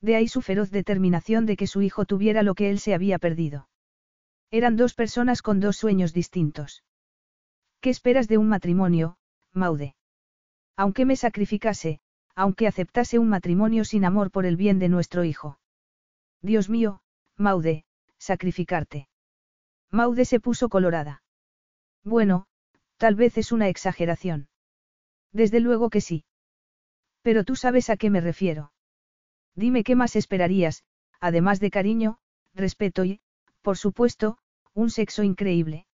[0.00, 3.20] De ahí su feroz determinación de que su hijo tuviera lo que él se había
[3.20, 3.68] perdido.
[4.50, 6.82] Eran dos personas con dos sueños distintos.
[7.82, 9.16] ¿Qué esperas de un matrimonio,
[9.52, 9.96] Maude?
[10.76, 12.00] Aunque me sacrificase,
[12.36, 15.58] aunque aceptase un matrimonio sin amor por el bien de nuestro hijo.
[16.42, 17.02] Dios mío,
[17.36, 17.84] Maude,
[18.18, 19.08] sacrificarte.
[19.90, 21.24] Maude se puso colorada.
[22.04, 22.46] Bueno,
[22.98, 24.48] tal vez es una exageración.
[25.32, 26.24] Desde luego que sí.
[27.22, 28.72] Pero tú sabes a qué me refiero.
[29.56, 30.84] Dime qué más esperarías,
[31.18, 32.20] además de cariño,
[32.54, 33.20] respeto y,
[33.60, 34.38] por supuesto,
[34.72, 35.88] un sexo increíble.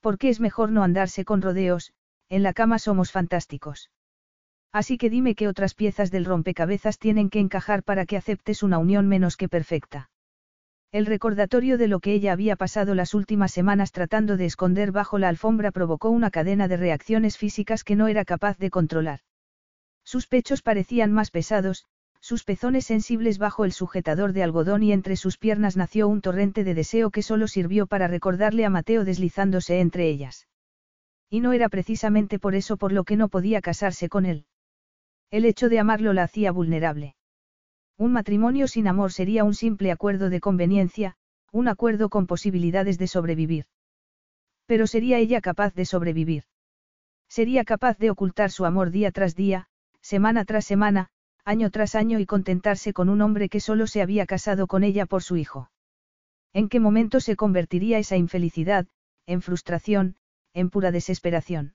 [0.00, 1.92] Porque es mejor no andarse con rodeos,
[2.28, 3.90] en la cama somos fantásticos.
[4.72, 8.78] Así que dime qué otras piezas del rompecabezas tienen que encajar para que aceptes una
[8.78, 10.10] unión menos que perfecta.
[10.92, 15.18] El recordatorio de lo que ella había pasado las últimas semanas tratando de esconder bajo
[15.18, 19.20] la alfombra provocó una cadena de reacciones físicas que no era capaz de controlar.
[20.04, 21.84] Sus pechos parecían más pesados,
[22.30, 26.62] sus pezones sensibles bajo el sujetador de algodón y entre sus piernas nació un torrente
[26.62, 30.46] de deseo que solo sirvió para recordarle a Mateo deslizándose entre ellas.
[31.28, 34.46] Y no era precisamente por eso por lo que no podía casarse con él.
[35.32, 37.16] El hecho de amarlo la hacía vulnerable.
[37.98, 41.16] Un matrimonio sin amor sería un simple acuerdo de conveniencia,
[41.50, 43.64] un acuerdo con posibilidades de sobrevivir.
[44.66, 46.44] Pero sería ella capaz de sobrevivir.
[47.28, 49.66] Sería capaz de ocultar su amor día tras día,
[50.00, 51.10] semana tras semana,
[51.44, 55.06] año tras año y contentarse con un hombre que solo se había casado con ella
[55.06, 55.70] por su hijo.
[56.52, 58.86] ¿En qué momento se convertiría esa infelicidad,
[59.26, 60.16] en frustración,
[60.54, 61.74] en pura desesperación?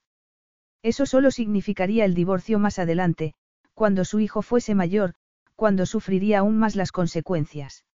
[0.84, 3.34] Eso solo significaría el divorcio más adelante,
[3.74, 5.14] cuando su hijo fuese mayor,
[5.56, 7.86] cuando sufriría aún más las consecuencias.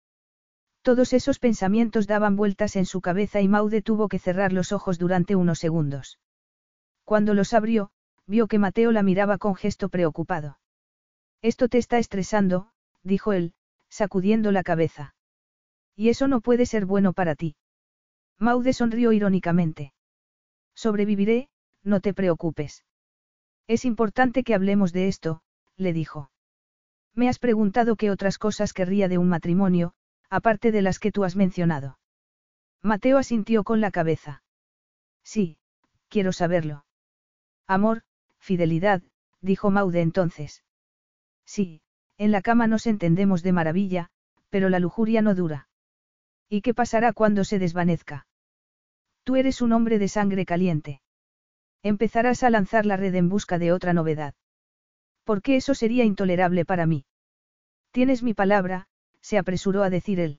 [0.83, 4.99] Todos esos pensamientos daban vueltas en su cabeza y Maude tuvo que cerrar los ojos
[4.99, 6.19] durante unos segundos.
[7.05, 7.91] Cuando los abrió,
[8.27, 10.60] vio que Mateo la miraba con gesto preocupado.
[11.43, 12.71] Esto te está estresando,
[13.03, 13.55] dijo él,
[13.89, 15.15] sacudiendo la cabeza.
[15.97, 17.57] Y eso no puede ser bueno para ti.
[18.39, 19.93] Maude sonrió irónicamente.
[20.75, 21.49] Sobreviviré,
[21.83, 22.85] no te preocupes.
[23.67, 25.43] Es importante que hablemos de esto,
[25.77, 26.31] le dijo.
[27.15, 29.93] Me has preguntado qué otras cosas querría de un matrimonio,
[30.29, 31.99] aparte de las que tú has mencionado.
[32.83, 34.43] Mateo asintió con la cabeza.
[35.23, 35.59] Sí,
[36.09, 36.85] quiero saberlo.
[37.67, 38.03] Amor,
[38.39, 39.03] fidelidad,
[39.41, 40.63] dijo Maude entonces.
[41.53, 41.81] Sí,
[42.17, 44.09] en la cama nos entendemos de maravilla,
[44.51, 45.69] pero la lujuria no dura.
[46.49, 48.29] ¿Y qué pasará cuando se desvanezca?
[49.25, 51.03] Tú eres un hombre de sangre caliente.
[51.83, 54.35] Empezarás a lanzar la red en busca de otra novedad.
[55.25, 57.05] ¿Por qué eso sería intolerable para mí?
[57.91, 58.87] Tienes mi palabra,
[59.21, 60.39] se apresuró a decir él.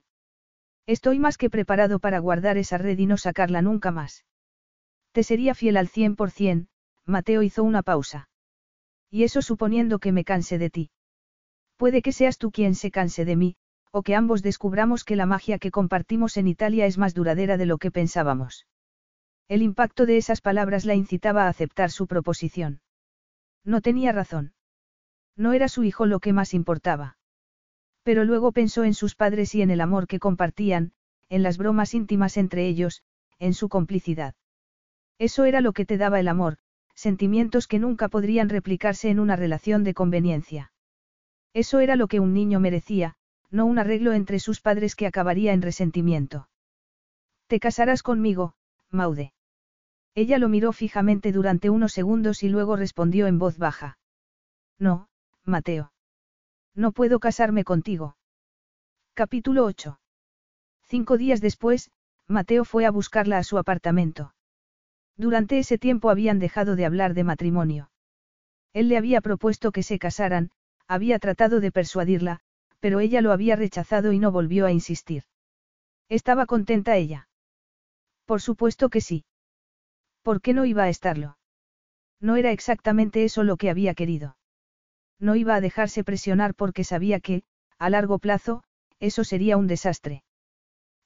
[0.86, 4.24] Estoy más que preparado para guardar esa red y no sacarla nunca más.
[5.12, 6.68] Te sería fiel al cien por cien,
[7.04, 8.30] Mateo hizo una pausa.
[9.10, 10.90] Y eso suponiendo que me canse de ti.
[11.76, 13.56] Puede que seas tú quien se canse de mí,
[13.90, 17.66] o que ambos descubramos que la magia que compartimos en Italia es más duradera de
[17.66, 18.66] lo que pensábamos.
[19.48, 22.80] El impacto de esas palabras la incitaba a aceptar su proposición.
[23.64, 24.54] No tenía razón.
[25.36, 27.18] No era su hijo lo que más importaba.
[28.02, 30.92] Pero luego pensó en sus padres y en el amor que compartían,
[31.28, 33.02] en las bromas íntimas entre ellos,
[33.38, 34.34] en su complicidad.
[35.18, 36.58] Eso era lo que te daba el amor,
[36.94, 40.71] sentimientos que nunca podrían replicarse en una relación de conveniencia.
[41.54, 43.14] Eso era lo que un niño merecía,
[43.50, 46.48] no un arreglo entre sus padres que acabaría en resentimiento.
[47.46, 48.54] Te casarás conmigo,
[48.90, 49.34] Maude.
[50.14, 53.98] Ella lo miró fijamente durante unos segundos y luego respondió en voz baja.
[54.78, 55.08] No,
[55.44, 55.92] Mateo.
[56.74, 58.16] No puedo casarme contigo.
[59.14, 60.00] Capítulo 8.
[60.84, 61.90] Cinco días después,
[62.26, 64.34] Mateo fue a buscarla a su apartamento.
[65.16, 67.90] Durante ese tiempo habían dejado de hablar de matrimonio.
[68.72, 70.50] Él le había propuesto que se casaran,
[70.92, 72.40] había tratado de persuadirla,
[72.78, 75.22] pero ella lo había rechazado y no volvió a insistir.
[76.10, 77.28] ¿Estaba contenta ella?
[78.26, 79.24] Por supuesto que sí.
[80.22, 81.38] ¿Por qué no iba a estarlo?
[82.20, 84.36] No era exactamente eso lo que había querido.
[85.18, 87.42] No iba a dejarse presionar porque sabía que,
[87.78, 88.62] a largo plazo,
[89.00, 90.22] eso sería un desastre.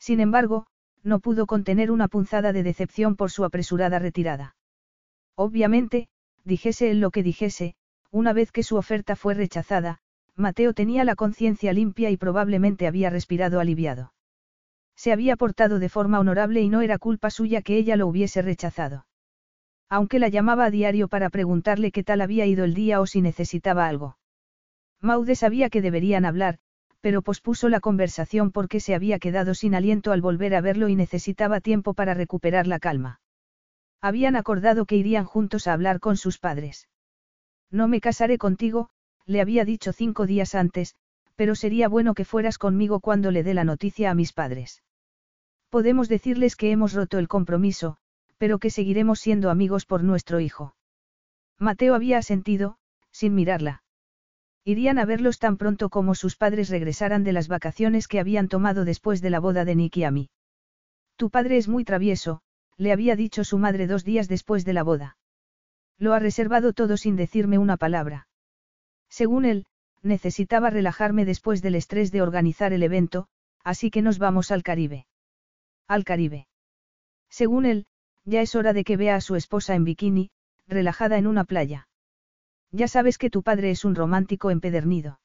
[0.01, 0.67] Sin embargo,
[1.05, 4.57] no pudo contener una punzada de decepción por su apresurada retirada.
[5.37, 6.09] Obviamente,
[6.45, 7.77] dijese él lo que dijese,
[8.11, 10.01] una vez que su oferta fue rechazada,
[10.35, 14.13] Mateo tenía la conciencia limpia y probablemente había respirado aliviado.
[14.95, 18.43] Se había portado de forma honorable y no era culpa suya que ella lo hubiese
[18.43, 19.07] rechazado.
[19.89, 23.23] Aunque la llamaba a diario para preguntarle qué tal había ido el día o si
[23.23, 24.19] necesitaba algo.
[25.01, 26.59] Maude sabía que deberían hablar,
[27.01, 30.97] pero pospuso la conversación porque se había quedado sin aliento al volver a verlo y
[30.97, 33.21] necesitaba tiempo para recuperar la calma.
[34.01, 36.89] Habían acordado que irían juntos a hablar con sus padres.
[37.71, 38.89] No me casaré contigo,
[39.27, 40.95] le había dicho cinco días antes,
[41.35, 44.83] pero sería bueno que fueras conmigo cuando le dé la noticia a mis padres.
[45.69, 47.97] Podemos decirles que hemos roto el compromiso,
[48.39, 50.75] pero que seguiremos siendo amigos por nuestro hijo.
[51.59, 52.79] Mateo había asentido,
[53.11, 53.83] sin mirarla.
[54.65, 58.85] Irían a verlos tan pronto como sus padres regresaran de las vacaciones que habían tomado
[58.85, 60.31] después de la boda de Nick y Amy.
[61.17, 62.43] Tu padre es muy travieso,
[62.77, 65.17] le había dicho su madre dos días después de la boda.
[65.99, 68.29] Lo ha reservado todo sin decirme una palabra.
[69.09, 69.67] Según él,
[70.03, 73.29] necesitaba relajarme después del estrés de organizar el evento,
[73.65, 75.07] así que nos vamos al Caribe.
[75.89, 76.49] Al Caribe.
[77.31, 77.87] Según él,
[78.25, 80.31] ya es hora de que vea a su esposa en bikini,
[80.67, 81.89] relajada en una playa.
[82.73, 85.21] Ya sabes que tu padre es un romántico empedernido.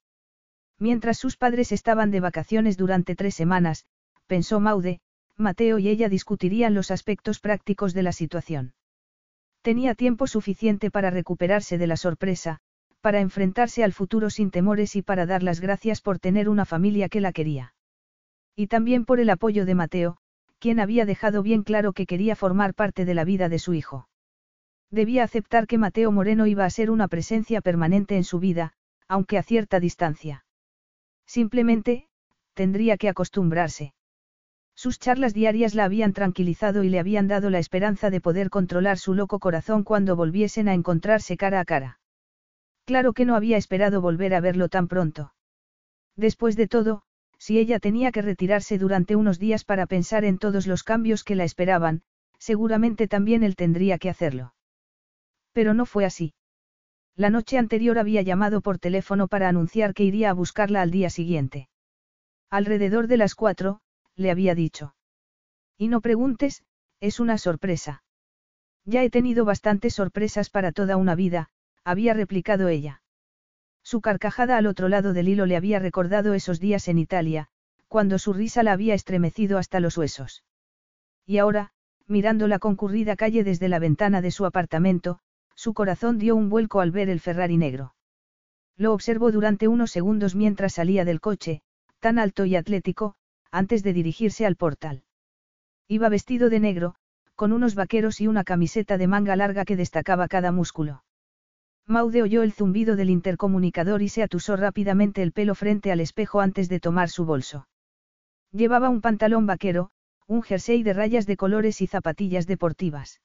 [0.78, 3.86] Mientras sus padres estaban de vacaciones durante tres semanas,
[4.28, 5.02] pensó Maude,
[5.36, 8.74] Mateo y ella discutirían los aspectos prácticos de la situación.
[9.62, 12.60] Tenía tiempo suficiente para recuperarse de la sorpresa,
[13.02, 17.10] para enfrentarse al futuro sin temores y para dar las gracias por tener una familia
[17.10, 17.74] que la quería.
[18.56, 20.18] Y también por el apoyo de Mateo,
[20.60, 24.08] quien había dejado bien claro que quería formar parte de la vida de su hijo.
[24.92, 28.74] Debía aceptar que Mateo Moreno iba a ser una presencia permanente en su vida,
[29.08, 30.46] aunque a cierta distancia.
[31.26, 32.08] Simplemente,
[32.54, 33.94] tendría que acostumbrarse.
[34.76, 38.98] Sus charlas diarias la habían tranquilizado y le habían dado la esperanza de poder controlar
[38.98, 42.00] su loco corazón cuando volviesen a encontrarse cara a cara.
[42.86, 45.34] Claro que no había esperado volver a verlo tan pronto.
[46.16, 47.04] Después de todo,
[47.38, 51.36] si ella tenía que retirarse durante unos días para pensar en todos los cambios que
[51.36, 52.02] la esperaban,
[52.38, 54.54] seguramente también él tendría que hacerlo.
[55.54, 56.34] Pero no fue así.
[57.16, 61.10] La noche anterior había llamado por teléfono para anunciar que iría a buscarla al día
[61.10, 61.68] siguiente.
[62.50, 63.82] Alrededor de las cuatro,
[64.22, 64.96] le había dicho.
[65.78, 66.64] Y no preguntes,
[67.00, 68.04] es una sorpresa.
[68.86, 71.50] Ya he tenido bastantes sorpresas para toda una vida,
[71.84, 73.02] había replicado ella.
[73.84, 77.48] Su carcajada al otro lado del hilo le había recordado esos días en Italia,
[77.88, 80.44] cuando su risa la había estremecido hasta los huesos.
[81.26, 81.72] Y ahora,
[82.08, 85.20] mirando la concurrida calle desde la ventana de su apartamento,
[85.56, 87.96] su corazón dio un vuelco al ver el Ferrari negro.
[88.78, 91.62] Lo observó durante unos segundos mientras salía del coche,
[92.00, 93.16] tan alto y atlético,
[93.52, 95.04] antes de dirigirse al portal.
[95.88, 96.96] Iba vestido de negro,
[97.36, 101.04] con unos vaqueros y una camiseta de manga larga que destacaba cada músculo.
[101.88, 106.40] Maude oyó el zumbido del intercomunicador y se atusó rápidamente el pelo frente al espejo
[106.40, 107.68] antes de tomar su bolso.
[108.52, 109.92] Llevaba un pantalón vaquero,
[110.28, 113.22] un jersey de rayas de colores y zapatillas deportivas.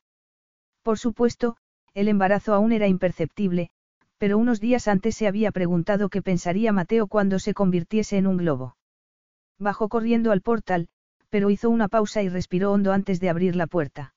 [0.83, 1.57] Por supuesto,
[1.95, 3.71] el embarazo aún era imperceptible,
[4.19, 8.39] pero unos días antes se había preguntado qué pensaría Mateo cuando se convirtiese en un
[8.39, 8.77] globo.
[9.59, 10.89] Bajó corriendo al portal,
[11.31, 14.15] pero hizo una pausa y respiró hondo antes de abrir la puerta.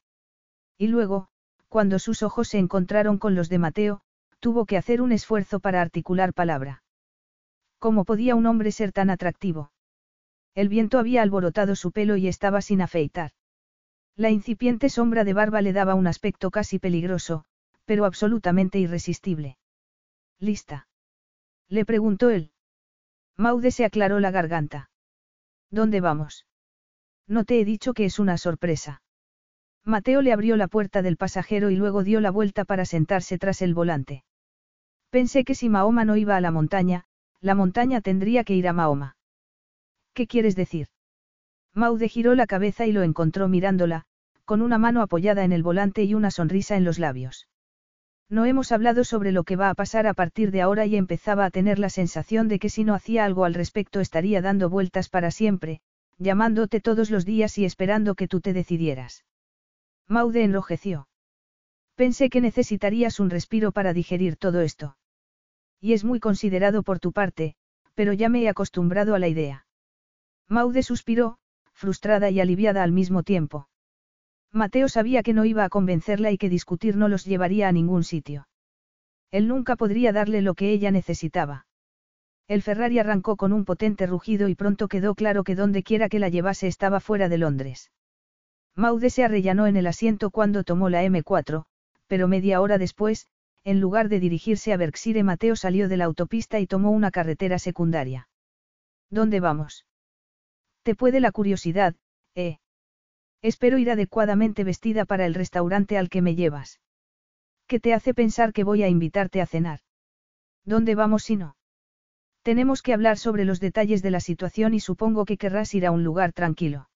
[0.77, 1.27] Y luego,
[1.68, 4.01] cuando sus ojos se encontraron con los de Mateo,
[4.40, 6.84] tuvo que hacer un esfuerzo para articular palabra.
[7.77, 9.72] ¿Cómo podía un hombre ser tan atractivo?
[10.56, 13.32] El viento había alborotado su pelo y estaba sin afeitar.
[14.16, 17.45] La incipiente sombra de barba le daba un aspecto casi peligroso,
[17.85, 19.58] pero absolutamente irresistible.
[20.40, 20.88] ¿Lista?
[21.69, 22.51] Le preguntó él.
[23.38, 24.89] Maude se aclaró la garganta.
[25.72, 26.45] ¿Dónde vamos?
[27.27, 29.01] No te he dicho que es una sorpresa.
[29.85, 33.61] Mateo le abrió la puerta del pasajero y luego dio la vuelta para sentarse tras
[33.61, 34.23] el volante.
[35.09, 37.06] Pensé que si Mahoma no iba a la montaña,
[37.41, 39.17] la montaña tendría que ir a Mahoma.
[40.14, 40.88] ¿Qué quieres decir?
[41.73, 44.03] Maude giró la cabeza y lo encontró mirándola,
[44.45, 47.48] con una mano apoyada en el volante y una sonrisa en los labios.
[48.30, 51.45] No hemos hablado sobre lo que va a pasar a partir de ahora y empezaba
[51.45, 55.09] a tener la sensación de que si no hacía algo al respecto estaría dando vueltas
[55.09, 55.82] para siempre,
[56.19, 59.25] llamándote todos los días y esperando que tú te decidieras.
[60.08, 61.08] Maude enrojeció.
[61.95, 64.95] Pensé que necesitarías un respiro para digerir todo esto.
[65.82, 67.56] Y es muy considerado por tu parte,
[67.95, 69.66] pero ya me he acostumbrado a la idea.
[70.48, 71.40] Maude suspiró,
[71.74, 73.68] frustrada y aliviada al mismo tiempo.
[74.52, 78.03] Mateo sabía que no iba a convencerla y que discutir no los llevaría a ningún
[78.03, 78.48] sitio.
[79.32, 81.68] Él nunca podría darle lo que ella necesitaba.
[82.48, 86.18] El Ferrari arrancó con un potente rugido y pronto quedó claro que donde quiera que
[86.18, 87.92] la llevase estaba fuera de Londres.
[88.76, 91.66] Maude se arrellanó en el asiento cuando tomó la M4,
[92.08, 93.28] pero media hora después,
[93.64, 97.60] en lugar de dirigirse a Berkshire, Mateo salió de la autopista y tomó una carretera
[97.60, 98.30] secundaria.
[99.11, 99.86] ¿Dónde vamos?
[100.82, 101.95] Te puede la curiosidad,
[102.34, 102.58] eh.
[103.42, 106.80] Espero ir adecuadamente vestida para el restaurante al que me llevas.
[107.68, 109.80] ¿Qué te hace pensar que voy a invitarte a cenar?
[110.66, 111.56] ¿Dónde vamos si no?
[112.42, 115.92] Tenemos que hablar sobre los detalles de la situación y supongo que querrás ir a
[115.92, 116.90] un lugar tranquilo.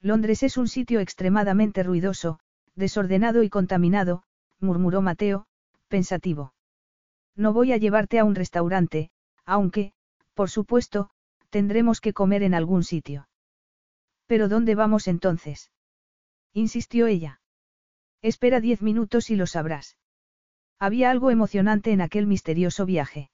[0.00, 2.38] Londres es un sitio extremadamente ruidoso,
[2.74, 4.22] desordenado y contaminado,
[4.60, 5.46] murmuró Mateo,
[5.88, 6.54] pensativo.
[7.34, 9.10] No voy a llevarte a un restaurante,
[9.44, 9.92] aunque,
[10.34, 11.10] por supuesto,
[11.50, 13.28] tendremos que comer en algún sitio.
[14.28, 15.72] ¿Pero dónde vamos entonces?
[16.52, 17.40] insistió ella.
[18.20, 19.96] Espera diez minutos y lo sabrás.
[20.78, 23.30] Había algo emocionante en aquel misterioso viaje.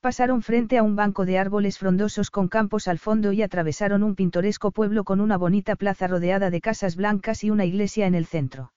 [0.00, 4.14] Pasaron frente a un banco de árboles frondosos con campos al fondo y atravesaron un
[4.14, 8.26] pintoresco pueblo con una bonita plaza rodeada de casas blancas y una iglesia en el
[8.26, 8.72] centro.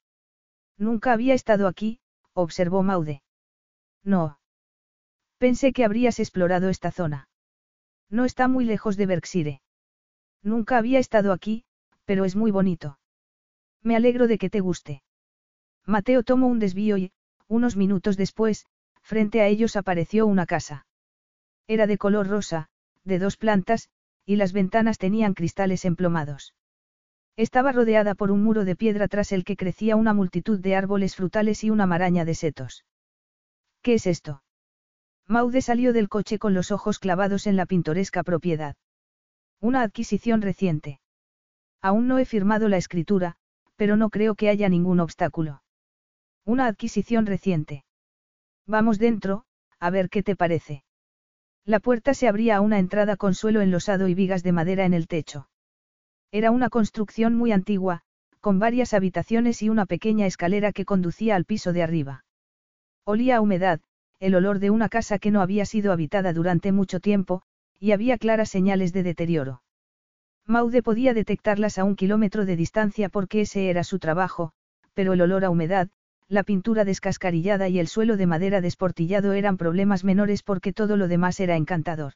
[0.77, 1.99] Nunca había estado aquí,
[2.33, 3.23] observó Maude.
[4.03, 4.39] No.
[5.37, 7.27] Pensé que habrías explorado esta zona.
[8.09, 9.61] No está muy lejos de Berkshire.
[10.45, 11.63] Nunca había estado aquí,
[12.05, 12.99] pero es muy bonito.
[13.81, 15.01] Me alegro de que te guste.
[15.87, 17.11] Mateo tomó un desvío y,
[17.47, 18.67] unos minutos después,
[19.01, 20.85] frente a ellos apareció una casa.
[21.67, 22.69] Era de color rosa,
[23.03, 23.89] de dos plantas,
[24.23, 26.53] y las ventanas tenían cristales emplomados.
[27.37, 31.15] Estaba rodeada por un muro de piedra tras el que crecía una multitud de árboles
[31.15, 32.85] frutales y una maraña de setos.
[33.81, 34.43] ¿Qué es esto?
[35.27, 38.75] Maude salió del coche con los ojos clavados en la pintoresca propiedad.
[39.65, 40.99] Una adquisición reciente.
[41.81, 43.35] Aún no he firmado la escritura,
[43.75, 45.63] pero no creo que haya ningún obstáculo.
[46.45, 47.83] Una adquisición reciente.
[48.67, 49.45] Vamos dentro,
[49.79, 50.83] a ver qué te parece.
[51.65, 54.93] La puerta se abría a una entrada con suelo enlosado y vigas de madera en
[54.93, 55.49] el techo.
[56.31, 58.03] Era una construcción muy antigua,
[58.41, 62.23] con varias habitaciones y una pequeña escalera que conducía al piso de arriba.
[63.03, 63.81] Olía a humedad,
[64.19, 67.41] el olor de una casa que no había sido habitada durante mucho tiempo,
[67.79, 69.61] y había claras señales de deterioro.
[70.45, 74.51] Maude podía detectarlas a un kilómetro de distancia porque ese era su trabajo,
[74.93, 75.89] pero el olor a humedad,
[76.27, 81.07] la pintura descascarillada y el suelo de madera desportillado eran problemas menores porque todo lo
[81.07, 82.13] demás era encantador.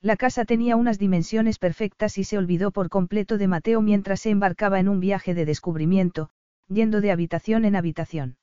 [0.00, 4.30] La casa tenía unas dimensiones perfectas y se olvidó por completo de Mateo mientras se
[4.30, 6.30] embarcaba en un viaje de descubrimiento,
[6.68, 8.36] yendo de habitación en habitación.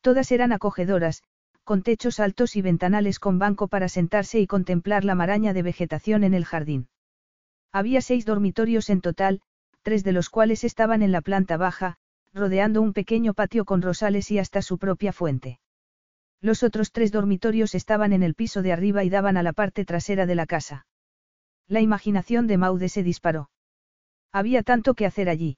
[0.00, 1.22] Todas eran acogedoras,
[1.64, 6.22] con techos altos y ventanales con banco para sentarse y contemplar la maraña de vegetación
[6.22, 6.88] en el jardín.
[7.72, 9.40] Había seis dormitorios en total,
[9.82, 11.96] tres de los cuales estaban en la planta baja,
[12.32, 15.58] rodeando un pequeño patio con rosales y hasta su propia fuente.
[16.40, 19.84] Los otros tres dormitorios estaban en el piso de arriba y daban a la parte
[19.84, 20.86] trasera de la casa.
[21.66, 23.50] La imaginación de Maude se disparó.
[24.30, 25.56] Había tanto que hacer allí.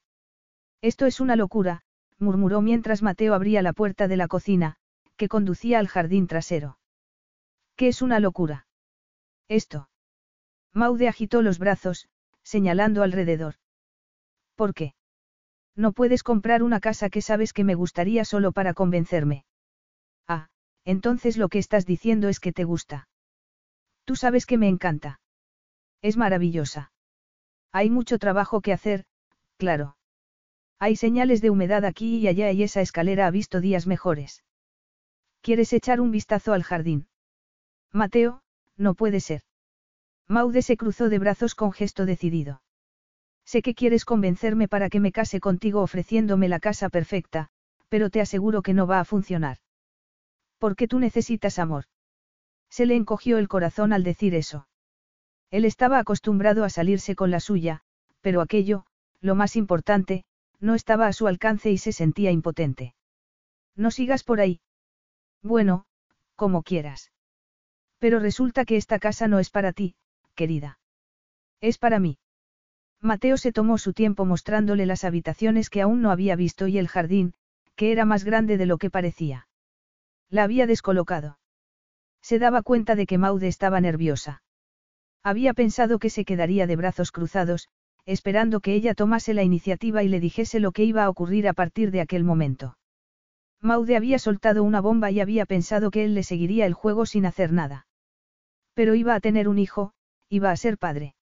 [0.83, 1.83] Esto es una locura,
[2.19, 4.77] murmuró mientras Mateo abría la puerta de la cocina,
[5.17, 6.79] que conducía al jardín trasero.
[7.77, 8.67] ¿Qué es una locura?
[9.49, 9.89] Esto.
[10.73, 12.09] Maude agitó los brazos,
[12.43, 13.57] señalando alrededor.
[14.55, 14.95] ¿Por qué?
[15.75, 19.45] No puedes comprar una casa que sabes que me gustaría solo para convencerme.
[20.27, 20.49] Ah,
[20.85, 23.09] entonces lo que estás diciendo es que te gusta.
[24.05, 25.21] Tú sabes que me encanta.
[26.01, 26.93] Es maravillosa.
[27.73, 29.05] Hay mucho trabajo que hacer,
[29.59, 29.97] claro.
[30.79, 34.45] Hay señales de humedad aquí y allá y esa escalera ha visto días mejores.
[35.47, 37.07] ¿Quieres echar un vistazo al jardín?
[37.93, 38.43] Mateo,
[38.77, 39.43] no puede ser.
[40.27, 42.63] Maude se cruzó de brazos con gesto decidido.
[43.45, 47.47] Sé que quieres convencerme para que me case contigo ofreciéndome la casa perfecta,
[47.89, 49.59] pero te aseguro que no va a funcionar.
[50.59, 51.85] Porque tú necesitas amor.
[52.69, 54.67] Se le encogió el corazón al decir eso.
[55.53, 57.83] Él estaba acostumbrado a salirse con la suya,
[58.21, 58.85] pero aquello,
[59.21, 60.25] lo más importante,
[60.59, 62.97] no estaba a su alcance y se sentía impotente.
[63.77, 64.61] No sigas por ahí.
[65.43, 65.85] Bueno,
[66.35, 67.13] como quieras.
[67.99, 69.95] Pero resulta que esta casa no es para ti,
[70.35, 70.79] querida.
[71.61, 72.19] Es para mí.
[73.01, 76.89] Mateo se tomó su tiempo mostrándole las habitaciones que aún no había visto y el
[76.89, 77.35] jardín,
[77.75, 79.49] que era más grande de lo que parecía.
[80.29, 81.39] La había descolocado.
[82.23, 84.43] Se daba cuenta de que Maude estaba nerviosa.
[85.23, 87.69] Había pensado que se quedaría de brazos cruzados,
[88.05, 91.53] esperando que ella tomase la iniciativa y le dijese lo que iba a ocurrir a
[91.53, 92.77] partir de aquel momento.
[93.61, 97.27] Maude había soltado una bomba y había pensado que él le seguiría el juego sin
[97.27, 97.87] hacer nada.
[98.75, 99.93] Pero iba a tener un hijo,
[100.29, 101.15] iba a ser padre.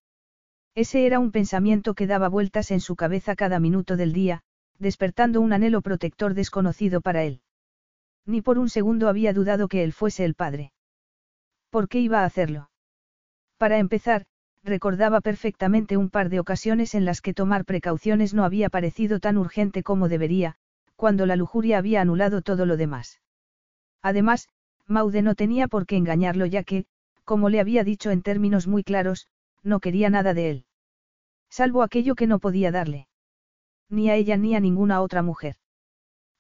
[0.75, 4.43] Ese era un pensamiento que daba vueltas en su cabeza cada minuto del día,
[4.79, 7.41] despertando un anhelo protector desconocido para él.
[8.27, 10.73] Ni por un segundo había dudado que él fuese el padre.
[11.71, 12.71] ¿Por qué iba a hacerlo?
[13.57, 14.27] Para empezar,
[14.65, 19.37] recordaba perfectamente un par de ocasiones en las que tomar precauciones no había parecido tan
[19.37, 20.57] urgente como debería,
[20.97, 23.21] cuando la lujuria había anulado todo lo demás.
[24.03, 24.49] Además,
[24.87, 26.87] Maude no tenía por qué engañarlo ya que,
[27.25, 29.29] como le había dicho en términos muy claros,
[29.63, 30.67] no quería nada de él.
[31.51, 33.09] Salvo aquello que no podía darle.
[33.89, 35.57] Ni a ella ni a ninguna otra mujer.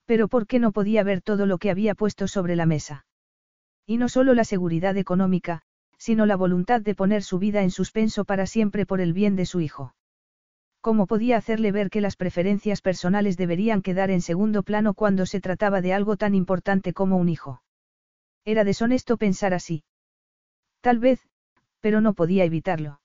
[0.06, 3.06] Pero ¿por qué no podía ver todo lo que había puesto sobre la mesa?
[3.86, 5.62] Y no solo la seguridad económica,
[5.98, 9.46] sino la voluntad de poner su vida en suspenso para siempre por el bien de
[9.46, 9.94] su hijo.
[10.84, 15.40] ¿Cómo podía hacerle ver que las preferencias personales deberían quedar en segundo plano cuando se
[15.40, 17.62] trataba de algo tan importante como un hijo?
[18.44, 19.82] Era deshonesto pensar así.
[20.82, 21.26] Tal vez,
[21.80, 23.00] pero no podía evitarlo.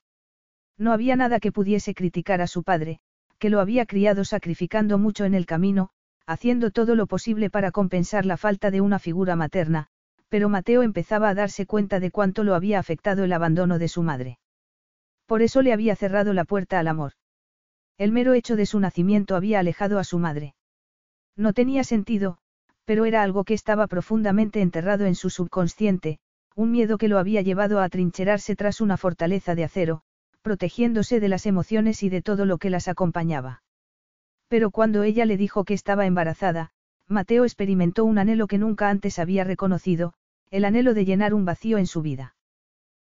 [0.77, 2.99] No había nada que pudiese criticar a su padre,
[3.37, 5.91] que lo había criado sacrificando mucho en el camino,
[6.25, 9.87] haciendo todo lo posible para compensar la falta de una figura materna,
[10.27, 14.03] pero Mateo empezaba a darse cuenta de cuánto lo había afectado el abandono de su
[14.03, 14.37] madre.
[15.27, 17.13] Por eso le había cerrado la puerta al amor.
[17.99, 20.55] El mero hecho de su nacimiento había alejado a su madre.
[21.35, 22.37] No tenía sentido,
[22.85, 26.17] pero era algo que estaba profundamente enterrado en su subconsciente,
[26.55, 30.01] un miedo que lo había llevado a atrincherarse tras una fortaleza de acero,
[30.41, 33.63] protegiéndose de las emociones y de todo lo que las acompañaba.
[34.47, 36.71] Pero cuando ella le dijo que estaba embarazada,
[37.09, 40.13] Mateo experimentó un anhelo que nunca antes había reconocido,
[40.51, 42.35] el anhelo de llenar un vacío en su vida.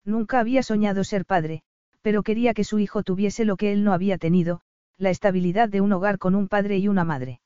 [0.03, 1.63] Nunca había soñado ser padre,
[2.01, 4.63] pero quería que su hijo tuviese lo que él no había tenido,
[4.99, 7.41] la estabilidad de un hogar con un padre y una madre.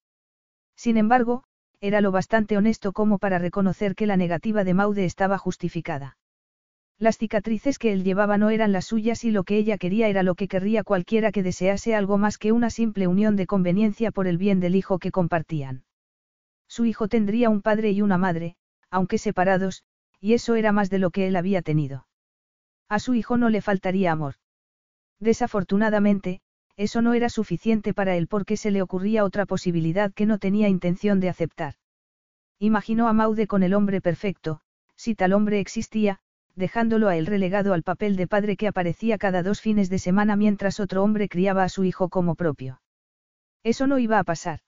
[0.74, 1.44] Sin embargo,
[1.80, 6.16] era lo bastante honesto como para reconocer que la negativa de Maude estaba justificada.
[6.98, 10.22] Las cicatrices que él llevaba no eran las suyas y lo que ella quería era
[10.22, 14.26] lo que querría cualquiera que desease algo más que una simple unión de conveniencia por
[14.26, 15.84] el bien del hijo que compartían.
[16.68, 18.54] Su hijo tendría un padre y una madre,
[18.88, 19.82] aunque separados,
[20.20, 22.06] y eso era más de lo que él había tenido.
[22.88, 24.34] A su hijo no le faltaría amor.
[25.18, 26.40] Desafortunadamente,
[26.76, 30.68] eso no era suficiente para él porque se le ocurría otra posibilidad que no tenía
[30.68, 31.74] intención de aceptar.
[32.58, 34.60] Imaginó a Maude con el hombre perfecto,
[34.96, 36.20] si tal hombre existía,
[36.54, 40.36] dejándolo a él relegado al papel de padre que aparecía cada dos fines de semana
[40.36, 42.80] mientras otro hombre criaba a su hijo como propio.
[43.64, 44.60] Eso no iba a pasar.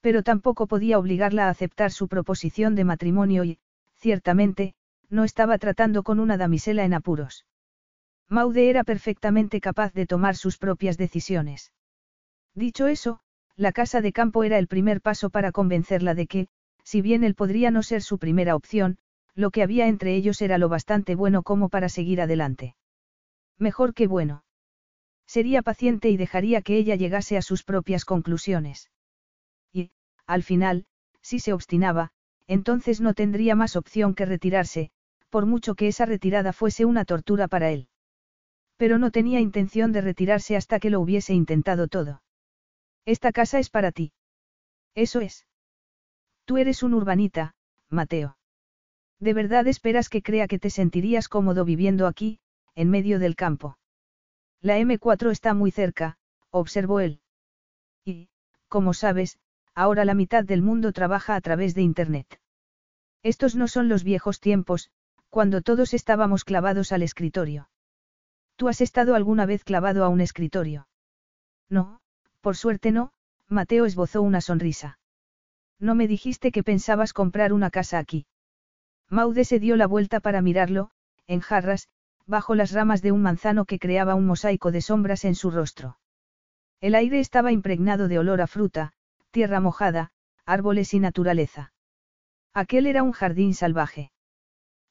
[0.00, 3.58] Pero tampoco podía obligarla a aceptar su proposición de matrimonio y,
[3.96, 4.74] ciertamente,
[5.08, 7.44] no estaba tratando con una damisela en apuros.
[8.34, 11.72] Maude era perfectamente capaz de tomar sus propias decisiones.
[12.52, 13.20] Dicho eso,
[13.54, 16.48] la casa de campo era el primer paso para convencerla de que,
[16.82, 18.98] si bien él podría no ser su primera opción,
[19.36, 22.74] lo que había entre ellos era lo bastante bueno como para seguir adelante.
[23.56, 24.42] Mejor que bueno.
[25.28, 28.90] Sería paciente y dejaría que ella llegase a sus propias conclusiones.
[29.72, 29.92] Y,
[30.26, 30.86] al final,
[31.22, 32.10] si se obstinaba,
[32.48, 34.90] entonces no tendría más opción que retirarse,
[35.30, 37.86] por mucho que esa retirada fuese una tortura para él.
[38.76, 42.22] Pero no tenía intención de retirarse hasta que lo hubiese intentado todo.
[43.04, 44.12] Esta casa es para ti.
[44.94, 45.46] Eso es.
[46.44, 47.54] Tú eres un urbanita,
[47.88, 48.36] Mateo.
[49.20, 52.40] ¿De verdad esperas que crea que te sentirías cómodo viviendo aquí,
[52.74, 53.78] en medio del campo?
[54.60, 56.18] La M4 está muy cerca,
[56.50, 57.20] observó él.
[58.04, 58.28] Y,
[58.68, 59.38] como sabes,
[59.74, 62.40] ahora la mitad del mundo trabaja a través de Internet.
[63.22, 64.90] Estos no son los viejos tiempos,
[65.30, 67.68] cuando todos estábamos clavados al escritorio.
[68.56, 70.86] ¿Tú has estado alguna vez clavado a un escritorio?
[71.68, 72.00] No,
[72.40, 73.12] por suerte no,
[73.48, 74.98] Mateo esbozó una sonrisa.
[75.80, 78.26] No me dijiste que pensabas comprar una casa aquí.
[79.08, 80.90] Maude se dio la vuelta para mirarlo,
[81.26, 81.88] en jarras,
[82.26, 85.98] bajo las ramas de un manzano que creaba un mosaico de sombras en su rostro.
[86.80, 88.92] El aire estaba impregnado de olor a fruta,
[89.30, 90.10] tierra mojada,
[90.46, 91.72] árboles y naturaleza.
[92.52, 94.12] Aquel era un jardín salvaje.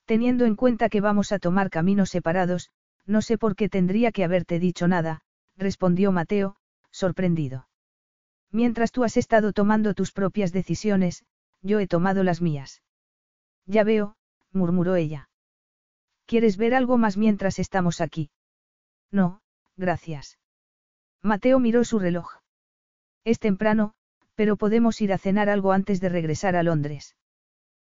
[0.05, 2.69] Teniendo en cuenta que vamos a tomar caminos separados,
[3.05, 5.21] no sé por qué tendría que haberte dicho nada,
[5.57, 6.55] respondió Mateo,
[6.91, 7.67] sorprendido.
[8.51, 11.25] Mientras tú has estado tomando tus propias decisiones,
[11.61, 12.81] yo he tomado las mías.
[13.65, 14.15] Ya veo,
[14.51, 15.29] murmuró ella.
[16.25, 18.29] ¿Quieres ver algo más mientras estamos aquí?
[19.11, 19.41] No,
[19.75, 20.39] gracias.
[21.21, 22.29] Mateo miró su reloj.
[23.23, 23.93] Es temprano,
[24.35, 27.15] pero podemos ir a cenar algo antes de regresar a Londres.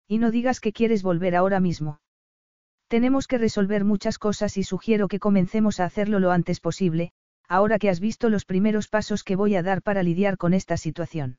[0.07, 2.00] Y no digas que quieres volver ahora mismo.
[2.93, 7.12] Tenemos que resolver muchas cosas y sugiero que comencemos a hacerlo lo antes posible,
[7.49, 10.77] ahora que has visto los primeros pasos que voy a dar para lidiar con esta
[10.77, 11.39] situación.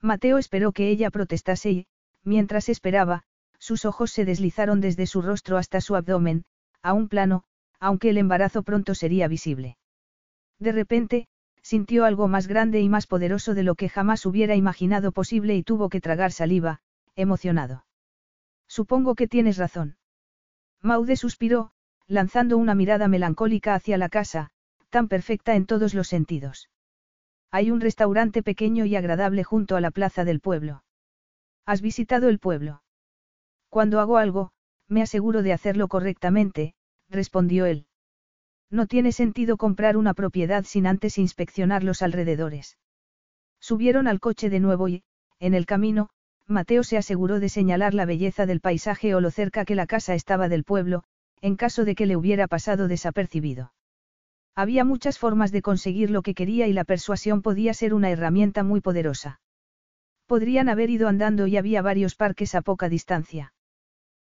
[0.00, 1.86] Mateo esperó que ella protestase y,
[2.22, 3.24] mientras esperaba,
[3.58, 6.44] sus ojos se deslizaron desde su rostro hasta su abdomen,
[6.82, 7.42] a un plano,
[7.80, 9.76] aunque el embarazo pronto sería visible.
[10.60, 11.26] De repente,
[11.62, 15.64] sintió algo más grande y más poderoso de lo que jamás hubiera imaginado posible y
[15.64, 16.80] tuvo que tragar saliva,
[17.16, 17.86] emocionado.
[18.68, 19.96] Supongo que tienes razón.
[20.82, 21.72] Maude suspiró,
[22.06, 24.50] lanzando una mirada melancólica hacia la casa,
[24.88, 26.70] tan perfecta en todos los sentidos.
[27.50, 30.84] Hay un restaurante pequeño y agradable junto a la plaza del pueblo.
[31.66, 32.82] ¿Has visitado el pueblo?
[33.68, 34.52] Cuando hago algo,
[34.88, 36.74] me aseguro de hacerlo correctamente,
[37.08, 37.86] respondió él.
[38.70, 42.78] No tiene sentido comprar una propiedad sin antes inspeccionar los alrededores.
[43.60, 45.04] Subieron al coche de nuevo y,
[45.38, 46.10] en el camino,
[46.50, 50.14] Mateo se aseguró de señalar la belleza del paisaje o lo cerca que la casa
[50.14, 51.04] estaba del pueblo,
[51.40, 53.72] en caso de que le hubiera pasado desapercibido.
[54.56, 58.64] Había muchas formas de conseguir lo que quería y la persuasión podía ser una herramienta
[58.64, 59.40] muy poderosa.
[60.26, 63.54] Podrían haber ido andando y había varios parques a poca distancia.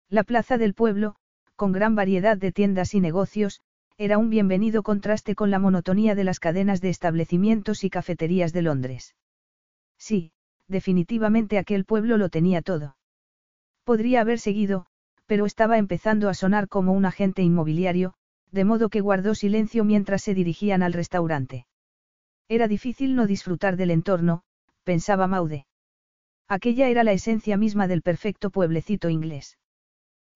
[0.09, 1.17] La plaza del pueblo,
[1.57, 3.61] con gran variedad de tiendas y negocios,
[3.97, 8.63] era un bienvenido contraste con la monotonía de las cadenas de establecimientos y cafeterías de
[8.63, 9.15] Londres.
[9.99, 10.33] Sí,
[10.69, 12.97] definitivamente aquel pueblo lo tenía todo.
[13.85, 14.87] Podría haber seguido,
[15.27, 18.15] pero estaba empezando a sonar como un agente inmobiliario,
[18.51, 21.67] de modo que guardó silencio mientras se dirigían al restaurante.
[22.49, 24.43] Era difícil no disfrutar del entorno,
[24.85, 25.67] pensaba Maude.
[26.49, 29.59] Aquella era la esencia misma del perfecto pueblecito inglés.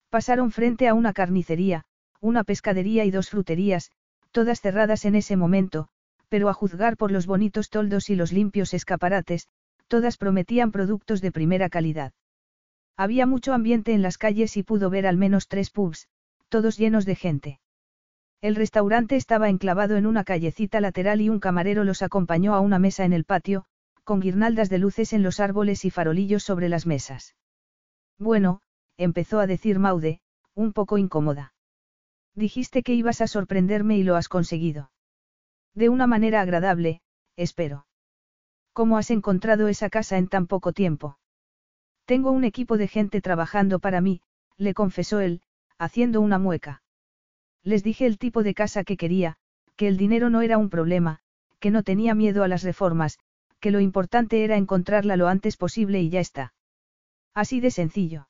[0.09, 1.85] Pasaron frente a una carnicería,
[2.19, 3.91] una pescadería y dos fruterías,
[4.31, 5.87] todas cerradas en ese momento,
[6.29, 9.47] pero a juzgar por los bonitos toldos y los limpios escaparates,
[9.89, 12.13] todas prometían productos de primera calidad.
[12.95, 16.07] Había mucho ambiente en las calles y pudo ver al menos tres pubs,
[16.47, 17.59] todos llenos de gente.
[18.41, 22.79] El restaurante estaba enclavado en una callecita lateral y un camarero los acompañó a una
[22.79, 23.65] mesa en el patio,
[24.05, 27.35] con guirnaldas de luces en los árboles y farolillos sobre las mesas.
[28.17, 28.61] Bueno,
[28.97, 30.21] empezó a decir Maude,
[30.55, 31.53] un poco incómoda.
[32.35, 34.91] Dijiste que ibas a sorprenderme y lo has conseguido.
[35.73, 37.01] De una manera agradable,
[37.35, 37.85] espero.
[38.73, 41.17] ¿Cómo has encontrado esa casa en tan poco tiempo?
[42.05, 44.21] Tengo un equipo de gente trabajando para mí,
[44.57, 45.41] le confesó él,
[45.77, 46.81] haciendo una mueca.
[47.63, 49.37] Les dije el tipo de casa que quería,
[49.75, 51.19] que el dinero no era un problema,
[51.59, 53.19] que no tenía miedo a las reformas,
[53.59, 56.53] que lo importante era encontrarla lo antes posible y ya está.
[57.33, 58.27] Así de sencillo.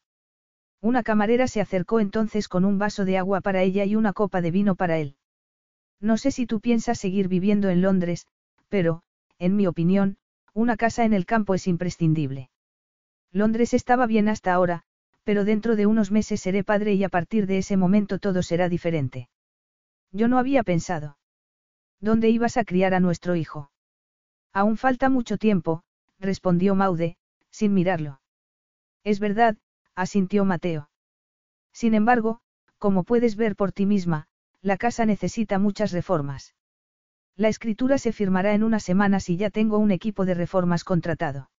[0.81, 4.41] Una camarera se acercó entonces con un vaso de agua para ella y una copa
[4.41, 5.15] de vino para él.
[5.99, 8.27] No sé si tú piensas seguir viviendo en Londres,
[8.69, 9.03] pero,
[9.37, 10.17] en mi opinión,
[10.53, 12.49] una casa en el campo es imprescindible.
[13.31, 14.83] Londres estaba bien hasta ahora,
[15.23, 18.69] pero dentro de unos meses seré padre y a partir de ese momento todo será
[18.69, 19.29] diferente.
[20.11, 21.17] Yo no había pensado.
[21.99, 23.71] ¿Dónde ibas a criar a nuestro hijo?
[24.53, 25.83] Aún falta mucho tiempo,
[26.19, 27.17] respondió Maude,
[27.51, 28.21] sin mirarlo.
[29.03, 29.57] Es verdad,
[29.95, 30.89] asintió Mateo.
[31.71, 32.41] Sin embargo,
[32.77, 34.27] como puedes ver por ti misma,
[34.61, 36.55] la casa necesita muchas reformas.
[37.39, 41.49] La escritura se firmará en unas semanas y ya tengo un equipo de reformas contratado.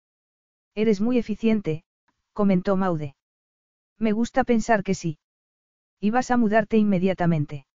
[0.75, 1.83] Eres muy eficiente,
[2.33, 3.15] comentó Maude.
[3.97, 5.17] Me gusta pensar que sí.
[5.99, 7.65] Y vas a mudarte inmediatamente.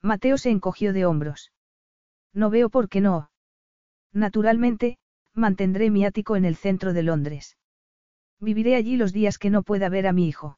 [0.00, 1.50] Mateo se encogió de hombros.
[2.32, 3.32] No veo por qué no.
[4.12, 4.98] Naturalmente,
[5.32, 7.56] mantendré mi ático en el centro de Londres.
[8.38, 10.56] Viviré allí los días que no pueda ver a mi hijo.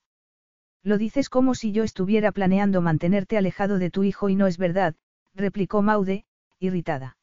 [0.82, 4.58] Lo dices como si yo estuviera planeando mantenerte alejado de tu hijo y no es
[4.58, 4.94] verdad,
[5.34, 6.26] replicó Maude,
[6.58, 7.16] irritada.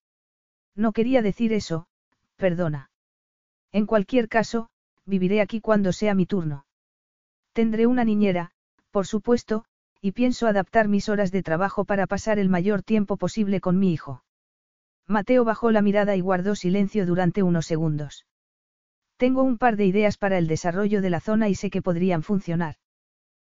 [0.76, 1.88] No quería decir eso,
[2.36, 2.90] perdona.
[3.72, 4.70] En cualquier caso,
[5.06, 6.66] viviré aquí cuando sea mi turno.
[7.54, 8.52] Tendré una niñera,
[8.92, 9.66] por supuesto,
[10.02, 13.94] y pienso adaptar mis horas de trabajo para pasar el mayor tiempo posible con mi
[13.94, 14.24] hijo.
[15.08, 18.26] Mateo bajó la mirada y guardó silencio durante unos segundos.
[19.18, 22.24] Tengo un par de ideas para el desarrollo de la zona y sé que podrían
[22.24, 22.76] funcionar.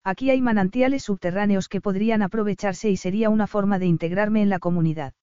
[0.04, 4.60] Aquí hay manantiales subterráneos que podrían aprovecharse y sería una forma de integrarme en la
[4.60, 5.14] comunidad.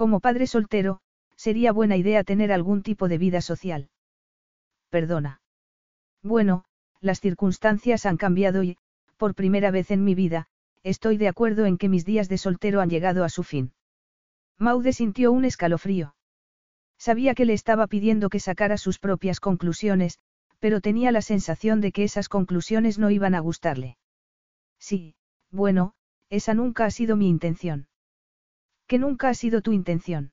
[0.00, 1.00] Como padre soltero,
[1.36, 3.90] sería buena idea tener algún tipo de vida social.
[4.88, 5.42] Perdona.
[6.22, 6.64] Bueno,
[7.02, 8.78] las circunstancias han cambiado y,
[9.18, 10.46] por primera vez en mi vida,
[10.82, 13.74] estoy de acuerdo en que mis días de soltero han llegado a su fin.
[14.56, 16.14] Maude sintió un escalofrío.
[16.96, 20.18] Sabía que le estaba pidiendo que sacara sus propias conclusiones,
[20.60, 23.98] pero tenía la sensación de que esas conclusiones no iban a gustarle.
[24.78, 25.14] Sí,
[25.50, 25.92] bueno,
[26.30, 27.89] esa nunca ha sido mi intención.
[28.90, 30.32] ¿Qué nunca ha sido tu intención?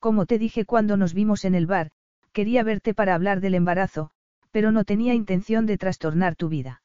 [0.00, 1.92] Como te dije cuando nos vimos en el bar,
[2.32, 4.10] quería verte para hablar del embarazo,
[4.50, 6.82] pero no tenía intención de trastornar tu vida.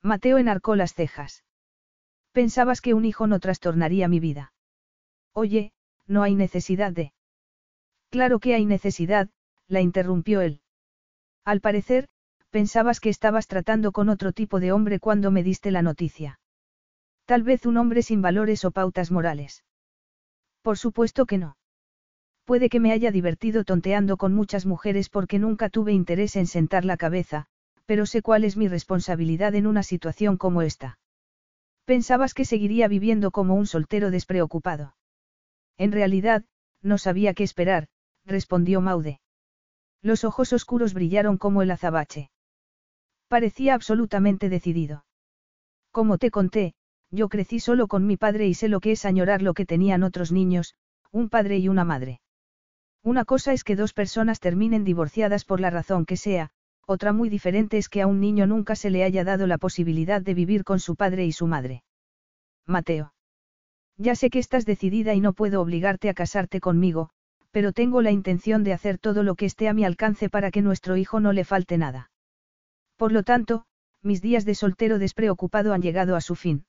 [0.00, 1.44] Mateo enarcó las cejas.
[2.32, 4.54] Pensabas que un hijo no trastornaría mi vida.
[5.34, 5.72] Oye,
[6.06, 7.12] no hay necesidad de...
[8.08, 9.28] Claro que hay necesidad,
[9.66, 10.62] la interrumpió él.
[11.44, 12.08] Al parecer,
[12.48, 16.40] pensabas que estabas tratando con otro tipo de hombre cuando me diste la noticia.
[17.26, 19.64] Tal vez un hombre sin valores o pautas morales.
[20.68, 21.56] Por supuesto que no.
[22.44, 26.84] Puede que me haya divertido tonteando con muchas mujeres porque nunca tuve interés en sentar
[26.84, 27.46] la cabeza,
[27.86, 30.98] pero sé cuál es mi responsabilidad en una situación como esta.
[31.86, 34.94] Pensabas que seguiría viviendo como un soltero despreocupado.
[35.78, 36.44] En realidad,
[36.82, 37.88] no sabía qué esperar,
[38.26, 39.22] respondió Maude.
[40.02, 42.30] Los ojos oscuros brillaron como el azabache.
[43.26, 45.06] Parecía absolutamente decidido.
[45.92, 46.74] Como te conté,
[47.10, 50.02] yo crecí solo con mi padre y sé lo que es añorar lo que tenían
[50.02, 50.74] otros niños,
[51.10, 52.20] un padre y una madre.
[53.02, 56.50] Una cosa es que dos personas terminen divorciadas por la razón que sea,
[56.86, 60.22] otra muy diferente es que a un niño nunca se le haya dado la posibilidad
[60.22, 61.84] de vivir con su padre y su madre.
[62.66, 63.12] Mateo.
[63.96, 67.10] Ya sé que estás decidida y no puedo obligarte a casarte conmigo,
[67.50, 70.62] pero tengo la intención de hacer todo lo que esté a mi alcance para que
[70.62, 72.10] nuestro hijo no le falte nada.
[72.96, 73.64] Por lo tanto,
[74.02, 76.64] mis días de soltero despreocupado han llegado a su fin.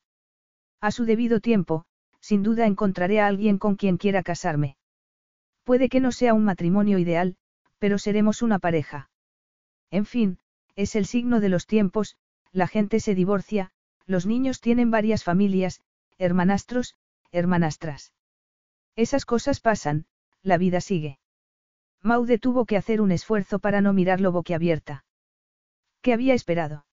[0.80, 1.84] A su debido tiempo,
[2.20, 4.76] sin duda encontraré a alguien con quien quiera casarme.
[5.64, 7.36] Puede que no sea un matrimonio ideal,
[7.78, 9.10] pero seremos una pareja.
[9.90, 10.38] En fin,
[10.76, 12.16] es el signo de los tiempos,
[12.52, 13.72] la gente se divorcia,
[14.06, 15.80] los niños tienen varias familias,
[16.18, 16.96] hermanastros,
[17.32, 18.12] hermanastras.
[18.96, 20.06] Esas cosas pasan,
[20.42, 21.18] la vida sigue.
[22.02, 25.04] Maude tuvo que hacer un esfuerzo para no mirarlo boquiabierta.
[26.00, 26.86] ¿Qué había esperado?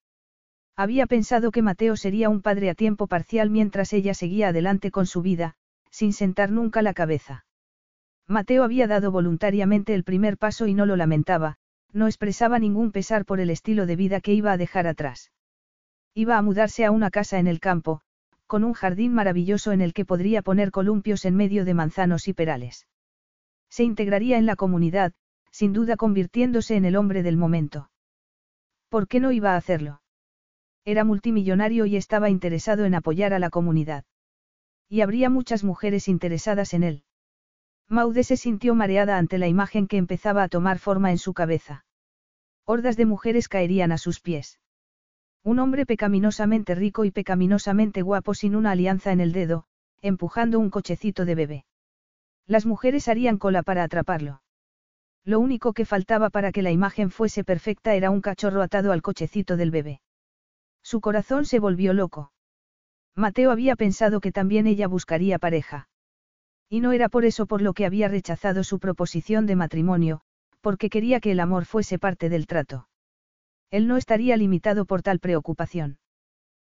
[0.78, 5.06] Había pensado que Mateo sería un padre a tiempo parcial mientras ella seguía adelante con
[5.06, 5.56] su vida,
[5.90, 7.44] sin sentar nunca la cabeza.
[8.28, 11.56] Mateo había dado voluntariamente el primer paso y no lo lamentaba,
[11.92, 15.32] no expresaba ningún pesar por el estilo de vida que iba a dejar atrás.
[16.14, 18.02] Iba a mudarse a una casa en el campo,
[18.46, 22.34] con un jardín maravilloso en el que podría poner columpios en medio de manzanos y
[22.34, 22.86] perales.
[23.68, 25.12] Se integraría en la comunidad,
[25.50, 27.90] sin duda convirtiéndose en el hombre del momento.
[28.88, 30.02] ¿Por qué no iba a hacerlo?
[30.88, 34.06] Era multimillonario y estaba interesado en apoyar a la comunidad.
[34.88, 37.02] Y habría muchas mujeres interesadas en él.
[37.88, 41.84] Maude se sintió mareada ante la imagen que empezaba a tomar forma en su cabeza.
[42.64, 44.60] Hordas de mujeres caerían a sus pies.
[45.44, 49.66] Un hombre pecaminosamente rico y pecaminosamente guapo sin una alianza en el dedo,
[50.00, 51.64] empujando un cochecito de bebé.
[52.46, 54.40] Las mujeres harían cola para atraparlo.
[55.22, 59.02] Lo único que faltaba para que la imagen fuese perfecta era un cachorro atado al
[59.02, 60.00] cochecito del bebé.
[60.88, 62.32] Su corazón se volvió loco.
[63.14, 65.90] Mateo había pensado que también ella buscaría pareja.
[66.70, 70.22] Y no era por eso por lo que había rechazado su proposición de matrimonio,
[70.62, 72.88] porque quería que el amor fuese parte del trato.
[73.70, 75.98] Él no estaría limitado por tal preocupación.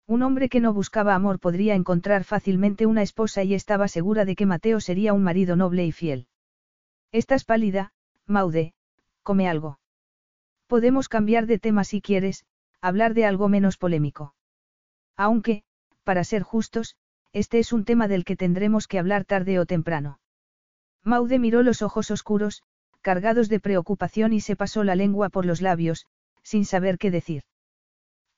[0.06, 4.36] Un hombre que no buscaba amor podría encontrar fácilmente una esposa y estaba segura de
[4.36, 6.26] que Mateo sería un marido noble y fiel.
[7.12, 7.94] Estás pálida,
[8.26, 8.74] Maude,
[9.22, 9.78] come algo.
[10.66, 12.44] Podemos cambiar de tema si quieres,
[12.82, 14.34] hablar de algo menos polémico.
[15.16, 15.62] Aunque,
[16.04, 16.96] para ser justos,
[17.32, 20.18] este es un tema del que tendremos que hablar tarde o temprano.
[21.02, 22.62] Maude miró los ojos oscuros,
[23.00, 26.06] cargados de preocupación y se pasó la lengua por los labios,
[26.42, 27.44] sin saber qué decir.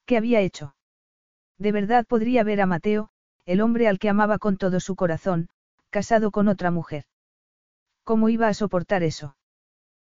[0.06, 0.76] ¿Qué había hecho?
[1.58, 3.10] De verdad podría ver a Mateo,
[3.46, 5.48] el hombre al que amaba con todo su corazón,
[5.90, 7.04] casado con otra mujer.
[8.04, 9.36] ¿Cómo iba a soportar eso?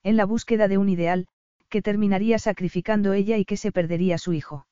[0.03, 1.27] En la búsqueda de un ideal,
[1.69, 4.67] que terminaría sacrificando ella y que se perdería su hijo.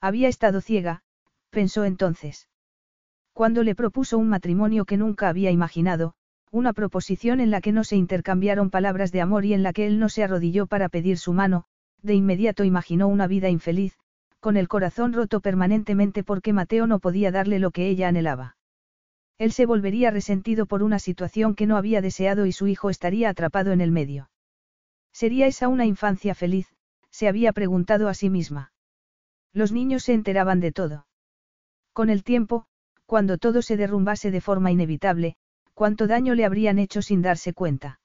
[0.00, 1.02] Había estado ciega,
[1.50, 2.48] pensó entonces.
[3.32, 6.14] Cuando le propuso un matrimonio que nunca había imaginado,
[6.50, 9.86] una proposición en la que no se intercambiaron palabras de amor y en la que
[9.86, 11.64] él no se arrodilló para pedir su mano,
[12.02, 13.96] de inmediato imaginó una vida infeliz,
[14.40, 18.56] con el corazón roto permanentemente porque Mateo no podía darle lo que ella anhelaba.
[19.38, 23.28] Él se volvería resentido por una situación que no había deseado y su hijo estaría
[23.28, 24.28] atrapado en el medio.
[25.12, 26.68] ¿Sería esa una infancia feliz?
[27.10, 28.72] se había preguntado a sí misma.
[29.52, 31.06] Los niños se enteraban de todo.
[31.92, 32.66] Con el tiempo,
[33.06, 35.36] cuando todo se derrumbase de forma inevitable,
[35.74, 38.00] cuánto daño le habrían hecho sin darse cuenta.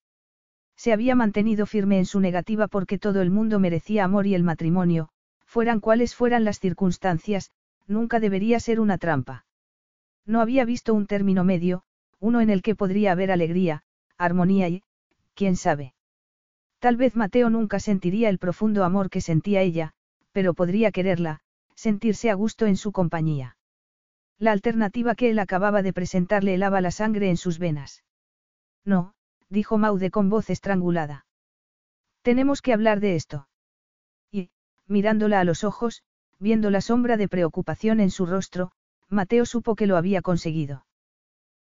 [0.76, 4.44] Se había mantenido firme en su negativa porque todo el mundo merecía amor y el
[4.44, 5.10] matrimonio,
[5.46, 7.52] fueran cuales fueran las circunstancias,
[7.88, 9.46] nunca debería ser una trampa.
[10.26, 11.84] No había visto un término medio,
[12.20, 13.84] uno en el que podría haber alegría,
[14.18, 14.84] armonía y,
[15.34, 15.95] quién sabe.
[16.86, 19.94] Tal vez Mateo nunca sentiría el profundo amor que sentía ella,
[20.32, 21.40] pero podría quererla,
[21.74, 23.58] sentirse a gusto en su compañía.
[24.38, 28.04] La alternativa que él acababa de presentarle helaba la sangre en sus venas.
[28.84, 29.16] No,
[29.50, 31.26] dijo Maude con voz estrangulada.
[32.22, 33.48] Tenemos que hablar de esto.
[34.32, 34.52] Y,
[34.86, 36.04] mirándola a los ojos,
[36.38, 38.74] viendo la sombra de preocupación en su rostro,
[39.10, 40.86] Mateo supo que lo había conseguido.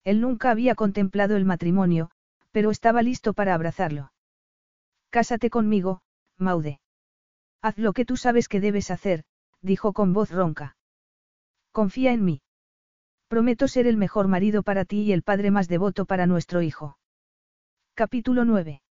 [0.03, 2.09] Él nunca había contemplado el matrimonio,
[2.51, 4.11] pero estaba listo para abrazarlo.
[5.11, 6.01] Cásate conmigo,
[6.37, 6.79] Maude.
[7.61, 9.23] Haz lo que tú sabes que debes hacer,
[9.61, 10.77] dijo con voz ronca.
[11.71, 12.41] Confía en mí.
[13.27, 16.97] Prometo ser el mejor marido para ti y el padre más devoto para nuestro hijo.
[17.93, 18.81] Capítulo 9.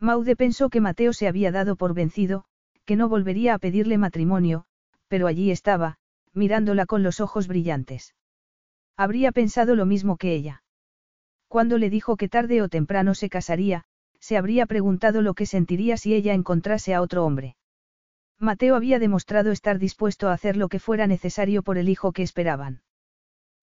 [0.00, 2.44] Maude pensó que Mateo se había dado por vencido,
[2.84, 4.66] que no volvería a pedirle matrimonio,
[5.08, 5.98] pero allí estaba,
[6.32, 8.14] mirándola con los ojos brillantes.
[8.96, 10.64] Habría pensado lo mismo que ella.
[11.48, 13.84] Cuando le dijo que tarde o temprano se casaría,
[14.20, 17.56] se habría preguntado lo que sentiría si ella encontrase a otro hombre.
[18.38, 22.22] Mateo había demostrado estar dispuesto a hacer lo que fuera necesario por el hijo que
[22.22, 22.82] esperaban.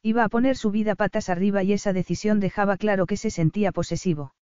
[0.01, 3.71] Iba a poner su vida patas arriba y esa decisión dejaba claro que se sentía
[3.71, 4.33] posesivo.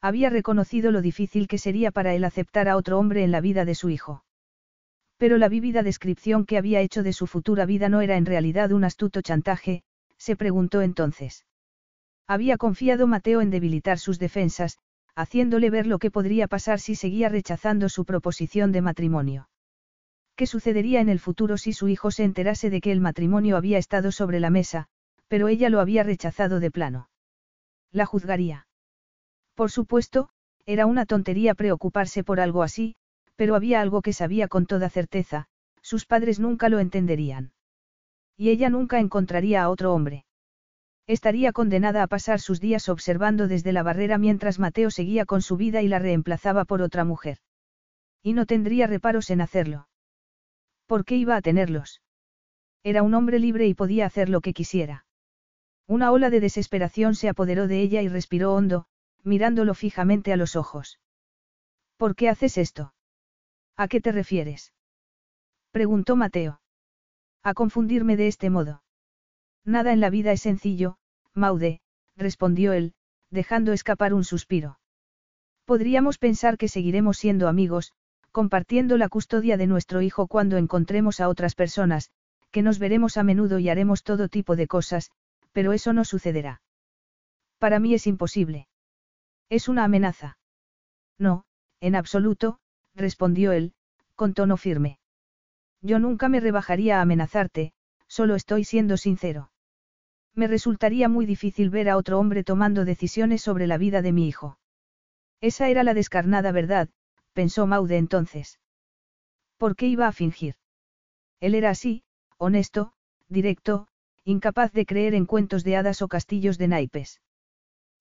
[0.00, 3.64] Había reconocido lo difícil que sería para él aceptar a otro hombre en la vida
[3.64, 4.24] de su hijo.
[5.16, 8.70] Pero la vívida descripción que había hecho de su futura vida no era en realidad
[8.70, 9.82] un astuto chantaje,
[10.16, 11.44] se preguntó entonces.
[12.28, 14.78] Había confiado Mateo en debilitar sus defensas,
[15.18, 19.48] haciéndole ver lo que podría pasar si seguía rechazando su proposición de matrimonio.
[20.36, 23.78] ¿Qué sucedería en el futuro si su hijo se enterase de que el matrimonio había
[23.78, 24.86] estado sobre la mesa,
[25.26, 27.10] pero ella lo había rechazado de plano?
[27.90, 28.68] La juzgaría.
[29.56, 30.28] Por supuesto,
[30.66, 32.94] era una tontería preocuparse por algo así,
[33.34, 35.46] pero había algo que sabía con toda certeza,
[35.82, 37.50] sus padres nunca lo entenderían.
[38.36, 40.27] Y ella nunca encontraría a otro hombre.
[41.08, 45.56] Estaría condenada a pasar sus días observando desde la barrera mientras Mateo seguía con su
[45.56, 47.38] vida y la reemplazaba por otra mujer.
[48.22, 49.88] Y no tendría reparos en hacerlo.
[50.86, 52.02] ¿Por qué iba a tenerlos?
[52.82, 55.06] Era un hombre libre y podía hacer lo que quisiera.
[55.86, 58.84] Una ola de desesperación se apoderó de ella y respiró hondo,
[59.24, 61.00] mirándolo fijamente a los ojos.
[61.96, 62.92] ¿Por qué haces esto?
[63.78, 64.74] ¿A qué te refieres?
[65.70, 66.60] preguntó Mateo.
[67.42, 68.82] A confundirme de este modo.
[69.68, 70.96] Nada en la vida es sencillo,
[71.34, 71.82] Maude,
[72.16, 72.94] respondió él,
[73.28, 74.80] dejando escapar un suspiro.
[75.66, 77.92] Podríamos pensar que seguiremos siendo amigos,
[78.32, 82.10] compartiendo la custodia de nuestro hijo cuando encontremos a otras personas,
[82.50, 85.10] que nos veremos a menudo y haremos todo tipo de cosas,
[85.52, 86.62] pero eso no sucederá.
[87.58, 88.68] Para mí es imposible.
[89.50, 90.38] Es una amenaza.
[91.18, 91.44] No,
[91.82, 92.58] en absoluto,
[92.94, 93.74] respondió él,
[94.14, 94.98] con tono firme.
[95.82, 97.74] Yo nunca me rebajaría a amenazarte,
[98.06, 99.50] solo estoy siendo sincero.
[100.38, 104.28] Me resultaría muy difícil ver a otro hombre tomando decisiones sobre la vida de mi
[104.28, 104.56] hijo.
[105.40, 106.88] Esa era la descarnada verdad,
[107.32, 108.60] pensó Maude entonces.
[109.56, 110.54] ¿Por qué iba a fingir?
[111.40, 112.04] Él era así,
[112.36, 112.92] honesto,
[113.28, 113.88] directo,
[114.22, 117.20] incapaz de creer en cuentos de hadas o castillos de naipes.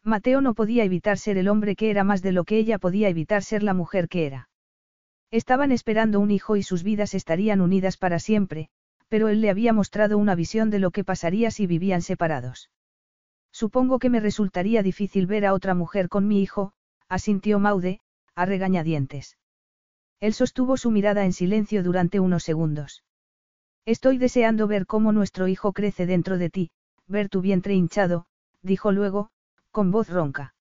[0.04, 3.10] Mateo no podía evitar ser el hombre que era más de lo que ella podía
[3.10, 4.48] evitar ser la mujer que era.
[5.32, 8.70] Estaban esperando un hijo y sus vidas estarían unidas para siempre,
[9.10, 12.70] pero él le había mostrado una visión de lo que pasaría si vivían separados.
[13.52, 16.74] Supongo que me resultaría difícil ver a otra mujer con mi hijo,
[17.08, 18.02] asintió Maude,
[18.36, 19.38] a regañadientes.
[20.20, 23.04] Él sostuvo su mirada en silencio durante unos segundos.
[23.86, 26.72] Estoy deseando ver cómo nuestro hijo crece dentro de ti,
[27.08, 28.26] ver tu vientre hinchado,
[28.62, 29.30] dijo luego,
[29.72, 30.56] con voz ronca.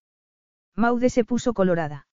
[0.74, 2.06] Maude se puso colorada.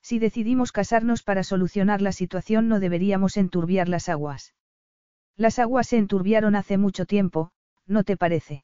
[0.00, 4.54] Si decidimos casarnos para solucionar la situación no deberíamos enturbiar las aguas.
[5.40, 7.50] Las aguas se enturbiaron hace mucho tiempo,
[7.86, 8.62] ¿no te parece?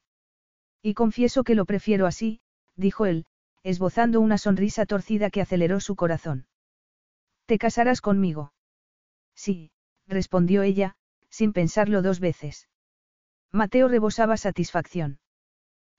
[0.83, 2.39] Y confieso que lo prefiero así,
[2.75, 3.25] dijo él,
[3.63, 6.45] esbozando una sonrisa torcida que aceleró su corazón.
[7.47, 8.53] ¿Te casarás conmigo?
[9.33, 9.71] Sí,
[10.05, 10.95] respondió ella,
[11.31, 12.69] sin pensarlo dos veces.
[13.51, 15.19] Mateo rebosaba satisfacción.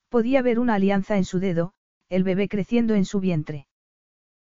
[0.09, 1.73] Podía ver una alianza en su dedo,
[2.09, 3.67] el bebé creciendo en su vientre.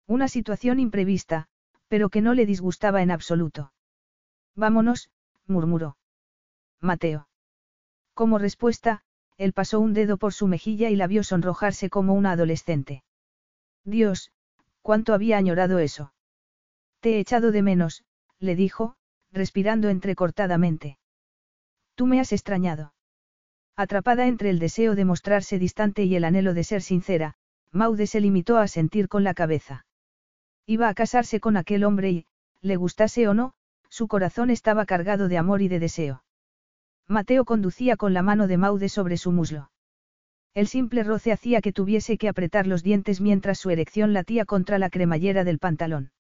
[0.07, 1.49] Una situación imprevista,
[1.89, 3.73] pero que no le disgustaba en absoluto.
[4.55, 5.09] Vámonos,
[5.47, 5.97] murmuró.
[6.81, 7.29] Mateo.
[8.15, 9.03] Como respuesta,
[9.37, 13.05] él pasó un dedo por su mejilla y la vio sonrojarse como una adolescente.
[13.85, 14.33] Dios,
[14.83, 16.13] cuánto había añorado eso.
[17.01, 18.05] Te he echado de menos,
[18.39, 18.97] le dijo,
[19.33, 20.99] respirando entrecortadamente.
[21.95, 22.95] Tú me has extrañado.
[23.77, 27.35] Atrapada entre el deseo de mostrarse distante y el anhelo de ser sincera,
[27.73, 29.85] Maude se limitó a sentir con la cabeza.
[30.65, 32.27] Iba a casarse con aquel hombre y,
[32.63, 33.53] le gustase o no,
[33.89, 36.25] su corazón estaba cargado de amor y de deseo.
[37.09, 39.71] Mateo conducía con la mano de Maude sobre su muslo.
[40.55, 44.79] El simple roce hacía que tuviese que apretar los dientes mientras su erección latía contra
[44.79, 46.11] la cremallera del pantalón.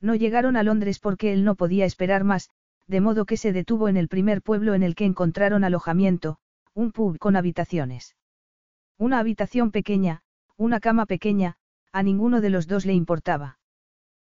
[0.00, 2.50] No llegaron a Londres porque él no podía esperar más,
[2.88, 6.38] de modo que se detuvo en el primer pueblo en el que encontraron alojamiento,
[6.74, 8.16] un pub con habitaciones.
[8.98, 10.22] Una habitación pequeña,
[10.56, 11.56] una cama pequeña,
[11.92, 13.58] a ninguno de los dos le importaba.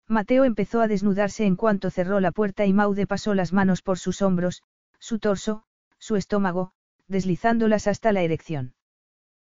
[0.08, 4.00] Mateo empezó a desnudarse en cuanto cerró la puerta y Maude pasó las manos por
[4.00, 4.64] sus hombros,
[5.00, 5.64] su torso,
[6.00, 6.72] su estómago,
[7.08, 8.74] deslizándolas hasta la erección.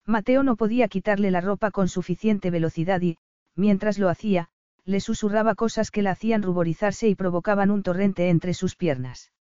[0.05, 3.18] Mateo no podía quitarle la ropa con suficiente velocidad y,
[3.57, 4.49] mientras lo hacía,
[4.84, 9.33] le susurraba cosas que la hacían ruborizarse y provocaban un torrente entre sus piernas.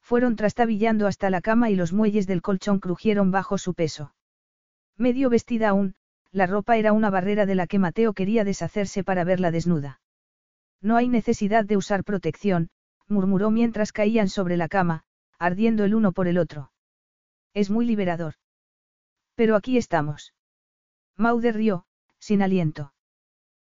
[0.00, 4.14] Fueron trastabillando hasta la cama y los muelles del colchón crujieron bajo su peso.
[4.96, 5.94] Medio vestida aún,
[6.32, 10.00] la ropa era una barrera de la que Mateo quería deshacerse para verla desnuda.
[10.82, 12.68] No hay necesidad de usar protección,
[13.08, 15.04] murmuró mientras caían sobre la cama,
[15.38, 16.72] ardiendo el uno por el otro.
[17.52, 18.34] Es muy liberador.
[19.34, 20.34] Pero aquí estamos.
[21.16, 21.86] Maude rió,
[22.18, 22.92] sin aliento.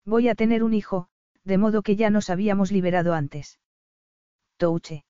[0.06, 1.08] Voy a tener un hijo,
[1.43, 3.59] de modo que ya nos habíamos liberado antes.
[4.58, 5.06] Touche.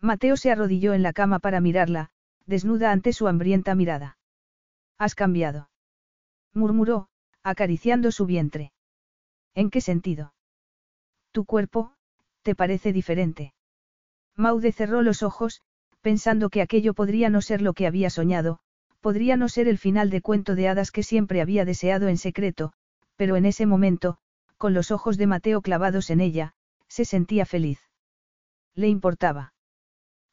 [0.00, 2.10] Mateo se arrodilló en la cama para mirarla,
[2.44, 4.18] desnuda ante su hambrienta mirada.
[4.98, 5.70] Has cambiado.
[6.52, 7.08] Murmuró,
[7.42, 8.72] acariciando su vientre.
[9.54, 10.34] ¿En qué sentido?
[11.32, 11.94] Tu cuerpo,
[12.42, 13.54] te parece diferente.
[14.36, 15.62] Maude cerró los ojos,
[16.00, 18.60] pensando que aquello podría no ser lo que había soñado,
[19.00, 22.72] podría no ser el final de cuento de hadas que siempre había deseado en secreto,
[23.16, 24.18] pero en ese momento,
[24.58, 26.54] con los ojos de Mateo clavados en ella,
[26.88, 27.80] se sentía feliz.
[28.74, 29.54] Le importaba.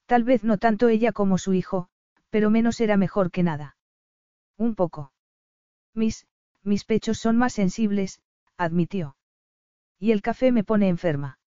[0.05, 1.87] Tal vez no tanto ella como su hijo,
[2.29, 3.77] pero menos era mejor que nada.
[4.57, 5.13] Un poco.
[5.93, 6.27] Mis,
[6.63, 8.21] mis pechos son más sensibles,
[8.57, 9.15] admitió.
[9.99, 11.39] Y el café me pone enferma.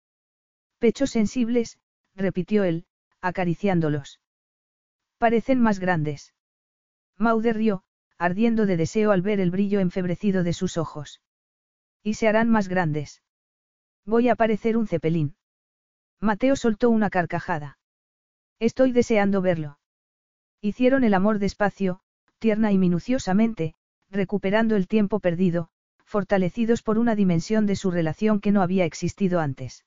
[0.79, 1.79] Pechos sensibles,
[2.17, 2.87] repitió él,
[3.21, 4.21] acariciándolos.
[5.19, 6.35] Parecen más grandes.
[7.17, 7.85] Maude rió,
[8.19, 11.21] ardiendo de deseo al ver el brillo enfebrecido de sus ojos.
[12.03, 13.23] Y se harán más grandes.
[14.05, 15.37] Voy a parecer un cepelín.
[16.21, 17.79] Mateo soltó una carcajada.
[18.59, 19.79] Estoy deseando verlo.
[20.61, 22.01] Hicieron el amor despacio,
[22.39, 23.75] tierna y minuciosamente,
[24.11, 25.69] recuperando el tiempo perdido,
[26.05, 29.85] fortalecidos por una dimensión de su relación que no había existido antes.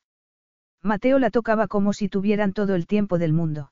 [0.82, 3.72] Mateo la tocaba como si tuvieran todo el tiempo del mundo.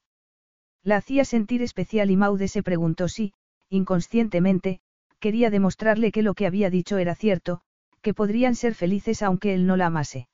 [0.84, 3.34] La hacía sentir especial y Maude se preguntó si,
[3.70, 4.82] inconscientemente,
[5.20, 7.62] quería demostrarle que lo que había dicho era cierto,
[8.02, 10.28] que podrían ser felices aunque él no la amase.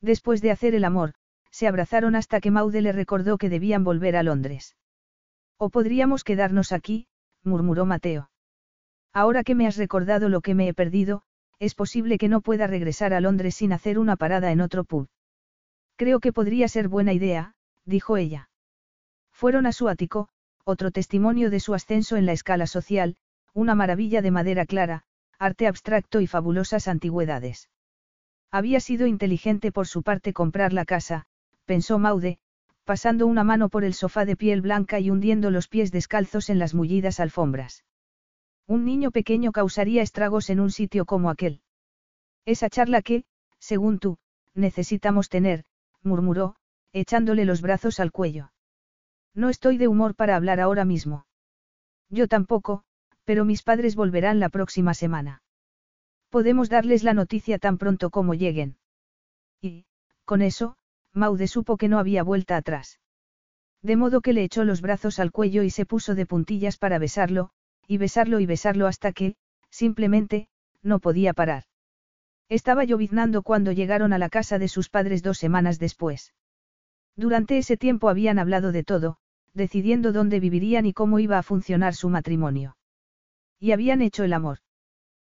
[0.00, 1.14] Después de hacer el amor,
[1.50, 4.76] se abrazaron hasta que Maude le recordó que debían volver a Londres.
[5.58, 7.08] O podríamos quedarnos aquí,
[7.42, 8.30] murmuró Mateo.
[9.12, 11.22] Ahora que me has recordado lo que me he perdido,
[11.58, 15.08] es posible que no pueda regresar a Londres sin hacer una parada en otro pub.
[15.98, 17.54] Creo que podría ser buena idea,
[17.84, 18.50] dijo ella.
[19.32, 20.28] Fueron a su ático,
[20.62, 23.16] otro testimonio de su ascenso en la escala social,
[23.52, 25.02] una maravilla de madera clara,
[25.40, 27.68] arte abstracto y fabulosas antigüedades.
[28.52, 31.26] Había sido inteligente por su parte comprar la casa,
[31.64, 32.38] pensó Maude,
[32.84, 36.60] pasando una mano por el sofá de piel blanca y hundiendo los pies descalzos en
[36.60, 37.84] las mullidas alfombras.
[38.68, 41.60] Un niño pequeño causaría estragos en un sitio como aquel.
[42.44, 43.24] Esa charla que,
[43.58, 44.18] según tú,
[44.54, 45.64] necesitamos tener,
[46.08, 46.56] murmuró,
[46.92, 48.50] echándole los brazos al cuello.
[49.34, 51.26] No estoy de humor para hablar ahora mismo.
[52.10, 52.82] Yo tampoco,
[53.24, 55.42] pero mis padres volverán la próxima semana.
[56.30, 58.78] Podemos darles la noticia tan pronto como lleguen.
[59.60, 59.86] Y,
[60.24, 60.76] con eso,
[61.12, 62.98] Maude supo que no había vuelta atrás.
[63.82, 66.98] De modo que le echó los brazos al cuello y se puso de puntillas para
[66.98, 67.50] besarlo,
[67.86, 69.36] y besarlo y besarlo hasta que,
[69.70, 70.48] simplemente,
[70.82, 71.67] no podía parar.
[72.48, 76.32] Estaba lloviznando cuando llegaron a la casa de sus padres dos semanas después.
[77.14, 79.18] Durante ese tiempo habían hablado de todo,
[79.52, 82.76] decidiendo dónde vivirían y cómo iba a funcionar su matrimonio.
[83.60, 84.58] Y habían hecho el amor.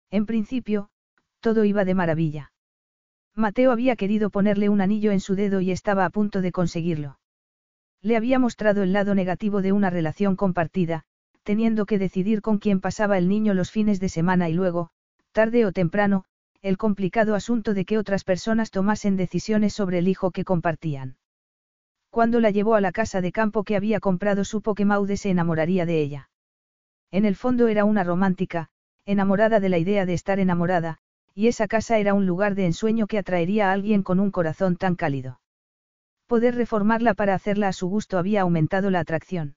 [0.10, 0.90] En principio,
[1.40, 2.52] todo iba de maravilla.
[3.34, 7.20] Mateo había querido ponerle un anillo en su dedo y estaba a punto de conseguirlo.
[8.02, 11.04] Le había mostrado el lado negativo de una relación compartida,
[11.44, 14.90] teniendo que decidir con quién pasaba el niño los fines de semana y luego,
[15.32, 16.26] tarde o temprano,
[16.66, 21.16] el complicado asunto de que otras personas tomasen decisiones sobre el hijo que compartían.
[22.10, 25.30] Cuando la llevó a la casa de campo que había comprado supo que Maude se
[25.30, 26.30] enamoraría de ella.
[27.12, 28.70] En el fondo era una romántica,
[29.06, 30.98] enamorada de la idea de estar enamorada,
[31.36, 34.76] y esa casa era un lugar de ensueño que atraería a alguien con un corazón
[34.76, 35.40] tan cálido.
[36.26, 39.56] Poder reformarla para hacerla a su gusto había aumentado la atracción.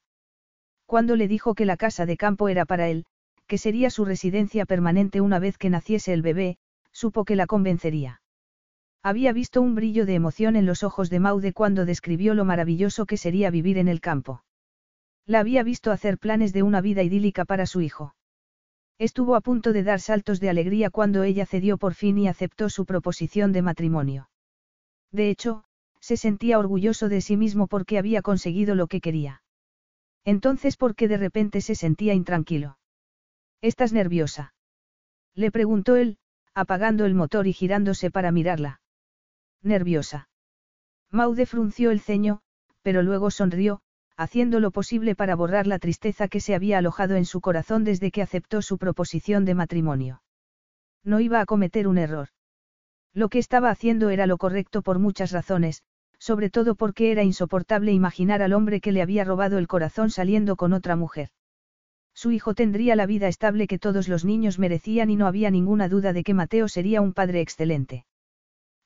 [0.84, 3.06] Cuando le dijo que la casa de campo era para él,
[3.46, 6.58] que sería su residencia permanente una vez que naciese el bebé,
[6.92, 8.20] supo que la convencería.
[9.02, 13.06] Había visto un brillo de emoción en los ojos de Maude cuando describió lo maravilloso
[13.06, 14.44] que sería vivir en el campo.
[15.24, 18.14] La había visto hacer planes de una vida idílica para su hijo.
[18.98, 22.68] Estuvo a punto de dar saltos de alegría cuando ella cedió por fin y aceptó
[22.68, 24.30] su proposición de matrimonio.
[25.12, 25.64] De hecho,
[26.00, 29.42] se sentía orgulloso de sí mismo porque había conseguido lo que quería.
[30.24, 32.78] Entonces, ¿por qué de repente se sentía intranquilo?
[33.60, 34.54] ¿Estás nerviosa?
[35.34, 36.18] Le preguntó él,
[36.54, 38.80] apagando el motor y girándose para mirarla.
[39.62, 40.28] Nerviosa.
[41.10, 42.40] Maude frunció el ceño,
[42.82, 43.80] pero luego sonrió,
[44.16, 48.10] haciendo lo posible para borrar la tristeza que se había alojado en su corazón desde
[48.10, 50.22] que aceptó su proposición de matrimonio.
[51.04, 52.28] No iba a cometer un error.
[53.14, 55.82] Lo que estaba haciendo era lo correcto por muchas razones,
[56.18, 60.56] sobre todo porque era insoportable imaginar al hombre que le había robado el corazón saliendo
[60.56, 61.30] con otra mujer.
[62.18, 65.88] Su hijo tendría la vida estable que todos los niños merecían y no había ninguna
[65.88, 68.06] duda de que Mateo sería un padre excelente.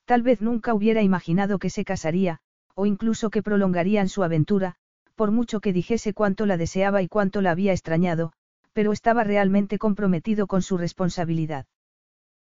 [0.05, 2.41] Tal vez nunca hubiera imaginado que se casaría,
[2.75, 4.75] o incluso que prolongarían su aventura,
[5.15, 8.33] por mucho que dijese cuánto la deseaba y cuánto la había extrañado,
[8.71, 11.65] pero estaba realmente comprometido con su responsabilidad.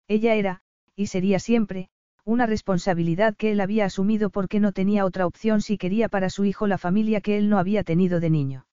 [0.09, 0.61] Ella era,
[0.97, 1.89] y sería siempre,
[2.25, 6.45] una responsabilidad que él había asumido porque no tenía otra opción si quería para su
[6.45, 8.67] hijo la familia que él no había tenido de niño.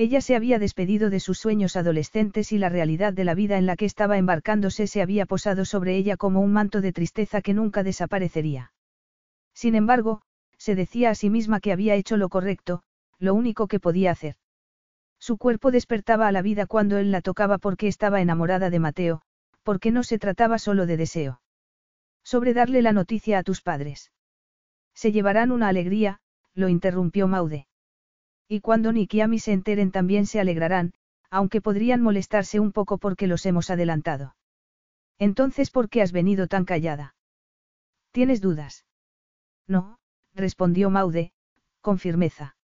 [0.00, 3.66] Ella se había despedido de sus sueños adolescentes y la realidad de la vida en
[3.66, 7.52] la que estaba embarcándose se había posado sobre ella como un manto de tristeza que
[7.52, 8.72] nunca desaparecería.
[9.54, 10.22] Sin embargo,
[10.56, 12.84] se decía a sí misma que había hecho lo correcto,
[13.18, 14.36] lo único que podía hacer.
[15.18, 19.22] Su cuerpo despertaba a la vida cuando él la tocaba porque estaba enamorada de Mateo,
[19.64, 21.40] porque no se trataba solo de deseo.
[22.22, 24.12] Sobre darle la noticia a tus padres.
[24.94, 26.20] Se llevarán una alegría,
[26.54, 27.66] lo interrumpió Maude.
[28.48, 30.94] Y cuando Nick y se enteren también se alegrarán,
[31.30, 34.34] aunque podrían molestarse un poco porque los hemos adelantado.
[35.18, 37.14] Entonces, ¿por qué has venido tan callada?
[38.10, 38.86] ¿Tienes dudas?
[39.66, 39.98] No,
[40.34, 41.32] respondió Maude,
[41.82, 42.56] con firmeza.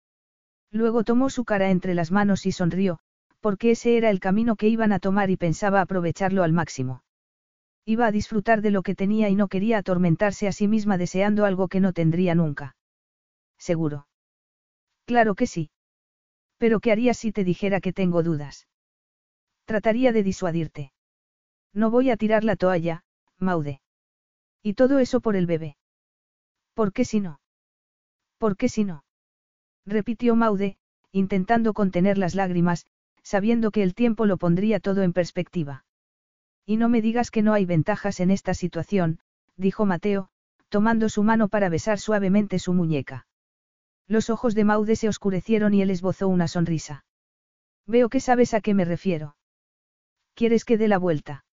[0.71, 3.01] Luego tomó su cara entre las manos y sonrió,
[3.41, 7.03] porque ese era el camino que iban a tomar y pensaba aprovecharlo al máximo.
[7.85, 11.45] Iba a disfrutar de lo que tenía y no quería atormentarse a sí misma deseando
[11.45, 12.77] algo que no tendría nunca.
[13.59, 14.07] Seguro.
[15.05, 15.72] Claro que sí.
[16.63, 18.69] Pero ¿qué harías si te dijera que tengo dudas?
[19.65, 20.93] Trataría de disuadirte.
[21.75, 23.03] No voy a tirar la toalla,
[23.37, 23.81] Maude.
[24.63, 25.77] Y todo eso por el bebé.
[26.75, 27.41] ¿Por qué si no?
[28.39, 29.03] ¿Por qué si no?
[29.87, 30.77] Repitió Maude,
[31.11, 32.87] intentando contener las lágrimas,
[33.25, 35.85] sabiendo que el tiempo lo pondría todo en perspectiva.
[36.65, 39.19] Y no me digas que no hay ventajas en esta situación,
[39.57, 40.29] dijo Mateo,
[40.69, 43.27] tomando su mano para besar suavemente su muñeca.
[44.09, 47.05] Los ojos de Maude se oscurecieron y él esbozó una sonrisa.
[47.87, 49.37] Veo que sabes a qué me refiero.
[50.35, 51.45] ¿Quieres que dé la vuelta?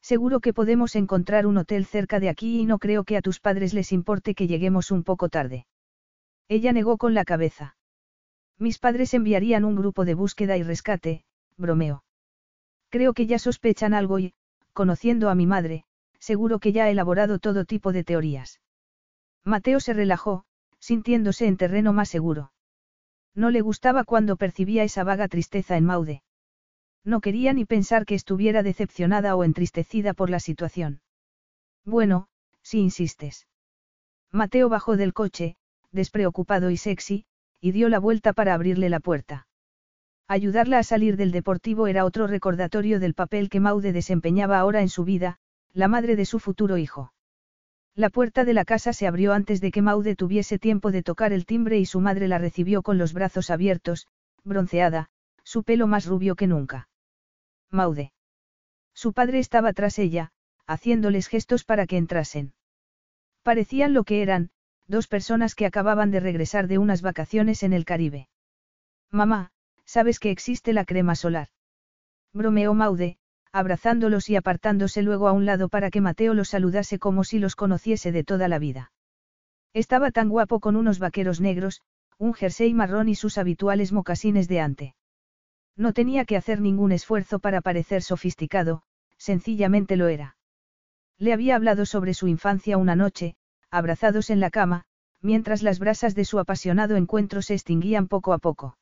[0.00, 3.40] Seguro que podemos encontrar un hotel cerca de aquí y no creo que a tus
[3.40, 5.66] padres les importe que lleguemos un poco tarde.
[6.48, 7.76] Ella negó con la cabeza.
[8.58, 11.24] Mis padres enviarían un grupo de búsqueda y rescate,
[11.56, 12.04] bromeó.
[12.88, 14.34] Creo que ya sospechan algo y,
[14.72, 15.84] conociendo a mi madre,
[16.18, 18.60] seguro que ya ha elaborado todo tipo de teorías.
[19.44, 20.44] Mateo se relajó,
[20.88, 22.50] sintiéndose en terreno más seguro.
[23.34, 26.22] No le gustaba cuando percibía esa vaga tristeza en Maude.
[27.04, 31.02] No quería ni pensar que estuviera decepcionada o entristecida por la situación.
[31.84, 32.28] Bueno,
[32.62, 33.46] si insistes.
[34.32, 35.56] Mateo bajó del coche,
[35.92, 37.26] despreocupado y sexy,
[37.60, 39.46] y dio la vuelta para abrirle la puerta.
[40.26, 44.88] Ayudarla a salir del deportivo era otro recordatorio del papel que Maude desempeñaba ahora en
[44.88, 45.36] su vida,
[45.74, 47.12] la madre de su futuro hijo.
[47.98, 51.32] La puerta de la casa se abrió antes de que Maude tuviese tiempo de tocar
[51.32, 54.06] el timbre y su madre la recibió con los brazos abiertos,
[54.44, 55.08] bronceada,
[55.42, 56.88] su pelo más rubio que nunca.
[57.72, 58.12] Maude.
[58.94, 60.30] Su padre estaba tras ella,
[60.64, 62.52] haciéndoles gestos para que entrasen.
[63.42, 64.50] Parecían lo que eran,
[64.86, 68.28] dos personas que acababan de regresar de unas vacaciones en el Caribe.
[69.10, 69.50] Mamá,
[69.84, 71.48] ¿sabes que existe la crema solar?
[72.32, 73.18] Bromeó Maude,
[73.52, 77.56] abrazándolos y apartándose luego a un lado para que Mateo los saludase como si los
[77.56, 78.92] conociese de toda la vida.
[79.74, 81.82] Estaba tan guapo con unos vaqueros negros,
[82.18, 84.94] un jersey marrón y sus habituales mocasines de ante.
[85.76, 88.82] No tenía que hacer ningún esfuerzo para parecer sofisticado,
[89.16, 90.36] sencillamente lo era.
[91.18, 93.36] Le había hablado sobre su infancia una noche,
[93.70, 94.84] abrazados en la cama,
[95.20, 98.78] mientras las brasas de su apasionado encuentro se extinguían poco a poco.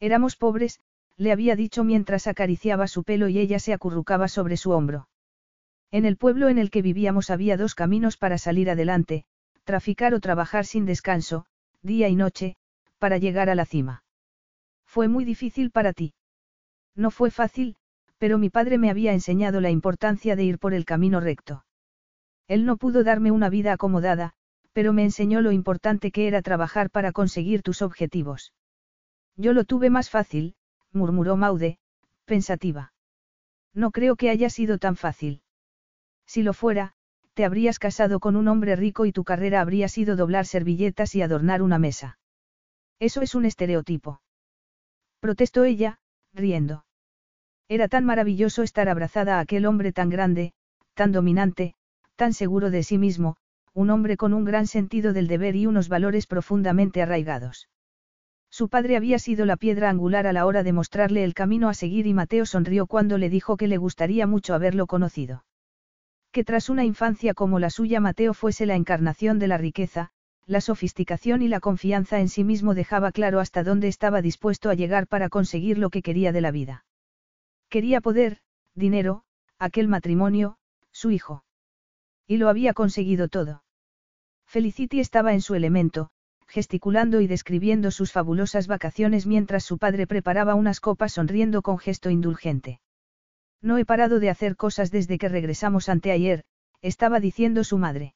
[0.00, 0.80] Éramos pobres,
[1.18, 5.08] le había dicho mientras acariciaba su pelo y ella se acurrucaba sobre su hombro.
[5.90, 9.24] En el pueblo en el que vivíamos había dos caminos para salir adelante,
[9.64, 11.44] traficar o trabajar sin descanso,
[11.82, 12.56] día y noche,
[12.98, 14.04] para llegar a la cima.
[14.86, 16.14] Fue muy difícil para ti.
[16.94, 17.76] No fue fácil,
[18.18, 21.64] pero mi padre me había enseñado la importancia de ir por el camino recto.
[22.46, 24.34] Él no pudo darme una vida acomodada,
[24.72, 28.52] pero me enseñó lo importante que era trabajar para conseguir tus objetivos.
[29.36, 30.54] Yo lo tuve más fácil,
[30.92, 31.78] murmuró Maude,
[32.24, 32.92] pensativa.
[33.74, 35.42] No creo que haya sido tan fácil.
[36.26, 36.94] Si lo fuera,
[37.34, 41.22] te habrías casado con un hombre rico y tu carrera habría sido doblar servilletas y
[41.22, 42.18] adornar una mesa.
[42.98, 44.20] Eso es un estereotipo.
[45.20, 46.00] Protestó ella,
[46.32, 46.84] riendo.
[47.68, 50.52] Era tan maravilloso estar abrazada a aquel hombre tan grande,
[50.94, 51.74] tan dominante,
[52.16, 53.36] tan seguro de sí mismo,
[53.72, 57.68] un hombre con un gran sentido del deber y unos valores profundamente arraigados.
[58.50, 61.74] Su padre había sido la piedra angular a la hora de mostrarle el camino a
[61.74, 65.44] seguir y Mateo sonrió cuando le dijo que le gustaría mucho haberlo conocido.
[66.32, 70.10] Que tras una infancia como la suya Mateo fuese la encarnación de la riqueza,
[70.46, 74.74] la sofisticación y la confianza en sí mismo dejaba claro hasta dónde estaba dispuesto a
[74.74, 76.86] llegar para conseguir lo que quería de la vida.
[77.68, 78.38] Quería poder,
[78.74, 79.24] dinero,
[79.58, 80.56] aquel matrimonio,
[80.90, 81.44] su hijo.
[82.26, 83.62] Y lo había conseguido todo.
[84.46, 86.10] Felicity estaba en su elemento,
[86.48, 92.08] gesticulando y describiendo sus fabulosas vacaciones mientras su padre preparaba unas copas sonriendo con gesto
[92.08, 92.80] indulgente.
[93.60, 96.44] No he parado de hacer cosas desde que regresamos anteayer,
[96.80, 98.14] estaba diciendo su madre.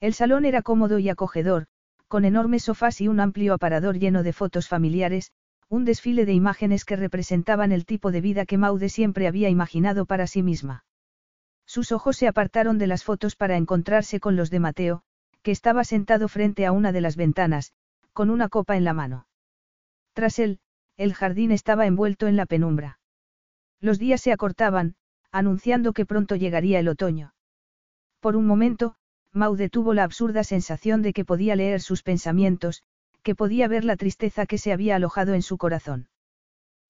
[0.00, 1.66] El salón era cómodo y acogedor,
[2.08, 5.32] con enormes sofás y un amplio aparador lleno de fotos familiares,
[5.68, 10.06] un desfile de imágenes que representaban el tipo de vida que Maude siempre había imaginado
[10.06, 10.84] para sí misma.
[11.66, 15.02] Sus ojos se apartaron de las fotos para encontrarse con los de Mateo,
[15.42, 17.72] que estaba sentado frente a una de las ventanas,
[18.12, 19.26] con una copa en la mano.
[20.12, 20.60] Tras él,
[20.96, 22.98] el jardín estaba envuelto en la penumbra.
[23.80, 24.94] Los días se acortaban,
[25.30, 27.34] anunciando que pronto llegaría el otoño.
[28.20, 28.94] Por un momento,
[29.32, 32.84] Maude tuvo la absurda sensación de que podía leer sus pensamientos,
[33.22, 36.08] que podía ver la tristeza que se había alojado en su corazón.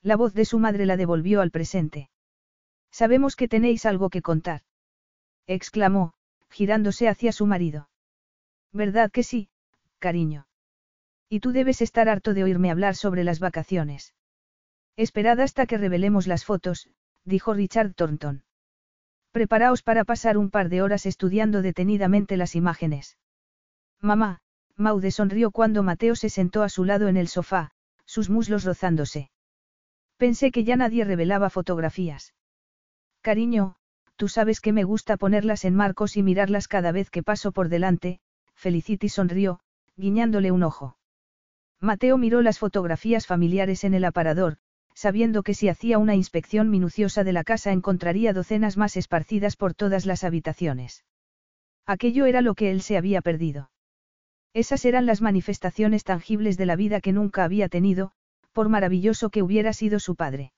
[0.02, 2.10] La voz de su madre la devolvió al presente.
[2.90, 4.62] Sabemos que tenéis algo que contar.
[5.46, 6.14] exclamó,
[6.50, 7.88] girándose hacia su marido.
[8.72, 9.48] ¿Verdad que sí,
[9.98, 10.46] cariño?
[11.28, 14.14] Y tú debes estar harto de oírme hablar sobre las vacaciones.
[14.96, 16.88] Esperad hasta que revelemos las fotos,
[17.24, 18.44] dijo Richard Thornton.
[19.30, 23.16] Preparaos para pasar un par de horas estudiando detenidamente las imágenes.
[24.00, 24.40] Mamá,
[24.76, 27.70] Maude sonrió cuando Mateo se sentó a su lado en el sofá,
[28.04, 29.30] sus muslos rozándose.
[30.18, 32.34] Pensé que ya nadie revelaba fotografías.
[33.22, 33.76] Cariño,
[34.16, 37.68] tú sabes que me gusta ponerlas en marcos y mirarlas cada vez que paso por
[37.68, 38.20] delante,
[38.62, 39.58] Felicity sonrió,
[39.96, 40.96] guiñándole un ojo.
[41.80, 44.58] Mateo miró las fotografías familiares en el aparador,
[44.94, 49.74] sabiendo que si hacía una inspección minuciosa de la casa encontraría docenas más esparcidas por
[49.74, 51.04] todas las habitaciones.
[51.86, 53.72] Aquello era lo que él se había perdido.
[54.54, 58.12] Esas eran las manifestaciones tangibles de la vida que nunca había tenido,
[58.52, 60.52] por maravilloso que hubiera sido su padre.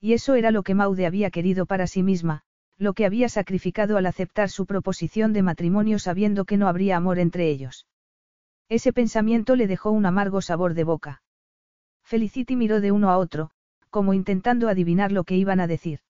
[0.00, 2.44] Y eso era lo que Maude había querido para sí misma,
[2.78, 7.18] lo que había sacrificado al aceptar su proposición de matrimonio sabiendo que no habría amor
[7.18, 7.86] entre ellos.
[8.68, 11.22] Ese pensamiento le dejó un amargo sabor de boca.
[12.04, 13.50] Felicity miró de uno a otro,
[13.90, 16.00] como intentando adivinar lo que iban a decir.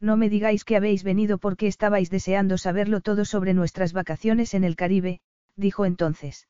[0.00, 4.64] No me digáis que habéis venido porque estabais deseando saberlo todo sobre nuestras vacaciones en
[4.64, 5.20] el Caribe,
[5.56, 6.48] dijo entonces.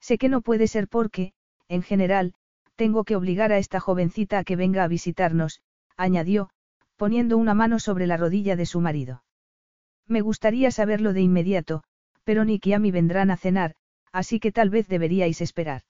[0.00, 1.34] Sé que no puede ser porque,
[1.68, 2.34] en general,
[2.76, 5.60] tengo que obligar a esta jovencita a que venga a visitarnos,
[5.96, 6.50] añadió,
[6.96, 9.24] poniendo una mano sobre la rodilla de su marido.
[10.06, 11.82] Me gustaría saberlo de inmediato,
[12.24, 13.74] pero Nick y Amy vendrán a cenar,
[14.12, 15.82] así que tal vez deberíais esperar.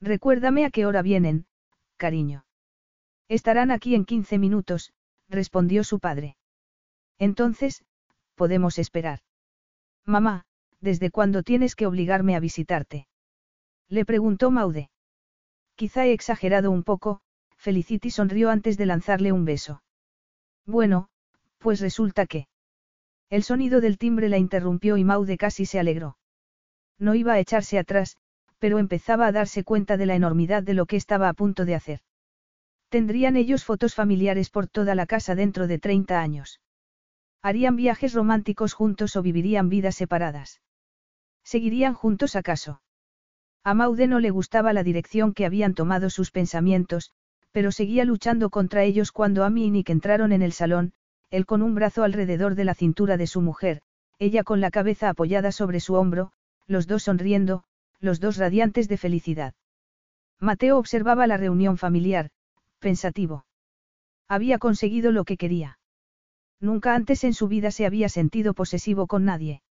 [0.00, 1.46] Recuérdame a qué hora vienen,
[1.96, 2.44] cariño.
[3.28, 4.92] Estarán aquí en 15 minutos,
[5.28, 6.36] respondió su padre.
[7.18, 7.84] Entonces,
[8.34, 9.20] podemos esperar.
[10.04, 10.44] Mamá,
[10.80, 13.08] ¿desde cuándo tienes que obligarme a visitarte?
[13.88, 14.90] Le preguntó Maude.
[15.74, 17.20] Quizá he exagerado un poco,
[17.56, 19.82] Felicity sonrió antes de lanzarle un beso.
[20.68, 21.08] Bueno,
[21.56, 22.46] pues resulta que...
[23.30, 26.18] El sonido del timbre la interrumpió y Maude casi se alegró.
[26.98, 28.18] No iba a echarse atrás,
[28.58, 31.74] pero empezaba a darse cuenta de la enormidad de lo que estaba a punto de
[31.74, 32.00] hacer.
[32.90, 36.60] Tendrían ellos fotos familiares por toda la casa dentro de 30 años.
[37.40, 40.60] ¿Harían viajes románticos juntos o vivirían vidas separadas?
[41.44, 42.82] ¿Seguirían juntos acaso?
[43.64, 47.12] A Maude no le gustaba la dirección que habían tomado sus pensamientos,
[47.58, 50.92] pero seguía luchando contra ellos cuando Amy y Nick entraron en el salón,
[51.28, 53.82] él con un brazo alrededor de la cintura de su mujer,
[54.20, 56.30] ella con la cabeza apoyada sobre su hombro,
[56.68, 57.64] los dos sonriendo,
[57.98, 59.54] los dos radiantes de felicidad.
[60.38, 62.30] Mateo observaba la reunión familiar,
[62.78, 63.44] pensativo.
[64.28, 65.80] Había conseguido lo que quería.
[66.60, 69.62] Nunca antes en su vida se había sentido posesivo con nadie.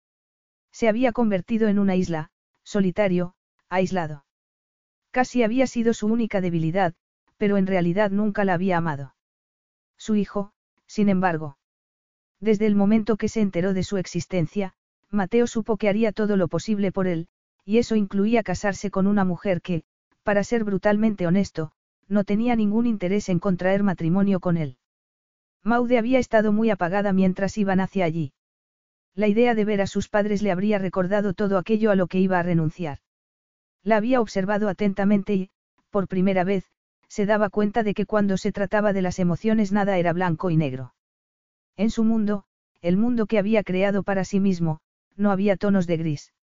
[0.73, 2.31] Se había convertido en una isla,
[2.65, 3.37] solitario,
[3.69, 4.25] aislado.
[5.13, 6.97] Casi había sido su única debilidad,
[7.37, 9.15] pero en realidad nunca la había amado.
[9.97, 10.53] Su hijo,
[10.87, 11.59] sin embargo.
[12.41, 14.75] Desde el momento que se enteró de su existencia,
[15.11, 17.29] Mateo supo que haría todo lo posible por él,
[17.65, 19.85] y eso incluía casarse con una mujer que,
[20.23, 21.73] para ser brutalmente honesto,
[22.09, 24.79] no tenía ningún interés en contraer matrimonio con él.
[25.63, 28.33] Maude había estado muy apagada mientras iban hacia allí.
[29.15, 32.21] La idea de ver a sus padres le habría recordado todo aquello a lo que
[32.21, 32.99] iba a renunciar.
[33.83, 35.51] La había observado atentamente y,
[35.91, 36.71] por primera vez,
[37.17, 40.57] se daba cuenta de que cuando se trataba de las emociones nada era blanco y
[40.59, 40.93] negro.
[41.75, 42.45] En su mundo,
[42.83, 44.81] el mundo que había creado para sí mismo,
[45.17, 46.35] no había tonos de gris.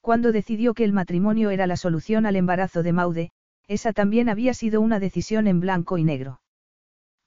[0.00, 3.30] Cuando decidió que el matrimonio era la solución al embarazo de Maude,
[3.66, 6.42] esa también había sido una decisión en blanco y negro.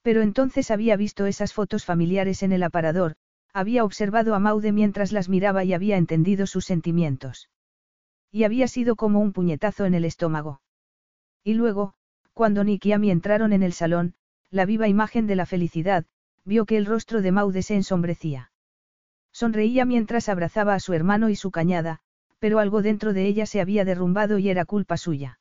[0.00, 3.16] Pero entonces había visto esas fotos familiares en el aparador,
[3.52, 7.50] había observado a Maude mientras las miraba y había entendido sus sentimientos.
[8.30, 10.62] Y había sido como un puñetazo en el estómago.
[11.44, 11.92] Y luego,
[12.32, 14.14] cuando Nick y Amy entraron en el salón,
[14.50, 16.04] la viva imagen de la felicidad,
[16.44, 18.52] vio que el rostro de Maude se ensombrecía.
[19.32, 22.00] Sonreía mientras abrazaba a su hermano y su cañada,
[22.38, 25.38] pero algo dentro de ella se había derrumbado y era culpa suya.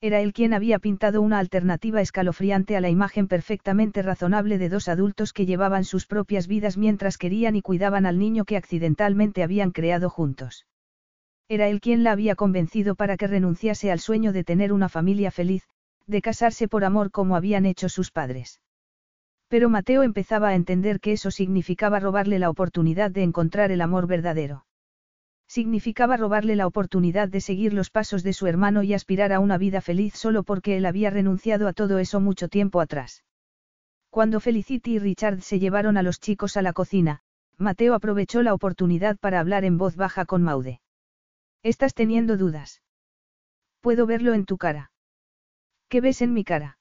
[0.00, 4.88] Era él quien había pintado una alternativa escalofriante a la imagen perfectamente razonable de dos
[4.88, 9.70] adultos que llevaban sus propias vidas mientras querían y cuidaban al niño que accidentalmente habían
[9.70, 10.66] creado juntos.
[11.48, 15.30] Era él quien la había convencido para que renunciase al sueño de tener una familia
[15.30, 15.68] feliz,
[16.06, 18.60] de casarse por amor como habían hecho sus padres.
[19.48, 24.06] Pero Mateo empezaba a entender que eso significaba robarle la oportunidad de encontrar el amor
[24.06, 24.64] verdadero.
[25.46, 29.58] Significaba robarle la oportunidad de seguir los pasos de su hermano y aspirar a una
[29.58, 33.24] vida feliz solo porque él había renunciado a todo eso mucho tiempo atrás.
[34.08, 37.20] Cuando Felicity y Richard se llevaron a los chicos a la cocina,
[37.58, 40.80] Mateo aprovechó la oportunidad para hablar en voz baja con Maude.
[41.62, 42.80] Estás teniendo dudas.
[43.82, 44.91] Puedo verlo en tu cara.
[45.92, 46.78] ¿Qué ves en mi cara?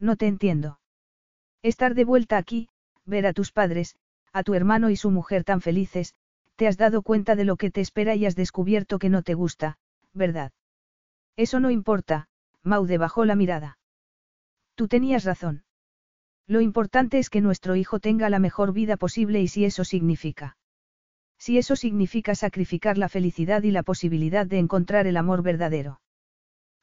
[0.00, 0.80] No te entiendo.
[1.62, 2.70] Estar de vuelta aquí,
[3.04, 3.94] ver a tus padres,
[4.32, 6.14] a tu hermano y su mujer tan felices,
[6.56, 9.34] te has dado cuenta de lo que te espera y has descubierto que no te
[9.34, 9.76] gusta,
[10.14, 10.50] ¿verdad?
[11.36, 12.26] Eso no importa,
[12.62, 13.76] Maude bajó la mirada.
[14.76, 15.64] Tú tenías razón.
[16.46, 20.56] Lo importante es que nuestro hijo tenga la mejor vida posible y si eso significa.
[21.36, 26.00] Si eso significa sacrificar la felicidad y la posibilidad de encontrar el amor verdadero.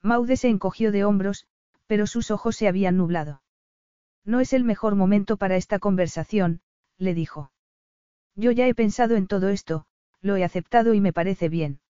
[0.02, 1.46] Maude se encogió de hombros,
[1.88, 3.42] pero sus ojos se habían nublado.
[4.26, 6.62] No es el mejor momento para esta conversación,
[6.98, 7.52] le dijo.
[8.36, 9.86] Yo ya he pensado en todo esto,
[10.22, 11.82] lo he aceptado y me parece bien.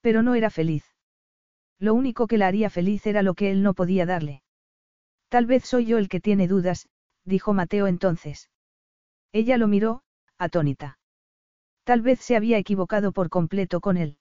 [0.00, 0.84] Pero no era feliz.
[1.78, 4.42] Lo único que la haría feliz era lo que él no podía darle.
[5.28, 6.88] Tal vez soy yo el que tiene dudas,
[7.24, 8.50] dijo Mateo entonces.
[9.32, 10.02] Ella lo miró,
[10.38, 10.98] atónita.
[11.84, 14.18] Tal vez se había equivocado por completo con él.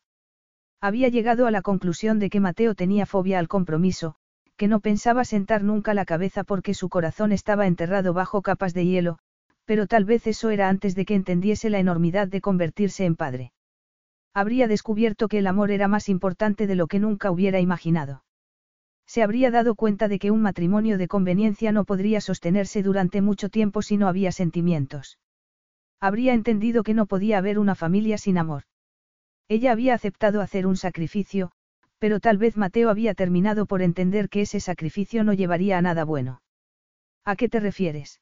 [0.82, 4.16] Había llegado a la conclusión de que Mateo tenía fobia al compromiso,
[4.56, 8.85] que no pensaba sentar nunca la cabeza porque su corazón estaba enterrado bajo capas de
[8.85, 9.19] hielo,
[9.66, 13.51] pero tal vez eso era antes de que entendiese la enormidad de convertirse en padre.
[14.33, 18.24] Habría descubierto que el amor era más importante de lo que nunca hubiera imaginado.
[19.06, 23.49] Se habría dado cuenta de que un matrimonio de conveniencia no podría sostenerse durante mucho
[23.49, 25.19] tiempo si no había sentimientos.
[25.99, 28.64] Habría entendido que no podía haber una familia sin amor.
[29.50, 31.52] Ella había aceptado hacer un sacrificio,
[31.98, 36.06] pero tal vez Mateo había terminado por entender que ese sacrificio no llevaría a nada
[36.06, 36.42] bueno.
[37.26, 38.22] ¿A qué te refieres?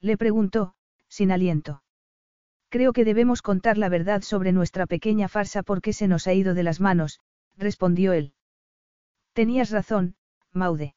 [0.00, 0.74] Le preguntó,
[1.08, 1.82] sin aliento.
[2.68, 6.54] Creo que debemos contar la verdad sobre nuestra pequeña farsa porque se nos ha ido
[6.54, 7.20] de las manos,
[7.56, 8.32] respondió él.
[9.32, 10.14] Tenías razón,
[10.52, 10.94] Maude.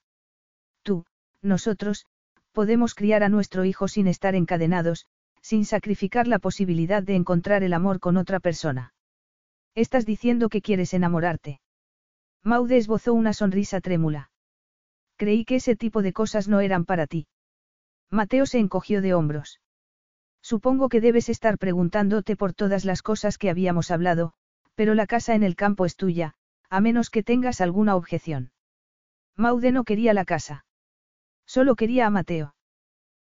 [0.83, 1.05] Tú,
[1.41, 2.05] nosotros,
[2.51, 5.07] podemos criar a nuestro hijo sin estar encadenados,
[5.41, 8.93] sin sacrificar la posibilidad de encontrar el amor con otra persona.
[9.79, 11.61] Estás diciendo que quieres enamorarte.
[12.43, 14.29] Maude esbozó una sonrisa trémula.
[15.15, 17.27] Creí que ese tipo de cosas no eran para ti.
[18.11, 19.61] Mateo se encogió de hombros.
[20.41, 24.33] Supongo que debes estar preguntándote por todas las cosas que habíamos hablado,
[24.75, 26.33] pero la casa en el campo es tuya,
[26.69, 28.51] a menos que tengas alguna objeción.
[29.37, 30.65] Maude no quería la casa.
[31.45, 32.53] Solo quería a Mateo.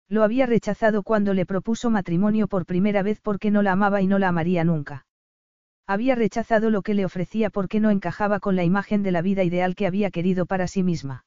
[0.09, 4.09] Lo había rechazado cuando le propuso matrimonio por primera vez porque no la amaba y
[4.09, 5.07] no la amaría nunca.
[5.91, 9.43] Había rechazado lo que le ofrecía porque no encajaba con la imagen de la vida
[9.43, 11.25] ideal que había querido para sí misma.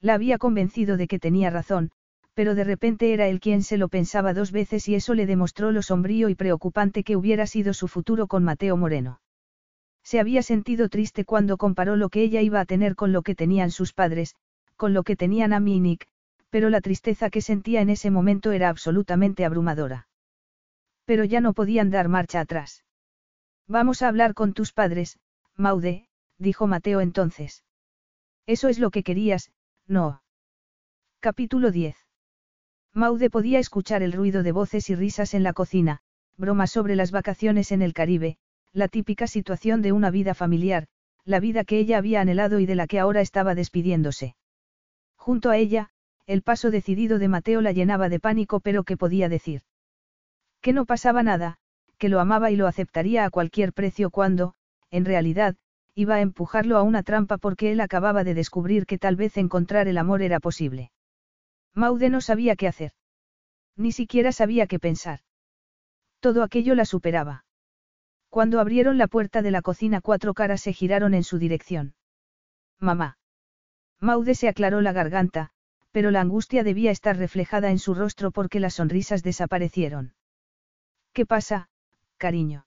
[0.00, 1.90] La había convencido de que tenía razón,
[2.32, 5.70] pero de repente era él quien se lo pensaba dos veces y eso le demostró
[5.70, 9.20] lo sombrío y preocupante que hubiera sido su futuro con Mateo Moreno.
[10.02, 13.34] Se había sentido triste cuando comparó lo que ella iba a tener con lo que
[13.34, 14.34] tenían sus padres,
[14.76, 16.06] con lo que tenían a y Nick,
[16.48, 20.08] pero la tristeza que sentía en ese momento era absolutamente abrumadora.
[21.04, 22.83] Pero ya no podían dar marcha atrás.
[23.66, 25.18] Vamos a hablar con tus padres,
[25.56, 27.64] Maude, dijo Mateo entonces.
[28.46, 29.52] Eso es lo que querías,
[29.86, 30.22] no.
[31.20, 31.96] Capítulo 10.
[32.92, 36.00] Maude podía escuchar el ruido de voces y risas en la cocina,
[36.36, 38.36] bromas sobre las vacaciones en el Caribe,
[38.72, 40.86] la típica situación de una vida familiar,
[41.24, 44.36] la vida que ella había anhelado y de la que ahora estaba despidiéndose.
[45.16, 45.88] Junto a ella,
[46.26, 49.62] el paso decidido de Mateo la llenaba de pánico, pero ¿qué podía decir?
[50.60, 51.58] Que no pasaba nada,
[52.04, 54.52] que lo amaba y lo aceptaría a cualquier precio cuando,
[54.90, 55.56] en realidad,
[55.94, 59.88] iba a empujarlo a una trampa porque él acababa de descubrir que tal vez encontrar
[59.88, 60.92] el amor era posible.
[61.72, 62.92] Maude no sabía qué hacer.
[63.74, 65.20] Ni siquiera sabía qué pensar.
[66.20, 67.46] Todo aquello la superaba.
[68.28, 71.94] Cuando abrieron la puerta de la cocina cuatro caras se giraron en su dirección.
[72.78, 73.16] Mamá.
[73.98, 75.52] Maude se aclaró la garganta,
[75.90, 80.12] pero la angustia debía estar reflejada en su rostro porque las sonrisas desaparecieron.
[81.14, 81.70] ¿Qué pasa,
[82.16, 82.66] cariño?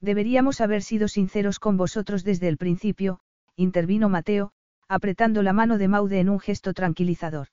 [0.00, 3.20] Deberíamos haber sido sinceros con vosotros desde el principio,
[3.56, 4.52] intervino Mateo,
[4.88, 7.48] apretando la mano de Maude en un gesto tranquilizador.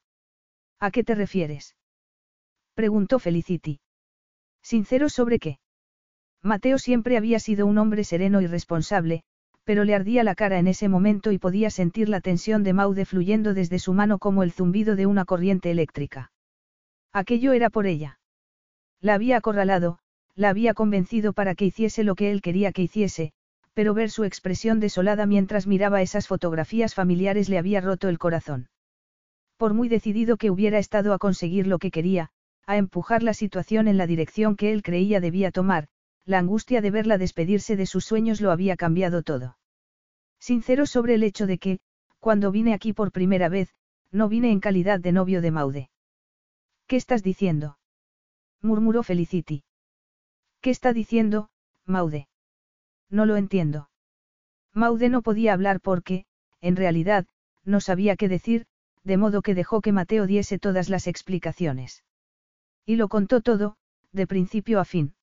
[0.79, 1.75] ¿A qué te refieres?
[2.73, 3.79] preguntó Felicity.
[4.61, 5.59] ¿Sinceros sobre qué?
[6.41, 9.23] Mateo siempre había sido un hombre sereno y responsable,
[9.63, 13.05] pero le ardía la cara en ese momento y podía sentir la tensión de Maude
[13.05, 16.31] fluyendo desde su mano como el zumbido de una corriente eléctrica.
[17.13, 18.19] Aquello era por ella.
[18.99, 19.99] La había acorralado,
[20.35, 23.33] la había convencido para que hiciese lo que él quería que hiciese,
[23.73, 28.69] pero ver su expresión desolada mientras miraba esas fotografías familiares le había roto el corazón.
[29.57, 32.29] Por muy decidido que hubiera estado a conseguir lo que quería,
[32.65, 35.87] a empujar la situación en la dirección que él creía debía tomar,
[36.25, 39.57] la angustia de verla despedirse de sus sueños lo había cambiado todo.
[40.39, 41.79] Sincero sobre el hecho de que,
[42.19, 43.73] cuando vine aquí por primera vez,
[44.11, 45.89] no vine en calidad de novio de Maude.
[46.87, 47.77] ¿Qué estás diciendo?
[48.61, 49.63] murmuró Felicity.
[50.63, 51.49] ¿Qué está diciendo,
[51.85, 52.29] Maude?
[53.09, 53.89] No lo entiendo.
[54.73, 56.23] Maude no podía hablar porque,
[56.61, 57.25] en realidad,
[57.65, 58.65] no sabía qué decir,
[59.03, 62.05] de modo que dejó que Mateo diese todas las explicaciones.
[62.85, 63.75] Y lo contó todo,
[64.13, 65.15] de principio a fin.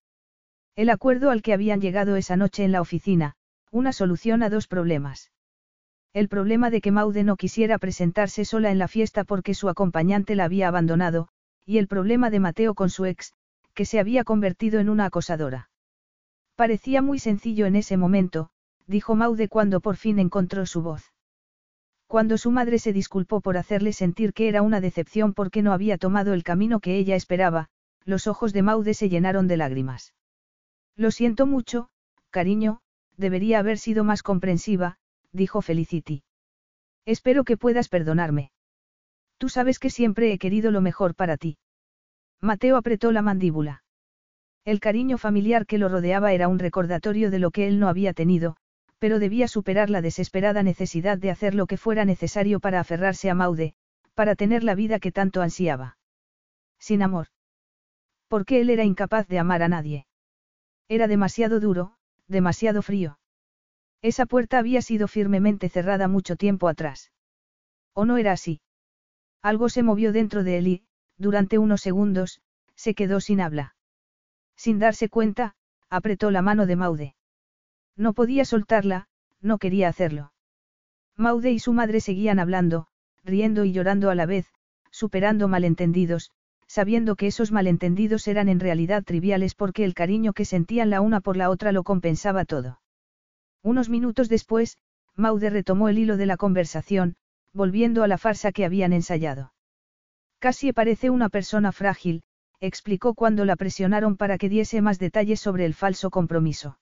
[0.77, 3.35] El acuerdo al que habían llegado esa noche en la oficina,
[3.71, 5.31] una solución a dos problemas.
[6.13, 10.35] El problema de que Maude no quisiera presentarse sola en la fiesta porque su acompañante
[10.35, 11.29] la había abandonado,
[11.65, 13.33] y el problema de Mateo con su ex,
[13.81, 15.71] que se había convertido en una acosadora.
[16.55, 18.51] Parecía muy sencillo en ese momento,
[18.87, 21.15] dijo Maude cuando por fin encontró su voz.
[22.07, 25.97] Cuando su madre se disculpó por hacerle sentir que era una decepción porque no había
[25.97, 27.71] tomado el camino que ella esperaba,
[28.05, 30.13] los ojos de Maude se llenaron de lágrimas.
[30.95, 31.89] Lo siento mucho,
[32.29, 32.83] cariño,
[33.17, 34.99] debería haber sido más comprensiva,
[35.33, 36.23] dijo Felicity.
[37.07, 38.51] Espero que puedas perdonarme.
[39.39, 41.57] Tú sabes que siempre he querido lo mejor para ti.
[42.41, 43.83] Mateo apretó la mandíbula.
[44.65, 48.13] El cariño familiar que lo rodeaba era un recordatorio de lo que él no había
[48.13, 48.57] tenido,
[48.99, 53.35] pero debía superar la desesperada necesidad de hacer lo que fuera necesario para aferrarse a
[53.35, 53.75] Maude,
[54.15, 55.99] para tener la vida que tanto ansiaba.
[56.79, 57.29] Sin amor.
[58.29, 60.07] Porque él era incapaz de amar a nadie.
[60.89, 61.95] Era demasiado duro,
[62.27, 63.19] demasiado frío.
[64.03, 67.11] Esa puerta había sido firmemente cerrada mucho tiempo atrás.
[67.93, 68.61] ¿O no era así?
[69.43, 70.85] Algo se movió dentro de él y,
[71.21, 72.41] durante unos segundos,
[72.75, 73.77] se quedó sin habla.
[74.57, 75.55] Sin darse cuenta,
[75.91, 77.15] apretó la mano de Maude.
[77.95, 79.07] No podía soltarla,
[79.43, 80.33] no quería hacerlo.
[81.17, 82.87] Maude y su madre seguían hablando,
[83.23, 84.47] riendo y llorando a la vez,
[84.91, 86.31] superando malentendidos,
[86.67, 91.21] sabiendo que esos malentendidos eran en realidad triviales porque el cariño que sentían la una
[91.21, 92.81] por la otra lo compensaba todo.
[93.63, 94.79] Unos minutos después,
[95.17, 97.17] Maude retomó el hilo de la conversación,
[97.53, 99.53] volviendo a la farsa que habían ensayado.
[100.41, 102.23] Casi parece una persona frágil,
[102.61, 106.79] explicó cuando la presionaron para que diese más detalles sobre el falso compromiso.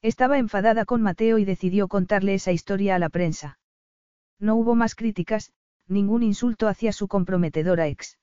[0.00, 3.58] Estaba enfadada con Mateo y decidió contarle esa historia a la prensa.
[4.38, 5.52] No hubo más críticas,
[5.88, 8.18] ningún insulto hacia su comprometedora ex.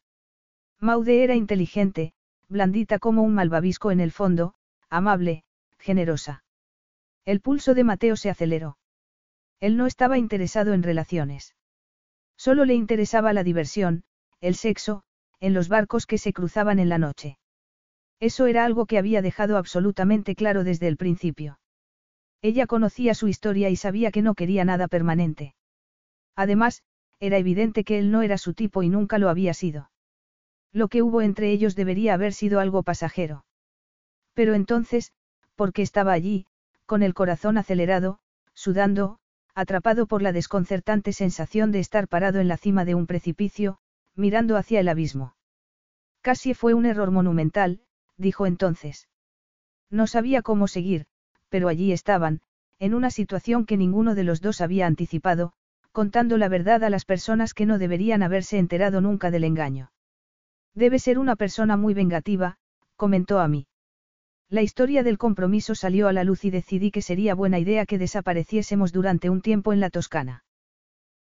[0.80, 2.14] Maude era inteligente,
[2.50, 4.56] blandita como un malvavisco en el fondo,
[4.90, 5.44] amable,
[5.78, 6.44] generosa.
[7.26, 8.80] El pulso de Mateo se aceleró.
[9.60, 11.56] Él no estaba interesado en relaciones.
[12.38, 14.04] Solo le interesaba la diversión,
[14.42, 15.04] el sexo,
[15.40, 17.38] en los barcos que se cruzaban en la noche.
[18.20, 21.60] Eso era algo que había dejado absolutamente claro desde el principio.
[22.42, 25.56] Ella conocía su historia y sabía que no quería nada permanente.
[26.36, 26.84] Además,
[27.20, 29.92] era evidente que él no era su tipo y nunca lo había sido.
[30.72, 33.46] Lo que hubo entre ellos debería haber sido algo pasajero.
[34.34, 35.14] Pero entonces,
[35.56, 36.46] ¿por qué estaba allí,
[36.86, 38.20] con el corazón acelerado,
[38.54, 39.20] sudando,
[39.56, 43.80] atrapado por la desconcertante sensación de estar parado en la cima de un precipicio,
[44.18, 45.36] mirando hacia el abismo?
[46.22, 47.80] Casi fue un error monumental,
[48.18, 49.08] dijo entonces.
[49.90, 51.06] No sabía cómo seguir,
[51.50, 52.42] pero allí estaban,
[52.80, 55.54] en una situación que ninguno de los dos había anticipado,
[55.92, 59.92] contando la verdad a las personas que no deberían haberse enterado nunca del engaño.
[60.76, 62.58] Debe ser una persona muy vengativa,
[62.96, 63.68] comentó a mí.
[64.50, 67.98] La historia del compromiso salió a la luz y decidí que sería buena idea que
[67.98, 70.44] desapareciésemos durante un tiempo en la Toscana.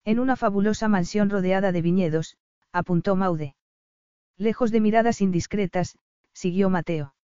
[0.05, 2.36] En una fabulosa mansión rodeada de viñedos,
[2.76, 3.55] apuntó Maude.
[4.36, 5.96] Lejos de miradas indiscretas,
[6.32, 7.14] siguió Mateo.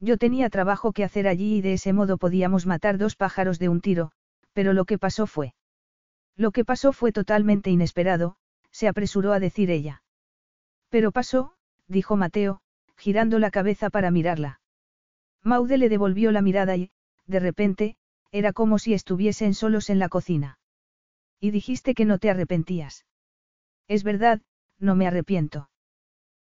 [0.00, 3.68] Yo tenía trabajo que hacer allí y de ese modo podíamos matar dos pájaros de
[3.68, 4.12] un tiro,
[4.52, 5.54] pero lo que pasó fue.
[6.36, 8.36] Lo que pasó fue totalmente inesperado,
[8.70, 10.04] se apresuró a decir ella.
[10.88, 11.54] Pero pasó,
[11.88, 12.60] dijo Mateo,
[12.96, 14.60] girando la cabeza para mirarla.
[15.42, 16.90] Maude le devolvió la mirada y,
[17.26, 17.96] de repente,
[18.30, 20.60] era como si estuviesen solos en la cocina.
[21.40, 23.04] Y dijiste que no te arrepentías.
[23.88, 24.42] Es verdad,
[24.78, 25.70] no me arrepiento.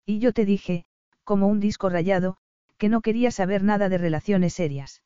[0.05, 0.85] Y yo te dije,
[1.23, 2.37] como un disco rayado,
[2.77, 5.03] que no quería saber nada de relaciones serias.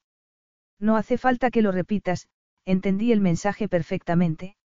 [0.80, 2.28] No hace falta que lo repitas,
[2.66, 4.56] entendí el mensaje perfectamente.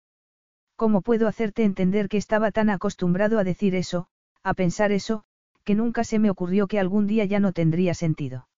[0.76, 4.06] ¿Cómo puedo hacerte entender que estaba tan acostumbrado a decir eso,
[4.42, 5.24] a pensar eso,
[5.64, 8.48] que nunca se me ocurrió que algún día ya no tendría sentido?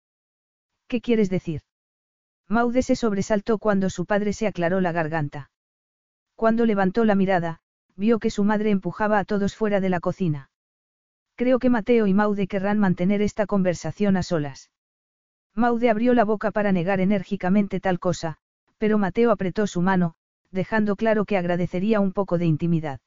[0.86, 1.62] ¿Qué quieres decir?
[2.46, 5.50] Maude se sobresaltó cuando su padre se aclaró la garganta.
[6.36, 7.61] Cuando levantó la mirada,
[7.96, 10.50] vio que su madre empujaba a todos fuera de la cocina.
[11.36, 14.70] Creo que Mateo y Maude querrán mantener esta conversación a solas.
[15.54, 18.38] Maude abrió la boca para negar enérgicamente tal cosa,
[18.78, 20.14] pero Mateo apretó su mano,
[20.50, 23.00] dejando claro que agradecería un poco de intimidad.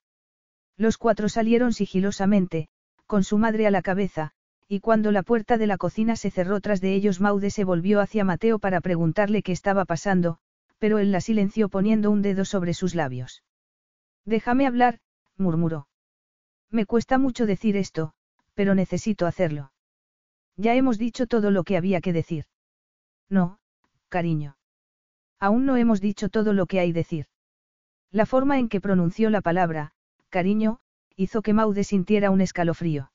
[0.77, 2.67] Los cuatro salieron sigilosamente,
[3.05, 4.31] con su madre a la cabeza,
[4.67, 8.01] y cuando la puerta de la cocina se cerró tras de ellos Maude se volvió
[8.01, 10.37] hacia Mateo para preguntarle qué estaba pasando,
[10.79, 13.43] pero él la silenció poniendo un dedo sobre sus labios.
[14.25, 14.99] Déjame hablar,
[15.37, 15.87] murmuró.
[16.71, 18.13] Me cuesta mucho decir esto,
[18.53, 19.71] pero necesito hacerlo.
[20.57, 22.45] Ya hemos dicho todo lo que había que decir.
[23.29, 23.59] No,
[24.09, 24.57] cariño.
[25.39, 27.27] Aún no hemos dicho todo lo que hay decir.
[28.11, 29.91] La forma en que pronunció la palabra,
[30.29, 30.79] cariño,
[31.15, 33.11] hizo que Maude sintiera un escalofrío.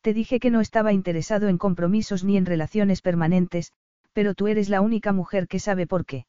[0.00, 3.72] Te dije que no estaba interesado en compromisos ni en relaciones permanentes,
[4.12, 6.26] pero tú eres la única mujer que sabe por qué.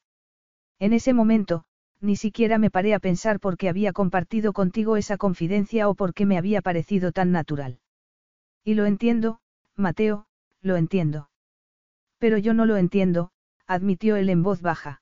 [0.79, 1.65] En ese momento,
[2.01, 6.13] ni siquiera me paré a pensar por qué había compartido contigo esa confidencia o por
[6.13, 7.79] qué me había parecido tan natural.
[8.63, 9.39] Y lo entiendo,
[9.75, 10.27] Mateo,
[10.61, 11.29] lo entiendo.
[12.17, 13.31] Pero yo no lo entiendo,
[13.67, 15.01] admitió él en voz baja.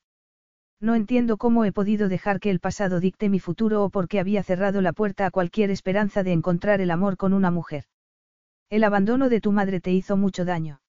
[0.80, 4.20] No entiendo cómo he podido dejar que el pasado dicte mi futuro o por qué
[4.20, 7.86] había cerrado la puerta a cualquier esperanza de encontrar el amor con una mujer.
[8.70, 10.82] El abandono de tu madre te hizo mucho daño.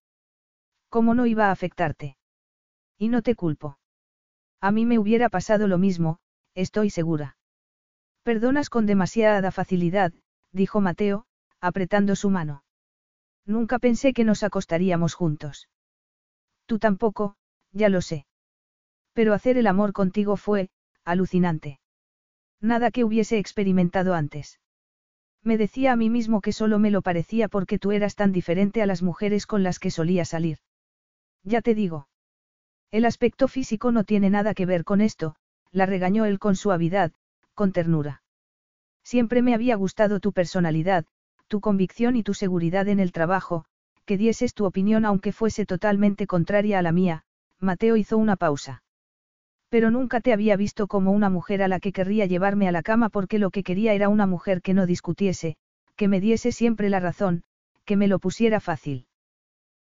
[0.90, 2.16] ¿Cómo no iba a afectarte?
[2.98, 3.77] Y no te culpo.
[4.60, 6.18] A mí me hubiera pasado lo mismo,
[6.54, 7.36] estoy segura.
[8.22, 10.12] Perdonas con demasiada facilidad,
[10.52, 11.26] dijo Mateo,
[11.60, 12.64] apretando su mano.
[13.46, 15.68] Nunca pensé que nos acostaríamos juntos.
[16.66, 17.36] Tú tampoco,
[17.72, 18.26] ya lo sé.
[19.12, 20.70] Pero hacer el amor contigo fue,
[21.04, 21.80] alucinante.
[22.60, 24.60] Nada que hubiese experimentado antes.
[25.42, 28.82] Me decía a mí mismo que solo me lo parecía porque tú eras tan diferente
[28.82, 30.58] a las mujeres con las que solía salir.
[31.44, 32.08] Ya te digo.
[32.90, 35.34] El aspecto físico no tiene nada que ver con esto,
[35.72, 37.12] la regañó él con suavidad,
[37.54, 38.22] con ternura.
[39.04, 41.04] Siempre me había gustado tu personalidad,
[41.48, 43.64] tu convicción y tu seguridad en el trabajo,
[44.04, 47.24] que dieses tu opinión aunque fuese totalmente contraria a la mía,
[47.60, 48.82] Mateo hizo una pausa.
[49.68, 52.82] Pero nunca te había visto como una mujer a la que querría llevarme a la
[52.82, 55.56] cama porque lo que quería era una mujer que no discutiese,
[55.94, 57.42] que me diese siempre la razón,
[57.84, 59.06] que me lo pusiera fácil.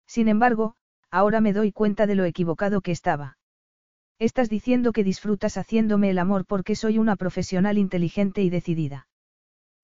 [0.06, 0.74] Sin embargo,
[1.14, 3.38] ahora me doy cuenta de lo equivocado que estaba.
[4.18, 9.06] Estás diciendo que disfrutas haciéndome el amor porque soy una profesional inteligente y decidida.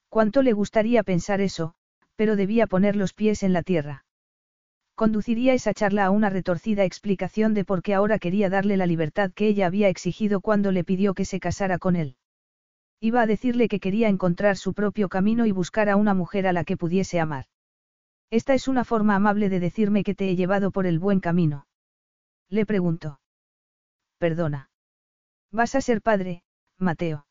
[0.09, 1.75] Cuánto le gustaría pensar eso,
[2.17, 4.05] pero debía poner los pies en la tierra.
[4.97, 9.31] Conduciría esa charla a una retorcida explicación de por qué ahora quería darle la libertad
[9.33, 12.17] que ella había exigido cuando le pidió que se casara con él.
[12.99, 16.53] Iba a decirle que quería encontrar su propio camino y buscar a una mujer a
[16.53, 17.45] la que pudiese amar.
[18.31, 21.67] Esta es una forma amable de decirme que te he llevado por el buen camino.
[22.49, 23.21] Le preguntó.
[24.19, 24.71] Perdona.
[25.51, 26.45] Vas a ser padre,
[26.79, 27.27] Mateo.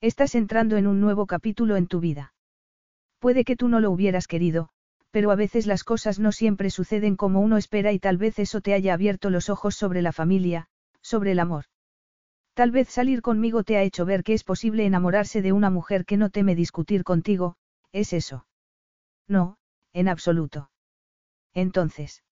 [0.00, 2.34] Estás entrando en un nuevo capítulo en tu vida.
[3.18, 4.68] Puede que tú no lo hubieras querido,
[5.10, 8.60] pero a veces las cosas no siempre suceden como uno espera y tal vez eso
[8.60, 10.68] te haya abierto los ojos sobre la familia,
[11.02, 11.64] sobre el amor.
[12.54, 16.04] Tal vez salir conmigo te ha hecho ver que es posible enamorarse de una mujer
[16.04, 17.56] que no teme discutir contigo,
[17.92, 18.46] ¿es eso?
[19.28, 19.56] No,
[19.92, 20.70] en absoluto.
[21.54, 22.24] Entonces.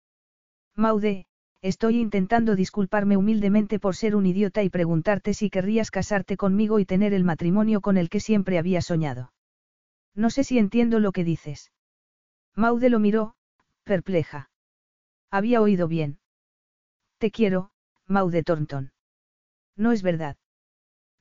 [0.75, 1.25] Maude,
[1.61, 6.85] estoy intentando disculparme humildemente por ser un idiota y preguntarte si querrías casarte conmigo y
[6.85, 9.33] tener el matrimonio con el que siempre había soñado.
[10.15, 11.71] No sé si entiendo lo que dices.
[12.55, 13.35] Maude lo miró,
[13.83, 14.49] perpleja.
[15.29, 16.19] Había oído bien.
[17.17, 17.71] Te quiero,
[18.07, 18.91] Maude Thornton.
[19.77, 20.37] No es verdad.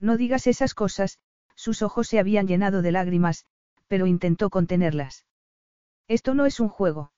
[0.00, 1.18] No digas esas cosas,
[1.54, 3.44] sus ojos se habían llenado de lágrimas,
[3.86, 5.26] pero intentó contenerlas.
[6.10, 7.12] Esto no es un juego.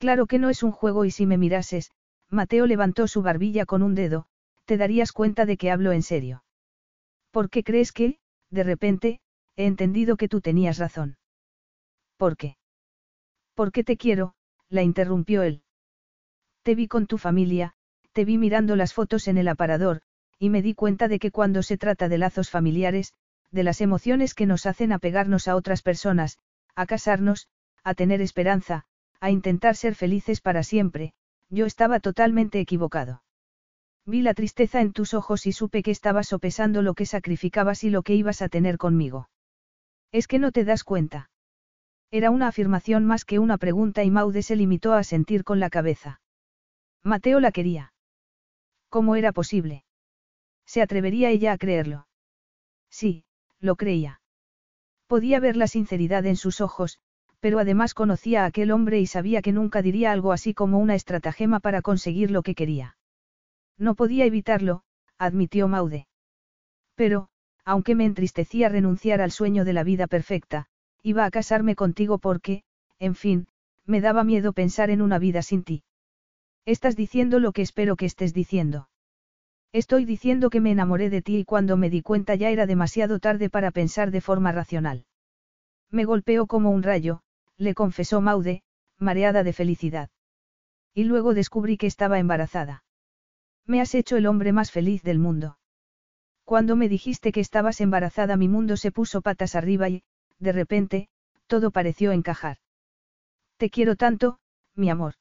[0.00, 1.92] Claro que no es un juego y si me mirases,
[2.28, 4.26] Mateo levantó su barbilla con un dedo,
[4.64, 6.42] te darías cuenta de que hablo en serio.
[7.30, 8.18] ¿Por qué crees que,
[8.50, 9.20] de repente,
[9.54, 11.18] he entendido que tú tenías razón?
[12.16, 12.56] ¿Por qué?
[13.54, 14.34] ¿Por qué te quiero?
[14.68, 15.62] la interrumpió él.
[16.64, 17.74] Te vi con tu familia,
[18.10, 20.02] te vi mirando las fotos en el aparador,
[20.36, 23.14] y me di cuenta de que cuando se trata de lazos familiares,
[23.52, 26.38] de las emociones que nos hacen apegarnos a otras personas,
[26.74, 27.48] a casarnos,
[27.84, 28.84] a tener esperanza,
[29.20, 31.12] a intentar ser felices para siempre,
[31.48, 33.22] yo estaba totalmente equivocado.
[34.06, 37.90] Vi la tristeza en tus ojos y supe que estabas sopesando lo que sacrificabas y
[37.90, 39.28] lo que ibas a tener conmigo.
[40.12, 41.30] Es que no te das cuenta.
[42.10, 45.70] Era una afirmación más que una pregunta y Maude se limitó a sentir con la
[45.70, 46.20] cabeza.
[47.04, 47.92] Mateo la quería.
[48.88, 49.84] ¿Cómo era posible?
[50.66, 52.08] ¿Se atrevería ella a creerlo?
[52.90, 53.24] Sí,
[53.60, 54.20] lo creía.
[55.06, 57.00] Podía ver la sinceridad en sus ojos,
[57.40, 60.94] pero además conocía a aquel hombre y sabía que nunca diría algo así como una
[60.94, 62.96] estratagema para conseguir lo que quería.
[63.78, 64.82] No podía evitarlo,
[65.18, 66.06] admitió Maude.
[66.94, 67.28] Pero,
[67.64, 70.66] aunque me entristecía renunciar al sueño de la vida perfecta,
[71.02, 72.62] iba a casarme contigo porque,
[72.98, 73.48] en fin,
[73.86, 75.82] me daba miedo pensar en una vida sin ti.
[76.66, 78.88] Estás diciendo lo que espero que estés diciendo.
[79.72, 83.18] Estoy diciendo que me enamoré de ti y cuando me di cuenta ya era demasiado
[83.18, 85.06] tarde para pensar de forma racional.
[85.90, 87.22] Me golpeó como un rayo,
[87.60, 88.62] le confesó Maude,
[88.98, 90.08] mareada de felicidad.
[90.94, 92.84] Y luego descubrí que estaba embarazada.
[93.66, 95.58] Me has hecho el hombre más feliz del mundo.
[96.44, 100.02] Cuando me dijiste que estabas embarazada mi mundo se puso patas arriba y,
[100.38, 101.08] de repente,
[101.46, 102.56] todo pareció encajar.
[103.58, 104.40] Te quiero tanto,
[104.74, 105.14] mi amor.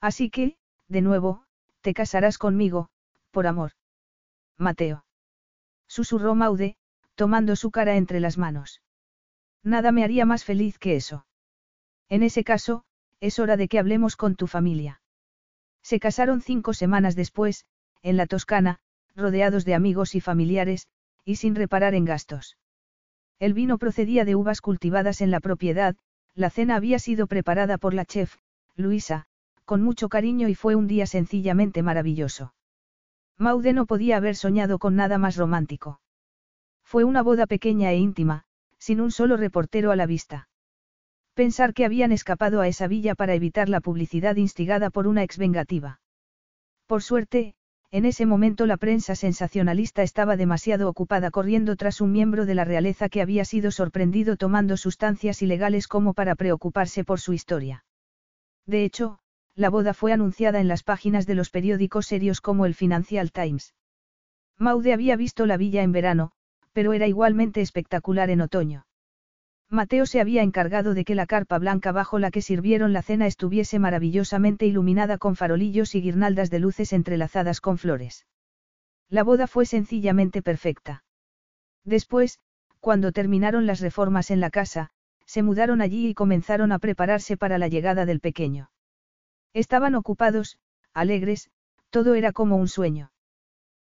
[0.00, 0.56] Así que,
[0.88, 1.44] de nuevo,
[1.80, 2.90] te casarás conmigo,
[3.30, 3.70] por amor.
[4.58, 5.04] Mateo.
[5.86, 6.76] Susurró Maude,
[7.14, 8.82] tomando su cara entre las manos.
[9.62, 11.24] Nada me haría más feliz que eso.
[12.12, 12.84] En ese caso,
[13.20, 15.00] es hora de que hablemos con tu familia.
[15.80, 17.64] Se casaron cinco semanas después,
[18.02, 18.80] en la Toscana,
[19.16, 20.88] rodeados de amigos y familiares,
[21.24, 22.58] y sin reparar en gastos.
[23.38, 25.96] El vino procedía de uvas cultivadas en la propiedad,
[26.34, 28.36] la cena había sido preparada por la chef,
[28.76, 29.24] Luisa,
[29.64, 32.52] con mucho cariño y fue un día sencillamente maravilloso.
[33.38, 36.02] Maude no podía haber soñado con nada más romántico.
[36.84, 38.44] Fue una boda pequeña e íntima,
[38.76, 40.50] sin un solo reportero a la vista.
[41.34, 45.38] Pensar que habían escapado a esa villa para evitar la publicidad instigada por una ex
[45.38, 46.00] vengativa.
[46.86, 47.54] Por suerte,
[47.90, 52.64] en ese momento la prensa sensacionalista estaba demasiado ocupada corriendo tras un miembro de la
[52.64, 57.84] realeza que había sido sorprendido tomando sustancias ilegales como para preocuparse por su historia.
[58.66, 59.18] De hecho,
[59.54, 63.74] la boda fue anunciada en las páginas de los periódicos serios como el Financial Times.
[64.58, 66.32] Maude había visto la villa en verano,
[66.72, 68.84] pero era igualmente espectacular en otoño.
[69.72, 73.26] Mateo se había encargado de que la carpa blanca bajo la que sirvieron la cena
[73.26, 78.26] estuviese maravillosamente iluminada con farolillos y guirnaldas de luces entrelazadas con flores.
[79.08, 81.04] La boda fue sencillamente perfecta.
[81.84, 82.38] Después,
[82.80, 84.90] cuando terminaron las reformas en la casa,
[85.24, 88.70] se mudaron allí y comenzaron a prepararse para la llegada del pequeño.
[89.54, 90.58] Estaban ocupados,
[90.92, 91.50] alegres,
[91.88, 93.10] todo era como un sueño.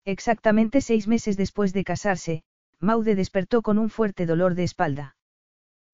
[0.05, 2.45] Exactamente seis meses después de casarse,
[2.79, 5.17] Maude despertó con un fuerte dolor de espalda.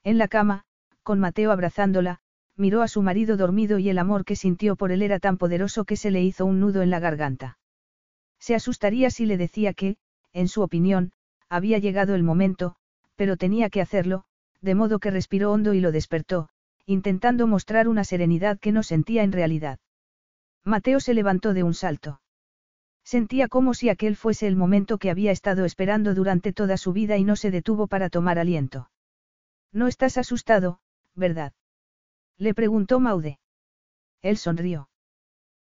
[0.08, 0.64] En la cama,
[1.02, 2.20] con Mateo abrazándola,
[2.56, 5.84] miró a su marido dormido y el amor que sintió por él era tan poderoso
[5.84, 7.58] que se le hizo un nudo en la garganta.
[8.38, 9.98] Se asustaría si le decía que,
[10.32, 11.12] en su opinión,
[11.50, 12.74] había llegado el momento,
[13.16, 14.24] pero tenía que hacerlo,
[14.62, 16.48] de modo que respiró hondo y lo despertó,
[16.86, 19.78] intentando mostrar una serenidad que no sentía en realidad.
[20.64, 22.22] Mateo se levantó de un salto.
[23.04, 27.18] Sentía como si aquel fuese el momento que había estado esperando durante toda su vida
[27.18, 28.88] y no se detuvo para tomar aliento.
[29.72, 30.80] No estás asustado,
[31.14, 31.52] ¿verdad?
[32.38, 33.38] Le preguntó Maude.
[34.22, 34.88] Él sonrió.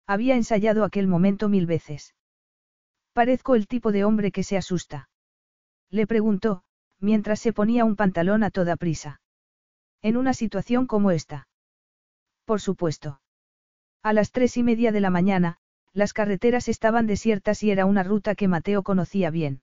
[0.06, 2.14] Había ensayado aquel momento mil veces.
[3.12, 5.08] Parezco el tipo de hombre que se asusta.
[5.90, 6.64] Le preguntó,
[7.00, 9.20] mientras se ponía un pantalón a toda prisa.
[10.02, 11.48] En una situación como esta.
[12.44, 13.20] Por supuesto.
[14.02, 15.58] A las tres y media de la mañana,
[15.94, 19.62] las carreteras estaban desiertas y era una ruta que Mateo conocía bien.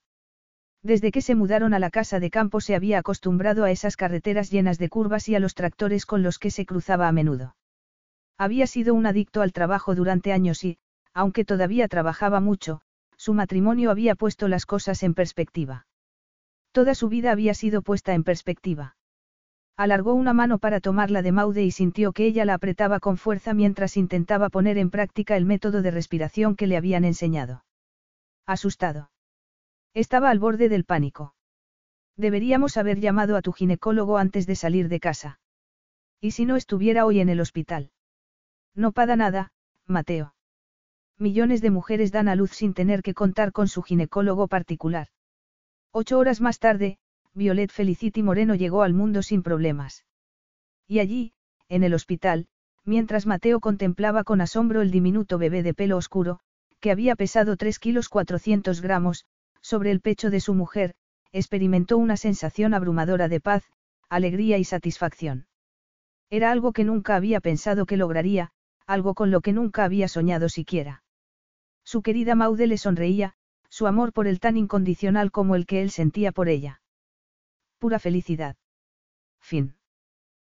[0.84, 4.50] Desde que se mudaron a la casa de campo se había acostumbrado a esas carreteras
[4.50, 7.56] llenas de curvas y a los tractores con los que se cruzaba a menudo.
[8.38, 10.80] Había sido un adicto al trabajo durante años y,
[11.14, 12.82] aunque todavía trabajaba mucho,
[13.16, 15.86] su matrimonio había puesto las cosas en perspectiva.
[16.72, 18.96] Toda su vida había sido puesta en perspectiva.
[19.78, 23.54] Alargó una mano para tomarla de Maude y sintió que ella la apretaba con fuerza
[23.54, 27.64] mientras intentaba poner en práctica el método de respiración que le habían enseñado.
[28.48, 29.12] Asustado.
[29.94, 31.36] Estaba al borde del pánico.
[32.16, 35.40] Deberíamos haber llamado a tu ginecólogo antes de salir de casa.
[36.22, 37.92] ¿Y si no estuviera hoy en el hospital?
[38.74, 39.52] No pada nada,
[39.88, 40.34] Mateo.
[41.18, 45.08] Millones de mujeres dan a luz sin tener que contar con su ginecólogo particular.
[45.92, 46.98] Ocho horas más tarde,
[47.34, 50.06] Violet Felicity Moreno llegó al mundo sin problemas.
[50.88, 51.34] Y allí,
[51.68, 52.48] en el hospital,
[52.86, 56.40] mientras Mateo contemplaba con asombro el diminuto bebé de pelo oscuro,
[56.80, 59.26] que había pesado 3 kilos 400 gramos,
[59.72, 60.96] sobre el pecho de su mujer,
[61.32, 63.64] experimentó una sensación abrumadora de paz,
[64.10, 65.48] alegría y satisfacción.
[66.30, 68.52] Era algo que nunca había pensado que lograría,
[68.86, 71.04] algo con lo que nunca había soñado siquiera.
[71.86, 73.36] Su querida Maude le sonreía,
[73.70, 76.82] su amor por él tan incondicional como el que él sentía por ella.
[77.80, 78.58] Pura felicidad.
[79.40, 79.78] Fin.